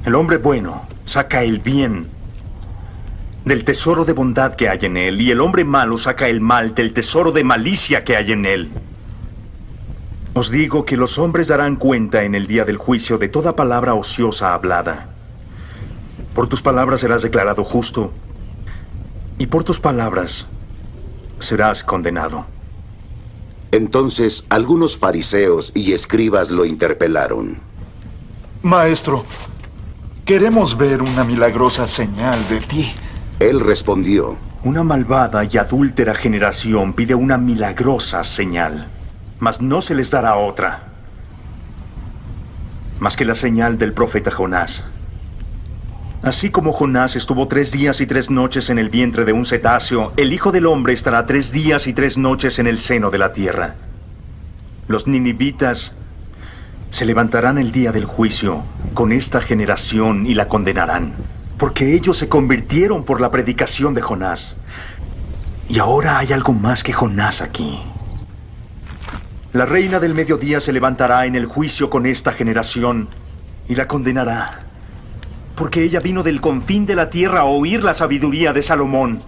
El 0.04 0.16
hombre 0.16 0.38
bueno 0.38 0.88
saca 1.06 1.44
el 1.44 1.60
bien 1.60 2.08
del 3.46 3.64
tesoro 3.64 4.06
de 4.06 4.14
bondad 4.14 4.56
que 4.56 4.70
hay 4.70 4.80
en 4.82 4.98
él, 4.98 5.22
y 5.22 5.30
el 5.30 5.40
hombre 5.40 5.66
malo 5.66 5.98
saca 5.98 6.28
el 6.28 6.42
mal 6.42 6.74
del 6.74 6.94
tesoro 6.94 7.32
de 7.32 7.44
malicia 7.44 8.04
que 8.04 8.16
hay 8.18 8.32
en 8.32 8.48
él. 8.48 8.72
Os 10.36 10.50
digo 10.50 10.84
que 10.84 10.98
los 10.98 11.20
hombres 11.20 11.48
darán 11.48 11.76
cuenta 11.76 12.24
en 12.24 12.34
el 12.34 12.48
día 12.48 12.66
del 12.66 12.78
juicio 12.78 13.20
de 13.20 13.30
toda 13.30 13.56
palabra 13.56 13.94
ociosa 13.94 14.56
hablada. 14.56 15.10
Por 16.34 16.48
tus 16.48 16.64
palabras 16.64 17.02
serás 17.02 17.22
declarado 17.22 17.64
justo, 17.64 18.12
y 19.38 19.46
por 19.46 19.64
tus 19.64 19.80
palabras 19.80 20.48
serás 21.40 21.84
condenado. 21.84 22.46
Entonces 23.72 24.46
algunos 24.50 24.98
fariseos 24.98 25.72
y 25.76 25.94
escribas 25.94 26.50
lo 26.50 26.66
interpelaron. 26.66 27.58
Maestro, 28.64 29.26
queremos 30.26 30.78
ver 30.78 31.04
una 31.04 31.24
milagrosa 31.24 31.86
señal 31.86 32.40
de 32.50 32.60
ti. 32.60 32.92
Él 33.40 33.60
respondió, 33.60 34.38
Una 34.64 34.84
malvada 34.84 35.44
y 35.44 35.58
adúltera 35.58 36.16
generación 36.16 36.94
pide 36.94 37.14
una 37.14 37.38
milagrosa 37.38 38.24
señal, 38.24 38.88
mas 39.44 39.62
no 39.62 39.82
se 39.82 39.94
les 39.94 40.10
dará 40.10 40.38
otra, 40.38 40.84
más 43.00 43.18
que 43.18 43.26
la 43.26 43.36
señal 43.36 43.78
del 43.78 43.92
profeta 43.92 44.32
Jonás. 44.32 44.86
Así 46.22 46.50
como 46.50 46.72
Jonás 46.72 47.18
estuvo 47.18 47.46
tres 47.50 47.74
días 47.74 48.00
y 48.00 48.08
tres 48.08 48.30
noches 48.30 48.70
en 48.70 48.80
el 48.80 48.90
vientre 48.90 49.26
de 49.26 49.34
un 49.34 49.46
cetáceo, 49.46 50.14
el 50.16 50.32
Hijo 50.32 50.54
del 50.54 50.66
Hombre 50.66 50.94
estará 50.94 51.26
tres 51.26 51.52
días 51.52 51.88
y 51.88 51.94
tres 51.94 52.18
noches 52.18 52.58
en 52.58 52.68
el 52.68 52.80
seno 52.80 53.12
de 53.12 53.18
la 53.18 53.34
tierra. 53.34 53.76
Los 54.88 55.08
ninivitas 55.08 55.92
se 56.90 57.06
levantarán 57.06 57.58
el 57.58 57.74
día 57.74 57.92
del 57.92 58.06
juicio 58.06 58.64
con 58.94 59.12
esta 59.12 59.42
generación 59.42 60.26
y 60.26 60.36
la 60.36 60.48
condenarán, 60.48 61.16
porque 61.58 61.94
ellos 61.94 62.16
se 62.18 62.30
convirtieron 62.30 63.04
por 63.04 63.20
la 63.20 63.30
predicación 63.30 63.94
de 63.94 64.02
Jonás. 64.02 64.56
Y 65.68 65.80
ahora 65.80 66.20
hay 66.20 66.32
algo 66.32 66.54
más 66.54 66.82
que 66.82 66.94
Jonás 66.94 67.42
aquí. 67.42 67.78
La 69.54 69.68
reina 69.68 70.00
del 70.00 70.16
mediodía 70.16 70.60
se 70.60 70.74
levantará 70.74 71.28
en 71.28 71.36
el 71.36 71.46
juicio 71.46 71.88
con 71.88 72.08
esta 72.08 72.34
generación 72.34 73.08
y 73.70 73.76
la 73.76 73.88
condenará, 73.88 74.62
porque 75.56 75.84
ella 75.84 76.00
vino 76.00 76.24
del 76.24 76.42
confín 76.42 76.88
de 76.88 76.96
la 76.96 77.12
tierra 77.12 77.42
a 77.42 77.46
oír 77.46 77.84
la 77.84 77.94
sabiduría 77.94 78.52
de 78.52 78.64
Salomón. 78.64 79.22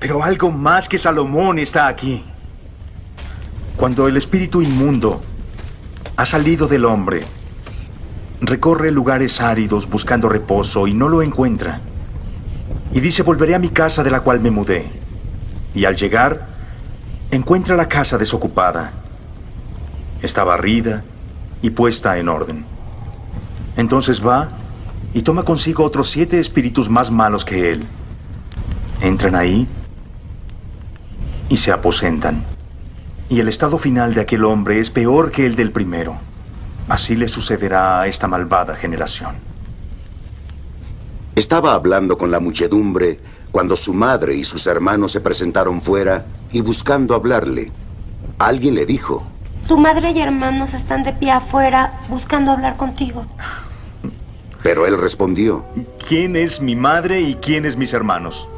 Pero 0.00 0.24
algo 0.24 0.50
más 0.50 0.88
que 0.88 0.98
Salomón 0.98 1.60
está 1.60 1.86
aquí. 1.86 2.24
Cuando 3.76 4.08
el 4.08 4.16
espíritu 4.16 4.60
inmundo 4.60 5.22
ha 6.16 6.26
salido 6.26 6.66
del 6.66 6.84
hombre, 6.84 7.20
recorre 8.40 8.90
lugares 8.90 9.40
áridos 9.40 9.88
buscando 9.88 10.28
reposo 10.28 10.88
y 10.88 10.94
no 10.94 11.08
lo 11.08 11.22
encuentra. 11.22 11.80
Y 12.92 12.98
dice, 12.98 13.22
volveré 13.22 13.54
a 13.54 13.60
mi 13.60 13.68
casa 13.68 14.02
de 14.02 14.10
la 14.10 14.18
cual 14.18 14.40
me 14.40 14.50
mudé. 14.50 14.90
Y 15.76 15.84
al 15.84 15.94
llegar, 15.94 16.44
encuentra 17.30 17.76
la 17.76 17.88
casa 17.88 18.18
desocupada. 18.18 19.04
Está 20.22 20.44
barrida 20.44 21.04
y 21.62 21.70
puesta 21.70 22.18
en 22.18 22.28
orden. 22.28 22.64
Entonces 23.76 24.24
va 24.24 24.48
y 25.14 25.22
toma 25.22 25.44
consigo 25.44 25.84
otros 25.84 26.10
siete 26.10 26.40
espíritus 26.40 26.90
más 26.90 27.10
malos 27.10 27.44
que 27.44 27.70
él. 27.70 27.84
Entran 29.00 29.34
ahí 29.34 29.66
y 31.48 31.56
se 31.56 31.72
aposentan. 31.72 32.42
Y 33.28 33.40
el 33.40 33.48
estado 33.48 33.78
final 33.78 34.14
de 34.14 34.22
aquel 34.22 34.44
hombre 34.44 34.80
es 34.80 34.90
peor 34.90 35.30
que 35.30 35.46
el 35.46 35.54
del 35.54 35.70
primero. 35.70 36.16
Así 36.88 37.14
le 37.14 37.28
sucederá 37.28 38.00
a 38.00 38.06
esta 38.06 38.26
malvada 38.26 38.74
generación. 38.74 39.36
Estaba 41.36 41.74
hablando 41.74 42.18
con 42.18 42.30
la 42.30 42.40
muchedumbre 42.40 43.20
cuando 43.52 43.76
su 43.76 43.94
madre 43.94 44.34
y 44.34 44.44
sus 44.44 44.66
hermanos 44.66 45.12
se 45.12 45.20
presentaron 45.20 45.80
fuera 45.80 46.26
y 46.50 46.62
buscando 46.62 47.14
hablarle. 47.14 47.70
Alguien 48.38 48.74
le 48.74 48.86
dijo, 48.86 49.26
Tu 49.68 49.76
madre 49.76 50.12
y 50.12 50.20
hermanos 50.20 50.72
están 50.74 51.04
de 51.04 51.12
pie 51.12 51.30
afuera 51.30 51.92
buscando 52.08 52.52
hablar 52.52 52.76
contigo. 52.76 53.26
pero 54.62 54.86
él 54.86 54.98
respondió, 54.98 55.64
¿Quién 56.08 56.36
es 56.36 56.60
mi 56.60 56.74
madre 56.74 57.20
y 57.20 57.34
quién 57.34 57.66
es 57.66 57.76
mis 57.76 57.92
hermanos? 57.92 58.48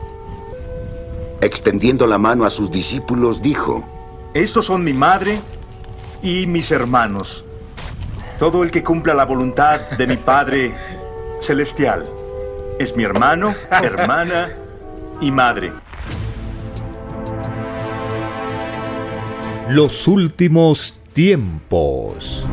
extendiendo 1.43 2.07
la 2.07 2.19
mano 2.19 2.45
a 2.45 2.51
sus 2.51 2.71
discípulos, 2.71 3.43
dijo, 3.43 3.83
Estos 4.35 4.67
son 4.67 4.85
mi 4.85 4.93
madre 4.93 5.41
y 6.23 6.47
mis 6.47 6.71
hermanos. 6.71 7.45
Todo 8.39 8.63
el 8.63 8.71
que 8.71 8.85
cumpla 8.85 9.15
la 9.15 9.25
voluntad 9.25 9.81
de 9.99 10.07
mi 10.07 10.17
Padre 10.17 10.75
Celestial 11.41 12.07
es 12.79 12.95
mi 12.95 13.05
hermano, 13.05 13.55
hermana 13.71 14.51
y 15.21 15.31
madre. 15.31 15.73
Los 19.69 20.09
últimos 20.09 21.00
tiempos. 21.13 22.47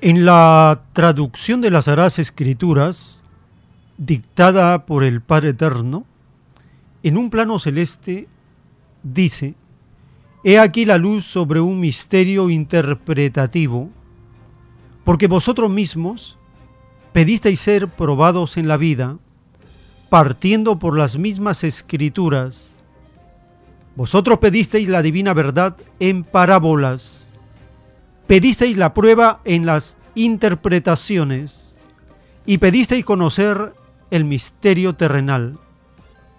En 0.00 0.24
la 0.24 0.82
traducción 0.92 1.60
de 1.60 1.70
las 1.70 1.86
Sagradas 1.86 2.18
Escrituras, 2.18 3.24
dictada 3.98 4.86
por 4.86 5.04
el 5.04 5.20
Padre 5.20 5.50
Eterno, 5.50 6.04
en 7.02 7.18
un 7.18 7.30
plano 7.30 7.58
celeste 7.58 8.28
dice, 9.02 9.54
He 10.44 10.58
aquí 10.58 10.84
la 10.84 10.98
luz 10.98 11.24
sobre 11.24 11.60
un 11.60 11.80
misterio 11.80 12.50
interpretativo, 12.50 13.90
porque 15.04 15.26
vosotros 15.26 15.70
mismos 15.70 16.38
pedisteis 17.12 17.60
ser 17.60 17.88
probados 17.88 18.56
en 18.56 18.68
la 18.68 18.76
vida, 18.76 19.18
partiendo 20.08 20.78
por 20.78 20.96
las 20.96 21.18
mismas 21.18 21.64
escrituras. 21.64 22.75
Vosotros 23.96 24.38
pedisteis 24.38 24.88
la 24.88 25.00
divina 25.02 25.32
verdad 25.32 25.76
en 26.00 26.22
parábolas, 26.22 27.30
pedisteis 28.26 28.76
la 28.76 28.92
prueba 28.92 29.40
en 29.44 29.64
las 29.64 29.96
interpretaciones 30.14 31.76
y 32.44 32.58
pedisteis 32.58 33.04
conocer 33.04 33.72
el 34.10 34.24
misterio 34.24 34.94
terrenal, 34.94 35.58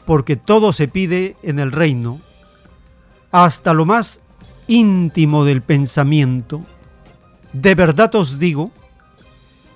porque 0.06 0.36
todo 0.36 0.72
se 0.72 0.88
pide 0.88 1.36
en 1.42 1.58
el 1.58 1.72
reino, 1.72 2.22
hasta 3.32 3.74
lo 3.74 3.86
más 3.86 4.22
íntimo 4.68 5.44
del 5.44 5.62
pensamiento. 5.62 6.64
De 7.54 7.74
verdad 7.74 8.14
os 8.16 8.38
digo 8.38 8.72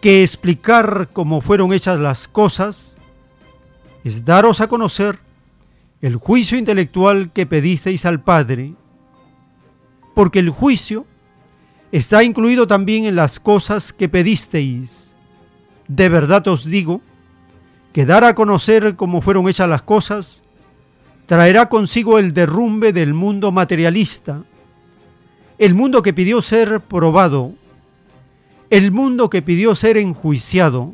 que 0.01 0.24
explicar 0.24 1.10
cómo 1.11 1.42
fueron 1.42 1.74
hechas 1.74 2.00
las 2.00 2.27
cosas 2.27 2.98
es 4.03 4.26
daros 4.26 4.61
a 4.61 4.68
conocer 4.68 5.19
el 6.02 6.16
juicio 6.16 6.58
intelectual 6.58 7.32
que 7.32 7.46
pedisteis 7.46 8.06
al 8.06 8.24
Padre, 8.24 8.74
porque 10.16 10.40
el 10.40 10.50
juicio 10.50 11.06
está 11.92 12.24
incluido 12.24 12.68
también 12.68 13.06
en 13.06 13.16
las 13.16 13.40
cosas 13.40 13.94
que 13.94 14.10
pedisteis. 14.10 15.16
De 15.88 16.10
verdad 16.10 16.48
os 16.48 16.66
digo 16.66 17.02
que 17.94 18.06
dar 18.06 18.24
a 18.24 18.34
conocer 18.34 18.96
cómo 18.96 19.22
fueron 19.22 19.48
hechas 19.48 19.70
las 19.70 19.82
cosas 19.82 20.44
traerá 21.26 21.70
consigo 21.70 22.18
el 22.18 22.34
derrumbe 22.34 22.92
del 22.92 23.14
mundo 23.14 23.52
materialista, 23.52 24.44
el 25.58 25.74
mundo 25.74 26.02
que 26.02 26.14
pidió 26.14 26.42
ser 26.42 26.82
probado, 26.82 27.54
el 28.70 28.92
mundo 28.92 29.30
que 29.30 29.42
pidió 29.42 29.76
ser 29.76 29.98
enjuiciado 29.98 30.94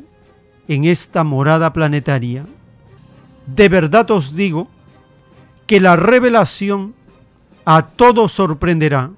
en 0.68 0.84
esta 0.84 1.24
morada 1.24 1.72
planetaria. 1.72 2.46
De 3.46 3.68
verdad 3.68 4.10
os 4.10 4.36
digo 4.36 4.68
que 5.68 5.80
la 5.80 5.96
revelación 5.96 6.94
a 7.66 7.82
todos 7.82 8.32
sorprenderá, 8.32 9.10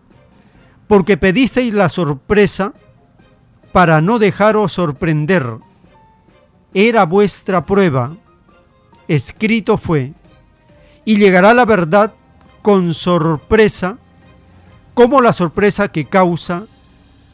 porque 0.88 1.16
pedisteis 1.16 1.72
la 1.72 1.88
sorpresa 1.88 2.74
para 3.70 4.00
no 4.00 4.18
dejaros 4.18 4.72
sorprender. 4.72 5.46
Era 6.74 7.06
vuestra 7.06 7.64
prueba, 7.64 8.16
escrito 9.06 9.78
fue, 9.78 10.12
y 11.04 11.18
llegará 11.18 11.54
la 11.54 11.64
verdad 11.64 12.14
con 12.62 12.94
sorpresa, 12.94 13.98
como 14.92 15.20
la 15.20 15.32
sorpresa 15.32 15.86
que 15.86 16.06
causa 16.06 16.64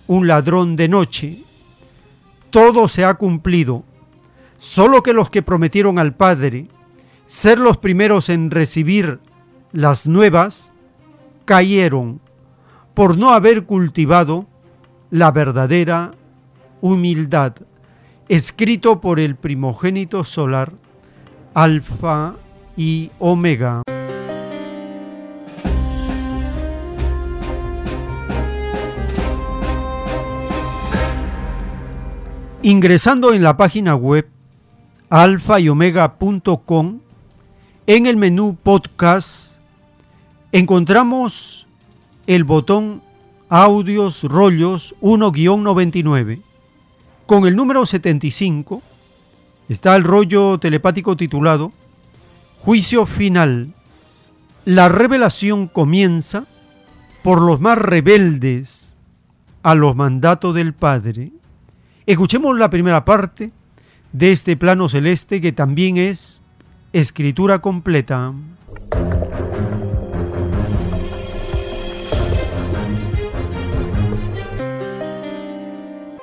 un 0.06 0.26
ladrón 0.26 0.76
de 0.76 0.88
noche. 0.88 1.38
Todo 2.50 2.86
se 2.86 3.06
ha 3.06 3.14
cumplido, 3.14 3.82
solo 4.58 5.02
que 5.02 5.14
los 5.14 5.30
que 5.30 5.40
prometieron 5.40 5.98
al 5.98 6.14
Padre 6.14 6.68
ser 7.26 7.58
los 7.58 7.76
primeros 7.78 8.28
en 8.28 8.50
recibir 8.50 9.20
las 9.72 10.06
nuevas, 10.06 10.72
cayeron 11.44 12.20
por 12.94 13.18
no 13.18 13.30
haber 13.30 13.66
cultivado 13.66 14.46
la 15.10 15.30
verdadera 15.30 16.12
humildad, 16.80 17.54
escrito 18.28 19.00
por 19.00 19.20
el 19.20 19.36
primogénito 19.36 20.24
solar, 20.24 20.72
Alfa 21.54 22.36
y 22.76 23.10
Omega. 23.18 23.82
Ingresando 32.62 33.32
en 33.32 33.44
la 33.44 33.56
página 33.56 33.94
web 33.94 34.28
alfa 35.08 35.60
y 35.60 35.68
omega.com, 35.68 37.00
en 37.86 38.06
el 38.06 38.16
menú 38.16 38.56
podcast 38.60 39.60
encontramos 40.50 41.68
el 42.26 42.42
botón 42.42 43.00
audios 43.48 44.24
rollos 44.24 44.96
1-99. 45.00 46.42
Con 47.26 47.46
el 47.46 47.54
número 47.54 47.86
75 47.86 48.82
está 49.68 49.94
el 49.94 50.02
rollo 50.02 50.58
telepático 50.58 51.16
titulado 51.16 51.72
Juicio 52.64 53.06
final. 53.06 53.72
La 54.64 54.88
revelación 54.88 55.68
comienza 55.68 56.46
por 57.22 57.40
los 57.40 57.60
más 57.60 57.78
rebeldes 57.78 58.96
a 59.62 59.76
los 59.76 59.94
mandatos 59.94 60.56
del 60.56 60.74
Padre. 60.74 61.30
Escuchemos 62.04 62.58
la 62.58 62.68
primera 62.68 63.04
parte 63.04 63.52
de 64.12 64.32
este 64.32 64.56
plano 64.56 64.88
celeste 64.88 65.40
que 65.40 65.52
también 65.52 65.96
es 65.98 66.42
escritura 66.98 67.58
completa. 67.58 68.32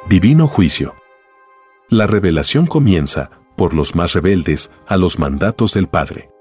Divino 0.10 0.48
Juicio. 0.48 0.96
La 1.90 2.08
revelación 2.08 2.66
comienza 2.66 3.30
por 3.56 3.76
los 3.76 3.94
más 3.94 4.14
rebeldes 4.14 4.72
a 4.88 4.98
los 4.98 5.20
mandatos 5.20 5.76
del 5.76 5.88
Padre. 5.88 6.32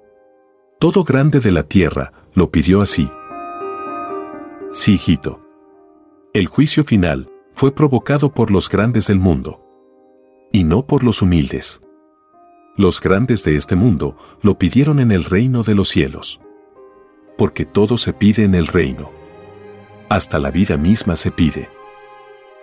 Todo 0.78 1.04
grande 1.04 1.40
de 1.40 1.50
la 1.50 1.64
tierra 1.64 2.14
lo 2.32 2.50
pidió 2.50 2.80
así. 2.80 3.10
Sí, 4.72 4.94
hijito. 4.94 5.42
El 6.32 6.46
juicio 6.46 6.84
final 6.84 7.30
fue 7.52 7.74
provocado 7.74 8.32
por 8.32 8.50
los 8.50 8.70
grandes 8.70 9.08
del 9.08 9.18
mundo, 9.18 9.60
y 10.52 10.64
no 10.64 10.86
por 10.86 11.04
los 11.04 11.20
humildes. 11.20 11.82
Los 12.76 13.00
grandes 13.00 13.44
de 13.44 13.56
este 13.56 13.76
mundo 13.76 14.16
lo 14.42 14.58
pidieron 14.58 14.98
en 14.98 15.12
el 15.12 15.24
reino 15.24 15.62
de 15.62 15.74
los 15.74 15.88
cielos. 15.88 16.40
Porque 17.36 17.64
todo 17.64 17.96
se 17.96 18.12
pide 18.12 18.44
en 18.44 18.54
el 18.54 18.66
reino. 18.66 19.10
Hasta 20.08 20.38
la 20.38 20.50
vida 20.50 20.76
misma 20.76 21.16
se 21.16 21.30
pide. 21.30 21.68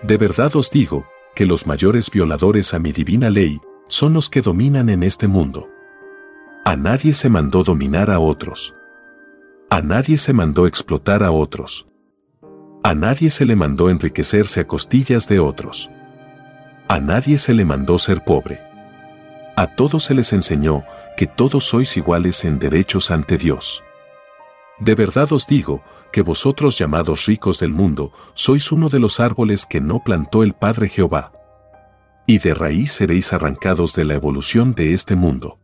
De 0.01 0.17
verdad 0.17 0.55
os 0.55 0.71
digo, 0.71 1.05
que 1.35 1.45
los 1.45 1.67
mayores 1.67 2.09
violadores 2.11 2.73
a 2.73 2.79
mi 2.79 2.91
divina 2.91 3.29
ley 3.29 3.61
son 3.87 4.13
los 4.13 4.29
que 4.29 4.41
dominan 4.41 4.89
en 4.89 5.03
este 5.03 5.27
mundo. 5.27 5.69
A 6.65 6.75
nadie 6.75 7.13
se 7.13 7.29
mandó 7.29 7.63
dominar 7.63 8.11
a 8.11 8.19
otros. 8.19 8.75
A 9.69 9.81
nadie 9.81 10.17
se 10.17 10.33
mandó 10.33 10.67
explotar 10.67 11.23
a 11.23 11.31
otros. 11.31 11.87
A 12.83 12.93
nadie 12.93 13.29
se 13.29 13.45
le 13.45 13.55
mandó 13.55 13.89
enriquecerse 13.89 14.61
a 14.61 14.67
costillas 14.67 15.27
de 15.27 15.39
otros. 15.39 15.89
A 16.87 16.99
nadie 16.99 17.37
se 17.37 17.53
le 17.53 17.65
mandó 17.65 17.97
ser 17.99 18.23
pobre. 18.23 18.68
A 19.59 19.67
todos 19.67 20.05
se 20.05 20.13
les 20.13 20.31
enseñó 20.31 20.85
que 21.17 21.27
todos 21.27 21.65
sois 21.65 21.97
iguales 21.97 22.45
en 22.45 22.59
derechos 22.59 23.11
ante 23.11 23.37
Dios. 23.37 23.83
De 24.79 24.95
verdad 24.95 25.33
os 25.33 25.47
digo, 25.47 25.83
que 26.13 26.21
vosotros 26.21 26.77
llamados 26.77 27.25
ricos 27.25 27.59
del 27.59 27.71
mundo, 27.71 28.13
sois 28.35 28.71
uno 28.71 28.87
de 28.87 28.99
los 28.99 29.19
árboles 29.19 29.65
que 29.65 29.81
no 29.81 30.01
plantó 30.01 30.43
el 30.43 30.53
Padre 30.53 30.87
Jehová. 30.87 31.33
Y 32.25 32.37
de 32.37 32.53
raíz 32.53 32.93
seréis 32.93 33.33
arrancados 33.33 33.93
de 33.95 34.05
la 34.05 34.13
evolución 34.13 34.75
de 34.75 34.93
este 34.93 35.17
mundo. 35.17 35.59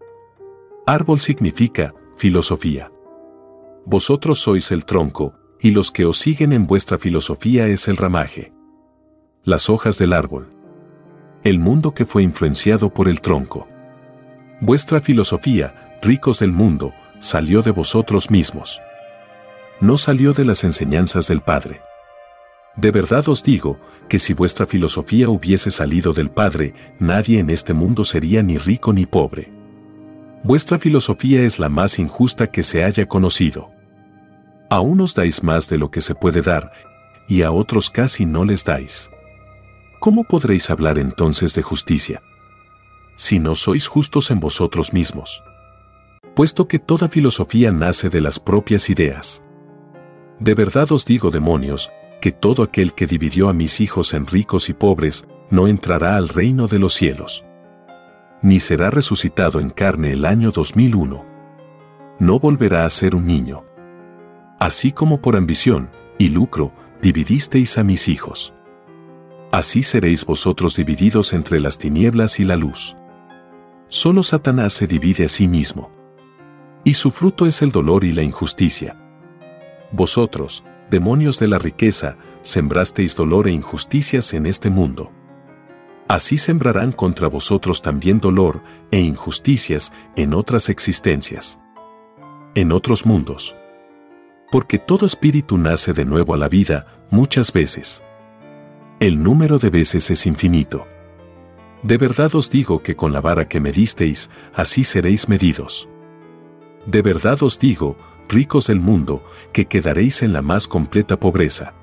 Árbol 0.85 1.22
significa 1.22 1.93
filosofía. 2.17 2.91
Vosotros 3.85 4.40
sois 4.40 4.74
el 4.74 4.83
tronco, 4.83 5.35
y 5.61 5.72
los 5.72 5.90
que 5.91 6.06
os 6.06 6.17
siguen 6.17 6.51
en 6.51 6.67
vuestra 6.67 6.98
filosofía 6.99 7.67
es 7.67 7.88
el 7.88 7.95
ramaje. 7.95 8.51
Las 9.45 9.69
hojas 9.69 9.98
del 9.98 10.11
árbol. 10.11 10.53
El 11.45 11.59
mundo 11.59 11.93
que 11.93 12.06
fue 12.06 12.24
influenciado 12.24 12.90
por 12.90 13.07
el 13.07 13.22
tronco. 13.22 13.69
Vuestra 14.61 15.01
filosofía, 15.01 15.98
ricos 16.01 16.40
del 16.40 16.53
mundo, 16.53 16.93
salió 17.19 17.61
de 17.61 17.72
vosotros 17.72 18.32
mismos. 18.32 18.82
No 19.82 19.98
salió 19.98 20.32
de 20.32 20.45
las 20.45 20.64
enseñanzas 20.64 21.27
del 21.27 21.42
Padre. 21.42 21.82
De 22.77 22.92
verdad 22.92 23.27
os 23.27 23.43
digo, 23.43 23.80
que 24.08 24.17
si 24.17 24.34
vuestra 24.34 24.66
filosofía 24.66 25.27
hubiese 25.27 25.72
salido 25.72 26.14
del 26.14 26.30
Padre, 26.30 26.74
nadie 27.00 27.40
en 27.40 27.50
este 27.50 27.74
mundo 27.74 28.06
sería 28.06 28.43
ni 28.43 28.58
rico 28.58 28.93
ni 28.93 29.06
pobre. 29.06 29.51
Vuestra 30.43 30.80
filosofía 30.80 31.42
es 31.42 31.59
la 31.59 31.67
más 31.67 32.00
injusta 32.00 32.48
que 32.48 32.64
se 32.64 32.85
haya 32.85 33.08
conocido. 33.08 33.72
A 34.69 34.80
unos 34.80 35.16
dais 35.16 35.43
más 35.43 35.67
de 35.67 35.77
lo 35.77 35.92
que 35.92 36.00
se 36.00 36.16
puede 36.16 36.42
dar, 36.42 36.72
y 37.27 37.42
a 37.42 37.51
otros 37.51 37.90
casi 37.90 38.25
no 38.25 38.45
les 38.45 38.64
dais. 38.64 39.11
¿Cómo 40.00 40.24
podréis 40.24 40.69
hablar 40.69 40.98
entonces 40.98 41.56
de 41.56 41.61
justicia? 41.61 42.22
Si 43.16 43.40
no 43.40 43.56
sois 43.56 43.88
justos 43.88 44.32
en 44.32 44.40
vosotros 44.40 44.94
mismos. 44.94 45.44
Puesto 46.35 46.68
que 46.68 46.80
toda 46.80 47.10
filosofía 47.10 47.72
nace 47.72 48.10
de 48.10 48.22
las 48.22 48.40
propias 48.40 48.90
ideas. 48.90 49.44
De 50.40 50.53
verdad 50.53 50.92
os 50.92 51.06
digo, 51.06 51.32
demonios, 51.32 51.92
que 52.22 52.32
todo 52.32 52.64
aquel 52.64 52.94
que 52.94 53.08
dividió 53.08 53.50
a 53.50 53.53
mis 53.53 53.80
hijos 53.80 54.14
en 54.14 54.27
ricos 54.27 54.69
y 54.69 54.74
pobres, 54.74 55.27
no 55.50 55.68
entrará 55.68 56.18
al 56.18 56.27
reino 56.27 56.68
de 56.68 56.80
los 56.80 56.94
cielos. 56.94 57.45
Ni 58.42 58.60
será 58.60 58.90
resucitado 58.90 59.60
en 59.60 59.69
carne 59.69 60.11
el 60.11 60.26
año 60.26 60.52
2001. 60.52 61.26
No 62.19 62.40
volverá 62.40 62.85
a 62.85 62.90
ser 62.90 63.16
un 63.16 63.26
niño 63.26 63.64
así 64.60 64.92
como 64.92 65.22
por 65.22 65.35
ambición 65.35 65.90
y 66.18 66.30
lucro 66.30 66.72
dividisteis 67.02 67.77
a 67.77 67.84
mis 67.84 68.08
hijos. 68.08 68.53
Así 69.52 69.84
seréis 69.84 70.26
vosotros 70.26 70.76
divididos 70.76 71.34
entre 71.34 71.60
las 71.60 71.77
tinieblas 71.77 72.40
y 72.40 72.44
la 72.44 72.56
luz. 72.56 72.95
Solo 73.88 74.23
Satanás 74.23 74.73
se 74.73 74.88
divide 74.88 75.25
a 75.25 75.30
sí 75.30 75.47
mismo. 75.47 75.91
Y 76.83 76.95
su 76.95 77.11
fruto 77.11 77.45
es 77.45 77.61
el 77.61 77.72
dolor 77.72 78.03
y 78.03 78.11
la 78.11 78.22
injusticia. 78.22 78.97
Vosotros, 79.91 80.64
demonios 80.89 81.39
de 81.39 81.47
la 81.47 81.59
riqueza, 81.59 82.17
sembrasteis 82.41 83.15
dolor 83.15 83.47
e 83.47 83.51
injusticias 83.51 84.33
en 84.33 84.45
este 84.45 84.69
mundo. 84.69 85.11
Así 86.07 86.38
sembrarán 86.38 86.91
contra 86.91 87.27
vosotros 87.27 87.81
también 87.81 88.19
dolor 88.19 88.61
e 88.91 88.99
injusticias 88.99 89.91
en 90.15 90.33
otras 90.33 90.69
existencias. 90.69 91.59
En 92.53 92.72
otros 92.72 93.05
mundos 93.05 93.55
porque 94.55 94.80
todo 94.80 95.05
espíritu 95.05 95.57
nace 95.57 95.91
de 95.91 96.05
nuevo 96.05 96.33
a 96.33 96.38
la 96.38 96.47
vida 96.47 97.03
muchas 97.09 97.51
veces. 97.51 98.03
El 99.01 99.22
número 99.22 99.59
de 99.59 99.69
veces 99.69 100.09
es 100.11 100.25
infinito. 100.25 100.88
De 101.85 101.97
verdad 101.97 102.33
os 102.33 102.49
digo 102.49 102.81
que 102.81 102.95
con 102.95 103.14
la 103.14 103.22
vara 103.22 103.47
que 103.47 103.59
medisteis, 103.59 104.31
así 104.53 104.83
seréis 104.83 105.30
medidos. 105.30 105.88
De 106.85 107.01
verdad 107.01 107.41
os 107.43 107.59
digo, 107.59 107.95
ricos 108.27 108.67
del 108.67 108.80
mundo, 108.80 109.23
que 109.53 109.65
quedaréis 109.65 110.23
en 110.23 110.33
la 110.33 110.41
más 110.41 110.67
completa 110.67 111.19
pobreza. 111.19 111.73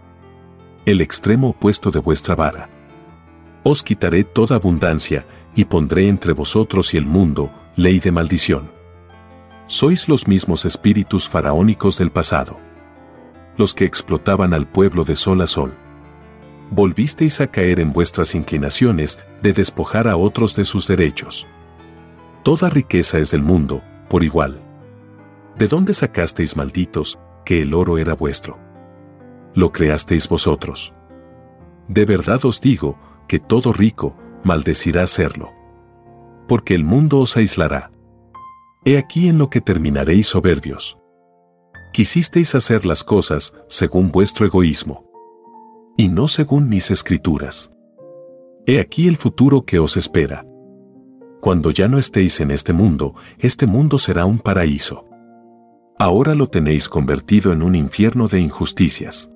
El 0.84 1.00
extremo 1.00 1.50
opuesto 1.50 1.90
de 1.90 2.00
vuestra 2.00 2.34
vara. 2.34 2.68
Os 3.62 3.82
quitaré 3.82 4.24
toda 4.24 4.56
abundancia, 4.56 5.24
y 5.54 5.66
pondré 5.66 6.08
entre 6.08 6.32
vosotros 6.32 6.94
y 6.94 6.96
el 6.96 7.06
mundo 7.06 7.52
ley 7.76 8.00
de 8.00 8.10
maldición 8.10 8.82
sois 9.72 10.06
los 10.06 10.28
mismos 10.28 10.66
espíritus 10.66 11.30
faraónicos 11.30 11.96
del 11.96 12.10
pasado. 12.10 12.58
Los 13.56 13.72
que 13.74 13.86
explotaban 13.86 14.52
al 14.52 14.66
pueblo 14.66 15.02
de 15.02 15.16
sol 15.16 15.40
a 15.40 15.46
sol. 15.46 15.72
Volvisteis 16.74 17.42
a 17.42 17.48
caer 17.48 17.80
en 17.80 17.92
vuestras 17.92 18.34
inclinaciones 18.34 19.18
de 19.42 19.52
despojar 19.52 20.08
a 20.08 20.16
otros 20.16 20.56
de 20.56 20.64
sus 20.64 20.88
derechos. 20.88 21.46
Toda 22.42 22.70
riqueza 22.70 23.18
es 23.18 23.30
del 23.30 23.42
mundo, 23.42 23.82
por 24.08 24.24
igual. 24.24 24.58
¿De 25.58 25.68
dónde 25.68 25.92
sacasteis, 25.92 26.56
malditos, 26.56 27.18
que 27.44 27.60
el 27.60 27.74
oro 27.74 27.98
era 27.98 28.14
vuestro? 28.14 28.58
Lo 29.54 29.70
creasteis 29.70 30.26
vosotros. 30.26 30.94
De 31.88 32.06
verdad 32.06 32.42
os 32.46 32.62
digo, 32.62 32.98
que 33.28 33.38
todo 33.38 33.74
rico 33.74 34.16
maldecirá 34.42 35.06
serlo. 35.06 35.52
Porque 36.48 36.74
el 36.74 36.84
mundo 36.84 37.18
os 37.18 37.36
aislará 37.36 37.90
He 38.86 38.96
aquí 38.96 39.28
en 39.28 39.36
lo 39.36 39.50
que 39.50 39.60
terminaréis 39.60 40.26
soberbios. 40.26 40.96
Quisisteis 41.92 42.54
hacer 42.54 42.86
las 42.86 43.04
cosas 43.04 43.52
según 43.68 44.10
vuestro 44.10 44.46
egoísmo, 44.46 45.11
y 45.96 46.08
no 46.08 46.28
según 46.28 46.68
mis 46.68 46.90
escrituras. 46.90 47.72
He 48.66 48.80
aquí 48.80 49.08
el 49.08 49.16
futuro 49.16 49.64
que 49.64 49.78
os 49.78 49.96
espera. 49.96 50.46
Cuando 51.40 51.70
ya 51.70 51.88
no 51.88 51.98
estéis 51.98 52.40
en 52.40 52.50
este 52.50 52.72
mundo, 52.72 53.14
este 53.38 53.66
mundo 53.66 53.98
será 53.98 54.24
un 54.24 54.38
paraíso. 54.38 55.08
Ahora 55.98 56.34
lo 56.34 56.48
tenéis 56.48 56.88
convertido 56.88 57.52
en 57.52 57.62
un 57.62 57.74
infierno 57.74 58.28
de 58.28 58.40
injusticias. 58.40 59.30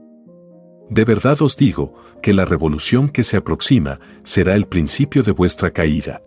De 0.88 1.04
verdad 1.04 1.42
os 1.42 1.56
digo 1.56 1.94
que 2.22 2.32
la 2.32 2.44
revolución 2.44 3.08
que 3.08 3.24
se 3.24 3.36
aproxima 3.36 3.98
será 4.22 4.54
el 4.54 4.66
principio 4.66 5.24
de 5.24 5.32
vuestra 5.32 5.72
caída. 5.72 6.22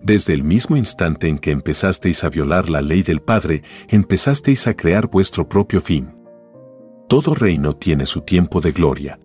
Desde 0.00 0.32
el 0.34 0.44
mismo 0.44 0.76
instante 0.76 1.28
en 1.28 1.38
que 1.38 1.50
empezasteis 1.50 2.22
a 2.22 2.28
violar 2.28 2.70
la 2.70 2.82
ley 2.82 3.02
del 3.02 3.20
Padre, 3.20 3.62
empezasteis 3.88 4.66
a 4.68 4.74
crear 4.74 5.08
vuestro 5.08 5.48
propio 5.48 5.80
fin. 5.80 6.14
Todo 7.08 7.34
reino 7.34 7.74
tiene 7.74 8.06
su 8.06 8.20
tiempo 8.20 8.60
de 8.60 8.72
gloria 8.72 9.18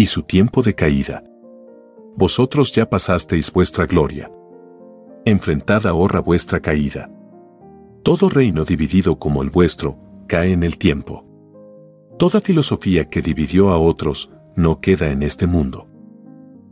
y 0.00 0.06
su 0.06 0.22
tiempo 0.22 0.62
de 0.62 0.74
caída. 0.74 1.22
Vosotros 2.16 2.72
ya 2.72 2.88
pasasteis 2.88 3.52
vuestra 3.52 3.84
gloria. 3.84 4.32
Enfrentad 5.26 5.86
ahora 5.86 6.20
vuestra 6.20 6.58
caída. 6.58 7.10
Todo 8.02 8.30
reino 8.30 8.64
dividido 8.64 9.18
como 9.18 9.42
el 9.42 9.50
vuestro 9.50 9.98
cae 10.26 10.54
en 10.54 10.62
el 10.62 10.78
tiempo. 10.78 11.26
Toda 12.18 12.40
filosofía 12.40 13.10
que 13.10 13.20
dividió 13.20 13.68
a 13.68 13.78
otros 13.78 14.30
no 14.56 14.80
queda 14.80 15.10
en 15.10 15.22
este 15.22 15.46
mundo. 15.46 15.86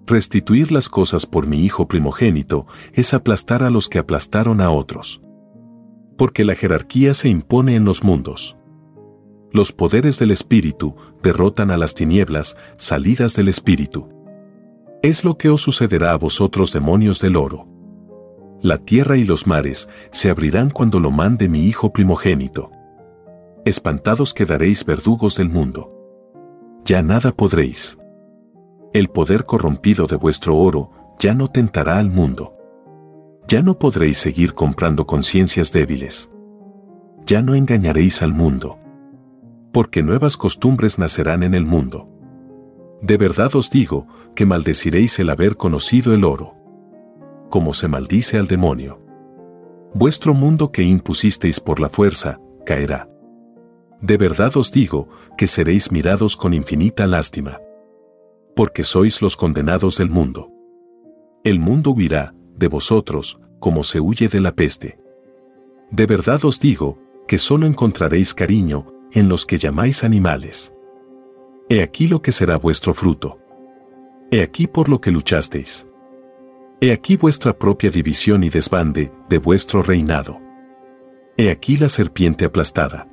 Restituir 0.06 0.72
las 0.72 0.88
cosas 0.88 1.26
por 1.26 1.46
mi 1.46 1.66
hijo 1.66 1.86
primogénito 1.86 2.66
es 2.94 3.12
aplastar 3.12 3.62
a 3.62 3.68
los 3.68 3.90
que 3.90 3.98
aplastaron 3.98 4.62
a 4.62 4.70
otros. 4.70 5.20
Porque 6.16 6.46
la 6.46 6.54
jerarquía 6.54 7.12
se 7.12 7.28
impone 7.28 7.74
en 7.74 7.84
los 7.84 8.02
mundos. 8.02 8.57
Los 9.50 9.72
poderes 9.72 10.18
del 10.18 10.30
Espíritu 10.30 10.94
derrotan 11.22 11.70
a 11.70 11.78
las 11.78 11.94
tinieblas 11.94 12.56
salidas 12.76 13.34
del 13.34 13.48
Espíritu. 13.48 14.08
Es 15.02 15.24
lo 15.24 15.38
que 15.38 15.48
os 15.48 15.62
sucederá 15.62 16.12
a 16.12 16.18
vosotros 16.18 16.72
demonios 16.72 17.20
del 17.20 17.36
oro. 17.36 17.66
La 18.60 18.78
tierra 18.78 19.16
y 19.16 19.24
los 19.24 19.46
mares 19.46 19.88
se 20.10 20.28
abrirán 20.28 20.70
cuando 20.70 21.00
lo 21.00 21.10
mande 21.10 21.48
mi 21.48 21.64
Hijo 21.64 21.92
primogénito. 21.92 22.70
Espantados 23.64 24.34
quedaréis 24.34 24.84
verdugos 24.84 25.36
del 25.36 25.48
mundo. 25.48 25.94
Ya 26.84 27.02
nada 27.02 27.30
podréis. 27.30 27.96
El 28.92 29.08
poder 29.08 29.44
corrompido 29.44 30.06
de 30.06 30.16
vuestro 30.16 30.56
oro 30.56 30.90
ya 31.18 31.34
no 31.34 31.48
tentará 31.48 31.98
al 31.98 32.10
mundo. 32.10 32.54
Ya 33.46 33.62
no 33.62 33.78
podréis 33.78 34.18
seguir 34.18 34.52
comprando 34.52 35.06
conciencias 35.06 35.72
débiles. 35.72 36.30
Ya 37.26 37.40
no 37.40 37.54
engañaréis 37.54 38.22
al 38.22 38.32
mundo. 38.32 38.78
Porque 39.72 40.02
nuevas 40.02 40.36
costumbres 40.36 40.98
nacerán 40.98 41.42
en 41.42 41.54
el 41.54 41.66
mundo. 41.66 42.08
De 43.00 43.16
verdad 43.16 43.54
os 43.54 43.70
digo 43.70 44.06
que 44.34 44.46
maldeciréis 44.46 45.18
el 45.18 45.30
haber 45.30 45.56
conocido 45.56 46.14
el 46.14 46.24
oro. 46.24 46.54
Como 47.50 47.72
se 47.72 47.88
maldice 47.88 48.38
al 48.38 48.46
demonio. 48.46 49.00
Vuestro 49.94 50.34
mundo 50.34 50.72
que 50.72 50.82
impusisteis 50.82 51.60
por 51.60 51.80
la 51.80 51.88
fuerza, 51.88 52.40
caerá. 52.66 53.08
De 54.00 54.16
verdad 54.16 54.56
os 54.56 54.70
digo 54.70 55.08
que 55.36 55.46
seréis 55.46 55.90
mirados 55.90 56.36
con 56.36 56.54
infinita 56.54 57.06
lástima. 57.06 57.60
Porque 58.54 58.84
sois 58.84 59.22
los 59.22 59.36
condenados 59.36 59.98
del 59.98 60.10
mundo. 60.10 60.50
El 61.44 61.60
mundo 61.60 61.92
huirá 61.92 62.34
de 62.56 62.68
vosotros 62.68 63.40
como 63.60 63.84
se 63.84 64.00
huye 64.00 64.28
de 64.28 64.40
la 64.40 64.52
peste. 64.52 64.98
De 65.90 66.06
verdad 66.06 66.44
os 66.44 66.60
digo 66.60 66.98
que 67.26 67.38
solo 67.38 67.66
encontraréis 67.66 68.34
cariño 68.34 68.86
en 69.12 69.28
los 69.28 69.46
que 69.46 69.58
llamáis 69.58 70.04
animales. 70.04 70.72
He 71.68 71.82
aquí 71.82 72.08
lo 72.08 72.22
que 72.22 72.32
será 72.32 72.56
vuestro 72.56 72.94
fruto. 72.94 73.38
He 74.30 74.42
aquí 74.42 74.66
por 74.66 74.88
lo 74.88 75.00
que 75.00 75.10
luchasteis. 75.10 75.86
He 76.80 76.92
aquí 76.92 77.16
vuestra 77.16 77.58
propia 77.58 77.90
división 77.90 78.44
y 78.44 78.50
desbande 78.50 79.12
de 79.28 79.38
vuestro 79.38 79.82
reinado. 79.82 80.40
He 81.36 81.50
aquí 81.50 81.76
la 81.76 81.88
serpiente 81.88 82.44
aplastada. 82.44 83.08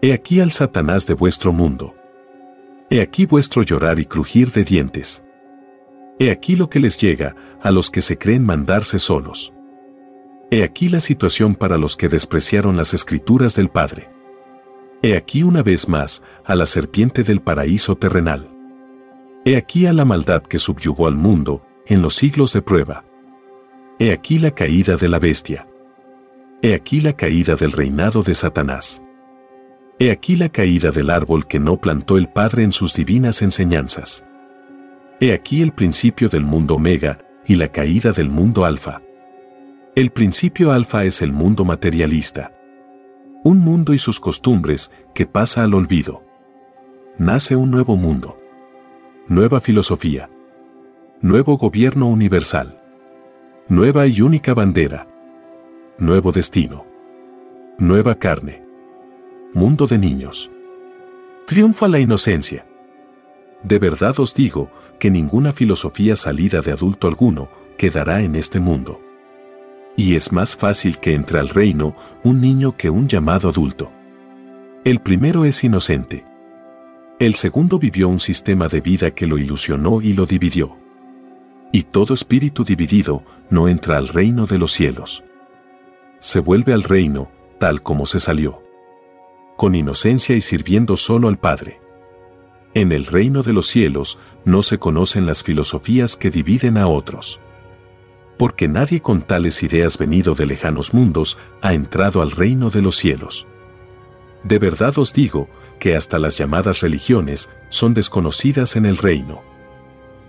He 0.00 0.12
aquí 0.12 0.40
al 0.40 0.52
Satanás 0.52 1.06
de 1.06 1.14
vuestro 1.14 1.52
mundo. 1.52 1.94
He 2.90 3.00
aquí 3.00 3.26
vuestro 3.26 3.62
llorar 3.62 3.98
y 3.98 4.06
crujir 4.06 4.52
de 4.52 4.64
dientes. 4.64 5.24
He 6.18 6.30
aquí 6.30 6.56
lo 6.56 6.68
que 6.70 6.80
les 6.80 7.00
llega 7.00 7.34
a 7.60 7.70
los 7.70 7.90
que 7.90 8.00
se 8.00 8.16
creen 8.16 8.44
mandarse 8.44 8.98
solos. 8.98 9.52
He 10.50 10.62
aquí 10.62 10.88
la 10.88 11.00
situación 11.00 11.54
para 11.54 11.78
los 11.78 11.96
que 11.96 12.08
despreciaron 12.08 12.76
las 12.76 12.94
escrituras 12.94 13.54
del 13.54 13.68
Padre. 13.68 14.08
He 15.00 15.16
aquí 15.16 15.44
una 15.44 15.62
vez 15.62 15.88
más 15.88 16.24
a 16.44 16.56
la 16.56 16.66
serpiente 16.66 17.22
del 17.22 17.40
paraíso 17.40 17.94
terrenal. 17.96 18.50
He 19.44 19.56
aquí 19.56 19.86
a 19.86 19.92
la 19.92 20.04
maldad 20.04 20.42
que 20.42 20.58
subyugó 20.58 21.06
al 21.06 21.14
mundo 21.14 21.62
en 21.86 22.02
los 22.02 22.16
siglos 22.16 22.52
de 22.52 22.62
prueba. 22.62 23.04
He 24.00 24.10
aquí 24.12 24.40
la 24.40 24.50
caída 24.50 24.96
de 24.96 25.08
la 25.08 25.20
bestia. 25.20 25.68
He 26.62 26.74
aquí 26.74 27.00
la 27.00 27.12
caída 27.12 27.54
del 27.54 27.70
reinado 27.70 28.22
de 28.22 28.34
Satanás. 28.34 29.00
He 30.00 30.10
aquí 30.10 30.34
la 30.34 30.48
caída 30.48 30.90
del 30.90 31.10
árbol 31.10 31.46
que 31.46 31.60
no 31.60 31.76
plantó 31.76 32.18
el 32.18 32.28
Padre 32.28 32.64
en 32.64 32.72
sus 32.72 32.92
divinas 32.94 33.40
enseñanzas. 33.42 34.24
He 35.20 35.32
aquí 35.32 35.62
el 35.62 35.72
principio 35.72 36.28
del 36.28 36.42
mundo 36.42 36.74
omega 36.74 37.18
y 37.46 37.54
la 37.54 37.68
caída 37.68 38.10
del 38.10 38.30
mundo 38.30 38.64
alfa. 38.64 39.00
El 39.94 40.10
principio 40.10 40.72
alfa 40.72 41.04
es 41.04 41.22
el 41.22 41.30
mundo 41.32 41.64
materialista 41.64 42.57
un 43.48 43.60
mundo 43.60 43.94
y 43.94 43.98
sus 43.98 44.20
costumbres 44.20 44.90
que 45.14 45.24
pasa 45.24 45.64
al 45.64 45.72
olvido. 45.72 46.22
Nace 47.16 47.56
un 47.56 47.70
nuevo 47.70 47.96
mundo. 47.96 48.38
Nueva 49.26 49.62
filosofía. 49.62 50.28
Nuevo 51.22 51.56
gobierno 51.56 52.08
universal. 52.08 52.78
Nueva 53.66 54.06
y 54.06 54.20
única 54.20 54.52
bandera. 54.52 55.08
Nuevo 55.96 56.30
destino. 56.30 56.84
Nueva 57.78 58.16
carne. 58.16 58.62
Mundo 59.54 59.86
de 59.86 59.96
niños. 59.96 60.50
Triunfa 61.46 61.88
la 61.88 62.00
inocencia. 62.00 62.66
De 63.62 63.78
verdad 63.78 64.20
os 64.20 64.34
digo 64.34 64.70
que 64.98 65.10
ninguna 65.10 65.54
filosofía 65.54 66.16
salida 66.16 66.60
de 66.60 66.72
adulto 66.72 67.08
alguno 67.08 67.48
quedará 67.78 68.20
en 68.20 68.36
este 68.36 68.60
mundo 68.60 69.00
y 69.98 70.14
es 70.14 70.30
más 70.30 70.54
fácil 70.54 70.98
que 70.98 71.12
entre 71.12 71.40
al 71.40 71.48
reino 71.48 71.96
un 72.22 72.40
niño 72.40 72.76
que 72.76 72.88
un 72.88 73.08
llamado 73.08 73.48
adulto. 73.48 73.90
El 74.84 75.00
primero 75.00 75.44
es 75.44 75.64
inocente. 75.64 76.24
El 77.18 77.34
segundo 77.34 77.80
vivió 77.80 78.08
un 78.08 78.20
sistema 78.20 78.68
de 78.68 78.80
vida 78.80 79.10
que 79.10 79.26
lo 79.26 79.38
ilusionó 79.38 80.00
y 80.00 80.12
lo 80.12 80.24
dividió. 80.24 80.76
Y 81.72 81.82
todo 81.82 82.14
espíritu 82.14 82.62
dividido 82.62 83.24
no 83.50 83.66
entra 83.66 83.96
al 83.96 84.06
reino 84.06 84.46
de 84.46 84.58
los 84.58 84.70
cielos. 84.70 85.24
Se 86.20 86.38
vuelve 86.38 86.72
al 86.72 86.84
reino 86.84 87.28
tal 87.58 87.82
como 87.82 88.06
se 88.06 88.20
salió. 88.20 88.62
Con 89.56 89.74
inocencia 89.74 90.36
y 90.36 90.40
sirviendo 90.40 90.96
solo 90.96 91.26
al 91.26 91.38
Padre. 91.38 91.80
En 92.72 92.92
el 92.92 93.04
reino 93.04 93.42
de 93.42 93.52
los 93.52 93.66
cielos 93.66 94.16
no 94.44 94.62
se 94.62 94.78
conocen 94.78 95.26
las 95.26 95.42
filosofías 95.42 96.16
que 96.16 96.30
dividen 96.30 96.78
a 96.78 96.86
otros 96.86 97.40
porque 98.38 98.68
nadie 98.68 99.02
con 99.02 99.22
tales 99.22 99.62
ideas 99.62 99.98
venido 99.98 100.34
de 100.34 100.46
lejanos 100.46 100.94
mundos 100.94 101.36
ha 101.60 101.74
entrado 101.74 102.22
al 102.22 102.30
reino 102.30 102.70
de 102.70 102.80
los 102.80 102.96
cielos. 102.96 103.46
De 104.44 104.58
verdad 104.60 104.96
os 104.98 105.12
digo 105.12 105.48
que 105.80 105.96
hasta 105.96 106.18
las 106.18 106.38
llamadas 106.38 106.80
religiones 106.80 107.50
son 107.68 107.94
desconocidas 107.94 108.76
en 108.76 108.86
el 108.86 108.96
reino. 108.96 109.42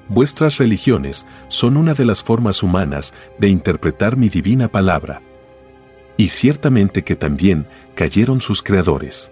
Vuestras 0.07 0.57
religiones 0.57 1.27
son 1.47 1.77
una 1.77 1.93
de 1.93 2.03
las 2.03 2.23
formas 2.23 2.63
humanas 2.63 3.13
de 3.37 3.47
interpretar 3.49 4.17
mi 4.17 4.27
divina 4.27 4.67
palabra. 4.67 5.21
Y 6.17 6.29
ciertamente 6.29 7.03
que 7.03 7.15
también 7.15 7.67
cayeron 7.93 8.41
sus 8.41 8.63
creadores. 8.63 9.31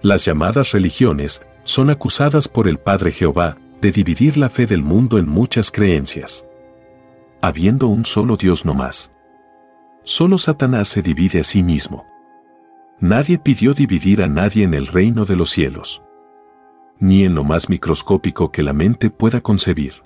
Las 0.00 0.24
llamadas 0.24 0.70
religiones 0.70 1.42
son 1.64 1.90
acusadas 1.90 2.46
por 2.46 2.68
el 2.68 2.78
Padre 2.78 3.10
Jehová 3.10 3.58
de 3.80 3.90
dividir 3.90 4.36
la 4.36 4.50
fe 4.50 4.66
del 4.66 4.82
mundo 4.82 5.18
en 5.18 5.28
muchas 5.28 5.72
creencias 5.72 6.44
habiendo 7.42 7.88
un 7.88 8.04
solo 8.04 8.36
Dios 8.36 8.64
no 8.64 8.72
más. 8.72 9.12
Solo 10.04 10.38
Satanás 10.38 10.88
se 10.88 11.02
divide 11.02 11.40
a 11.40 11.44
sí 11.44 11.64
mismo. 11.64 12.06
Nadie 13.00 13.38
pidió 13.38 13.74
dividir 13.74 14.22
a 14.22 14.28
nadie 14.28 14.62
en 14.62 14.74
el 14.74 14.86
reino 14.86 15.24
de 15.24 15.34
los 15.34 15.50
cielos. 15.50 16.02
Ni 17.00 17.24
en 17.24 17.34
lo 17.34 17.42
más 17.42 17.68
microscópico 17.68 18.52
que 18.52 18.62
la 18.62 18.72
mente 18.72 19.10
pueda 19.10 19.40
concebir. 19.40 20.04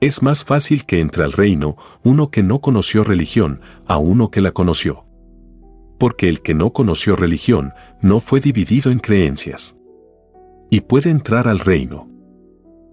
Es 0.00 0.22
más 0.22 0.44
fácil 0.44 0.86
que 0.86 1.00
entre 1.00 1.24
al 1.24 1.32
reino 1.32 1.76
uno 2.04 2.30
que 2.30 2.44
no 2.44 2.60
conoció 2.60 3.02
religión 3.02 3.60
a 3.88 3.98
uno 3.98 4.30
que 4.30 4.40
la 4.40 4.52
conoció. 4.52 5.04
Porque 5.98 6.28
el 6.28 6.42
que 6.42 6.54
no 6.54 6.72
conoció 6.72 7.16
religión 7.16 7.72
no 8.00 8.20
fue 8.20 8.38
dividido 8.38 8.92
en 8.92 9.00
creencias. 9.00 9.76
Y 10.70 10.82
puede 10.82 11.10
entrar 11.10 11.48
al 11.48 11.58
reino. 11.58 12.08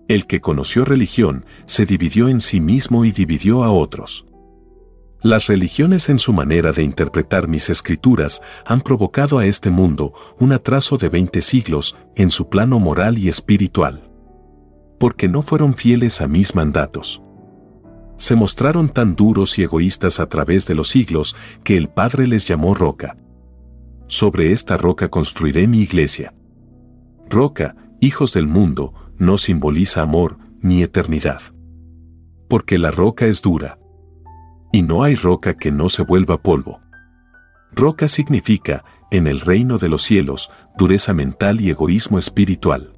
El 0.07 0.27
que 0.27 0.41
conoció 0.41 0.83
religión 0.83 1.45
se 1.65 1.85
dividió 1.85 2.27
en 2.27 2.41
sí 2.41 2.59
mismo 2.59 3.06
y 3.06 3.11
dividió 3.11 3.64
a 3.64 3.72
otros. 3.72 4.25
Las 5.22 5.48
religiones 5.48 6.09
en 6.09 6.19
su 6.19 6.33
manera 6.33 6.73
de 6.73 6.83
interpretar 6.83 7.48
mis 7.48 7.69
escrituras 7.69 8.41
han 8.65 8.82
provocado 8.82 9.40
a 9.40 9.45
este 9.45 9.69
mundo 9.69 10.14
un 10.38 10.51
atraso 10.51 10.98
de 10.98 11.07
20 11.07 11.41
siglos 11.41 11.95
en 12.17 12.30
su 12.30 12.49
plano 12.49 12.77
moral 12.80 13.17
y 13.17 13.30
espiritual. 13.30 14.11
Porque 14.99 15.30
no 15.30 15.41
fueron 15.41 15.75
fieles 15.75 16.19
a 16.19 16.27
mis 16.27 16.56
mandatos. 16.56 17.22
Se 18.17 18.35
mostraron 18.35 18.90
tan 18.90 19.15
duros 19.15 19.57
y 19.57 19.64
egoístas 19.64 20.19
a 20.19 20.27
través 20.27 20.65
de 20.67 20.75
los 20.75 20.90
siglos 20.90 21.38
que 21.64 21.77
el 21.77 21.88
Padre 21.88 22.27
les 22.27 22.45
llamó 22.45 22.73
roca. 22.73 23.15
Sobre 24.07 24.51
esta 24.51 24.75
roca 24.75 25.07
construiré 25.07 25.67
mi 25.67 25.80
iglesia. 25.80 26.33
Roca, 27.30 27.77
hijos 28.01 28.33
del 28.33 28.48
mundo, 28.48 28.93
no 29.17 29.38
simboliza 29.38 30.01
amor 30.01 30.38
ni 30.61 30.82
eternidad. 30.82 31.42
Porque 32.48 32.77
la 32.77 32.92
roca 32.92 33.25
es 33.25 33.42
dura. 33.42 33.80
Y 34.72 34.82
no 34.82 35.03
hay 35.03 35.16
roca 35.16 35.56
que 35.56 35.72
no 35.72 35.90
se 35.90 36.03
vuelva 36.03 36.42
polvo. 36.42 36.82
Roca 37.72 38.08
significa, 38.08 38.83
en 39.11 39.27
el 39.27 39.40
reino 39.40 39.77
de 39.77 39.90
los 39.90 40.01
cielos, 40.01 40.50
dureza 40.77 41.14
mental 41.14 41.61
y 41.61 41.69
egoísmo 41.69 42.17
espiritual. 42.17 42.93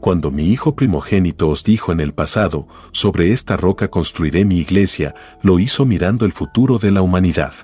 Cuando 0.00 0.30
mi 0.30 0.50
hijo 0.50 0.76
primogénito 0.76 1.48
os 1.48 1.64
dijo 1.64 1.90
en 1.90 2.00
el 2.00 2.12
pasado, 2.12 2.68
sobre 2.92 3.32
esta 3.32 3.56
roca 3.56 3.88
construiré 3.88 4.44
mi 4.44 4.58
iglesia, 4.58 5.14
lo 5.42 5.58
hizo 5.58 5.84
mirando 5.84 6.24
el 6.24 6.32
futuro 6.32 6.78
de 6.78 6.90
la 6.90 7.02
humanidad. 7.02 7.54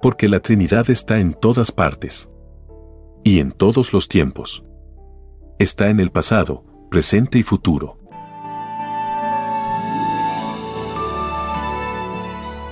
Porque 0.00 0.28
la 0.28 0.40
Trinidad 0.40 0.88
está 0.90 1.18
en 1.18 1.34
todas 1.34 1.72
partes. 1.72 2.30
Y 3.24 3.40
en 3.40 3.52
todos 3.52 3.92
los 3.92 4.08
tiempos 4.08 4.64
está 5.58 5.88
en 5.88 6.00
el 6.00 6.10
pasado, 6.10 6.64
presente 6.90 7.38
y 7.38 7.42
futuro. 7.42 7.98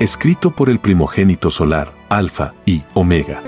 Escrito 0.01 0.51
por 0.51 0.69
el 0.69 0.81
primogénito 0.81 1.51
solar, 1.51 1.93
Alfa 2.09 2.55
y 2.67 2.83
Omega. 2.94 3.43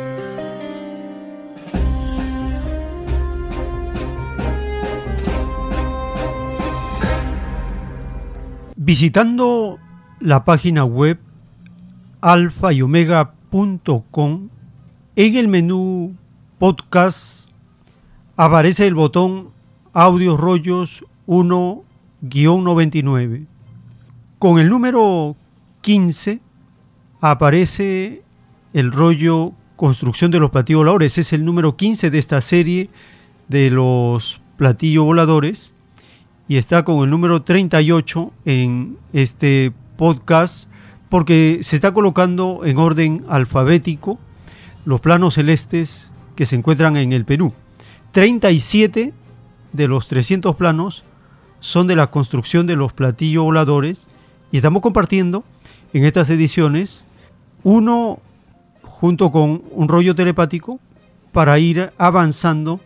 Visitando 8.76 9.78
la 10.20 10.44
página 10.44 10.84
web 10.84 11.18
alfa 12.20 12.72
y 12.72 12.82
omega.com, 12.82 14.48
en 15.16 15.36
el 15.36 15.48
menú 15.48 16.16
podcast 16.58 17.43
aparece 18.36 18.86
el 18.86 18.94
botón 18.94 19.50
audio 19.92 20.36
rollos 20.36 21.04
1-99. 21.26 23.46
Con 24.38 24.58
el 24.58 24.68
número 24.68 25.36
15 25.80 26.40
aparece 27.20 28.22
el 28.72 28.92
rollo 28.92 29.52
construcción 29.76 30.30
de 30.30 30.38
los 30.38 30.50
platillos 30.50 30.80
voladores. 30.80 31.18
Es 31.18 31.32
el 31.32 31.44
número 31.44 31.76
15 31.76 32.10
de 32.10 32.18
esta 32.18 32.40
serie 32.40 32.90
de 33.48 33.70
los 33.70 34.40
platillos 34.56 35.04
voladores 35.04 35.74
y 36.48 36.56
está 36.56 36.84
con 36.84 37.04
el 37.04 37.10
número 37.10 37.42
38 37.42 38.32
en 38.44 38.98
este 39.12 39.72
podcast 39.96 40.68
porque 41.08 41.60
se 41.62 41.76
está 41.76 41.94
colocando 41.94 42.62
en 42.64 42.78
orden 42.78 43.24
alfabético 43.28 44.18
los 44.84 45.00
planos 45.00 45.34
celestes 45.34 46.10
que 46.34 46.46
se 46.46 46.56
encuentran 46.56 46.96
en 46.96 47.12
el 47.12 47.24
Perú. 47.24 47.52
37 48.14 49.12
de 49.72 49.88
los 49.88 50.06
300 50.06 50.54
planos 50.54 51.02
son 51.58 51.88
de 51.88 51.96
la 51.96 52.06
construcción 52.06 52.64
de 52.64 52.76
los 52.76 52.92
platillos 52.92 53.42
voladores 53.42 54.08
y 54.52 54.58
estamos 54.58 54.82
compartiendo 54.82 55.42
en 55.92 56.04
estas 56.04 56.30
ediciones 56.30 57.06
uno 57.64 58.20
junto 58.82 59.32
con 59.32 59.64
un 59.72 59.88
rollo 59.88 60.14
telepático 60.14 60.78
para 61.32 61.58
ir 61.58 61.92
avanzando 61.98 62.78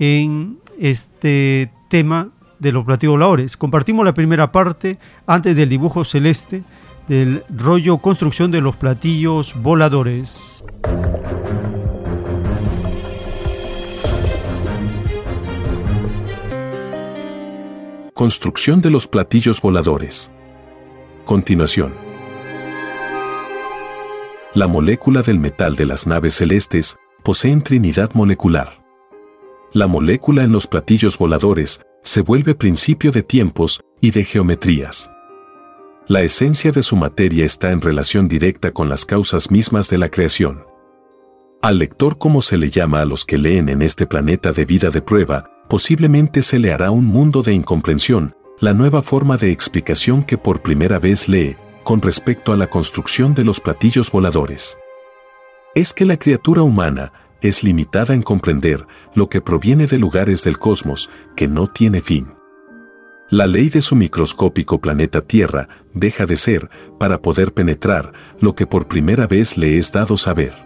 en 0.00 0.58
este 0.80 1.70
tema 1.88 2.30
de 2.58 2.72
los 2.72 2.84
platillos 2.84 3.12
voladores. 3.12 3.56
Compartimos 3.56 4.04
la 4.04 4.12
primera 4.12 4.50
parte 4.50 4.98
antes 5.24 5.54
del 5.54 5.68
dibujo 5.68 6.04
celeste 6.04 6.64
del 7.06 7.44
rollo 7.48 7.98
construcción 7.98 8.50
de 8.50 8.60
los 8.60 8.74
platillos 8.74 9.54
voladores. 9.54 10.64
Construcción 18.14 18.80
de 18.80 18.90
los 18.90 19.08
platillos 19.08 19.60
voladores. 19.60 20.30
Continuación. 21.24 21.92
La 24.54 24.68
molécula 24.68 25.22
del 25.22 25.40
metal 25.40 25.74
de 25.74 25.84
las 25.84 26.06
naves 26.06 26.34
celestes 26.34 26.96
poseen 27.24 27.62
trinidad 27.62 28.12
molecular. 28.14 28.84
La 29.72 29.88
molécula 29.88 30.44
en 30.44 30.52
los 30.52 30.68
platillos 30.68 31.18
voladores 31.18 31.80
se 32.02 32.20
vuelve 32.20 32.54
principio 32.54 33.10
de 33.10 33.24
tiempos 33.24 33.80
y 34.00 34.12
de 34.12 34.22
geometrías. 34.22 35.10
La 36.06 36.22
esencia 36.22 36.70
de 36.70 36.84
su 36.84 36.94
materia 36.94 37.44
está 37.44 37.72
en 37.72 37.80
relación 37.80 38.28
directa 38.28 38.70
con 38.70 38.88
las 38.88 39.04
causas 39.04 39.50
mismas 39.50 39.90
de 39.90 39.98
la 39.98 40.08
creación. 40.08 40.64
Al 41.62 41.80
lector, 41.80 42.16
como 42.16 42.42
se 42.42 42.58
le 42.58 42.70
llama 42.70 43.00
a 43.00 43.06
los 43.06 43.24
que 43.24 43.38
leen 43.38 43.68
en 43.68 43.82
este 43.82 44.06
planeta 44.06 44.52
de 44.52 44.66
vida 44.66 44.90
de 44.90 45.02
prueba, 45.02 45.50
posiblemente 45.74 46.42
se 46.42 46.60
le 46.60 46.72
hará 46.72 46.92
un 46.92 47.04
mundo 47.04 47.42
de 47.42 47.52
incomprensión, 47.52 48.36
la 48.60 48.72
nueva 48.72 49.02
forma 49.02 49.36
de 49.36 49.50
explicación 49.50 50.22
que 50.22 50.38
por 50.38 50.62
primera 50.62 51.00
vez 51.00 51.28
lee 51.28 51.56
con 51.82 52.00
respecto 52.00 52.52
a 52.52 52.56
la 52.56 52.68
construcción 52.68 53.34
de 53.34 53.42
los 53.42 53.58
platillos 53.58 54.12
voladores. 54.12 54.78
Es 55.74 55.92
que 55.92 56.04
la 56.04 56.16
criatura 56.16 56.62
humana 56.62 57.12
es 57.40 57.64
limitada 57.64 58.14
en 58.14 58.22
comprender 58.22 58.86
lo 59.16 59.28
que 59.28 59.40
proviene 59.40 59.88
de 59.88 59.98
lugares 59.98 60.44
del 60.44 60.60
cosmos 60.60 61.10
que 61.34 61.48
no 61.48 61.66
tiene 61.66 62.00
fin. 62.00 62.28
La 63.28 63.48
ley 63.48 63.68
de 63.68 63.82
su 63.82 63.96
microscópico 63.96 64.80
planeta 64.80 65.22
Tierra 65.22 65.68
deja 65.92 66.24
de 66.24 66.36
ser 66.36 66.70
para 67.00 67.20
poder 67.20 67.52
penetrar 67.52 68.12
lo 68.38 68.54
que 68.54 68.68
por 68.68 68.86
primera 68.86 69.26
vez 69.26 69.56
le 69.56 69.76
es 69.78 69.90
dado 69.90 70.16
saber. 70.16 70.63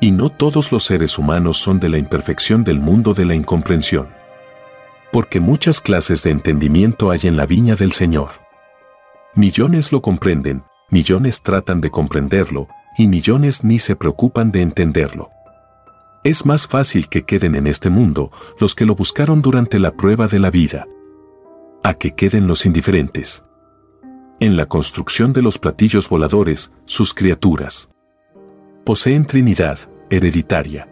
Y 0.00 0.12
no 0.12 0.30
todos 0.30 0.70
los 0.70 0.84
seres 0.84 1.18
humanos 1.18 1.58
son 1.58 1.80
de 1.80 1.88
la 1.88 1.98
imperfección 1.98 2.62
del 2.62 2.78
mundo 2.78 3.14
de 3.14 3.24
la 3.24 3.34
incomprensión. 3.34 4.08
Porque 5.10 5.40
muchas 5.40 5.80
clases 5.80 6.22
de 6.22 6.30
entendimiento 6.30 7.10
hay 7.10 7.20
en 7.24 7.36
la 7.36 7.46
viña 7.46 7.74
del 7.74 7.92
Señor. 7.92 8.30
Millones 9.34 9.90
lo 9.90 10.00
comprenden, 10.00 10.62
millones 10.90 11.42
tratan 11.42 11.80
de 11.80 11.90
comprenderlo, 11.90 12.68
y 12.96 13.08
millones 13.08 13.64
ni 13.64 13.78
se 13.78 13.96
preocupan 13.96 14.52
de 14.52 14.62
entenderlo. 14.62 15.30
Es 16.24 16.46
más 16.46 16.68
fácil 16.68 17.08
que 17.08 17.24
queden 17.24 17.54
en 17.54 17.66
este 17.66 17.90
mundo 17.90 18.30
los 18.60 18.74
que 18.74 18.84
lo 18.84 18.94
buscaron 18.94 19.42
durante 19.42 19.78
la 19.78 19.92
prueba 19.92 20.28
de 20.28 20.38
la 20.38 20.50
vida, 20.50 20.86
a 21.82 21.94
que 21.94 22.14
queden 22.14 22.46
los 22.46 22.66
indiferentes. 22.66 23.44
En 24.40 24.56
la 24.56 24.66
construcción 24.66 25.32
de 25.32 25.42
los 25.42 25.58
platillos 25.58 26.08
voladores, 26.08 26.70
sus 26.84 27.14
criaturas 27.14 27.88
poseen 28.88 29.26
trinidad 29.26 29.78
hereditaria. 30.08 30.88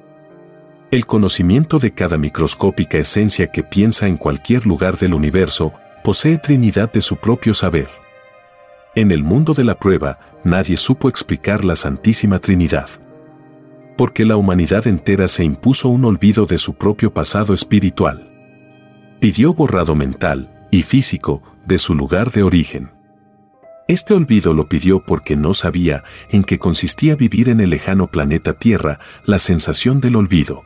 El 0.91 1.07
conocimiento 1.07 1.79
de 1.79 1.95
cada 1.95 2.19
microscópica 2.19 2.99
esencia 2.99 3.47
que 3.47 3.63
piensa 3.63 4.07
en 4.07 4.19
cualquier 4.19 4.67
lugar 4.67 4.99
del 4.99 5.15
universo 5.15 5.73
posee 6.05 6.37
trinidad 6.37 6.93
de 6.93 7.01
su 7.01 7.17
propio 7.17 7.55
saber. 7.55 7.89
En 8.95 9.13
el 9.13 9.23
mundo 9.23 9.55
de 9.55 9.65
la 9.65 9.79
prueba, 9.79 10.19
nadie 10.45 10.77
supo 10.77 11.09
explicar 11.09 11.65
la 11.65 11.75
Santísima 11.75 12.39
Trinidad. 12.39 12.91
Porque 13.97 14.27
la 14.27 14.37
humanidad 14.37 14.87
entera 14.87 15.27
se 15.27 15.45
impuso 15.45 15.89
un 15.89 16.05
olvido 16.05 16.45
de 16.45 16.59
su 16.59 16.75
propio 16.75 17.15
pasado 17.15 17.55
espiritual. 17.55 18.31
Pidió 19.21 19.55
borrado 19.55 19.95
mental, 19.95 20.69
y 20.71 20.83
físico 20.83 21.43
de 21.65 21.79
su 21.79 21.95
lugar 21.95 22.31
de 22.31 22.43
origen. 22.43 22.96
Este 23.89 24.15
olvido 24.15 24.53
lo 24.53 24.69
pidió 24.69 24.99
porque 24.99 25.37
no 25.37 25.55
sabía 25.55 26.03
en 26.31 26.43
qué 26.43 26.59
consistía 26.59 27.15
vivir 27.15 27.49
en 27.49 27.61
el 27.61 27.71
lejano 27.71 28.09
planeta 28.09 28.55
Tierra 28.55 28.99
la 29.25 29.39
sensación 29.39 30.01
del 30.01 30.17
olvido. 30.17 30.65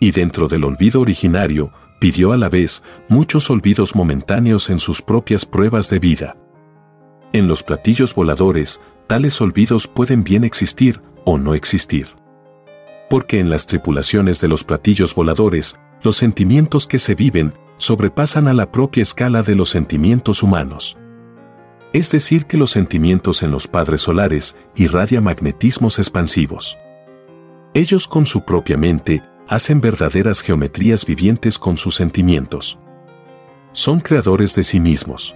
Y 0.00 0.10
dentro 0.10 0.48
del 0.48 0.64
olvido 0.64 1.00
originario, 1.00 1.72
pidió 2.00 2.32
a 2.32 2.36
la 2.36 2.48
vez 2.48 2.82
muchos 3.08 3.48
olvidos 3.48 3.94
momentáneos 3.94 4.70
en 4.70 4.80
sus 4.80 5.02
propias 5.02 5.46
pruebas 5.46 5.88
de 5.88 6.00
vida. 6.00 6.36
En 7.32 7.46
los 7.46 7.62
platillos 7.62 8.14
voladores, 8.14 8.80
tales 9.06 9.40
olvidos 9.40 9.86
pueden 9.86 10.24
bien 10.24 10.42
existir 10.42 11.00
o 11.24 11.38
no 11.38 11.54
existir. 11.54 12.08
Porque 13.08 13.38
en 13.38 13.50
las 13.50 13.66
tripulaciones 13.66 14.40
de 14.40 14.48
los 14.48 14.64
platillos 14.64 15.14
voladores, 15.14 15.78
los 16.02 16.16
sentimientos 16.16 16.88
que 16.88 16.98
se 16.98 17.14
viven 17.14 17.54
sobrepasan 17.76 18.48
a 18.48 18.54
la 18.54 18.72
propia 18.72 19.04
escala 19.04 19.44
de 19.44 19.54
los 19.54 19.68
sentimientos 19.68 20.42
humanos. 20.42 20.98
Es 21.96 22.10
decir, 22.10 22.44
que 22.44 22.58
los 22.58 22.72
sentimientos 22.72 23.42
en 23.42 23.50
los 23.50 23.66
padres 23.66 24.02
solares 24.02 24.54
irradian 24.74 25.24
magnetismos 25.24 25.98
expansivos. 25.98 26.76
Ellos 27.72 28.06
con 28.06 28.26
su 28.26 28.44
propia 28.44 28.76
mente 28.76 29.22
hacen 29.48 29.80
verdaderas 29.80 30.42
geometrías 30.42 31.06
vivientes 31.06 31.58
con 31.58 31.78
sus 31.78 31.94
sentimientos. 31.94 32.78
Son 33.72 34.00
creadores 34.00 34.54
de 34.54 34.62
sí 34.62 34.78
mismos. 34.78 35.34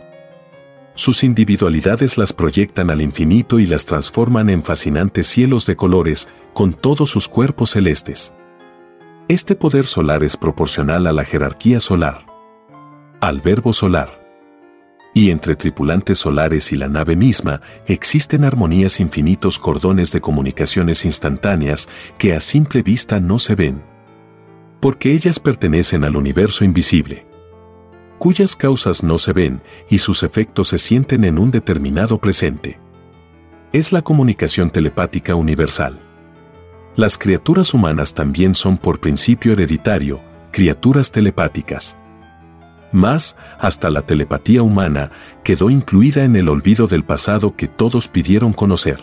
Sus 0.95 1.25
individualidades 1.25 2.19
las 2.19 2.35
proyectan 2.35 2.91
al 2.91 3.01
infinito 3.01 3.59
y 3.59 3.67
las 3.67 3.87
transforman 3.87 4.51
en 4.51 4.63
fascinantes 4.63 5.29
cielos 5.29 5.65
de 5.65 5.77
colores 5.77 6.29
con 6.53 6.75
todos 6.75 7.09
sus 7.09 7.27
cuerpos 7.27 7.71
celestes. 7.71 8.35
Este 9.29 9.55
poder 9.55 9.87
solar 9.87 10.23
es 10.25 10.37
proporcional 10.37 11.07
a 11.07 11.15
la 11.15 11.25
jerarquía 11.25 11.81
solar 11.81 12.27
al 13.23 13.41
verbo 13.41 13.73
solar. 13.73 14.20
Y 15.13 15.31
entre 15.31 15.57
tripulantes 15.57 16.19
solares 16.19 16.73
y 16.73 16.77
la 16.77 16.89
nave 16.89 17.17
misma 17.17 17.61
existen 17.87 18.45
armonías 18.45 19.01
infinitos 19.01 19.59
cordones 19.59 20.13
de 20.13 20.21
comunicaciones 20.21 21.05
instantáneas 21.05 21.89
que 22.17 22.35
a 22.35 22.41
simple 22.41 22.83
vista 22.83 23.19
no 23.19 23.39
se 23.39 23.57
ven. 23.57 23.83
Porque 24.81 25.13
ellas 25.13 25.41
pertenecen 25.41 26.05
al 26.05 26.17
universo 26.17 26.65
invisible, 26.65 27.27
cuyas 28.19 28.55
causas 28.55 29.03
no 29.03 29.19
se 29.19 29.33
ven 29.33 29.63
y 29.89 29.99
sus 29.99 30.23
efectos 30.23 30.69
se 30.69 30.79
sienten 30.79 31.25
en 31.25 31.39
un 31.39 31.51
determinado 31.51 32.19
presente. 32.19 32.79
Es 33.73 33.93
la 33.93 34.03
comunicación 34.03 34.71
telepática 34.71 35.35
universal. 35.35 36.01
Las 36.97 37.17
criaturas 37.17 37.73
humanas 37.73 38.15
también 38.15 38.55
son 38.55 38.77
por 38.77 39.01
principio 39.01 39.53
hereditario, 39.53 40.21
criaturas 40.51 41.11
telepáticas. 41.11 41.97
Más, 42.93 43.37
hasta 43.59 43.91
la 43.91 44.03
telepatía 44.03 44.63
humana 44.63 45.11
quedó 45.45 45.71
incluida 45.71 46.25
en 46.25 46.35
el 46.37 46.49
olvido 46.49 46.87
del 46.87 47.05
pasado 47.05 47.55
que 47.57 47.69
todos 47.69 48.09
pidieron 48.09 48.53
conocer. 48.53 49.01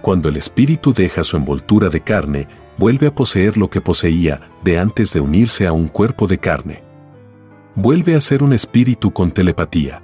Cuando 0.00 0.28
el 0.28 0.36
espíritu 0.36 0.94
deja 0.94 1.24
su 1.24 1.36
envoltura 1.36 1.90
de 1.90 2.00
carne, 2.00 2.48
vuelve 2.78 3.08
a 3.08 3.14
poseer 3.14 3.56
lo 3.56 3.68
que 3.68 3.80
poseía 3.80 4.40
de 4.62 4.78
antes 4.78 5.12
de 5.12 5.20
unirse 5.20 5.66
a 5.66 5.72
un 5.72 5.88
cuerpo 5.88 6.26
de 6.26 6.38
carne. 6.38 6.82
Vuelve 7.74 8.14
a 8.14 8.20
ser 8.20 8.42
un 8.42 8.52
espíritu 8.52 9.12
con 9.12 9.32
telepatía. 9.32 10.02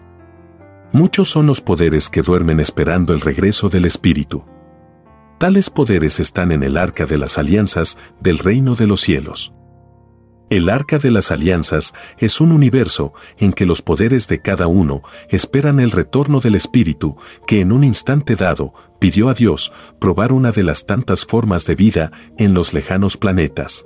Muchos 0.92 1.28
son 1.28 1.46
los 1.46 1.60
poderes 1.60 2.08
que 2.08 2.22
duermen 2.22 2.60
esperando 2.60 3.14
el 3.14 3.20
regreso 3.20 3.68
del 3.68 3.84
espíritu. 3.84 4.44
Tales 5.38 5.70
poderes 5.70 6.20
están 6.20 6.52
en 6.52 6.62
el 6.62 6.76
arca 6.76 7.06
de 7.06 7.18
las 7.18 7.38
alianzas 7.38 7.98
del 8.20 8.38
reino 8.38 8.76
de 8.76 8.86
los 8.86 9.00
cielos. 9.00 9.52
El 10.54 10.68
arca 10.68 11.00
de 11.00 11.10
las 11.10 11.32
alianzas 11.32 11.94
es 12.16 12.40
un 12.40 12.52
universo 12.52 13.12
en 13.38 13.52
que 13.52 13.66
los 13.66 13.82
poderes 13.82 14.28
de 14.28 14.40
cada 14.40 14.68
uno 14.68 15.02
esperan 15.28 15.80
el 15.80 15.90
retorno 15.90 16.38
del 16.38 16.54
Espíritu 16.54 17.16
que 17.44 17.60
en 17.60 17.72
un 17.72 17.82
instante 17.82 18.36
dado 18.36 18.72
pidió 19.00 19.30
a 19.30 19.34
Dios 19.34 19.72
probar 19.98 20.32
una 20.32 20.52
de 20.52 20.62
las 20.62 20.86
tantas 20.86 21.24
formas 21.24 21.66
de 21.66 21.74
vida 21.74 22.12
en 22.38 22.54
los 22.54 22.72
lejanos 22.72 23.16
planetas. 23.16 23.84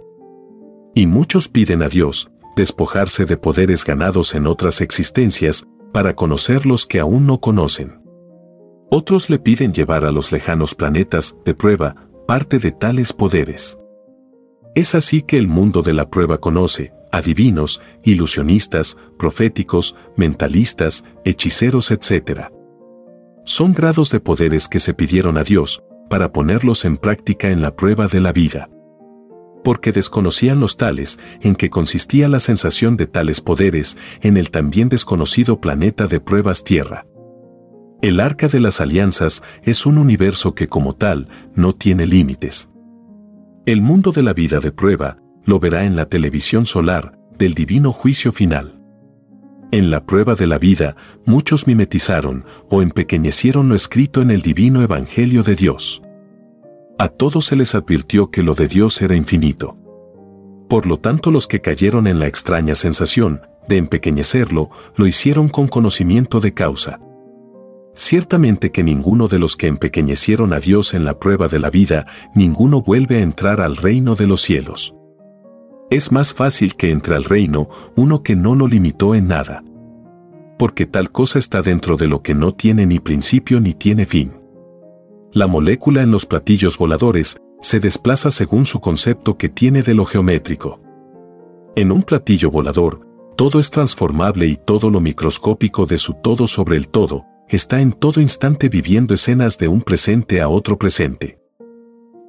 Y 0.94 1.06
muchos 1.06 1.48
piden 1.48 1.82
a 1.82 1.88
Dios 1.88 2.30
despojarse 2.54 3.24
de 3.24 3.38
poderes 3.38 3.82
ganados 3.82 4.34
en 4.34 4.46
otras 4.46 4.82
existencias 4.82 5.66
para 5.94 6.14
conocer 6.14 6.66
los 6.66 6.84
que 6.84 7.00
aún 7.00 7.26
no 7.26 7.40
conocen. 7.40 8.02
Otros 8.90 9.30
le 9.30 9.38
piden 9.38 9.72
llevar 9.72 10.04
a 10.04 10.12
los 10.12 10.32
lejanos 10.32 10.74
planetas 10.74 11.34
de 11.46 11.54
prueba 11.54 12.10
parte 12.26 12.58
de 12.58 12.72
tales 12.72 13.14
poderes. 13.14 13.78
Es 14.78 14.94
así 14.94 15.22
que 15.22 15.38
el 15.38 15.48
mundo 15.48 15.82
de 15.82 15.92
la 15.92 16.08
prueba 16.08 16.38
conoce 16.38 16.92
adivinos, 17.10 17.80
ilusionistas, 18.04 18.96
proféticos, 19.18 19.96
mentalistas, 20.14 21.02
hechiceros, 21.24 21.90
etc. 21.90 22.42
Son 23.44 23.74
grados 23.74 24.12
de 24.12 24.20
poderes 24.20 24.68
que 24.68 24.78
se 24.78 24.94
pidieron 24.94 25.36
a 25.36 25.42
Dios 25.42 25.82
para 26.08 26.32
ponerlos 26.32 26.84
en 26.84 26.96
práctica 26.96 27.50
en 27.50 27.60
la 27.60 27.74
prueba 27.74 28.06
de 28.06 28.20
la 28.20 28.30
vida. 28.30 28.70
Porque 29.64 29.90
desconocían 29.90 30.60
los 30.60 30.76
tales 30.76 31.18
en 31.40 31.56
que 31.56 31.70
consistía 31.70 32.28
la 32.28 32.38
sensación 32.38 32.96
de 32.96 33.08
tales 33.08 33.40
poderes 33.40 33.98
en 34.22 34.36
el 34.36 34.52
también 34.52 34.88
desconocido 34.88 35.60
planeta 35.60 36.06
de 36.06 36.20
pruebas 36.20 36.62
Tierra. 36.62 37.04
El 38.00 38.20
arca 38.20 38.46
de 38.46 38.60
las 38.60 38.80
alianzas 38.80 39.42
es 39.64 39.86
un 39.86 39.98
universo 39.98 40.54
que 40.54 40.68
como 40.68 40.94
tal 40.94 41.26
no 41.56 41.72
tiene 41.72 42.06
límites. 42.06 42.68
El 43.68 43.82
mundo 43.82 44.12
de 44.12 44.22
la 44.22 44.32
vida 44.32 44.60
de 44.60 44.72
prueba 44.72 45.18
lo 45.44 45.60
verá 45.60 45.84
en 45.84 45.94
la 45.94 46.06
televisión 46.06 46.64
solar 46.64 47.18
del 47.38 47.52
divino 47.52 47.92
juicio 47.92 48.32
final. 48.32 48.80
En 49.72 49.90
la 49.90 50.06
prueba 50.06 50.34
de 50.34 50.46
la 50.46 50.56
vida, 50.56 50.96
muchos 51.26 51.66
mimetizaron 51.66 52.46
o 52.70 52.80
empequeñecieron 52.80 53.68
lo 53.68 53.74
escrito 53.74 54.22
en 54.22 54.30
el 54.30 54.40
divino 54.40 54.80
Evangelio 54.80 55.42
de 55.42 55.54
Dios. 55.54 56.00
A 56.98 57.08
todos 57.08 57.44
se 57.44 57.56
les 57.56 57.74
advirtió 57.74 58.30
que 58.30 58.42
lo 58.42 58.54
de 58.54 58.68
Dios 58.68 59.02
era 59.02 59.14
infinito. 59.14 59.76
Por 60.70 60.86
lo 60.86 60.98
tanto, 60.98 61.30
los 61.30 61.46
que 61.46 61.60
cayeron 61.60 62.06
en 62.06 62.20
la 62.20 62.26
extraña 62.26 62.74
sensación 62.74 63.42
de 63.68 63.76
empequeñecerlo, 63.76 64.70
lo 64.96 65.06
hicieron 65.06 65.50
con 65.50 65.68
conocimiento 65.68 66.40
de 66.40 66.54
causa. 66.54 67.00
Ciertamente 68.00 68.70
que 68.70 68.84
ninguno 68.84 69.26
de 69.26 69.40
los 69.40 69.56
que 69.56 69.66
empequeñecieron 69.66 70.52
a 70.52 70.60
Dios 70.60 70.94
en 70.94 71.04
la 71.04 71.18
prueba 71.18 71.48
de 71.48 71.58
la 71.58 71.68
vida, 71.68 72.06
ninguno 72.32 72.80
vuelve 72.80 73.16
a 73.16 73.22
entrar 73.22 73.60
al 73.60 73.74
reino 73.74 74.14
de 74.14 74.28
los 74.28 74.40
cielos. 74.40 74.94
Es 75.90 76.12
más 76.12 76.32
fácil 76.32 76.76
que 76.76 76.92
entre 76.92 77.16
al 77.16 77.24
reino 77.24 77.68
uno 77.96 78.22
que 78.22 78.36
no 78.36 78.54
lo 78.54 78.68
limitó 78.68 79.16
en 79.16 79.26
nada. 79.26 79.64
Porque 80.60 80.86
tal 80.86 81.10
cosa 81.10 81.40
está 81.40 81.60
dentro 81.60 81.96
de 81.96 82.06
lo 82.06 82.22
que 82.22 82.36
no 82.36 82.54
tiene 82.54 82.86
ni 82.86 83.00
principio 83.00 83.58
ni 83.58 83.74
tiene 83.74 84.06
fin. 84.06 84.32
La 85.32 85.48
molécula 85.48 86.00
en 86.00 86.12
los 86.12 86.24
platillos 86.24 86.78
voladores 86.78 87.36
se 87.60 87.80
desplaza 87.80 88.30
según 88.30 88.64
su 88.64 88.78
concepto 88.78 89.36
que 89.36 89.48
tiene 89.48 89.82
de 89.82 89.94
lo 89.94 90.04
geométrico. 90.04 90.80
En 91.74 91.90
un 91.90 92.04
platillo 92.04 92.52
volador, 92.52 93.00
todo 93.36 93.58
es 93.58 93.72
transformable 93.72 94.46
y 94.46 94.54
todo 94.54 94.88
lo 94.88 95.00
microscópico 95.00 95.84
de 95.84 95.98
su 95.98 96.14
todo 96.14 96.46
sobre 96.46 96.76
el 96.76 96.88
todo, 96.88 97.26
está 97.48 97.80
en 97.80 97.92
todo 97.92 98.20
instante 98.20 98.68
viviendo 98.68 99.14
escenas 99.14 99.56
de 99.58 99.68
un 99.68 99.80
presente 99.80 100.42
a 100.42 100.48
otro 100.48 100.78
presente. 100.78 101.38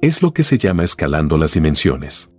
Es 0.00 0.22
lo 0.22 0.32
que 0.32 0.42
se 0.42 0.56
llama 0.56 0.82
escalando 0.82 1.36
las 1.36 1.52
dimensiones. 1.52 2.30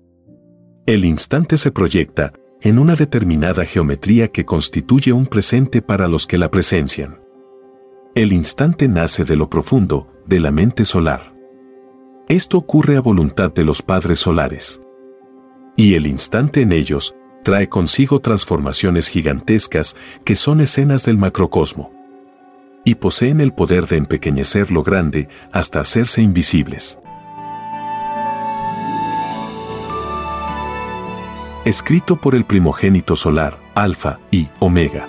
El 0.87 1.05
instante 1.05 1.57
se 1.57 1.71
proyecta 1.71 2.33
en 2.61 2.79
una 2.79 2.95
determinada 2.95 3.65
geometría 3.65 4.29
que 4.29 4.45
constituye 4.45 5.13
un 5.13 5.27
presente 5.27 5.83
para 5.83 6.07
los 6.07 6.25
que 6.25 6.39
la 6.39 6.49
presencian. 6.49 7.19
El 8.15 8.33
instante 8.33 8.87
nace 8.87 9.25
de 9.25 9.35
lo 9.35 9.47
profundo, 9.47 10.07
de 10.25 10.39
la 10.39 10.49
mente 10.49 10.83
solar. 10.83 11.35
Esto 12.27 12.57
ocurre 12.57 12.97
a 12.97 13.01
voluntad 13.01 13.53
de 13.53 13.63
los 13.63 13.83
padres 13.83 14.19
solares. 14.19 14.81
Y 15.75 15.93
el 15.93 16.07
instante 16.07 16.61
en 16.61 16.71
ellos 16.71 17.15
trae 17.43 17.69
consigo 17.69 18.19
transformaciones 18.21 19.07
gigantescas 19.07 19.95
que 20.25 20.35
son 20.35 20.61
escenas 20.61 21.05
del 21.05 21.17
macrocosmo 21.17 22.00
y 22.83 22.95
poseen 22.95 23.41
el 23.41 23.53
poder 23.53 23.87
de 23.87 23.97
empequeñecer 23.97 24.71
lo 24.71 24.83
grande 24.83 25.29
hasta 25.51 25.81
hacerse 25.81 26.21
invisibles. 26.21 26.99
Escrito 31.63 32.15
por 32.15 32.33
el 32.33 32.43
primogénito 32.43 33.15
solar, 33.15 33.59
Alfa 33.75 34.19
y 34.31 34.47
Omega. 34.59 35.07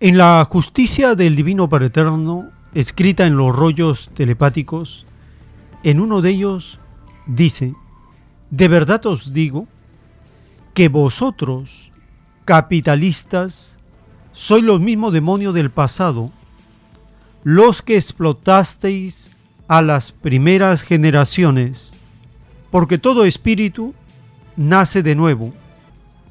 En 0.00 0.18
la 0.18 0.44
justicia 0.50 1.14
del 1.14 1.36
Divino 1.36 1.68
Padre 1.68 1.86
Eterno, 1.86 2.50
escrita 2.74 3.24
en 3.24 3.36
los 3.36 3.54
rollos 3.54 4.10
telepáticos, 4.14 5.06
en 5.84 6.00
uno 6.00 6.20
de 6.20 6.30
ellos 6.30 6.80
dice, 7.26 7.74
de 8.50 8.68
verdad 8.68 9.04
os 9.06 9.32
digo 9.32 9.66
que 10.74 10.88
vosotros, 10.88 11.92
capitalistas, 12.44 13.78
sois 14.32 14.62
los 14.64 14.80
mismos 14.80 15.12
demonios 15.12 15.54
del 15.54 15.70
pasado, 15.70 16.30
los 17.44 17.82
que 17.82 17.96
explotasteis 17.96 19.30
a 19.68 19.82
las 19.82 20.12
primeras 20.12 20.82
generaciones, 20.82 21.94
porque 22.70 22.98
todo 22.98 23.24
espíritu 23.24 23.94
nace 24.56 25.02
de 25.02 25.14
nuevo, 25.14 25.52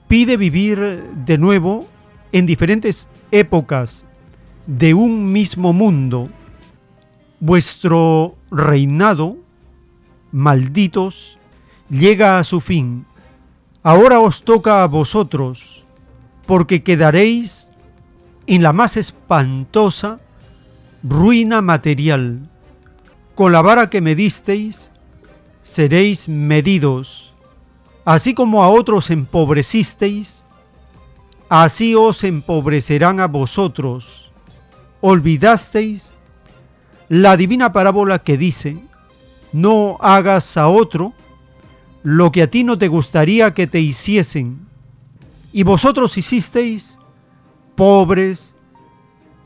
pide 0.08 0.38
vivir 0.38 1.04
de 1.26 1.38
nuevo 1.38 1.88
en 2.32 2.46
diferentes 2.46 3.10
épocas 3.32 4.06
de 4.68 4.94
un 4.94 5.32
mismo 5.32 5.74
mundo. 5.74 6.28
Vuestro 7.40 8.36
reinado, 8.52 9.38
malditos, 10.32 11.38
llega 11.90 12.40
a 12.40 12.44
su 12.44 12.62
fin. 12.62 13.06
Ahora 13.82 14.20
os 14.20 14.44
toca 14.44 14.84
a 14.84 14.88
vosotros, 14.88 15.84
porque 16.46 16.84
quedaréis 16.84 17.72
en 18.48 18.64
la 18.64 18.74
más 18.74 18.98
espantosa 18.98 20.20
ruina 21.04 21.62
material. 21.62 22.50
Con 23.36 23.52
la 23.52 23.62
vara 23.62 23.90
que 23.90 24.02
me 24.02 24.16
disteis, 24.16 24.92
seréis 25.62 26.30
medidos. 26.30 27.34
Así 28.06 28.34
como 28.34 28.64
a 28.64 28.70
otros 28.70 29.10
empobrecisteis, 29.10 30.46
así 31.50 31.96
os 31.96 32.24
empobrecerán 32.24 33.20
a 33.20 33.28
vosotros. 33.28 34.32
Olvidasteis 35.02 36.14
la 37.10 37.38
divina 37.38 37.74
parábola 37.74 38.20
que 38.20 38.38
dice, 38.38 38.78
no 39.52 39.98
hagas 40.02 40.58
a 40.58 40.68
otro 40.68 41.14
lo 42.04 42.32
que 42.32 42.44
a 42.44 42.48
ti 42.48 42.64
no 42.64 42.78
te 42.78 42.90
gustaría 42.90 43.54
que 43.54 43.66
te 43.66 43.80
hiciesen, 43.80 44.68
y 45.52 45.64
vosotros 45.64 46.18
hicisteis 46.18 47.00
pobres, 47.76 48.56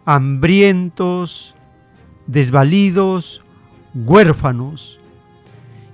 hambrientos, 0.05 1.53
desvalidos, 2.25 3.43
huérfanos. 3.93 4.99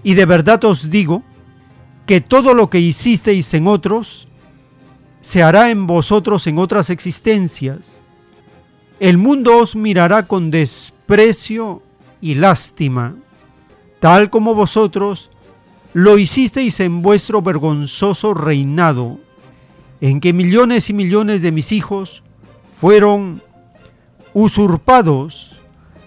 Y 0.03 0.14
de 0.14 0.25
verdad 0.25 0.64
os 0.66 0.90
digo 0.90 1.24
que 2.06 2.22
todo 2.22 2.53
lo 2.53 2.69
que 2.69 2.80
hicisteis 2.80 3.53
en 3.53 3.67
otros, 3.67 4.27
se 5.22 5.42
hará 5.42 5.69
en 5.69 5.88
vosotros 5.88 6.45
en 6.48 6.58
otras 6.59 6.90
existencias. 6.90 8.03
El 9.00 9.17
mundo 9.17 9.58
os 9.58 9.75
mirará 9.75 10.24
con 10.24 10.51
desprecio 10.51 11.82
y 12.22 12.35
lástima, 12.35 13.16
tal 14.00 14.30
como 14.30 14.53
vosotros 14.53 15.32
lo 15.93 16.17
hicisteis 16.17 16.80
en 16.80 17.01
vuestro 17.01 17.41
vergonzoso 17.41 18.33
reinado, 18.33 19.19
en 20.01 20.19
que 20.19 20.33
millones 20.33 20.89
y 20.89 20.93
millones 20.93 21.41
de 21.41 21.51
mis 21.51 21.72
hijos 21.72 22.23
fueron 22.80 23.41
usurpados 24.33 25.59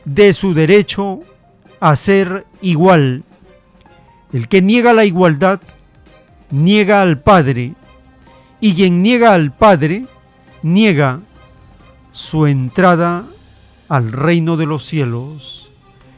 de 0.05 0.33
su 0.33 0.55
derecho 0.55 1.21
a 1.81 1.95
ser 1.97 2.47
igual. 2.61 3.23
El 4.33 4.49
que 4.49 4.61
niega 4.61 4.93
la 4.93 5.05
igualdad, 5.05 5.61
niega 6.51 7.01
al 7.01 7.21
Padre, 7.21 7.75
y 8.61 8.75
quien 8.75 9.03
niega 9.03 9.35
al 9.35 9.55
Padre, 9.55 10.07
niega 10.63 11.21
su 12.11 12.47
entrada 12.47 13.25
al 13.89 14.11
reino 14.11 14.57
de 14.57 14.67
los 14.67 14.85
cielos. 14.85 15.71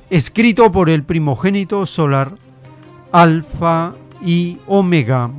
Escrito 0.08 0.72
por 0.72 0.88
el 0.88 1.02
primogénito 1.02 1.84
solar, 1.84 2.38
Alfa 3.12 3.94
y 4.24 4.58
Omega. 4.66 5.30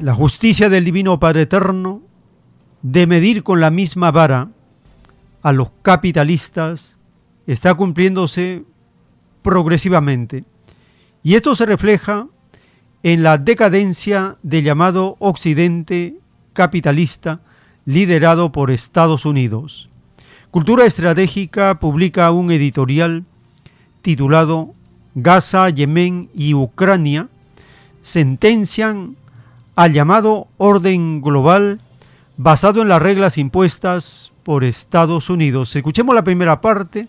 la 0.00 0.14
justicia 0.14 0.70
del 0.70 0.84
Divino 0.84 1.20
Padre 1.20 1.42
Eterno 1.42 2.02
de 2.82 3.06
medir 3.06 3.42
con 3.42 3.60
la 3.60 3.70
misma 3.70 4.10
vara 4.10 4.48
a 5.42 5.52
los 5.52 5.70
capitalistas 5.82 6.98
está 7.46 7.74
cumpliéndose 7.74 8.64
progresivamente. 9.42 10.44
Y 11.22 11.34
esto 11.34 11.54
se 11.54 11.66
refleja 11.66 12.28
en 13.02 13.22
la 13.22 13.36
decadencia 13.38 14.38
del 14.42 14.64
llamado 14.64 15.16
Occidente 15.18 16.16
capitalista 16.52 17.42
liderado 17.84 18.52
por 18.52 18.70
Estados 18.70 19.24
Unidos. 19.24 19.88
Cultura 20.50 20.84
Estratégica 20.84 21.78
publica 21.78 22.30
un 22.30 22.50
editorial 22.50 23.24
titulado 24.02 24.74
Gaza, 25.14 25.68
Yemen 25.70 26.30
y 26.34 26.54
Ucrania 26.54 27.28
sentencian 28.02 29.16
al 29.76 29.92
llamado 29.92 30.48
orden 30.56 31.20
global 31.20 31.80
basado 32.36 32.82
en 32.82 32.88
las 32.88 33.02
reglas 33.02 33.38
impuestas 33.38 34.32
por 34.42 34.64
Estados 34.64 35.30
Unidos. 35.30 35.76
Escuchemos 35.76 36.14
la 36.14 36.24
primera 36.24 36.60
parte 36.60 37.08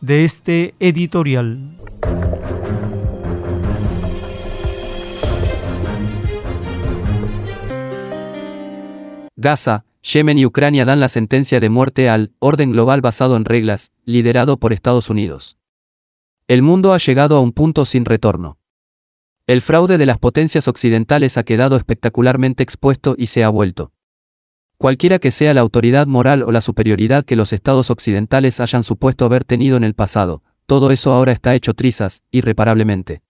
de 0.00 0.24
este 0.24 0.74
editorial. 0.80 1.76
Gaza, 9.36 9.84
Yemen 10.04 10.38
y 10.38 10.44
Ucrania 10.44 10.84
dan 10.84 11.00
la 11.00 11.08
sentencia 11.08 11.60
de 11.60 11.70
muerte 11.70 12.10
al 12.10 12.32
orden 12.38 12.72
global 12.72 13.00
basado 13.00 13.36
en 13.36 13.46
reglas, 13.46 13.90
liderado 14.04 14.58
por 14.58 14.74
Estados 14.74 15.08
Unidos. 15.08 15.56
El 16.46 16.60
mundo 16.60 16.92
ha 16.92 16.98
llegado 16.98 17.36
a 17.36 17.40
un 17.40 17.52
punto 17.52 17.86
sin 17.86 18.04
retorno. 18.04 18.58
El 19.46 19.62
fraude 19.62 19.96
de 19.96 20.04
las 20.04 20.18
potencias 20.18 20.68
occidentales 20.68 21.38
ha 21.38 21.42
quedado 21.44 21.76
espectacularmente 21.76 22.62
expuesto 22.62 23.14
y 23.16 23.28
se 23.28 23.44
ha 23.44 23.48
vuelto. 23.48 23.92
Cualquiera 24.76 25.18
que 25.18 25.30
sea 25.30 25.54
la 25.54 25.62
autoridad 25.62 26.06
moral 26.06 26.42
o 26.42 26.52
la 26.52 26.60
superioridad 26.60 27.24
que 27.24 27.36
los 27.36 27.54
estados 27.54 27.90
occidentales 27.90 28.60
hayan 28.60 28.84
supuesto 28.84 29.24
haber 29.24 29.44
tenido 29.44 29.78
en 29.78 29.84
el 29.84 29.94
pasado, 29.94 30.42
todo 30.66 30.90
eso 30.90 31.12
ahora 31.12 31.32
está 31.32 31.54
hecho 31.54 31.72
trizas, 31.72 32.22
irreparablemente. 32.30 33.22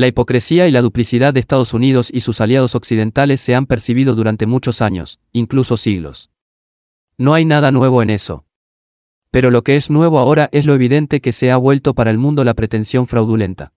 La 0.00 0.06
hipocresía 0.06 0.66
y 0.66 0.70
la 0.70 0.80
duplicidad 0.80 1.34
de 1.34 1.40
Estados 1.40 1.74
Unidos 1.74 2.08
y 2.10 2.22
sus 2.22 2.40
aliados 2.40 2.74
occidentales 2.74 3.38
se 3.42 3.54
han 3.54 3.66
percibido 3.66 4.14
durante 4.14 4.46
muchos 4.46 4.80
años, 4.80 5.20
incluso 5.30 5.76
siglos. 5.76 6.30
No 7.18 7.34
hay 7.34 7.44
nada 7.44 7.70
nuevo 7.70 8.00
en 8.00 8.08
eso. 8.08 8.46
Pero 9.30 9.50
lo 9.50 9.62
que 9.62 9.76
es 9.76 9.90
nuevo 9.90 10.18
ahora 10.18 10.48
es 10.52 10.64
lo 10.64 10.74
evidente 10.74 11.20
que 11.20 11.32
se 11.32 11.50
ha 11.50 11.58
vuelto 11.58 11.92
para 11.92 12.10
el 12.10 12.16
mundo 12.16 12.44
la 12.44 12.54
pretensión 12.54 13.08
fraudulenta. 13.08 13.74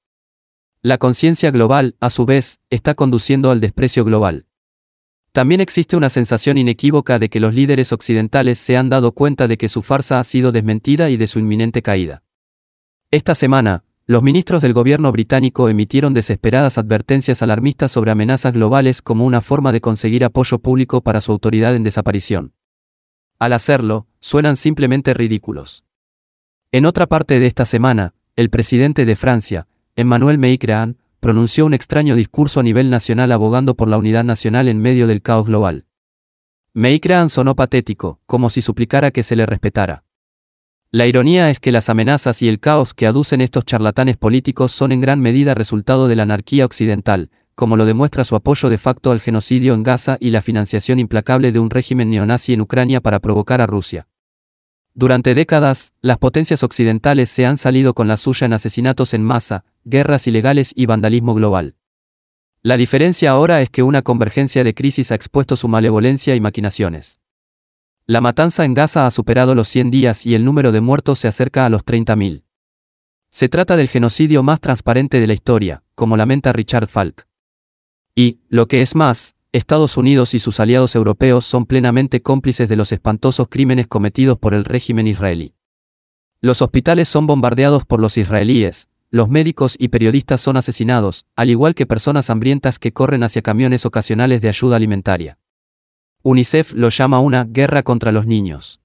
La 0.81 0.97
conciencia 0.97 1.51
global, 1.51 1.97
a 1.99 2.09
su 2.09 2.25
vez, 2.25 2.61
está 2.69 2.95
conduciendo 2.95 3.51
al 3.51 3.59
desprecio 3.59 4.05
global. 4.05 4.45
También 5.33 5.59
existe 5.59 5.97
una 5.97 6.07
sensación 6.07 6.57
inequívoca 6.57 7.19
de 7.19 7.29
que 7.29 7.41
los 7.41 7.53
líderes 7.53 7.91
occidentales 7.91 8.59
se 8.59 8.77
han 8.77 8.87
dado 8.87 9.11
cuenta 9.11 9.49
de 9.49 9.57
que 9.57 9.67
su 9.67 9.81
farsa 9.81 10.21
ha 10.21 10.23
sido 10.23 10.53
desmentida 10.53 11.09
y 11.09 11.17
de 11.17 11.27
su 11.27 11.39
inminente 11.39 11.81
caída. 11.81 12.23
Esta 13.11 13.35
semana, 13.35 13.83
los 14.05 14.21
ministros 14.21 14.61
del 14.61 14.73
gobierno 14.73 15.11
británico 15.13 15.69
emitieron 15.69 16.13
desesperadas 16.13 16.77
advertencias 16.77 17.41
alarmistas 17.41 17.91
sobre 17.91 18.11
amenazas 18.11 18.51
globales 18.51 19.01
como 19.01 19.25
una 19.25 19.39
forma 19.39 19.71
de 19.71 19.79
conseguir 19.79 20.25
apoyo 20.25 20.59
público 20.59 21.01
para 21.01 21.21
su 21.21 21.31
autoridad 21.31 21.73
en 21.75 21.83
desaparición. 21.83 22.53
Al 23.39 23.53
hacerlo, 23.53 24.07
suenan 24.19 24.57
simplemente 24.57 25.13
ridículos. 25.13 25.85
En 26.73 26.85
otra 26.85 27.07
parte 27.07 27.39
de 27.39 27.47
esta 27.47 27.63
semana, 27.63 28.13
el 28.35 28.49
presidente 28.49 29.05
de 29.05 29.15
Francia, 29.15 29.67
Emmanuel 29.95 30.37
Macron, 30.37 30.97
pronunció 31.21 31.65
un 31.65 31.73
extraño 31.73 32.15
discurso 32.15 32.59
a 32.59 32.63
nivel 32.63 32.89
nacional 32.89 33.31
abogando 33.31 33.75
por 33.75 33.87
la 33.87 33.97
unidad 33.97 34.25
nacional 34.25 34.67
en 34.67 34.79
medio 34.79 35.07
del 35.07 35.21
caos 35.21 35.45
global. 35.45 35.85
Macron 36.73 37.29
sonó 37.29 37.55
patético, 37.55 38.19
como 38.25 38.49
si 38.49 38.61
suplicara 38.61 39.11
que 39.11 39.23
se 39.23 39.37
le 39.37 39.45
respetara. 39.45 40.02
La 40.95 41.07
ironía 41.07 41.49
es 41.49 41.59
que 41.59 41.71
las 41.71 41.89
amenazas 41.89 42.43
y 42.43 42.47
el 42.47 42.59
caos 42.59 42.93
que 42.93 43.07
aducen 43.07 43.41
estos 43.41 43.65
charlatanes 43.65 44.15
políticos 44.15 44.71
son 44.71 44.91
en 44.91 45.01
gran 45.01 45.19
medida 45.19 45.55
resultado 45.55 46.07
de 46.07 46.15
la 46.15 46.21
anarquía 46.21 46.65
occidental, 46.65 47.31
como 47.55 47.77
lo 47.77 47.85
demuestra 47.85 48.23
su 48.23 48.35
apoyo 48.35 48.69
de 48.69 48.77
facto 48.77 49.09
al 49.09 49.19
genocidio 49.19 49.73
en 49.73 49.81
Gaza 49.81 50.17
y 50.19 50.29
la 50.29 50.43
financiación 50.43 50.99
implacable 50.99 51.51
de 51.51 51.57
un 51.57 51.71
régimen 51.71 52.11
neonazi 52.11 52.53
en 52.53 52.61
Ucrania 52.61 53.01
para 53.01 53.17
provocar 53.21 53.59
a 53.59 53.65
Rusia. 53.65 54.07
Durante 54.93 55.33
décadas, 55.33 55.93
las 56.01 56.19
potencias 56.19 56.61
occidentales 56.61 57.31
se 57.31 57.47
han 57.47 57.57
salido 57.57 57.95
con 57.95 58.07
la 58.07 58.15
suya 58.15 58.45
en 58.45 58.53
asesinatos 58.53 59.15
en 59.15 59.23
masa, 59.23 59.65
guerras 59.85 60.27
ilegales 60.27 60.73
y 60.75 60.85
vandalismo 60.85 61.33
global. 61.33 61.73
La 62.61 62.77
diferencia 62.77 63.31
ahora 63.31 63.63
es 63.63 63.71
que 63.71 63.81
una 63.81 64.03
convergencia 64.03 64.63
de 64.63 64.75
crisis 64.75 65.11
ha 65.11 65.15
expuesto 65.15 65.55
su 65.55 65.67
malevolencia 65.67 66.35
y 66.35 66.39
maquinaciones. 66.39 67.22
La 68.05 68.19
matanza 68.19 68.65
en 68.65 68.73
Gaza 68.73 69.05
ha 69.05 69.11
superado 69.11 69.55
los 69.55 69.69
100 69.69 69.89
días 69.89 70.25
y 70.25 70.35
el 70.35 70.43
número 70.43 70.73
de 70.73 70.81
muertos 70.81 71.19
se 71.19 71.29
acerca 71.29 71.65
a 71.65 71.69
los 71.69 71.85
30.000. 71.85 72.43
Se 73.29 73.47
trata 73.47 73.77
del 73.77 73.87
genocidio 73.87 74.43
más 74.43 74.59
transparente 74.59 75.21
de 75.21 75.27
la 75.27 75.33
historia, 75.33 75.83
como 75.95 76.17
lamenta 76.17 76.51
Richard 76.51 76.89
Falk. 76.89 77.27
Y, 78.13 78.41
lo 78.49 78.67
que 78.67 78.81
es 78.81 78.93
más, 78.93 79.35
Estados 79.53 79.95
Unidos 79.95 80.33
y 80.33 80.39
sus 80.39 80.59
aliados 80.59 80.95
europeos 80.95 81.45
son 81.45 81.65
plenamente 81.65 82.21
cómplices 82.21 82.67
de 82.67 82.75
los 82.75 82.91
espantosos 82.91 83.47
crímenes 83.47 83.87
cometidos 83.87 84.37
por 84.37 84.53
el 84.53 84.65
régimen 84.65 85.07
israelí. 85.07 85.55
Los 86.41 86.61
hospitales 86.61 87.07
son 87.07 87.25
bombardeados 87.25 87.85
por 87.85 88.01
los 88.01 88.17
israelíes, 88.17 88.89
los 89.11 89.29
médicos 89.29 89.77
y 89.79 89.87
periodistas 89.87 90.41
son 90.41 90.57
asesinados, 90.57 91.25
al 91.37 91.49
igual 91.49 91.73
que 91.73 91.85
personas 91.85 92.29
hambrientas 92.29 92.79
que 92.79 92.91
corren 92.91 93.23
hacia 93.23 93.41
camiones 93.41 93.85
ocasionales 93.85 94.41
de 94.41 94.49
ayuda 94.49 94.75
alimentaria. 94.75 95.37
UNICEF 96.25 96.71
lo 96.71 96.87
llama 96.87 97.19
una 97.19 97.43
guerra 97.43 97.83
contra 97.83 98.13
los 98.13 98.25
niños. 98.25 98.79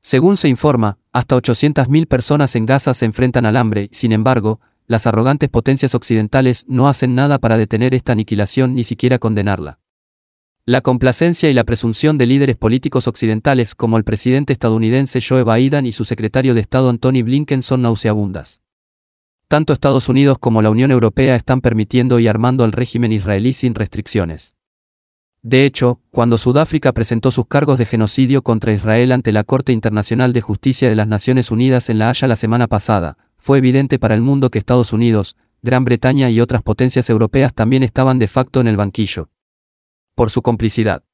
Según 0.00 0.36
se 0.36 0.48
informa, 0.48 0.98
hasta 1.12 1.36
800.000 1.36 2.08
personas 2.08 2.56
en 2.56 2.66
Gaza 2.66 2.94
se 2.94 3.04
enfrentan 3.04 3.46
al 3.46 3.56
hambre, 3.56 3.88
sin 3.92 4.10
embargo, 4.10 4.60
las 4.88 5.06
arrogantes 5.06 5.50
potencias 5.50 5.94
occidentales 5.94 6.64
no 6.66 6.88
hacen 6.88 7.14
nada 7.14 7.38
para 7.38 7.56
detener 7.56 7.94
esta 7.94 8.10
aniquilación 8.10 8.74
ni 8.74 8.82
siquiera 8.82 9.20
condenarla. 9.20 9.78
La 10.64 10.80
complacencia 10.80 11.48
y 11.48 11.54
la 11.54 11.62
presunción 11.62 12.18
de 12.18 12.26
líderes 12.26 12.56
políticos 12.56 13.06
occidentales 13.06 13.76
como 13.76 13.96
el 13.96 14.02
presidente 14.02 14.52
estadounidense 14.52 15.20
Joe 15.20 15.44
Biden 15.44 15.86
y 15.86 15.92
su 15.92 16.04
secretario 16.04 16.54
de 16.54 16.60
Estado 16.60 16.90
Antony 16.90 17.22
Blinken 17.22 17.62
son 17.62 17.82
nauseabundas. 17.82 18.62
Tanto 19.46 19.72
Estados 19.72 20.08
Unidos 20.08 20.38
como 20.40 20.60
la 20.60 20.70
Unión 20.70 20.90
Europea 20.90 21.36
están 21.36 21.60
permitiendo 21.60 22.18
y 22.18 22.26
armando 22.26 22.64
al 22.64 22.72
régimen 22.72 23.12
israelí 23.12 23.52
sin 23.52 23.76
restricciones. 23.76 24.57
De 25.42 25.64
hecho, 25.64 26.00
cuando 26.10 26.36
Sudáfrica 26.36 26.92
presentó 26.92 27.30
sus 27.30 27.46
cargos 27.46 27.78
de 27.78 27.86
genocidio 27.86 28.42
contra 28.42 28.72
Israel 28.72 29.12
ante 29.12 29.32
la 29.32 29.44
Corte 29.44 29.72
Internacional 29.72 30.32
de 30.32 30.40
Justicia 30.40 30.88
de 30.88 30.96
las 30.96 31.06
Naciones 31.06 31.50
Unidas 31.50 31.88
en 31.90 31.98
La 31.98 32.10
Haya 32.10 32.26
la 32.26 32.36
semana 32.36 32.66
pasada, 32.66 33.16
fue 33.36 33.58
evidente 33.58 33.98
para 33.98 34.14
el 34.14 34.20
mundo 34.20 34.50
que 34.50 34.58
Estados 34.58 34.92
Unidos, 34.92 35.36
Gran 35.62 35.84
Bretaña 35.84 36.30
y 36.30 36.40
otras 36.40 36.62
potencias 36.62 37.08
europeas 37.08 37.54
también 37.54 37.82
estaban 37.82 38.18
de 38.18 38.28
facto 38.28 38.60
en 38.60 38.66
el 38.66 38.76
banquillo. 38.76 39.30
Por 40.14 40.30
su 40.30 40.42
complicidad. 40.42 41.04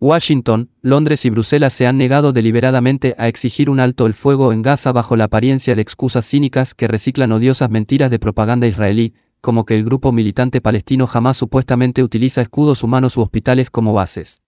Washington, 0.00 0.70
Londres 0.80 1.24
y 1.24 1.30
Bruselas 1.30 1.72
se 1.72 1.86
han 1.86 1.98
negado 1.98 2.32
deliberadamente 2.32 3.16
a 3.18 3.26
exigir 3.28 3.68
un 3.68 3.80
alto 3.80 4.06
el 4.06 4.14
fuego 4.14 4.52
en 4.52 4.62
Gaza 4.62 4.92
bajo 4.92 5.16
la 5.16 5.24
apariencia 5.24 5.74
de 5.74 5.82
excusas 5.82 6.24
cínicas 6.26 6.74
que 6.74 6.86
reciclan 6.86 7.32
odiosas 7.32 7.68
mentiras 7.68 8.10
de 8.10 8.20
propaganda 8.20 8.68
israelí, 8.68 9.14
como 9.40 9.64
que 9.64 9.76
el 9.76 9.84
grupo 9.84 10.12
militante 10.12 10.60
palestino 10.60 11.06
jamás 11.06 11.36
supuestamente 11.36 12.02
utiliza 12.02 12.40
escudos 12.40 12.82
humanos 12.82 13.16
u 13.16 13.22
hospitales 13.22 13.70
como 13.70 13.92
bases. 13.92 14.42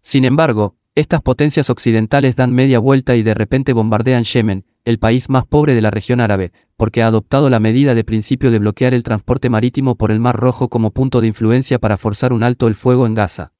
Sin 0.00 0.24
embargo, 0.24 0.76
estas 0.94 1.22
potencias 1.22 1.70
occidentales 1.70 2.36
dan 2.36 2.52
media 2.52 2.78
vuelta 2.78 3.16
y 3.16 3.22
de 3.22 3.32
repente 3.32 3.72
bombardean 3.72 4.24
Yemen, 4.24 4.66
el 4.84 4.98
país 4.98 5.30
más 5.30 5.46
pobre 5.46 5.74
de 5.74 5.80
la 5.80 5.90
región 5.90 6.20
árabe, 6.20 6.52
porque 6.76 7.02
ha 7.02 7.06
adoptado 7.06 7.48
la 7.48 7.60
medida 7.60 7.94
de 7.94 8.04
principio 8.04 8.50
de 8.50 8.58
bloquear 8.58 8.92
el 8.92 9.02
transporte 9.02 9.48
marítimo 9.48 9.94
por 9.94 10.10
el 10.10 10.20
Mar 10.20 10.36
Rojo 10.36 10.68
como 10.68 10.90
punto 10.90 11.20
de 11.20 11.28
influencia 11.28 11.78
para 11.78 11.96
forzar 11.96 12.32
un 12.32 12.42
alto 12.42 12.68
el 12.68 12.74
fuego 12.74 13.06
en 13.06 13.14
Gaza. 13.14 13.52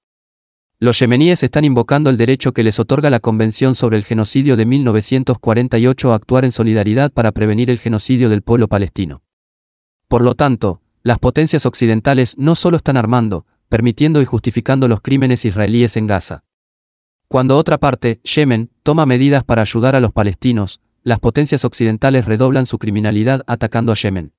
Los 0.79 0.99
yemeníes 0.99 1.45
están 1.45 1.65
invocando 1.65 2.11
el 2.11 2.17
derecho 2.17 2.53
que 2.53 2.65
les 2.65 2.81
otorga 2.81 3.09
la 3.09 3.21
Convención 3.21 3.77
sobre 3.77 3.97
el 3.97 4.05
Genocidio 4.05 4.57
de 4.57 4.67
1948 4.67 6.13
a 6.13 6.17
actuar 6.17 6.45
en 6.45 6.51
solidaridad 6.51 7.13
para 7.13 7.31
prevenir 7.31 7.71
el 7.71 7.79
genocidio 7.79 8.29
del 8.29 8.43
pueblo 8.43 8.67
palestino. 8.67 9.23
Por 10.13 10.21
lo 10.21 10.35
tanto, 10.35 10.83
las 11.03 11.19
potencias 11.19 11.65
occidentales 11.65 12.37
no 12.37 12.55
solo 12.55 12.77
están 12.77 12.99
armando, 12.99 13.47
permitiendo 13.71 14.21
y 14.21 14.27
justificando 14.27 14.87
los 14.87 15.01
crímenes 15.01 15.47
israelíes 15.47 15.97
en 15.97 16.07
Gaza. 16.07 16.45
Cuando 17.29 17.57
otra 17.57 17.79
parte, 17.79 18.21
Yemen, 18.23 18.69
toma 18.83 19.07
medidas 19.07 19.43
para 19.43 19.63
ayudar 19.63 19.97
a 19.97 20.01
los 20.01 20.13
palestinos, 20.13 20.83
las 21.03 21.19
potencias 21.19 21.65
occidentales 21.65 22.27
redoblan 22.27 22.67
su 22.67 22.79
criminalidad 22.79 23.43
atacando 23.47 23.91
a 23.91 23.95
Yemen. 23.95 24.35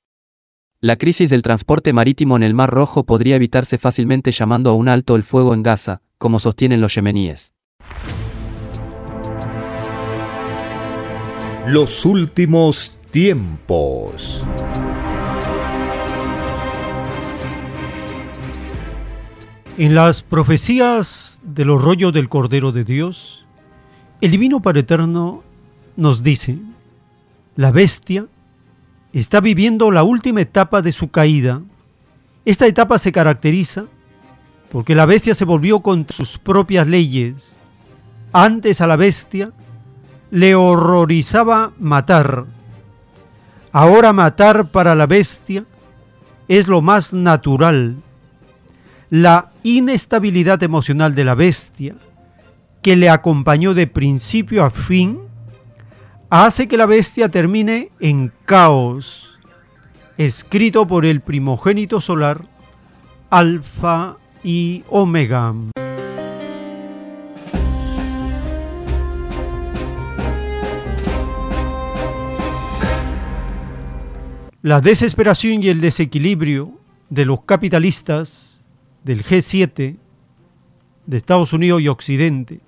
La 0.80 0.96
crisis 0.96 1.32
del 1.32 1.42
transporte 1.42 1.92
marítimo 1.92 2.36
en 2.36 2.44
el 2.44 2.54
Mar 2.54 2.70
Rojo 2.70 3.04
podría 3.04 3.38
evitarse 3.38 3.80
fácilmente 3.80 4.32
llamando 4.32 4.70
a 4.70 4.74
un 4.74 4.88
alto 4.88 5.16
el 5.16 5.24
fuego 5.24 5.56
en 5.56 5.64
Gaza, 5.64 6.04
como 6.20 6.38
sostienen 6.38 6.82
los 6.82 6.94
yemeníes. 6.94 7.56
Los 11.66 12.06
últimos 12.06 13.00
tiempos. 13.10 14.46
En 19.76 19.96
las 19.96 20.22
profecías 20.22 21.42
de 21.44 21.66
los 21.66 21.82
rollos 21.82 22.14
del 22.14 22.30
Cordero 22.30 22.72
de 22.72 22.84
Dios, 22.84 23.44
el 24.22 24.30
Divino 24.30 24.62
Padre 24.62 24.82
Eterno 24.82 25.42
nos 25.96 26.22
dice, 26.22 26.60
la 27.56 27.72
bestia 27.72 28.28
está 29.14 29.42
viviendo 29.42 29.90
la 29.90 30.04
última 30.04 30.42
etapa 30.42 30.84
de 30.84 30.92
su 30.92 31.10
caída. 31.10 31.64
Esta 32.46 32.68
etapa 32.68 33.00
se 33.00 33.12
caracteriza 33.12 33.86
porque 34.72 34.94
la 34.94 35.08
bestia 35.08 35.34
se 35.34 35.44
volvió 35.44 35.80
con 35.80 36.06
sus 36.08 36.38
propias 36.38 36.88
leyes. 36.88 37.58
Antes 38.32 38.80
a 38.80 38.86
la 38.86 38.96
bestia 38.96 39.54
le 40.30 40.54
horrorizaba 40.54 41.74
matar. 41.80 42.46
Ahora 43.72 44.14
matar 44.14 44.68
para 44.68 44.94
la 44.94 45.08
bestia 45.08 45.66
es 46.48 46.68
lo 46.68 46.84
más 46.84 47.12
natural 47.12 47.96
la 49.14 49.52
inestabilidad 49.62 50.64
emocional 50.64 51.14
de 51.14 51.24
la 51.24 51.36
bestia, 51.36 51.94
que 52.82 52.96
le 52.96 53.12
acompañó 53.12 53.76
de 53.76 53.86
principio 53.86 54.66
a 54.66 54.72
fin, 54.72 55.20
hace 56.32 56.68
que 56.68 56.78
la 56.78 56.88
bestia 56.88 57.30
termine 57.30 57.92
en 58.00 58.34
caos, 58.46 59.38
escrito 60.18 60.88
por 60.88 61.06
el 61.06 61.22
primogénito 61.22 62.02
solar, 62.02 62.48
Alfa 63.30 64.18
y 64.44 64.84
Omega. 64.90 65.54
La 74.64 74.82
desesperación 74.82 75.62
y 75.62 75.68
el 75.68 75.82
desequilibrio 75.82 76.80
de 77.12 77.26
los 77.26 77.44
capitalistas 77.44 78.53
del 79.04 79.24
G7 79.24 79.98
de 81.06 81.18
Estados 81.18 81.54
Unidos 81.54 81.82
y 81.82 81.88
Occidente, 81.88 82.62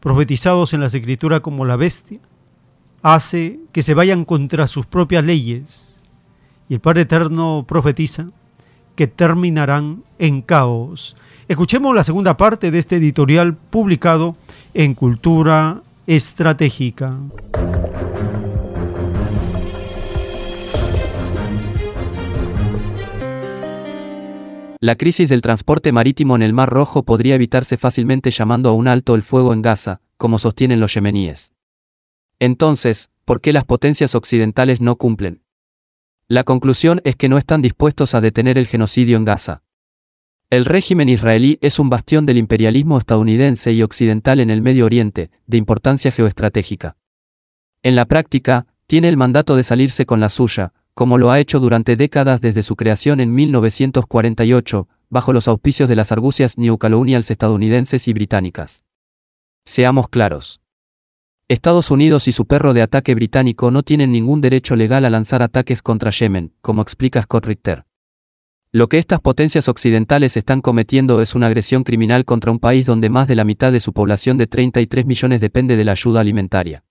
profetizados 0.00 0.72
en 0.72 0.80
las 0.80 0.94
escrituras 0.94 1.40
como 1.40 1.64
la 1.64 1.76
bestia, 1.76 2.20
hace 3.02 3.60
que 3.72 3.82
se 3.82 3.94
vayan 3.94 4.24
contra 4.24 4.66
sus 4.66 4.86
propias 4.86 5.24
leyes. 5.24 5.96
Y 6.68 6.74
el 6.74 6.80
Padre 6.80 7.02
Eterno 7.02 7.64
profetiza 7.66 8.26
que 8.94 9.06
terminarán 9.06 10.02
en 10.18 10.42
caos. 10.42 11.16
Escuchemos 11.48 11.94
la 11.94 12.02
segunda 12.02 12.36
parte 12.36 12.70
de 12.70 12.78
este 12.78 12.96
editorial 12.96 13.54
publicado 13.54 14.36
en 14.74 14.94
Cultura 14.94 15.82
Estratégica. 16.06 17.16
La 24.78 24.96
crisis 24.96 25.30
del 25.30 25.40
transporte 25.40 25.90
marítimo 25.90 26.36
en 26.36 26.42
el 26.42 26.52
Mar 26.52 26.68
Rojo 26.68 27.02
podría 27.02 27.34
evitarse 27.34 27.78
fácilmente 27.78 28.30
llamando 28.30 28.68
a 28.68 28.72
un 28.72 28.88
alto 28.88 29.14
el 29.14 29.22
fuego 29.22 29.54
en 29.54 29.62
Gaza, 29.62 30.00
como 30.18 30.38
sostienen 30.38 30.80
los 30.80 30.92
yemeníes. 30.92 31.54
Entonces, 32.38 33.10
¿por 33.24 33.40
qué 33.40 33.54
las 33.54 33.64
potencias 33.64 34.14
occidentales 34.14 34.82
no 34.82 34.96
cumplen? 34.96 35.42
La 36.28 36.44
conclusión 36.44 37.00
es 37.04 37.16
que 37.16 37.30
no 37.30 37.38
están 37.38 37.62
dispuestos 37.62 38.14
a 38.14 38.20
detener 38.20 38.58
el 38.58 38.66
genocidio 38.66 39.16
en 39.16 39.24
Gaza. 39.24 39.62
El 40.50 40.66
régimen 40.66 41.08
israelí 41.08 41.58
es 41.62 41.78
un 41.78 41.88
bastión 41.88 42.26
del 42.26 42.36
imperialismo 42.36 42.98
estadounidense 42.98 43.72
y 43.72 43.82
occidental 43.82 44.40
en 44.40 44.50
el 44.50 44.60
Medio 44.60 44.84
Oriente, 44.84 45.30
de 45.46 45.56
importancia 45.56 46.12
geoestratégica. 46.12 46.98
En 47.82 47.96
la 47.96 48.04
práctica, 48.04 48.66
tiene 48.86 49.08
el 49.08 49.16
mandato 49.16 49.56
de 49.56 49.62
salirse 49.62 50.04
con 50.04 50.20
la 50.20 50.28
suya, 50.28 50.72
como 50.96 51.18
lo 51.18 51.30
ha 51.30 51.38
hecho 51.40 51.60
durante 51.60 51.94
décadas 51.94 52.40
desde 52.40 52.62
su 52.62 52.74
creación 52.74 53.20
en 53.20 53.34
1948, 53.34 54.88
bajo 55.10 55.34
los 55.34 55.46
auspicios 55.46 55.90
de 55.90 55.94
las 55.94 56.10
argucias 56.10 56.56
neocolonials 56.56 57.30
estadounidenses 57.30 58.08
y 58.08 58.14
británicas. 58.14 58.86
Seamos 59.66 60.08
claros. 60.08 60.62
Estados 61.48 61.90
Unidos 61.90 62.28
y 62.28 62.32
su 62.32 62.46
perro 62.46 62.72
de 62.72 62.80
ataque 62.80 63.14
británico 63.14 63.70
no 63.70 63.82
tienen 63.82 64.10
ningún 64.10 64.40
derecho 64.40 64.74
legal 64.74 65.04
a 65.04 65.10
lanzar 65.10 65.42
ataques 65.42 65.82
contra 65.82 66.10
Yemen, 66.10 66.54
como 66.62 66.80
explica 66.80 67.20
Scott 67.20 67.44
Richter. 67.44 67.84
Lo 68.72 68.88
que 68.88 68.96
estas 68.96 69.20
potencias 69.20 69.68
occidentales 69.68 70.38
están 70.38 70.62
cometiendo 70.62 71.20
es 71.20 71.34
una 71.34 71.48
agresión 71.48 71.84
criminal 71.84 72.24
contra 72.24 72.50
un 72.50 72.58
país 72.58 72.86
donde 72.86 73.10
más 73.10 73.28
de 73.28 73.36
la 73.36 73.44
mitad 73.44 73.70
de 73.70 73.80
su 73.80 73.92
población 73.92 74.38
de 74.38 74.46
33 74.46 75.04
millones 75.04 75.42
depende 75.42 75.76
de 75.76 75.84
la 75.84 75.92
ayuda 75.92 76.22
alimentaria. 76.22 76.85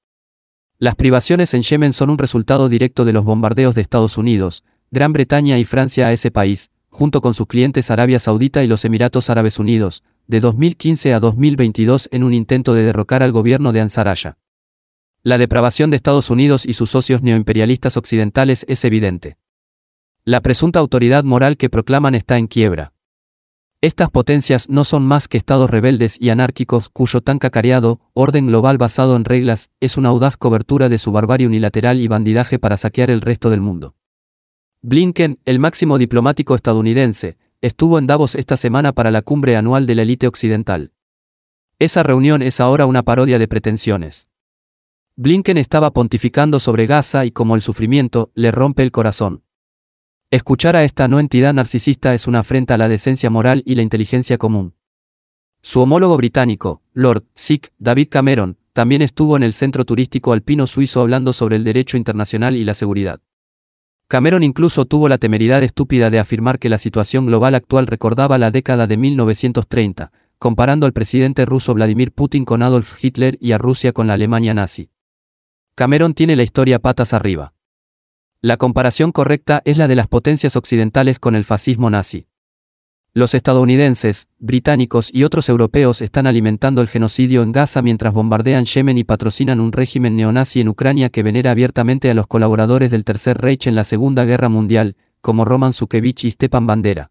Las 0.77 0.95
privaciones 0.95 1.53
en 1.53 1.61
Yemen 1.61 1.93
son 1.93 2.09
un 2.09 2.17
resultado 2.17 2.67
directo 2.67 3.05
de 3.05 3.13
los 3.13 3.23
bombardeos 3.23 3.75
de 3.75 3.81
Estados 3.81 4.17
Unidos, 4.17 4.65
Gran 4.91 5.13
Bretaña 5.13 5.57
y 5.57 5.63
Francia 5.63 6.07
a 6.07 6.11
ese 6.11 6.31
país, 6.31 6.69
junto 6.89 7.21
con 7.21 7.33
sus 7.33 7.47
clientes 7.47 7.89
Arabia 7.91 8.19
Saudita 8.19 8.61
y 8.61 8.67
los 8.67 8.83
Emiratos 8.83 9.29
Árabes 9.29 9.57
Unidos, 9.57 10.03
de 10.27 10.41
2015 10.41 11.13
a 11.13 11.19
2022 11.21 12.09
en 12.11 12.23
un 12.23 12.33
intento 12.33 12.73
de 12.73 12.83
derrocar 12.83 13.23
al 13.23 13.31
gobierno 13.31 13.71
de 13.71 13.79
Ansaraya. 13.79 14.37
La 15.23 15.37
depravación 15.37 15.91
de 15.91 15.95
Estados 15.95 16.29
Unidos 16.29 16.65
y 16.65 16.73
sus 16.73 16.89
socios 16.89 17.21
neoimperialistas 17.21 17.95
occidentales 17.95 18.65
es 18.67 18.83
evidente. 18.83 19.37
La 20.25 20.41
presunta 20.41 20.79
autoridad 20.79 21.23
moral 21.23 21.55
que 21.55 21.69
proclaman 21.69 22.15
está 22.15 22.37
en 22.37 22.47
quiebra. 22.47 22.91
Estas 23.85 24.09
potencias 24.09 24.67
no 24.67 24.83
son 24.83 25.05
más 25.05 25.27
que 25.27 25.37
estados 25.37 25.69
rebeldes 25.69 26.17
y 26.19 26.31
anárquicos 26.31 26.89
cuyo 26.89 27.21
tan 27.21 27.37
cacareado 27.37 27.99
orden 28.13 28.47
global 28.47 28.79
basado 28.79 29.15
en 29.15 29.25
reglas 29.25 29.69
es 29.79 29.95
una 29.95 30.09
audaz 30.09 30.37
cobertura 30.37 30.89
de 30.89 30.97
su 30.97 31.11
barbarie 31.11 31.45
unilateral 31.45 31.99
y 31.99 32.07
bandidaje 32.07 32.57
para 32.57 32.77
saquear 32.77 33.11
el 33.11 33.21
resto 33.21 33.51
del 33.51 33.61
mundo. 33.61 33.93
Blinken, 34.81 35.37
el 35.45 35.59
máximo 35.59 35.99
diplomático 35.99 36.55
estadounidense, 36.55 37.37
estuvo 37.61 37.99
en 37.99 38.07
Davos 38.07 38.33
esta 38.33 38.57
semana 38.57 38.91
para 38.91 39.11
la 39.11 39.21
cumbre 39.21 39.55
anual 39.55 39.85
de 39.85 39.93
la 39.93 40.01
élite 40.01 40.25
occidental. 40.25 40.91
Esa 41.77 42.01
reunión 42.01 42.41
es 42.41 42.59
ahora 42.59 42.87
una 42.87 43.03
parodia 43.03 43.37
de 43.37 43.47
pretensiones. 43.47 44.31
Blinken 45.15 45.59
estaba 45.59 45.91
pontificando 45.93 46.59
sobre 46.59 46.87
Gaza 46.87 47.23
y 47.23 47.29
como 47.29 47.53
el 47.53 47.61
sufrimiento 47.61 48.31
le 48.33 48.49
rompe 48.49 48.81
el 48.81 48.91
corazón. 48.91 49.44
Escuchar 50.31 50.75
a 50.75 50.83
esta 50.83 51.07
no 51.07 51.19
entidad 51.19 51.53
narcisista 51.53 52.15
es 52.15 52.25
una 52.25 52.39
afrenta 52.39 52.73
a 52.73 52.77
la 52.77 52.89
decencia 52.89 53.29
moral 53.29 53.61
y 53.63 53.75
la 53.75 53.83
inteligencia 53.83 54.39
común. 54.39 54.73
Su 55.61 55.81
homólogo 55.81 56.17
británico, 56.17 56.81
Lord 56.93 57.25
Sick 57.35 57.71
David 57.77 58.07
Cameron, 58.09 58.57
también 58.73 59.03
estuvo 59.03 59.37
en 59.37 59.43
el 59.43 59.53
centro 59.53 59.85
turístico 59.85 60.33
alpino 60.33 60.65
suizo 60.67 61.01
hablando 61.01 61.31
sobre 61.31 61.55
el 61.57 61.63
derecho 61.63 61.95
internacional 61.95 62.55
y 62.55 62.65
la 62.65 62.73
seguridad. 62.73 63.21
Cameron 64.07 64.43
incluso 64.43 64.85
tuvo 64.85 65.07
la 65.09 65.19
temeridad 65.19 65.63
estúpida 65.63 66.09
de 66.09 66.19
afirmar 66.19 66.59
que 66.59 66.69
la 66.69 66.77
situación 66.79 67.27
global 67.27 67.55
actual 67.55 67.87
recordaba 67.87 68.37
la 68.37 68.51
década 68.51 68.87
de 68.87 68.97
1930, 68.97 70.11
comparando 70.39 70.85
al 70.87 70.93
presidente 70.93 71.45
ruso 71.45 71.73
Vladimir 71.73 72.11
Putin 72.11 72.45
con 72.45 72.61
Adolf 72.61 73.03
Hitler 73.03 73.37
y 73.39 73.53
a 73.53 73.57
Rusia 73.57 73.93
con 73.93 74.07
la 74.07 74.13
Alemania 74.13 74.53
nazi. 74.53 74.89
Cameron 75.75 76.13
tiene 76.13 76.35
la 76.35 76.43
historia 76.43 76.79
patas 76.79 77.13
arriba. 77.13 77.54
La 78.45 78.57
comparación 78.57 79.11
correcta 79.11 79.63
es 79.65 79.79
la 79.79 79.87
de 79.87 79.95
las 79.95 80.07
potencias 80.07 80.55
occidentales 80.55 81.17
con 81.17 81.33
el 81.33 81.45
fascismo 81.45 81.89
nazi. 81.89 82.27
Los 83.11 83.33
estadounidenses, 83.33 84.27
británicos 84.37 85.09
y 85.11 85.23
otros 85.23 85.49
europeos 85.49 85.99
están 85.99 86.27
alimentando 86.27 86.83
el 86.83 86.87
genocidio 86.87 87.41
en 87.41 87.51
Gaza 87.51 87.81
mientras 87.81 88.13
bombardean 88.13 88.65
Yemen 88.65 88.99
y 88.99 89.03
patrocinan 89.03 89.59
un 89.59 89.71
régimen 89.71 90.15
neonazi 90.15 90.61
en 90.61 90.67
Ucrania 90.67 91.09
que 91.09 91.23
venera 91.23 91.49
abiertamente 91.49 92.11
a 92.11 92.13
los 92.13 92.27
colaboradores 92.27 92.91
del 92.91 93.03
Tercer 93.03 93.39
Reich 93.39 93.65
en 93.65 93.73
la 93.73 93.83
Segunda 93.83 94.25
Guerra 94.25 94.47
Mundial, 94.47 94.95
como 95.21 95.43
Roman 95.43 95.73
Zukevich 95.73 96.25
y 96.25 96.29
Stepan 96.29 96.67
Bandera. 96.67 97.09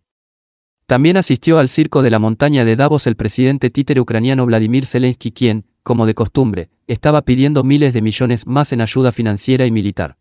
También 0.87 1.17
asistió 1.17 1.59
al 1.59 1.69
circo 1.69 2.03
de 2.03 2.11
la 2.11 2.21
montaña 2.21 2.65
de 2.65 2.77
Davos 2.77 3.09
el 3.09 3.17
presidente 3.17 3.71
títere 3.71 4.01
ucraniano 4.01 4.47
Vladimir 4.47 4.87
Zelensky 4.87 5.33
quien, 5.33 5.65
como 5.83 6.07
de 6.07 6.15
costumbre, 6.15 6.71
estaba 6.87 7.23
pidiendo 7.23 7.65
miles 7.65 7.93
de 7.93 8.03
millones 8.03 8.47
más 8.47 8.73
en 8.73 8.81
ayuda 8.81 9.11
financiera 9.11 9.67
y 9.67 9.73
militar. 9.73 10.17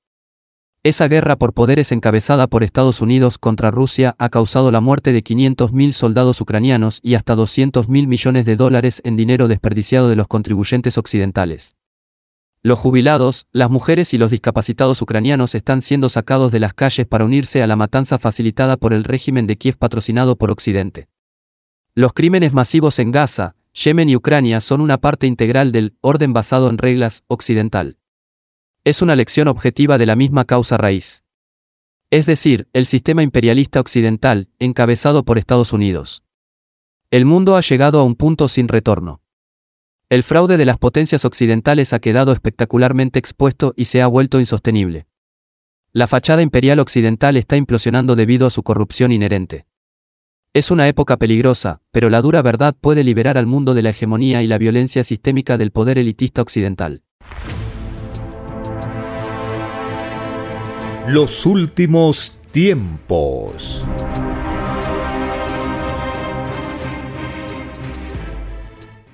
Esa 0.86 1.08
guerra 1.08 1.38
por 1.38 1.54
poderes 1.54 1.94
encabezada 1.94 2.48
por 2.48 2.62
Estados 2.62 3.00
Unidos 3.00 3.38
contra 3.38 3.72
Rusia 3.72 4.18
ha 4.20 4.28
causado 4.28 4.70
la 4.70 4.82
muerte 4.82 5.14
de 5.14 5.24
500.000 5.24 5.94
soldados 5.94 6.42
ucranianos 6.42 7.00
y 7.02 7.16
hasta 7.16 7.38
200.000 7.38 7.88
millones 8.06 8.44
de 8.44 8.58
dólares 8.58 9.00
en 9.06 9.16
dinero 9.16 9.48
desperdiciado 9.48 10.10
de 10.10 10.18
los 10.18 10.28
contribuyentes 10.28 10.98
occidentales. 10.98 11.78
Los 12.64 12.80
jubilados, 12.80 13.48
las 13.54 13.70
mujeres 13.70 14.14
y 14.14 14.18
los 14.18 14.30
discapacitados 14.30 15.02
ucranianos 15.02 15.56
están 15.56 15.82
siendo 15.82 16.10
sacados 16.10 16.52
de 16.52 16.60
las 16.60 16.74
calles 16.74 17.08
para 17.08 17.24
unirse 17.24 17.64
a 17.64 17.68
la 17.68 17.78
matanza 17.78 18.20
facilitada 18.20 18.76
por 18.76 18.92
el 18.92 19.06
régimen 19.06 19.48
de 19.48 19.58
Kiev 19.58 19.78
patrocinado 19.78 20.36
por 20.36 20.52
Occidente. 20.52 21.08
Los 21.96 22.12
crímenes 22.12 22.52
masivos 22.52 23.00
en 23.00 23.12
Gaza, 23.12 23.56
Yemen 23.72 24.10
y 24.10 24.18
Ucrania 24.18 24.60
son 24.60 24.82
una 24.82 24.98
parte 24.98 25.28
integral 25.28 25.72
del 25.72 25.96
orden 26.02 26.34
basado 26.34 26.70
en 26.70 26.78
reglas 26.78 27.24
occidental 27.28 28.00
es 28.86 29.02
una 29.02 29.16
lección 29.16 29.48
objetiva 29.48 29.98
de 29.98 30.06
la 30.06 30.18
misma 30.18 30.44
causa 30.44 30.76
raíz. 30.76 31.24
Es 32.10 32.26
decir, 32.26 32.68
el 32.74 32.86
sistema 32.86 33.24
imperialista 33.24 33.80
occidental, 33.80 34.50
encabezado 34.60 35.24
por 35.24 35.38
Estados 35.38 35.72
Unidos. 35.72 36.22
El 37.10 37.26
mundo 37.26 37.56
ha 37.56 37.62
llegado 37.62 38.00
a 38.00 38.04
un 38.04 38.16
punto 38.16 38.50
sin 38.50 38.68
retorno. 38.68 39.22
El 40.10 40.24
fraude 40.24 40.58
de 40.58 40.66
las 40.66 40.78
potencias 40.78 41.24
occidentales 41.24 41.94
ha 41.94 42.00
quedado 42.00 42.34
espectacularmente 42.34 43.20
expuesto 43.20 43.74
y 43.78 43.86
se 43.86 44.02
ha 44.02 44.08
vuelto 44.08 44.42
insostenible. 44.42 45.08
La 45.94 46.08
fachada 46.08 46.42
imperial 46.42 46.80
occidental 46.80 47.38
está 47.38 47.56
implosionando 47.56 48.18
debido 48.18 48.48
a 48.48 48.50
su 48.50 48.64
corrupción 48.64 49.14
inherente. 49.14 49.66
Es 50.54 50.72
una 50.72 50.90
época 50.90 51.18
peligrosa, 51.18 51.82
pero 51.92 52.10
la 52.10 52.22
dura 52.22 52.42
verdad 52.42 52.76
puede 52.80 53.06
liberar 53.06 53.38
al 53.38 53.48
mundo 53.48 53.74
de 53.74 53.82
la 53.82 53.92
hegemonía 53.92 54.44
y 54.44 54.48
la 54.48 54.58
violencia 54.58 55.04
sistémica 55.06 55.58
del 55.58 55.72
poder 55.72 55.98
elitista 55.98 56.42
occidental. 56.42 57.02
Los 61.08 61.46
últimos 61.46 62.40
tiempos. 62.52 63.86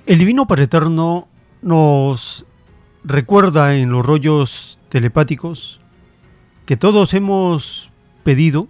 El 0.06 0.18
Divino 0.18 0.46
Padre 0.46 0.64
Eterno 0.64 1.26
nos 1.62 2.46
recuerda 3.02 3.74
en 3.74 3.90
los 3.90 4.06
rollos 4.06 4.78
telepáticos 4.88 5.80
que 6.64 6.76
todos 6.76 7.12
hemos 7.12 7.90
pedido 8.22 8.68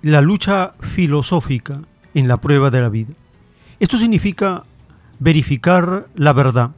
la 0.00 0.22
lucha 0.22 0.72
filosófica 0.80 1.82
en 2.14 2.28
la 2.28 2.38
prueba 2.38 2.70
de 2.70 2.80
la 2.80 2.88
vida. 2.88 3.12
Esto 3.78 3.98
significa 3.98 4.64
verificar 5.18 6.08
la 6.14 6.32
verdad, 6.32 6.70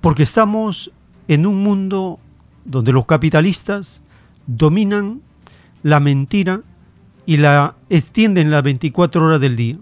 porque 0.00 0.22
estamos 0.22 0.90
en 1.28 1.44
un 1.44 1.62
mundo 1.62 2.20
donde 2.64 2.92
los 2.92 3.04
capitalistas 3.04 4.02
dominan 4.48 5.20
la 5.84 6.00
mentira 6.00 6.62
y 7.24 7.36
la 7.36 7.76
extienden 7.88 8.50
las 8.50 8.64
24 8.64 9.24
horas 9.24 9.40
del 9.40 9.54
día. 9.54 9.76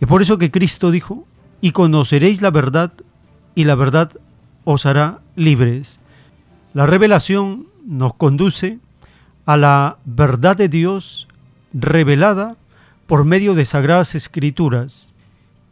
Es 0.00 0.06
por 0.06 0.22
eso 0.22 0.38
que 0.38 0.52
Cristo 0.52 0.92
dijo, 0.92 1.26
y 1.60 1.72
conoceréis 1.72 2.42
la 2.42 2.50
verdad, 2.50 2.92
y 3.56 3.64
la 3.64 3.74
verdad 3.74 4.12
os 4.64 4.86
hará 4.86 5.20
libres. 5.34 5.98
La 6.74 6.86
revelación 6.86 7.66
nos 7.84 8.14
conduce 8.14 8.78
a 9.46 9.56
la 9.56 9.98
verdad 10.04 10.56
de 10.56 10.68
Dios 10.68 11.26
revelada 11.72 12.56
por 13.06 13.24
medio 13.24 13.54
de 13.54 13.64
sagradas 13.64 14.14
escrituras. 14.14 15.10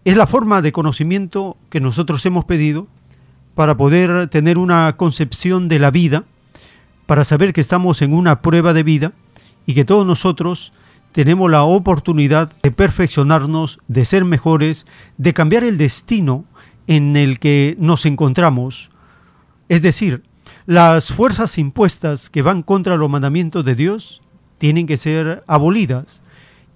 Es 0.05 0.17
la 0.17 0.27
forma 0.27 0.63
de 0.63 0.73
conocimiento 0.73 1.57
que 1.69 1.81
nosotros 1.81 2.25
hemos 2.27 2.45
pedido 2.45 2.87
para 3.55 3.77
poder 3.77 4.29
tener 4.29 4.59
una 4.59 4.95
concepción 4.97 5.69
de 5.69 5.79
la 5.79 5.91
vida, 5.91 6.25
para 7.11 7.25
saber 7.25 7.53
que 7.53 7.61
estamos 7.61 8.03
en 8.03 8.13
una 8.15 8.41
prueba 8.41 8.73
de 8.73 8.85
vida 8.85 9.11
y 9.67 9.75
que 9.75 9.85
todos 9.85 10.07
nosotros 10.07 10.73
tenemos 11.11 11.51
la 11.51 11.65
oportunidad 11.65 12.53
de 12.63 12.71
perfeccionarnos, 12.71 13.81
de 13.89 14.05
ser 14.05 14.25
mejores, 14.25 14.87
de 15.19 15.35
cambiar 15.35 15.65
el 15.65 15.77
destino 15.77 16.45
en 16.87 17.17
el 17.17 17.41
que 17.41 17.75
nos 17.81 18.07
encontramos. 18.07 18.93
Es 19.69 19.83
decir, 19.83 20.23
las 20.67 21.11
fuerzas 21.11 21.59
impuestas 21.59 22.31
que 22.31 22.43
van 22.43 22.63
contra 22.63 22.97
los 22.97 23.11
mandamientos 23.11 23.65
de 23.65 23.75
Dios 23.75 24.21
tienen 24.59 24.87
que 24.87 24.97
ser 24.97 25.43
abolidas. 25.49 26.23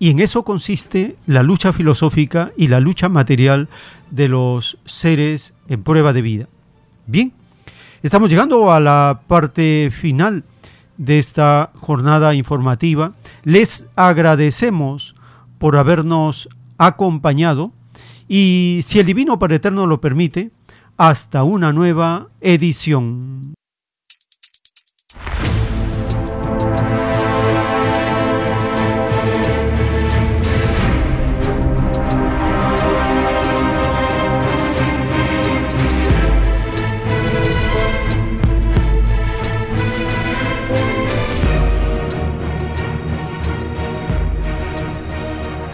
Y 0.00 0.10
en 0.10 0.18
eso 0.18 0.42
consiste 0.42 1.14
la 1.28 1.44
lucha 1.44 1.72
filosófica 1.72 2.50
y 2.56 2.66
la 2.66 2.80
lucha 2.80 3.08
material 3.08 3.68
de 4.10 4.26
los 4.26 4.78
seres 4.84 5.54
en 5.68 5.84
prueba 5.84 6.12
de 6.12 6.22
vida. 6.22 6.48
Bien, 7.06 7.32
estamos 8.04 8.28
llegando 8.28 8.70
a 8.70 8.80
la 8.80 9.22
parte 9.26 9.90
final 9.90 10.44
de 10.98 11.18
esta 11.18 11.70
jornada 11.80 12.34
informativa. 12.34 13.14
Les 13.44 13.86
agradecemos 13.96 15.14
por 15.58 15.76
habernos 15.76 16.50
acompañado 16.76 17.72
y 18.28 18.80
si 18.82 19.00
el 19.00 19.06
Divino 19.06 19.38
Padre 19.38 19.56
Eterno 19.56 19.86
lo 19.86 20.02
permite, 20.02 20.50
hasta 20.98 21.44
una 21.44 21.72
nueva 21.72 22.28
edición. 22.40 23.54